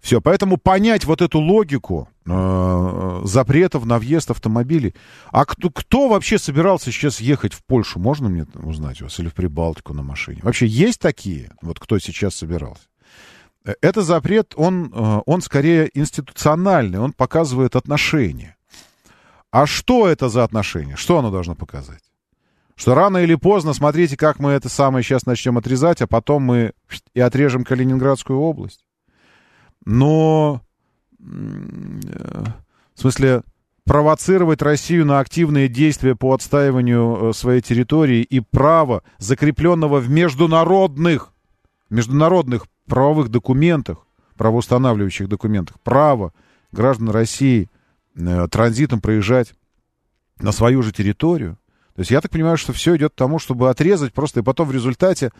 Все, 0.00 0.20
поэтому 0.20 0.56
понять 0.56 1.04
вот 1.04 1.20
эту 1.20 1.40
логику 1.40 2.08
э, 2.26 3.20
запретов 3.24 3.84
на 3.84 3.98
въезд 3.98 4.30
автомобилей. 4.30 4.94
А 5.30 5.44
кто, 5.44 5.70
кто 5.70 6.08
вообще 6.08 6.38
собирался 6.38 6.90
сейчас 6.90 7.20
ехать 7.20 7.52
в 7.52 7.62
Польшу? 7.64 7.98
Можно 7.98 8.30
мне 8.30 8.46
узнать 8.54 9.02
у 9.02 9.04
вас? 9.04 9.18
Или 9.18 9.28
в 9.28 9.34
Прибалтику 9.34 9.92
на 9.92 10.02
машине? 10.02 10.40
Вообще 10.42 10.66
есть 10.66 11.00
такие? 11.00 11.52
Вот 11.60 11.78
кто 11.78 11.98
сейчас 11.98 12.34
собирался? 12.34 12.84
Э, 13.64 13.74
Это 13.82 14.02
запрет, 14.02 14.54
он, 14.56 14.90
э, 14.92 15.20
он 15.26 15.42
скорее 15.42 15.90
институциональный, 15.92 16.98
он 16.98 17.12
показывает 17.12 17.76
отношения. 17.76 18.56
А 19.50 19.66
что 19.66 20.08
это 20.08 20.28
за 20.28 20.44
отношения? 20.44 20.96
Что 20.96 21.18
оно 21.18 21.30
должно 21.30 21.54
показать? 21.54 22.02
Что 22.74 22.94
рано 22.94 23.18
или 23.18 23.34
поздно, 23.34 23.74
смотрите, 23.74 24.16
как 24.16 24.38
мы 24.38 24.52
это 24.52 24.70
самое 24.70 25.04
сейчас 25.04 25.26
начнем 25.26 25.58
отрезать, 25.58 26.00
а 26.00 26.06
потом 26.06 26.44
мы 26.44 26.72
и 27.12 27.20
отрежем 27.20 27.64
Калининградскую 27.64 28.38
область. 28.38 28.86
Но, 29.84 30.62
э, 31.18 31.24
в 32.94 33.00
смысле, 33.00 33.42
провоцировать 33.84 34.62
Россию 34.62 35.06
на 35.06 35.18
активные 35.18 35.68
действия 35.68 36.14
по 36.14 36.32
отстаиванию 36.32 37.30
э, 37.30 37.32
своей 37.32 37.60
территории 37.60 38.22
и 38.22 38.40
права, 38.40 39.02
закрепленного 39.18 39.98
в 39.98 40.08
международных, 40.08 41.32
международных 41.88 42.66
правовых 42.86 43.30
документах, 43.30 44.06
правоустанавливающих 44.36 45.28
документах, 45.28 45.80
право 45.80 46.32
граждан 46.72 47.10
России 47.10 47.68
э, 48.16 48.48
транзитом 48.48 49.00
проезжать 49.00 49.54
на 50.38 50.52
свою 50.52 50.82
же 50.82 50.92
территорию. 50.92 51.58
То 51.94 52.00
есть 52.00 52.10
я 52.10 52.20
так 52.20 52.30
понимаю, 52.30 52.56
что 52.56 52.72
все 52.72 52.96
идет 52.96 53.12
к 53.12 53.16
тому, 53.16 53.38
чтобы 53.38 53.70
отрезать 53.70 54.12
просто, 54.12 54.40
и 54.40 54.42
потом 54.42 54.68
в 54.68 54.72
результате 54.72 55.32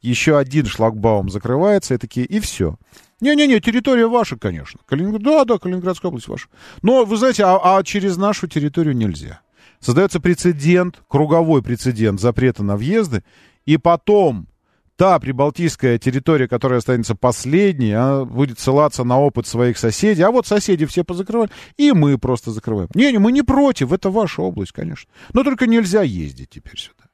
еще 0.00 0.38
один 0.38 0.66
шлагбаум 0.66 1.28
закрывается, 1.28 1.94
и 1.94 1.98
такие, 1.98 2.24
и 2.26 2.40
все. 2.40 2.76
Не-не-не, 3.20 3.60
территория 3.60 4.06
ваша, 4.06 4.36
конечно. 4.36 4.80
Калининград, 4.86 5.22
да, 5.22 5.44
да, 5.44 5.58
Калининградская 5.58 6.08
область 6.08 6.28
ваша. 6.28 6.48
Но, 6.82 7.04
вы 7.04 7.16
знаете, 7.16 7.44
а, 7.44 7.78
а 7.78 7.82
через 7.82 8.16
нашу 8.16 8.46
территорию 8.46 8.94
нельзя. 8.94 9.40
Создается 9.80 10.20
прецедент, 10.20 11.02
круговой 11.08 11.62
прецедент 11.62 12.20
запрета 12.20 12.62
на 12.62 12.76
въезды, 12.76 13.22
и 13.66 13.76
потом 13.76 14.48
та 14.96 15.18
прибалтийская 15.20 15.98
территория, 15.98 16.48
которая 16.48 16.80
останется 16.80 17.14
последней, 17.14 17.92
она 17.92 18.24
будет 18.24 18.58
ссылаться 18.58 19.04
на 19.04 19.18
опыт 19.18 19.46
своих 19.46 19.78
соседей. 19.78 20.22
А 20.22 20.30
вот 20.30 20.46
соседи 20.46 20.86
все 20.86 21.04
позакрывали, 21.04 21.50
и 21.76 21.92
мы 21.92 22.18
просто 22.18 22.50
закрываем. 22.50 22.88
Не-не, 22.94 23.18
мы 23.18 23.30
не 23.30 23.42
против, 23.42 23.92
это 23.92 24.10
ваша 24.10 24.42
область, 24.42 24.72
конечно. 24.72 25.08
Но 25.32 25.44
только 25.44 25.68
нельзя 25.68 26.02
ездить 26.02 26.50
теперь 26.50 26.78
сюда. 26.78 27.04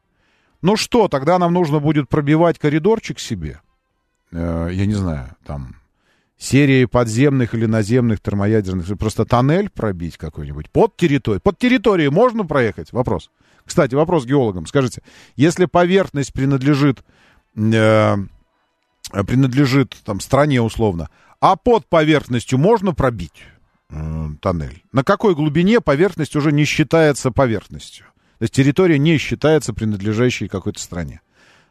Ну 0.62 0.76
что, 0.76 1.09
тогда 1.09 1.39
нам 1.39 1.52
нужно 1.52 1.78
будет 1.78 2.09
пробивать 2.09 2.59
коридорчик 2.59 3.20
себе? 3.20 3.60
Э, 4.32 4.70
я 4.72 4.86
не 4.86 4.94
знаю, 4.94 5.36
там 5.44 5.76
серии 6.39 6.85
подземных 6.85 7.55
или 7.55 7.66
наземных 7.66 8.20
термоядерных, 8.20 8.98
просто 8.98 9.24
тоннель 9.24 9.70
пробить 9.70 10.16
какой-нибудь 10.16 10.70
под 10.70 10.97
территорией. 10.97 11.40
Под 11.40 11.59
территорией 11.59 12.11
можно 12.11 12.44
проехать? 12.44 12.93
Вопрос. 12.93 13.31
Кстати, 13.65 13.94
вопрос 13.94 14.27
геологам. 14.27 14.66
Скажите, 14.66 15.02
если 15.36 15.65
поверхность 15.65 16.32
принадлежит, 16.32 17.02
э, 17.56 18.16
принадлежит 19.11 19.97
там 20.05 20.20
стране 20.20 20.61
условно, 20.61 21.09
а 21.40 21.56
под 21.56 21.86
поверхностью 21.86 22.59
можно 22.59 22.93
пробить 22.93 23.43
э, 23.90 24.28
тоннель? 24.40 24.82
На 24.93 25.02
какой 25.02 25.35
глубине 25.35 25.81
поверхность 25.81 26.36
уже 26.36 26.52
не 26.52 26.65
считается 26.65 27.31
поверхностью? 27.31 28.06
То 28.39 28.44
есть 28.44 28.55
территория 28.55 28.98
не 28.98 29.16
считается 29.16 29.73
принадлежащей 29.73 30.48
какой-то 30.48 30.81
стране. 30.81 31.20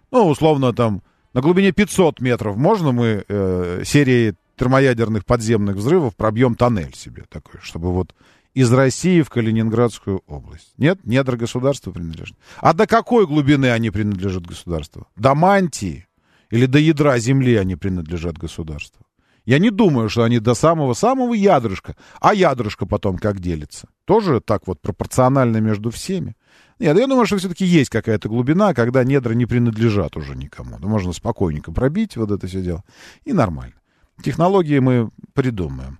Ну, 0.10 0.28
условно, 0.28 0.74
там 0.74 1.04
на 1.34 1.42
глубине 1.42 1.72
500 1.72 2.22
метров 2.22 2.56
можно 2.56 2.92
мы 2.92 3.26
э, 3.28 3.84
серией 3.86 4.36
термоядерных 4.56 5.26
подземных 5.26 5.78
взрывов 5.78 6.16
пробьем 6.16 6.56
тоннель 6.56 6.96
себе 6.96 7.24
такой, 7.30 7.60
чтобы 7.62 7.94
вот 7.94 8.14
из 8.54 8.72
России 8.72 9.22
в 9.22 9.30
Калининградскую 9.30 10.22
область. 10.28 10.74
Нет, 10.78 11.00
недра 11.06 11.38
государства 11.38 11.92
принадлежат. 11.92 12.38
А 12.58 12.74
до 12.74 12.86
какой 12.86 13.26
глубины 13.26 13.72
они 13.72 13.90
принадлежат 13.90 14.46
государству? 14.46 15.08
До 15.16 15.34
мантии 15.34 16.08
или 16.50 16.68
до 16.68 16.78
ядра 16.78 17.18
земли 17.18 17.56
они 17.56 17.76
принадлежат 17.76 18.38
государству? 18.38 19.06
Я 19.46 19.60
не 19.60 19.72
думаю, 19.72 20.08
что 20.08 20.24
они 20.24 20.40
до 20.40 20.54
самого-самого 20.54 21.34
ядрышка. 21.34 21.98
А 22.22 22.34
ядрышко 22.34 22.86
потом 22.86 23.18
как 23.18 23.40
делится? 23.40 23.90
Тоже 24.06 24.40
так 24.40 24.68
вот 24.68 24.80
пропорционально 24.82 25.58
между 25.58 25.92
всеми? 25.92 26.36
Нет, 26.80 26.98
я 26.98 27.08
думаю, 27.08 27.26
что 27.26 27.38
все-таки 27.38 27.66
есть 27.66 27.90
какая-то 27.90 28.30
глубина, 28.30 28.74
когда 28.74 29.04
недра 29.04 29.34
не 29.34 29.46
принадлежат 29.46 30.16
уже 30.16 30.36
никому. 30.36 30.80
Да 30.80 30.88
можно 30.88 31.12
спокойненько 31.12 31.72
пробить 31.72 32.16
вот 32.16 32.32
это 32.32 32.48
все 32.48 32.62
дело. 32.62 32.84
И 33.26 33.34
нормально. 33.34 33.76
Технологии 34.22 34.80
мы 34.80 35.10
придумаем. 35.34 36.00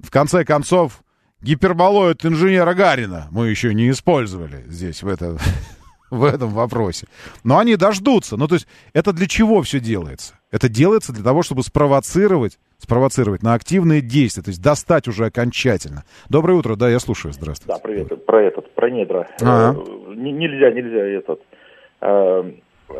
В 0.00 0.10
конце 0.10 0.44
концов, 0.44 1.02
гиперболоид 1.42 2.24
инженера 2.24 2.74
Гарина 2.74 3.28
мы 3.30 3.48
еще 3.48 3.72
не 3.74 3.90
использовали 3.90 4.64
здесь, 4.66 5.02
в, 5.02 5.08
это, 5.08 5.36
в 6.10 6.24
этом 6.24 6.50
вопросе. 6.50 7.06
Но 7.44 7.58
они 7.58 7.76
дождутся. 7.76 8.36
Ну, 8.36 8.48
то 8.48 8.54
есть, 8.56 8.66
это 8.92 9.12
для 9.12 9.26
чего 9.26 9.62
все 9.62 9.78
делается? 9.80 10.34
Это 10.50 10.68
делается 10.68 11.12
для 11.12 11.22
того, 11.22 11.42
чтобы 11.42 11.62
спровоцировать, 11.62 12.58
спровоцировать 12.78 13.42
на 13.42 13.54
активные 13.54 14.00
действия, 14.00 14.42
то 14.42 14.50
есть 14.50 14.60
достать 14.60 15.06
уже 15.08 15.26
окончательно. 15.26 16.04
Доброе 16.28 16.54
утро, 16.54 16.74
да, 16.76 16.90
я 16.90 16.98
слушаю, 16.98 17.32
здравствуйте. 17.32 17.72
Да, 17.72 17.78
привет, 17.78 18.26
про 18.26 18.42
этот, 18.42 18.74
про 18.74 18.90
недра. 18.90 19.28
Ага. 19.40 19.78
Э, 19.80 20.10
н- 20.12 20.38
Нельзя, 20.38 20.70
нельзя 20.72 21.06
этот. 21.06 21.40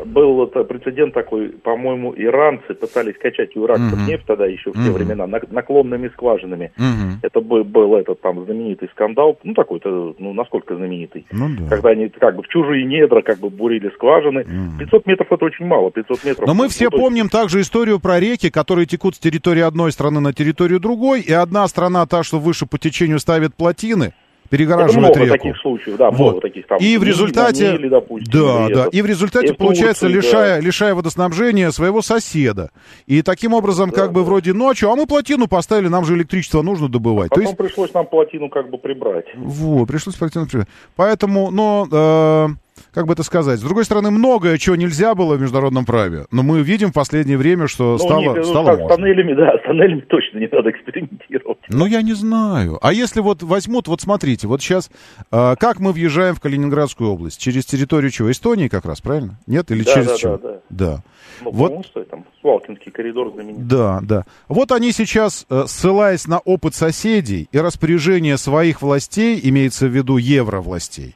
Был 0.05 0.33
вот 0.35 0.53
прецедент 0.67 1.13
такой, 1.13 1.49
по-моему, 1.49 2.13
иранцы 2.15 2.73
пытались 2.73 3.17
качать 3.17 3.55
у 3.55 3.65
иракцев 3.65 3.93
Мгм. 3.93 4.07
нефть 4.07 4.25
тогда 4.25 4.45
еще 4.45 4.71
в 4.71 4.73
те 4.73 4.79
Мгм. 4.79 4.93
времена 4.93 5.25
нак- 5.27 5.51
наклонными 5.51 6.07
скважинами. 6.09 6.71
Мгм. 6.77 7.19
Это 7.21 7.41
был, 7.41 7.63
был 7.63 7.95
этот 7.95 8.21
там 8.21 8.43
знаменитый 8.45 8.89
скандал, 8.89 9.37
ну 9.43 9.53
такой-то, 9.53 10.15
ну 10.19 10.33
насколько 10.33 10.75
знаменитый. 10.75 11.25
Ну 11.31 11.49
да. 11.59 11.69
Когда 11.69 11.89
они 11.89 12.09
как 12.09 12.35
бы 12.35 12.43
в 12.43 12.47
чужие 12.47 12.85
недра 12.85 13.21
как 13.21 13.39
бы 13.39 13.49
бурили 13.49 13.89
скважины. 13.95 14.45
500 14.79 15.05
метров 15.05 15.31
это 15.31 15.45
очень 15.45 15.65
мало, 15.65 15.91
500 15.91 16.23
метров. 16.25 16.47
Но 16.47 16.53
мы 16.53 16.65
ну, 16.65 16.69
все 16.69 16.85
есть- 16.85 16.95
помним 16.97 17.29
также 17.29 17.61
историю 17.61 17.99
про 17.99 18.19
реки, 18.19 18.49
которые 18.49 18.85
текут 18.85 19.15
с 19.15 19.19
территории 19.19 19.61
одной 19.61 19.91
страны 19.91 20.19
на 20.19 20.33
территорию 20.33 20.79
другой, 20.79 21.21
и 21.21 21.31
одна 21.31 21.67
страна, 21.67 22.05
та, 22.05 22.23
что 22.23 22.39
выше 22.39 22.65
по 22.65 22.77
течению, 22.77 23.19
ставит 23.19 23.55
плотины, 23.55 24.13
перегораживает 24.57 25.15
много 25.15 25.19
реку. 25.25 25.37
таких 25.37 25.57
случаев, 25.61 25.97
да, 25.97 26.11
Вот. 26.11 26.19
много 26.19 26.41
таких 26.41 26.67
там. 26.67 26.77
И 26.79 26.97
в 26.97 27.03
результате, 27.03 27.71
Нили, 27.71 27.89
допустим, 27.89 28.31
да, 28.31 28.57
да, 28.67 28.81
этот. 28.81 28.93
и 28.93 29.01
в 29.01 29.05
результате, 29.07 29.47
И 29.47 29.53
получается, 29.53 30.05
Турции, 30.07 30.15
лишая, 30.27 30.55
да. 30.61 30.65
лишая 30.65 30.93
водоснабжения 30.95 31.71
своего 31.71 32.01
соседа. 32.01 32.69
И 33.07 33.21
таким 33.23 33.53
образом, 33.53 33.89
как 33.91 34.11
бы 34.11 34.23
вроде 34.23 34.53
ночью, 34.53 34.91
а 34.91 34.95
мы 34.95 35.07
плотину 35.07 35.47
поставили, 35.47 35.87
нам 35.87 36.05
же 36.05 36.13
электричество 36.15 36.61
нужно 36.61 36.87
добывать. 36.87 37.29
То 37.29 37.35
Потом 37.35 37.45
есть, 37.45 37.57
пришлось 37.57 37.93
нам 37.93 38.05
плотину 38.05 38.49
как 38.49 38.69
бы 38.69 38.77
прибрать. 38.77 39.25
вот, 39.35 39.87
пришлось 39.87 40.15
плотину 40.15 40.45
прибрать. 40.45 40.67
Поэтому, 40.95 41.49
но, 41.49 41.87
э, 41.91 42.47
как 42.93 43.07
бы 43.07 43.13
это 43.13 43.23
сказать, 43.23 43.59
с 43.59 43.63
другой 43.63 43.85
стороны, 43.85 44.11
многое, 44.11 44.57
чего 44.57 44.75
нельзя 44.75 45.15
было 45.15 45.35
в 45.35 45.41
международном 45.41 45.85
праве, 45.85 46.25
но 46.31 46.43
мы 46.43 46.61
видим 46.61 46.89
в 46.89 46.93
последнее 46.93 47.37
время, 47.37 47.67
что 47.67 47.93
Ну, 47.93 47.97
стало, 47.97 48.19
не- 48.21 48.33
ну, 48.35 48.43
стало 48.43 48.65
так, 48.65 48.75
с 48.75 48.79
можно. 48.81 48.95
тоннелями, 48.97 49.33
да, 49.33 49.57
с 49.57 49.63
тоннелями 49.65 50.01
точно 50.01 50.39
не 50.39 50.47
надо 50.51 50.69
экспериментировать. 50.69 51.57
Ну, 51.69 51.85
я 51.85 52.01
не 52.01 52.13
знаю. 52.13 52.77
А 52.81 52.93
если 52.93 53.19
вот 53.21 53.41
возьмут, 53.43 53.87
вот 53.87 54.01
смотрите, 54.01 54.47
вот 54.47 54.61
сейчас, 54.61 54.91
э, 55.31 55.55
как 55.59 55.79
мы 55.79 55.91
въезжаем 55.91 56.35
в 56.35 56.39
Калининградскую 56.39 57.09
область? 57.09 57.39
Через 57.41 57.65
территорию 57.65 58.11
чего? 58.11 58.31
Эстонии 58.31 58.67
как 58.67 58.85
раз, 58.85 59.01
правильно? 59.01 59.37
Нет? 59.47 59.71
Или 59.71 59.83
Да, 59.83 59.93
через 59.93 60.07
да, 60.07 60.17
чего? 60.17 60.37
да, 60.37 60.49
да. 60.49 60.59
Да. 60.69 61.03
Ну, 61.41 61.51
Вот- 61.51 61.85
что 61.85 62.03
там, 62.03 62.25
Свалкинский 62.41 62.91
коридор 62.91 63.31
знаменитый. 63.33 63.65
Да, 63.65 63.99
да. 64.03 64.23
Вот 64.47 64.71
они 64.71 64.91
сейчас, 64.91 65.45
э, 65.49 65.63
ссылаясь 65.67 66.27
на 66.27 66.39
опыт 66.39 66.75
соседей 66.75 67.47
и 67.51 67.57
распоряжение 67.59 68.37
своих 68.37 68.81
властей, 68.81 69.39
имеется 69.43 69.87
в 69.87 69.89
виду 69.95 70.17
евровластей, 70.17 71.15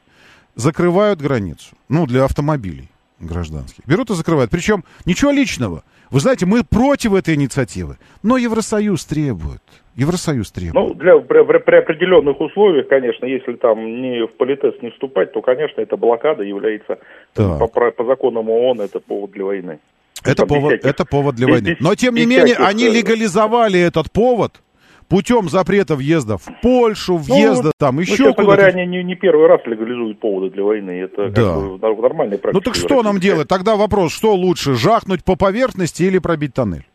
закрывают 0.58 1.20
границу. 1.22 1.74
Ну, 1.88 2.06
для 2.06 2.24
автомобилей 2.24 2.88
гражданских. 3.20 3.86
Берут 3.86 4.10
и 4.10 4.14
закрывают. 4.14 4.50
Причем 4.50 4.84
ничего 5.06 5.30
личного. 5.30 5.82
Вы 6.10 6.20
знаете, 6.20 6.46
мы 6.46 6.64
против 6.64 7.14
этой 7.14 7.34
инициативы. 7.34 7.96
Но 8.22 8.36
Евросоюз 8.36 9.04
требует. 9.04 9.62
Евросоюз 9.96 10.50
требует. 10.52 10.74
Ну, 10.74 10.94
для, 10.94 11.16
при, 11.18 11.44
при- 11.44 11.58
при 11.58 11.76
определенных 11.76 12.40
условиях, 12.40 12.88
конечно, 12.88 13.24
если 13.26 13.54
там 13.54 13.78
не 14.02 14.26
в 14.26 14.36
политез 14.36 14.74
не 14.82 14.90
вступать, 14.90 15.32
то, 15.32 15.42
конечно, 15.42 15.80
эта 15.80 15.96
блокада 15.96 16.42
является 16.42 16.98
Так. 17.34 17.58
по, 17.58 17.66
про- 17.66 17.90
по 17.92 18.04
законам 18.04 18.48
ООН 18.48 18.80
это 18.82 19.00
повод 19.00 19.32
для 19.32 19.44
войны. 19.44 19.78
Это 20.24 20.46
повод, 20.46 20.72
всяких- 20.72 20.86
это 20.86 21.04
повод 21.04 21.34
для 21.36 21.46
войны. 21.48 21.76
Но, 21.80 21.94
тем 21.94 22.14
не 22.14 22.26
менее, 22.26 22.46
всяких, 22.54 22.64
они 22.66 22.84
э, 22.86 22.90
легализовали 22.90 23.80
этот 23.80 24.10
повод 24.12 24.60
путем 25.08 25.48
запрета 25.48 25.96
въезда 25.96 26.36
в 26.38 26.46
Польшу, 26.62 27.16
въезда 27.16 27.68
Ну, 27.68 27.72
там 27.78 27.94
Ну, 27.96 28.00
еще 28.02 28.16
честно 28.16 28.32
куда-то. 28.34 28.42
говоря, 28.44 28.66
они 28.66 28.86
не, 28.86 29.02
не 29.04 29.14
первый 29.14 29.46
раз 29.48 29.60
легализуют 29.66 30.20
поводы 30.20 30.50
для 30.50 30.62
войны. 30.64 30.90
Это 30.90 31.28
Да. 31.30 31.54
как 31.80 31.96
бы 31.96 32.02
нормальная 32.02 32.38
практика. 32.38 32.52
Ну 32.52 32.60
так 32.60 32.74
что 32.74 33.02
нам 33.02 33.18
делать? 33.18 33.48
Тогда 33.48 33.76
вопрос, 33.76 34.12
что 34.12 34.34
лучше, 34.34 34.74
жахнуть 34.74 35.24
по 35.24 35.36
поверхности 35.36 36.02
или 36.04 36.18
пробить 36.18 36.54
тоннель? 36.54 36.86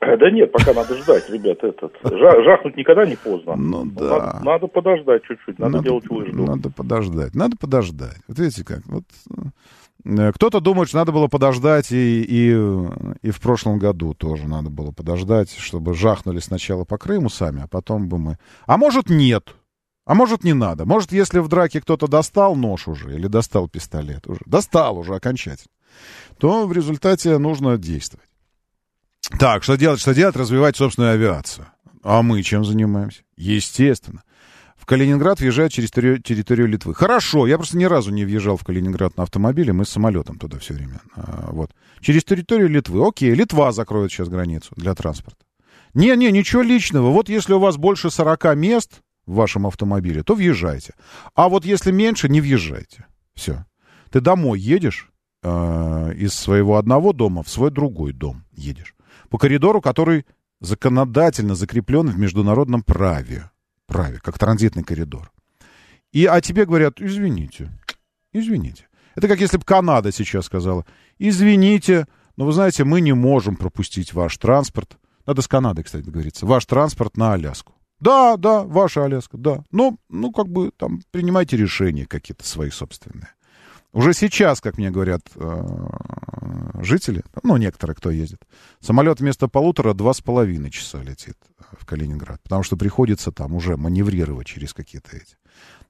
Э, 0.00 0.16
Да 0.16 0.30
нет, 0.30 0.52
пока 0.52 0.72
надо 0.72 0.94
ждать, 0.96 1.28
ребят. 1.28 1.58
Этот. 1.62 1.92
Жа- 2.04 2.42
жахнуть 2.44 2.76
никогда 2.76 3.04
не 3.04 3.16
поздно. 3.16 3.56
Ну 3.56 3.84
да. 3.84 4.04
Надо, 4.08 4.44
надо 4.44 4.66
подождать 4.68 5.22
чуть-чуть, 5.24 5.58
надо, 5.58 5.80
делать 5.80 6.08
выжду. 6.08 6.44
Надо 6.46 6.70
подождать, 6.70 7.34
надо 7.34 7.56
подождать. 7.60 8.16
Вот 8.28 8.38
видите 8.38 8.64
как, 8.64 8.80
вот 8.86 9.04
э, 9.30 9.42
кто-то 10.04 10.60
думает, 10.60 10.88
что 10.88 10.98
надо 10.98 11.12
было 11.12 11.26
подождать 11.26 11.90
и, 11.92 12.22
и, 12.22 12.50
и 13.22 13.30
в 13.30 13.40
прошлом 13.40 13.78
году 13.78 14.14
тоже 14.14 14.46
надо 14.46 14.70
было 14.70 14.92
подождать, 14.92 15.54
чтобы 15.56 15.94
жахнули 15.94 16.38
сначала 16.38 16.84
по 16.84 16.98
Крыму 16.98 17.28
сами, 17.28 17.62
а 17.62 17.66
потом 17.66 18.08
бы 18.08 18.18
мы... 18.18 18.38
А 18.66 18.76
может 18.76 19.10
нет, 19.10 19.54
а 20.06 20.14
может 20.14 20.44
не 20.44 20.54
надо. 20.54 20.86
Может, 20.86 21.12
если 21.12 21.40
в 21.40 21.48
драке 21.48 21.80
кто-то 21.80 22.06
достал 22.06 22.54
нож 22.56 22.88
уже 22.88 23.14
или 23.14 23.26
достал 23.26 23.68
пистолет 23.68 24.26
уже, 24.26 24.40
достал 24.46 24.98
уже 24.98 25.14
окончательно, 25.14 25.72
то 26.38 26.66
в 26.66 26.72
результате 26.72 27.36
нужно 27.38 27.76
действовать. 27.76 28.28
Так, 29.38 29.62
что 29.62 29.76
делать, 29.76 30.00
что 30.00 30.14
делать? 30.14 30.36
Развивать 30.36 30.76
собственную 30.76 31.12
авиацию. 31.12 31.66
А 32.02 32.22
мы 32.22 32.42
чем 32.42 32.64
занимаемся? 32.64 33.22
Естественно. 33.36 34.22
Калининград 34.88 35.38
въезжают 35.38 35.70
через 35.70 35.90
терри- 35.90 36.18
территорию 36.18 36.66
Литвы. 36.66 36.94
Хорошо, 36.94 37.46
я 37.46 37.58
просто 37.58 37.76
ни 37.76 37.84
разу 37.84 38.10
не 38.10 38.24
въезжал 38.24 38.56
в 38.56 38.64
Калининград 38.64 39.18
на 39.18 39.24
автомобиле, 39.24 39.74
мы 39.74 39.84
с 39.84 39.90
самолетом 39.90 40.38
туда 40.38 40.58
все 40.58 40.72
время. 40.72 41.02
А, 41.14 41.50
вот. 41.52 41.72
Через 42.00 42.24
территорию 42.24 42.70
Литвы. 42.70 43.06
Окей, 43.06 43.34
Литва 43.34 43.72
закроет 43.72 44.10
сейчас 44.10 44.30
границу 44.30 44.72
для 44.76 44.94
транспорта. 44.94 45.44
Не-не, 45.92 46.32
ничего 46.32 46.62
личного. 46.62 47.10
Вот 47.10 47.28
если 47.28 47.52
у 47.52 47.58
вас 47.58 47.76
больше 47.76 48.08
40 48.08 48.56
мест 48.56 49.02
в 49.26 49.34
вашем 49.34 49.66
автомобиле, 49.66 50.22
то 50.22 50.34
въезжайте. 50.34 50.94
А 51.34 51.50
вот 51.50 51.66
если 51.66 51.92
меньше, 51.92 52.30
не 52.30 52.40
въезжайте. 52.40 53.04
Все. 53.34 53.66
Ты 54.10 54.22
домой 54.22 54.58
едешь 54.58 55.10
э, 55.42 56.14
из 56.16 56.32
своего 56.32 56.78
одного 56.78 57.12
дома 57.12 57.42
в 57.42 57.50
свой 57.50 57.70
другой 57.70 58.14
дом 58.14 58.46
едешь. 58.52 58.94
По 59.28 59.36
коридору, 59.36 59.82
который 59.82 60.24
законодательно 60.60 61.54
закреплен 61.54 62.08
в 62.08 62.18
международном 62.18 62.82
праве. 62.82 63.50
Праве, 63.88 64.20
как 64.22 64.38
транзитный 64.38 64.84
коридор. 64.84 65.32
И, 66.12 66.26
а 66.26 66.40
тебе 66.40 66.66
говорят, 66.66 67.00
извините, 67.00 67.70
извините. 68.32 68.86
Это 69.16 69.28
как 69.28 69.40
если 69.40 69.56
бы 69.56 69.64
Канада 69.64 70.12
сейчас 70.12 70.44
сказала, 70.44 70.84
извините, 71.18 72.06
но 72.36 72.44
вы 72.44 72.52
знаете, 72.52 72.84
мы 72.84 73.00
не 73.00 73.14
можем 73.14 73.56
пропустить 73.56 74.12
ваш 74.12 74.36
транспорт. 74.36 74.98
Надо 75.26 75.42
с 75.42 75.48
Канадой, 75.48 75.84
кстати, 75.84 76.04
договориться. 76.04 76.46
Ваш 76.46 76.66
транспорт 76.66 77.16
на 77.16 77.32
Аляску. 77.32 77.74
Да, 77.98 78.36
да, 78.36 78.62
ваша 78.62 79.04
Аляска, 79.04 79.38
да. 79.38 79.64
Ну, 79.72 79.98
ну, 80.08 80.32
как 80.32 80.48
бы 80.48 80.70
там 80.76 81.00
принимайте 81.10 81.56
решения 81.56 82.06
какие-то 82.06 82.46
свои 82.46 82.70
собственные. 82.70 83.28
Уже 83.98 84.14
сейчас, 84.14 84.60
как 84.60 84.78
мне 84.78 84.92
говорят 84.92 85.22
э, 85.34 85.64
жители, 86.82 87.24
ну, 87.42 87.56
некоторые, 87.56 87.96
кто 87.96 88.10
ездит, 88.10 88.38
самолет 88.78 89.18
вместо 89.18 89.48
полутора 89.48 89.92
два 89.92 90.14
с 90.14 90.20
половиной 90.20 90.70
часа 90.70 91.02
летит 91.02 91.36
в 91.76 91.84
Калининград, 91.84 92.40
потому 92.44 92.62
что 92.62 92.76
приходится 92.76 93.32
там 93.32 93.54
уже 93.54 93.76
маневрировать 93.76 94.46
через 94.46 94.72
какие-то 94.72 95.16
эти. 95.16 95.36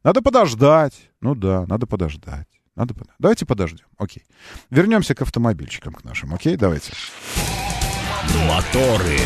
Надо 0.03 0.23
подождать. 0.23 0.95
Ну 1.21 1.35
да, 1.35 1.67
надо 1.67 1.87
подождать. 1.87 2.49
Надо 2.77 2.95
под... 2.95 3.09
Давайте 3.19 3.45
подождем. 3.45 3.85
Окей. 3.99 4.25
Вернемся 4.71 5.15
к 5.15 5.21
автомобильчикам 5.21 5.93
к 5.93 6.03
нашим. 6.03 6.33
Окей, 6.33 6.57
давайте. 6.57 6.95
Моторы. 8.49 9.19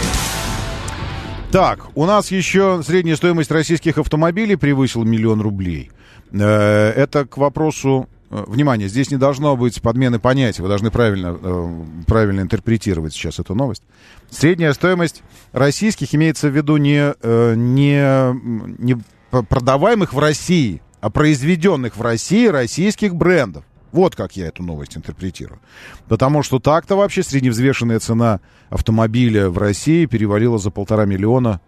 Так, 1.52 1.96
у 1.96 2.04
нас 2.04 2.32
еще 2.32 2.82
средняя 2.82 3.14
стоимость 3.14 3.52
российских 3.52 3.98
автомобилей 3.98 4.56
превысила 4.56 5.04
миллион 5.04 5.40
рублей. 5.40 5.92
Э, 6.32 6.90
Это 6.96 7.26
к 7.26 7.36
вопросу... 7.36 8.08
э, 8.32 8.44
Внимание, 8.46 8.88
здесь 8.88 9.10
не 9.10 9.16
должно 9.16 9.56
быть 9.56 9.80
подмены 9.80 10.18
понятий. 10.18 10.62
Вы 10.62 10.68
должны 10.68 10.90
правильно, 10.90 11.38
э, 11.40 11.84
правильно 12.06 12.40
интерпретировать 12.40 13.12
сейчас 13.12 13.38
эту 13.38 13.54
новость. 13.54 13.82
Средняя 14.30 14.72
стоимость 14.72 15.22
российских 15.52 16.14
имеется 16.14 16.48
в 16.48 16.56
виду 16.56 16.76
не, 16.78 17.14
э, 17.20 17.54
не, 17.54 18.82
не 18.82 18.98
продаваемых 19.30 20.12
в 20.12 20.18
России, 20.18 20.82
а 21.00 21.10
произведенных 21.10 21.96
в 21.96 22.02
России 22.02 22.46
российских 22.46 23.14
брендов. 23.14 23.64
Вот 23.92 24.16
как 24.16 24.36
я 24.36 24.46
эту 24.46 24.62
новость 24.62 24.96
интерпретирую. 24.96 25.60
Потому 26.08 26.42
что 26.42 26.58
так-то 26.58 26.96
вообще 26.96 27.22
средневзвешенная 27.22 28.00
цена 28.00 28.40
автомобиля 28.70 29.50
в 29.50 29.58
России 29.58 30.06
перевалила 30.06 30.58
за 30.58 30.70
полтора 30.70 31.04
миллиона, 31.04 31.60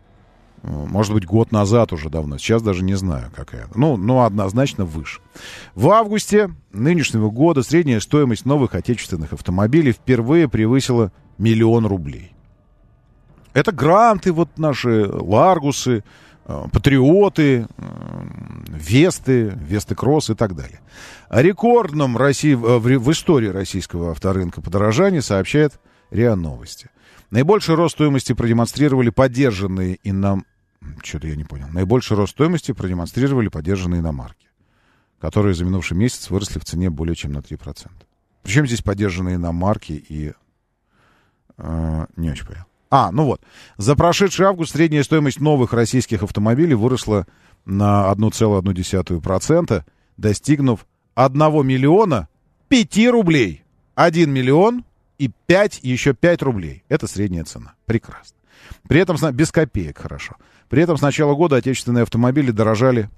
может 0.65 1.13
быть, 1.13 1.27
год 1.27 1.53
назад 1.53 1.93
уже 1.93 2.09
давно. 2.09 2.39
Сейчас 2.39 2.63
даже 2.63 2.83
не 2.83 2.95
знаю, 2.95 3.31
какая. 3.35 3.69
Ну, 3.75 3.97
ну, 3.97 4.23
однозначно 4.23 4.85
выше. 4.85 5.21
В 5.75 5.91
августе 5.91 6.51
нынешнего 6.73 7.31
года 7.31 7.63
средняя 7.63 8.01
стоимость 8.01 8.47
новых 8.47 8.75
отечественных 8.75 9.35
автомобилей 9.35 9.93
впервые 9.93 10.49
превысила 10.49 11.13
миллион 11.37 11.87
рублей. 11.87 12.33
Это 13.53 13.73
гранты, 13.73 14.33
вот 14.33 14.59
наши 14.59 15.07
Ларгусы, 15.07 16.03
э, 16.47 16.65
Патриоты, 16.73 17.67
э, 17.77 18.23
Весты, 18.69 19.53
Весты 19.57 19.95
Кросс 19.95 20.31
и 20.31 20.35
так 20.35 20.57
далее. 20.57 20.81
О 21.29 21.43
рекордном 21.43 22.17
России, 22.17 22.55
в, 22.55 23.11
истории 23.13 23.49
российского 23.49 24.13
авторынка 24.13 24.61
подорожания 24.61 25.21
сообщает 25.21 25.79
РИА 26.11 26.37
Новости. 26.37 26.91
Наибольший 27.31 27.75
рост 27.75 27.97
стоимости 27.97 28.33
продемонстрировали 28.33 29.11
поддержанные 29.11 29.99
ином... 30.05 30.45
Что-то 31.03 31.29
я 31.29 31.37
не 31.37 31.45
понял. 31.45 31.69
Наибольший 31.73 32.17
рост 32.17 32.33
стоимости 32.33 32.73
продемонстрировали 32.73 33.49
поддержанные 33.49 34.01
иномарки, 34.01 34.49
которые 35.21 35.55
за 35.55 35.65
минувший 35.65 35.97
месяц 35.97 36.31
выросли 36.31 36.59
в 36.59 36.65
цене 36.65 36.91
более 36.91 37.15
чем 37.15 37.33
на 37.33 37.39
3%. 37.39 37.89
Причем 38.43 38.67
здесь 38.67 38.83
поддержанные 38.83 39.37
иномарки 39.37 39.93
и... 39.93 40.33
э, 41.59 42.07
не 42.17 42.31
очень 42.31 42.47
понял. 42.47 42.65
А, 42.91 43.11
ну 43.11 43.25
вот. 43.25 43.41
За 43.77 43.97
прошедший 43.97 44.47
август 44.47 44.73
средняя 44.73 45.03
стоимость 45.03 45.41
новых 45.41 45.73
российских 45.73 46.23
автомобилей 46.23 46.75
выросла 46.75 47.27
на 47.65 48.13
1,1%, 48.13 49.85
достигнув 50.17 50.87
1 51.15 51.67
миллиона 51.67 52.29
5 52.69 53.09
рублей. 53.09 53.65
1 53.95 54.31
миллион 54.31 54.85
и 55.19 55.31
5, 55.47 55.81
еще 55.83 56.15
5 56.15 56.43
рублей. 56.43 56.85
Это 56.89 57.07
средняя 57.07 57.45
цена. 57.45 57.75
Прекрасно. 57.87 58.37
При 58.89 59.01
этом, 59.01 59.17
без 59.33 59.51
копеек, 59.53 59.99
хорошо. 59.99 60.37
При 60.69 60.83
этом 60.83 60.97
с 60.97 61.03
начала 61.03 61.35
года 61.35 61.57
отечественные 61.57 62.03
автомобили 62.03 62.51
дорожали, 62.51 63.09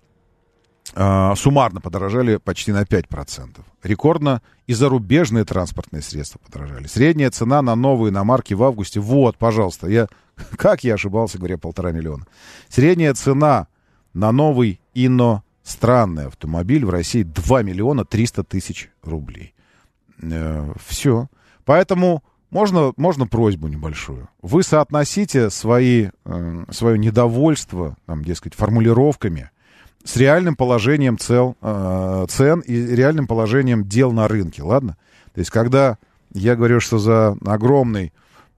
э, 0.95 1.35
суммарно 1.37 1.81
подорожали 1.81 2.37
почти 2.37 2.73
на 2.73 2.85
5%. 2.85 3.65
Рекордно 3.83 4.43
и 4.67 4.75
зарубежные 4.75 5.45
транспортные 5.45 6.03
средства 6.03 6.39
подорожали. 6.39 6.87
Средняя 6.87 7.31
цена 7.31 7.63
на 7.63 7.75
новые 7.75 8.11
иномарки 8.11 8.55
в 8.55 8.63
августе, 8.63 9.01
вот, 9.01 9.37
пожалуйста, 9.37 9.89
я, 9.89 10.09
как 10.57 10.85
я 10.85 10.95
ошибался, 10.95 11.39
говоря, 11.39 11.59
полтора 11.59 11.93
миллиона. 11.93 12.27
Средняя 12.69 13.15
цена 13.15 13.69
на 14.13 14.33
новый 14.33 14.81
Инно 14.95 15.43
странный 15.63 16.27
автомобиль 16.27 16.85
в 16.85 16.91
России 16.91 17.23
2 17.23 17.63
миллиона 17.63 18.05
300 18.05 18.45
тысяч 18.45 18.91
рублей. 19.03 19.55
все. 20.87 21.29
Поэтому 21.65 22.23
можно, 22.51 22.93
можно 22.97 23.27
просьбу 23.27 23.69
небольшую. 23.69 24.29
Вы 24.43 24.63
соотносите 24.63 25.51
свои, 25.51 26.09
э, 26.25 26.65
свое 26.71 26.99
недовольство, 26.99 27.97
там, 28.07 28.25
дескать, 28.25 28.55
формулировками 28.55 29.51
с 30.05 30.17
реальным 30.17 30.57
положением 30.57 31.19
цел, 31.19 31.57
э, 31.61 32.27
цен 32.29 32.61
и 32.61 32.75
реальным 32.75 33.27
положением 33.27 33.85
дел 33.85 34.13
на 34.13 34.29
рынке, 34.29 34.63
ладно? 34.63 34.97
То 35.35 35.41
есть, 35.41 35.51
когда 35.51 35.99
я 36.33 36.55
говорю, 36.57 36.81
что 36.81 36.99
за 36.99 37.37
огромный 37.45 38.13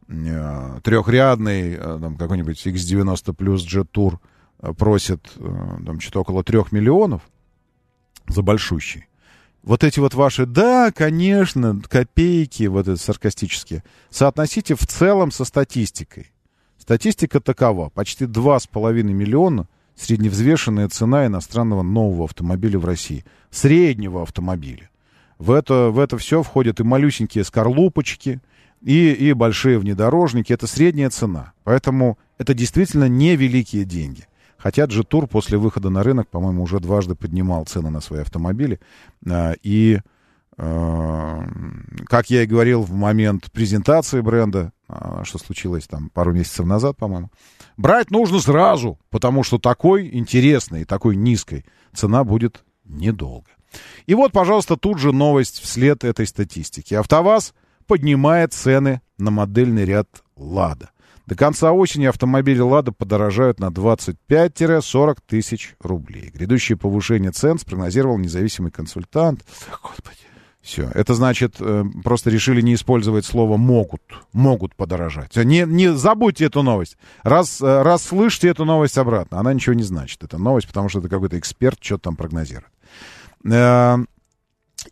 э, 0.09 0.81
трехрядный 0.83 1.75
э, 1.75 1.99
там, 2.01 2.17
какой-нибудь 2.17 2.67
X90 2.67 3.35
плюс 3.35 3.65
Jet 3.65 3.89
Tour 3.93 4.19
э, 4.61 4.73
просит 4.75 5.31
э, 5.37 5.79
там 5.85 6.01
что-то 6.01 6.21
около 6.21 6.45
трех 6.45 6.73
миллионов 6.73 7.23
за 8.27 8.43
большущий, 8.43 9.07
вот 9.63 9.85
эти 9.85 10.01
вот 10.01 10.15
ваши, 10.15 10.47
да, 10.47 10.93
конечно, 10.93 11.81
копейки, 11.89 12.65
вот 12.65 12.89
это 12.89 12.97
саркастические, 12.97 13.83
соотносите 14.11 14.75
в 14.75 14.87
целом 14.87 15.31
со 15.31 15.45
статистикой. 15.45 16.31
Статистика 16.79 17.41
такова. 17.41 17.91
Почти 17.91 18.25
2,5 18.25 19.03
миллиона 19.03 19.67
средневзвешенная 19.95 20.89
цена 20.89 21.27
иностранного 21.27 21.83
нового 21.83 22.25
автомобиля 22.25 22.79
в 22.79 22.85
России. 22.85 23.25
Среднего 23.51 24.23
автомобиля. 24.23 24.89
В 25.39 25.51
это, 25.51 25.91
в 25.91 25.99
это 25.99 26.17
все 26.19 26.43
входят 26.43 26.81
и 26.81 26.85
малюсенькие 26.85 27.45
скорлупочки, 27.45 28.41
и, 28.81 29.13
и 29.13 29.33
большие 29.33 29.79
внедорожники. 29.79 30.53
Это 30.53 30.67
средняя 30.67 31.11
цена. 31.11 31.53
Поэтому 31.65 32.17
это 32.39 32.55
действительно 32.55 33.09
невеликие 33.09 33.85
деньги. 33.85 34.28
Хотя 34.59 34.87
G-Tour 34.87 35.29
после 35.29 35.57
выхода 35.57 35.89
на 35.89 36.03
рынок, 36.03 36.29
по-моему, 36.29 36.65
уже 36.65 36.81
дважды 36.81 37.15
поднимал 37.15 37.65
цены 37.65 37.91
на 37.91 38.01
свои 38.01 38.23
автомобили. 38.23 38.81
А, 39.29 39.55
и, 39.63 40.01
а, 40.57 41.45
как 42.07 42.29
я 42.31 42.43
и 42.43 42.47
говорил 42.47 42.83
в 42.83 42.93
момент 42.93 43.51
презентации 43.53 44.21
бренда, 44.21 44.73
а, 44.89 45.23
что 45.25 45.39
случилось 45.39 45.87
там 45.87 46.11
пару 46.11 46.33
месяцев 46.33 46.67
назад, 46.67 46.97
по-моему, 46.97 47.31
брать 47.77 48.11
нужно 48.11 48.41
сразу, 48.41 48.99
потому 49.11 49.45
что 49.45 49.59
такой 49.59 50.13
интересной, 50.13 50.85
такой 50.85 51.15
низкой 51.15 51.65
цена 51.95 52.25
будет 52.25 52.65
недолго. 52.85 53.49
И 54.07 54.15
вот, 54.15 54.33
пожалуйста, 54.33 54.77
тут 54.77 54.99
же 54.99 55.13
новость 55.13 55.61
вслед 55.61 56.03
этой 56.03 56.27
статистики. 56.27 56.95
АвтоВАЗ 56.95 57.55
поднимает 57.87 58.53
цены 58.53 59.03
на 59.19 59.31
модельный 59.31 59.85
ряд 59.85 60.09
«Лада». 60.37 60.91
До 61.29 61.37
конца 61.37 61.73
осени 61.73 62.07
автомобили 62.07 62.61
«Лада» 62.61 62.91
подорожают 62.91 63.61
на 63.61 63.67
25-40 63.67 65.19
тысяч 65.27 65.75
рублей. 65.79 66.31
Грядущее 66.33 66.79
повышение 66.79 67.33
цен 67.33 67.59
спрогнозировал 67.59 68.17
независимый 68.17 68.71
консультант. 68.71 69.45
Господи. 69.83 70.17
Все. 70.63 70.91
Это 70.95 71.13
значит, 71.13 71.57
э, 71.61 71.85
просто 72.03 72.31
решили 72.31 72.63
не 72.63 72.73
использовать 72.73 73.27
слово 73.27 73.59
«могут». 73.59 74.01
Могут 74.33 74.75
подорожать. 74.75 75.37
Не, 75.37 75.67
не 75.67 75.93
забудьте 75.93 76.47
эту 76.47 76.63
новость. 76.63 76.97
Раз, 77.25 77.61
э, 77.61 77.83
раз 77.83 78.05
слышите 78.05 78.49
эту 78.49 78.65
новость 78.65 78.97
обратно, 78.97 79.39
она 79.39 79.53
ничего 79.53 79.75
не 79.75 79.83
значит. 79.83 80.25
Это 80.25 80.39
новость, 80.39 80.67
потому 80.67 80.89
что 80.89 81.01
это 81.01 81.11
какой-то 81.11 81.39
эксперт 81.39 81.79
что-то 81.79 82.05
там 82.05 82.17
прогнозирует. 82.17 82.73
Э, 83.45 83.99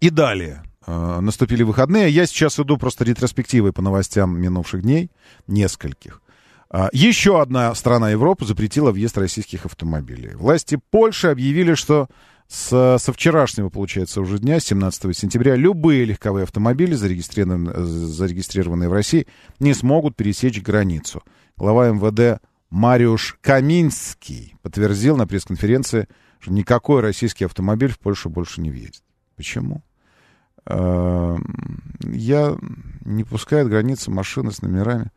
и 0.00 0.10
далее. 0.10 0.64
Наступили 0.86 1.62
выходные. 1.62 2.10
Я 2.10 2.26
сейчас 2.26 2.60
иду 2.60 2.76
просто 2.76 3.04
ретроспективой 3.04 3.72
по 3.72 3.82
новостям 3.82 4.38
минувших 4.38 4.82
дней, 4.82 5.10
нескольких. 5.48 6.20
А, 6.68 6.88
еще 6.92 7.40
одна 7.40 7.74
страна 7.74 8.10
Европы 8.10 8.44
запретила 8.44 8.90
въезд 8.90 9.16
российских 9.18 9.66
автомобилей. 9.66 10.34
Власти 10.34 10.80
Польши 10.90 11.28
объявили, 11.28 11.74
что 11.74 12.08
с, 12.48 12.98
со 12.98 13.12
вчерашнего, 13.12 13.68
получается, 13.68 14.20
уже 14.20 14.38
дня, 14.38 14.60
17 14.60 15.16
сентября, 15.16 15.54
любые 15.54 16.04
легковые 16.04 16.44
автомобили, 16.44 16.94
зарегистрированные, 16.94 17.84
зарегистрированные 17.84 18.88
в 18.88 18.92
России, 18.92 19.26
не 19.60 19.74
смогут 19.74 20.16
пересечь 20.16 20.60
границу. 20.60 21.22
Глава 21.56 21.90
МВД 21.90 22.42
Мариуш 22.70 23.38
Каминский 23.40 24.56
подтвердил 24.62 25.16
на 25.16 25.26
пресс-конференции, 25.26 26.08
что 26.40 26.52
никакой 26.52 27.00
российский 27.00 27.44
автомобиль 27.44 27.90
в 27.90 27.98
Польшу 27.98 28.28
больше 28.28 28.60
не 28.60 28.70
въедет. 28.70 29.02
Почему? 29.36 29.82
А, 30.64 31.36
я 32.00 32.56
не 33.04 33.22
пускает 33.22 33.68
границы 33.68 34.10
машины 34.10 34.50
с 34.50 34.62
номерами 34.62 35.10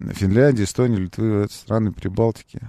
Финляндия, 0.00 0.64
Эстония, 0.64 0.98
Литва, 0.98 1.46
страны 1.50 1.92
Прибалтики. 1.92 2.60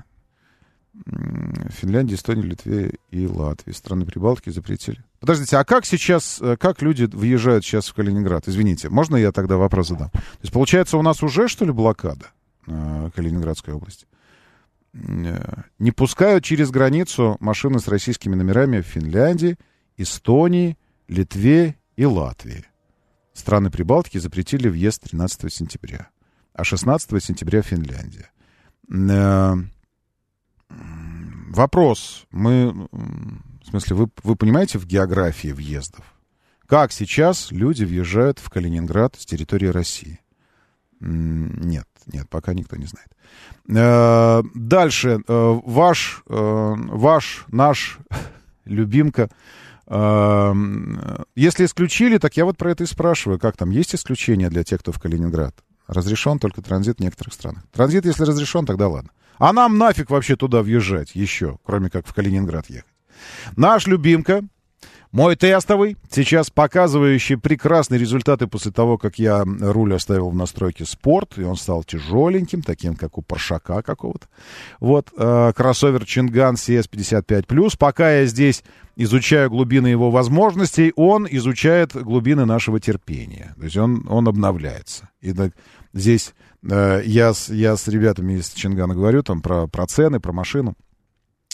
Финляндия, 1.69 2.15
Эстония, 2.15 2.43
Литве 2.43 2.93
и 3.09 3.25
Латвия. 3.25 3.73
Страны 3.73 4.05
Прибалтики 4.05 4.51
запретили. 4.51 5.03
Подождите, 5.19 5.57
а 5.57 5.63
как 5.63 5.85
сейчас, 5.85 6.39
э, 6.39 6.55
как 6.57 6.81
люди 6.81 7.09
въезжают 7.11 7.65
сейчас 7.65 7.87
в 7.87 7.93
Калининград? 7.95 8.47
Извините, 8.47 8.89
можно 8.89 9.15
я 9.15 9.31
тогда 9.31 9.57
вопрос 9.57 9.87
задам? 9.87 10.09
То 10.09 10.19
есть, 10.41 10.53
получается, 10.53 10.97
у 10.97 11.01
нас 11.01 11.23
уже, 11.23 11.47
что 11.47 11.65
ли, 11.65 11.71
блокада 11.71 12.27
э, 12.67 13.09
Калининградской 13.15 13.73
области? 13.73 14.05
Э, 14.93 15.63
не 15.79 15.91
пускают 15.91 16.43
через 16.43 16.69
границу 16.69 17.37
машины 17.39 17.79
с 17.79 17.87
российскими 17.87 18.35
номерами 18.35 18.81
в 18.81 18.85
Финляндии, 18.85 19.57
Эстонии, 19.97 20.77
Литве 21.07 21.75
и 21.95 22.05
Латвии. 22.05 22.65
Страны 23.33 23.71
Прибалтики 23.71 24.19
запретили 24.19 24.67
въезд 24.67 25.01
13 25.09 25.51
сентября 25.51 26.09
а 26.53 26.63
16 26.63 27.23
сентября 27.23 27.61
Финляндия. 27.61 28.30
Э, 28.91 29.55
вопрос. 31.49 32.25
Мы, 32.31 32.71
в 32.71 33.67
смысле, 33.69 33.95
вы, 33.95 34.09
вы 34.23 34.35
понимаете 34.35 34.77
в 34.77 34.85
географии 34.85 35.49
въездов? 35.49 36.05
Как 36.67 36.91
сейчас 36.91 37.51
люди 37.51 37.84
въезжают 37.84 38.39
в 38.39 38.49
Калининград 38.49 39.15
с 39.17 39.25
территории 39.25 39.67
России? 39.67 40.19
Нет, 40.99 41.88
нет, 42.07 42.30
пока 42.30 42.53
никто 42.53 42.75
не 42.77 42.85
знает. 42.85 43.09
Э, 43.69 44.43
дальше. 44.53 45.21
Э, 45.27 45.59
ваш, 45.65 46.23
ваш, 46.27 47.45
наш 47.49 47.99
любимка 48.65 49.30
если 51.35 51.65
исключили, 51.65 52.17
так 52.17 52.38
я 52.38 52.45
вот 52.45 52.57
про 52.57 52.71
это 52.71 52.84
и 52.85 52.88
спрашиваю. 52.88 53.38
Как 53.38 53.57
там, 53.57 53.69
есть 53.69 53.93
исключения 53.93 54.49
для 54.49 54.63
тех, 54.63 54.80
кто 54.80 54.93
в 54.93 54.99
Калининград? 54.99 55.53
Разрешен 55.88 56.39
только 56.39 56.61
транзит 56.61 56.97
в 56.97 57.01
некоторых 57.01 57.34
странах. 57.34 57.64
Транзит, 57.72 58.05
если 58.05 58.23
разрешен, 58.23 58.65
тогда 58.65 58.88
ладно. 58.88 59.11
А 59.38 59.51
нам 59.51 59.77
нафиг 59.77 60.10
вообще 60.10 60.35
туда 60.35 60.61
въезжать 60.61 61.15
еще, 61.15 61.57
кроме 61.64 61.89
как 61.89 62.07
в 62.07 62.14
Калининград 62.14 62.69
ехать. 62.69 62.85
Наш 63.55 63.88
любимка, 63.88 64.43
мой 65.14 65.35
тестовый, 65.35 65.95
сейчас 66.10 66.49
показывающий 66.49 67.38
прекрасные 67.38 67.99
результаты 67.99 68.48
после 68.48 68.72
того, 68.72 68.98
как 68.98 69.19
я 69.19 69.44
руль 69.45 69.94
оставил 69.94 70.31
в 70.31 70.35
настройке 70.35 70.85
спорт, 70.85 71.38
и 71.38 71.44
он 71.44 71.56
стал 71.56 71.84
тяжеленьким, 71.84 72.64
таким, 72.64 72.95
как 72.95 73.19
у 73.19 73.22
Паршака 73.22 73.84
какого-то. 73.84 74.26
Вот, 74.80 75.14
э, 75.15 75.53
кроссовер 75.56 76.03
Чинган 76.06 76.56
CS55+. 76.56 77.77
Пока 77.77 78.11
я 78.11 78.26
здесь 78.26 78.64
изучаю 78.95 79.52
глубины 79.52 79.85
его 79.85 80.10
возможностей, 80.10 80.91
он 80.95 81.27
изучает 81.30 81.94
глубины 81.94 82.45
нашего 82.45 82.80
терпения. 82.80 83.53
То 83.57 83.65
есть 83.65 83.77
он, 83.77 84.07
он 84.10 84.27
обновляется. 84.27 85.10
И 85.22 85.31
так, 85.31 85.53
здесь 85.94 86.34
э, 86.68 87.03
я, 87.06 87.35
с, 87.35 87.49
я 87.49 87.77
с 87.77 87.88
ребятами 87.88 88.40
из 88.40 88.49
Чингана 88.49 88.95
говорю 88.95 89.22
там 89.22 89.44
про, 89.44 89.68
про 89.68 89.85
цены, 89.85 90.19
про 90.19 90.34
машину 90.34 90.76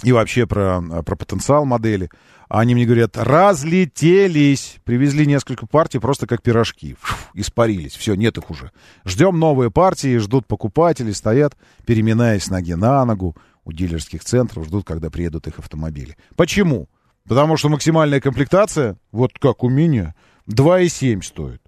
и 0.04 0.12
вообще 0.12 0.48
про, 0.48 0.82
про 1.04 1.16
потенциал 1.16 1.66
модели. 1.66 2.10
Они 2.48 2.74
мне 2.74 2.86
говорят, 2.86 3.16
разлетелись. 3.16 4.78
Привезли 4.84 5.28
несколько 5.28 5.68
партий 5.68 6.00
просто 6.00 6.26
как 6.26 6.42
пирожки. 6.42 6.96
Фу, 7.00 7.16
испарились. 7.36 7.96
Все, 7.96 8.16
нет 8.16 8.38
их 8.38 8.50
уже. 8.50 8.72
Ждем 9.06 9.38
новые 9.38 9.70
партии, 9.70 10.18
ждут 10.18 10.48
покупатели, 10.48 11.12
стоят, 11.12 11.56
переминаясь 11.86 12.50
ноги 12.50 12.74
на 12.74 13.06
ногу 13.06 13.36
у 13.66 13.72
дилерских 13.72 14.24
центров, 14.24 14.66
ждут, 14.66 14.86
когда 14.86 15.12
приедут 15.12 15.48
их 15.48 15.60
автомобили. 15.60 16.18
Почему? 16.36 16.90
Потому 17.28 17.58
что 17.58 17.70
максимальная 17.70 18.20
комплектация, 18.20 18.98
вот 19.12 19.38
как 19.38 19.64
у 19.64 19.70
меня, 19.70 20.16
2,7 20.48 21.22
стоит. 21.22 21.62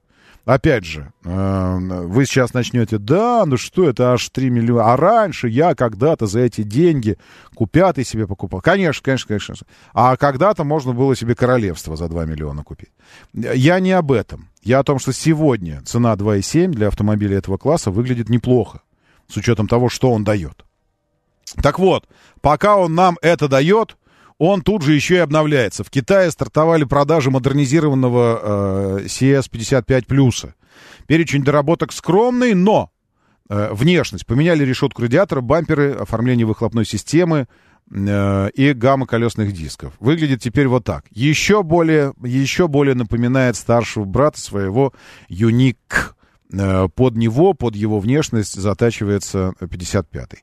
Опять 0.45 0.85
же, 0.85 1.13
э, 1.23 1.77
вы 1.77 2.25
сейчас 2.25 2.53
начнете, 2.53 2.97
да, 2.97 3.45
ну 3.45 3.57
что 3.57 3.87
это 3.87 4.13
аж 4.13 4.27
3 4.29 4.49
миллиона. 4.49 4.93
А 4.93 4.97
раньше 4.97 5.47
я 5.47 5.75
когда-то 5.75 6.25
за 6.25 6.39
эти 6.39 6.63
деньги 6.63 7.17
купят 7.53 7.99
и 7.99 8.03
себе 8.03 8.25
покупал. 8.25 8.59
Конечно, 8.61 9.03
конечно, 9.03 9.27
конечно. 9.27 9.55
А 9.93 10.17
когда-то 10.17 10.63
можно 10.63 10.93
было 10.93 11.15
себе 11.15 11.35
королевство 11.35 11.95
за 11.95 12.07
2 12.07 12.25
миллиона 12.25 12.63
купить. 12.63 12.89
Я 13.33 13.79
не 13.79 13.91
об 13.91 14.11
этом. 14.11 14.49
Я 14.63 14.79
о 14.79 14.83
том, 14.83 14.97
что 14.97 15.13
сегодня 15.13 15.81
цена 15.83 16.13
2,7 16.15 16.69
для 16.69 16.87
автомобиля 16.87 17.37
этого 17.37 17.57
класса 17.57 17.91
выглядит 17.91 18.29
неплохо. 18.29 18.81
С 19.27 19.37
учетом 19.37 19.67
того, 19.67 19.89
что 19.89 20.11
он 20.11 20.23
дает. 20.23 20.65
Так 21.61 21.77
вот, 21.77 22.07
пока 22.41 22.77
он 22.77 22.95
нам 22.95 23.17
это 23.21 23.47
дает, 23.47 23.95
он 24.43 24.63
тут 24.63 24.81
же 24.81 24.95
еще 24.95 25.15
и 25.15 25.19
обновляется. 25.19 25.83
В 25.83 25.91
Китае 25.91 26.31
стартовали 26.31 26.83
продажи 26.83 27.29
модернизированного 27.29 29.01
э, 29.01 29.05
CS55 29.05 30.07
плюса. 30.07 30.55
Перечень 31.05 31.43
доработок 31.43 31.93
скромный, 31.93 32.55
но 32.55 32.89
э, 33.49 33.69
внешность. 33.71 34.25
Поменяли 34.25 34.65
решетку 34.65 35.03
радиатора, 35.03 35.41
бамперы, 35.41 35.91
оформление 35.93 36.47
выхлопной 36.47 36.85
системы, 36.85 37.47
э, 37.91 38.49
и 38.55 38.73
гамма 38.73 39.05
колесных 39.05 39.51
дисков. 39.51 39.93
Выглядит 39.99 40.41
теперь 40.41 40.67
вот 40.67 40.85
так. 40.85 41.05
Еще 41.11 41.61
более, 41.61 42.15
еще 42.23 42.67
более 42.67 42.95
напоминает 42.95 43.55
старшего 43.55 44.05
брата 44.05 44.39
своего 44.39 44.91
Юник. 45.29 46.15
Э, 46.51 46.87
Под 46.95 47.15
него, 47.15 47.53
под 47.53 47.75
его 47.75 47.99
внешность 47.99 48.59
затачивается 48.59 49.53
55-й. 49.59 50.39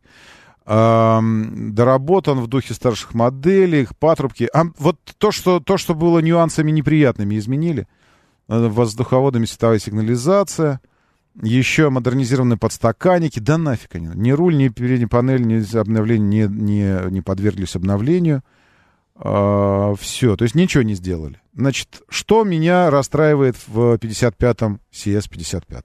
Доработан 0.69 2.40
в 2.40 2.47
духе 2.47 2.74
старших 2.74 3.15
моделей, 3.15 3.89
патрубки. 3.99 4.51
А 4.53 4.65
вот 4.77 4.99
то, 5.16 5.32
что, 5.32 5.61
то, 5.61 5.78
что 5.78 5.95
было 5.95 6.19
нюансами 6.19 6.70
неприятными, 6.70 7.39
изменили. 7.39 7.89
Э, 8.49 8.69
Воздуховодами 8.69 9.47
световая 9.47 9.78
сигнализация. 9.78 10.82
Еще 11.40 11.89
модернизированные 11.89 12.59
подстаканники. 12.59 13.39
Да 13.39 13.57
нафиг 13.57 13.95
они. 13.95 14.11
Ни 14.15 14.31
руль, 14.32 14.59
ни 14.59 14.69
передняя 14.69 15.09
панель, 15.09 15.47
ни 15.47 15.77
обновление 15.77 16.49
не, 16.49 16.62
не, 16.62 17.11
не 17.12 17.20
подверглись 17.23 17.74
обновлению. 17.74 18.43
все. 19.16 20.36
То 20.36 20.43
есть 20.43 20.55
ничего 20.55 20.82
не 20.82 20.95
сделали. 20.95 21.40
Значит, 21.55 22.03
что 22.11 22.45
меня 22.45 22.90
расстраивает 22.90 23.57
в 23.66 23.95
55-м 23.95 24.81
CS-55? 24.93 25.85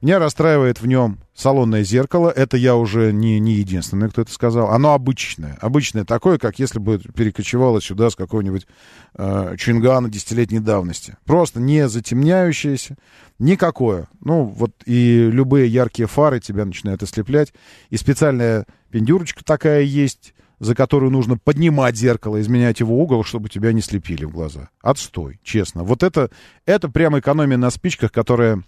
Меня 0.00 0.18
расстраивает 0.18 0.80
в 0.80 0.86
нем 0.86 1.18
салонное 1.34 1.82
зеркало. 1.82 2.30
Это 2.30 2.56
я 2.56 2.76
уже 2.76 3.12
не, 3.12 3.40
не 3.40 3.54
единственный, 3.54 4.08
кто 4.10 4.22
это 4.22 4.32
сказал. 4.32 4.70
Оно 4.70 4.94
обычное. 4.94 5.56
Обычное 5.60 6.04
такое, 6.04 6.38
как 6.38 6.58
если 6.58 6.78
бы 6.78 6.98
перекочевало 6.98 7.80
сюда 7.80 8.10
с 8.10 8.16
какого-нибудь 8.16 8.66
э, 9.16 9.56
Чингана 9.58 10.08
десятилетней 10.08 10.60
давности. 10.60 11.16
Просто 11.24 11.60
не 11.60 11.88
затемняющееся. 11.88 12.96
Никакое. 13.38 14.08
Ну, 14.20 14.44
вот 14.44 14.72
и 14.86 15.28
любые 15.30 15.68
яркие 15.68 16.06
фары 16.06 16.40
тебя 16.40 16.64
начинают 16.64 17.02
ослеплять. 17.02 17.52
И 17.90 17.96
специальная 17.96 18.66
пендюрочка 18.90 19.44
такая 19.44 19.82
есть, 19.82 20.34
за 20.60 20.74
которую 20.74 21.10
нужно 21.10 21.36
поднимать 21.36 21.96
зеркало, 21.96 22.40
изменять 22.40 22.80
его 22.80 23.00
угол, 23.00 23.24
чтобы 23.24 23.48
тебя 23.48 23.72
не 23.72 23.80
слепили 23.80 24.24
в 24.24 24.30
глаза. 24.30 24.68
Отстой, 24.82 25.40
честно. 25.42 25.82
Вот 25.82 26.02
это, 26.02 26.30
это 26.64 26.88
прямо 26.88 27.18
экономия 27.18 27.56
на 27.56 27.70
спичках, 27.70 28.12
которая 28.12 28.62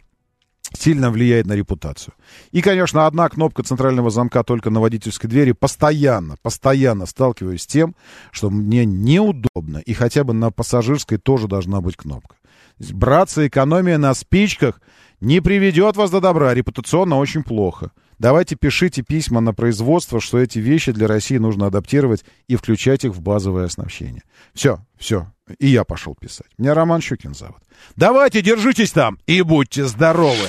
сильно 0.73 1.11
влияет 1.11 1.47
на 1.47 1.55
репутацию. 1.55 2.15
И, 2.53 2.63
конечно, 2.63 3.07
одна 3.07 3.29
кнопка 3.29 3.63
центрального 3.63 4.11
замка 4.11 4.43
только 4.43 4.71
на 4.71 4.81
водительской 4.81 5.29
двери. 5.29 5.53
Постоянно, 5.53 6.37
постоянно 6.43 7.07
сталкиваюсь 7.07 7.63
с 7.63 7.67
тем, 7.67 7.95
что 8.31 8.51
мне 8.51 8.85
неудобно. 8.85 9.79
И 9.79 9.93
хотя 9.93 10.25
бы 10.25 10.33
на 10.33 10.51
пассажирской 10.51 11.19
тоже 11.19 11.49
должна 11.49 11.81
быть 11.81 11.97
кнопка. 11.97 12.37
Браться, 12.79 13.47
экономия 13.47 13.99
на 13.99 14.15
спичках 14.15 14.81
не 15.21 15.41
приведет 15.41 15.97
вас 15.97 16.11
до 16.11 16.21
добра. 16.21 16.53
Репутационно 16.55 17.17
очень 17.17 17.43
плохо. 17.43 17.91
Давайте 18.19 18.57
пишите 18.57 19.03
письма 19.03 19.41
на 19.41 19.53
производство, 19.53 20.21
что 20.21 20.39
эти 20.39 20.59
вещи 20.59 20.93
для 20.93 21.07
России 21.07 21.37
нужно 21.37 21.67
адаптировать 21.67 22.25
и 22.49 22.57
включать 22.57 23.05
их 23.05 23.13
в 23.13 23.21
базовое 23.21 23.67
оснащение. 23.67 24.23
Все, 24.55 24.81
все. 24.99 25.31
И 25.59 25.69
я 25.69 25.85
пошел 25.85 26.15
писать. 26.15 26.49
Меня 26.59 26.75
Роман 26.75 27.01
Щукин 27.01 27.35
зовут. 27.35 27.59
Давайте, 27.95 28.43
держитесь 28.43 28.93
там 28.93 29.19
и 29.27 29.43
будьте 29.43 29.85
здоровы. 29.85 30.49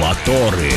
Моторы. 0.00 0.70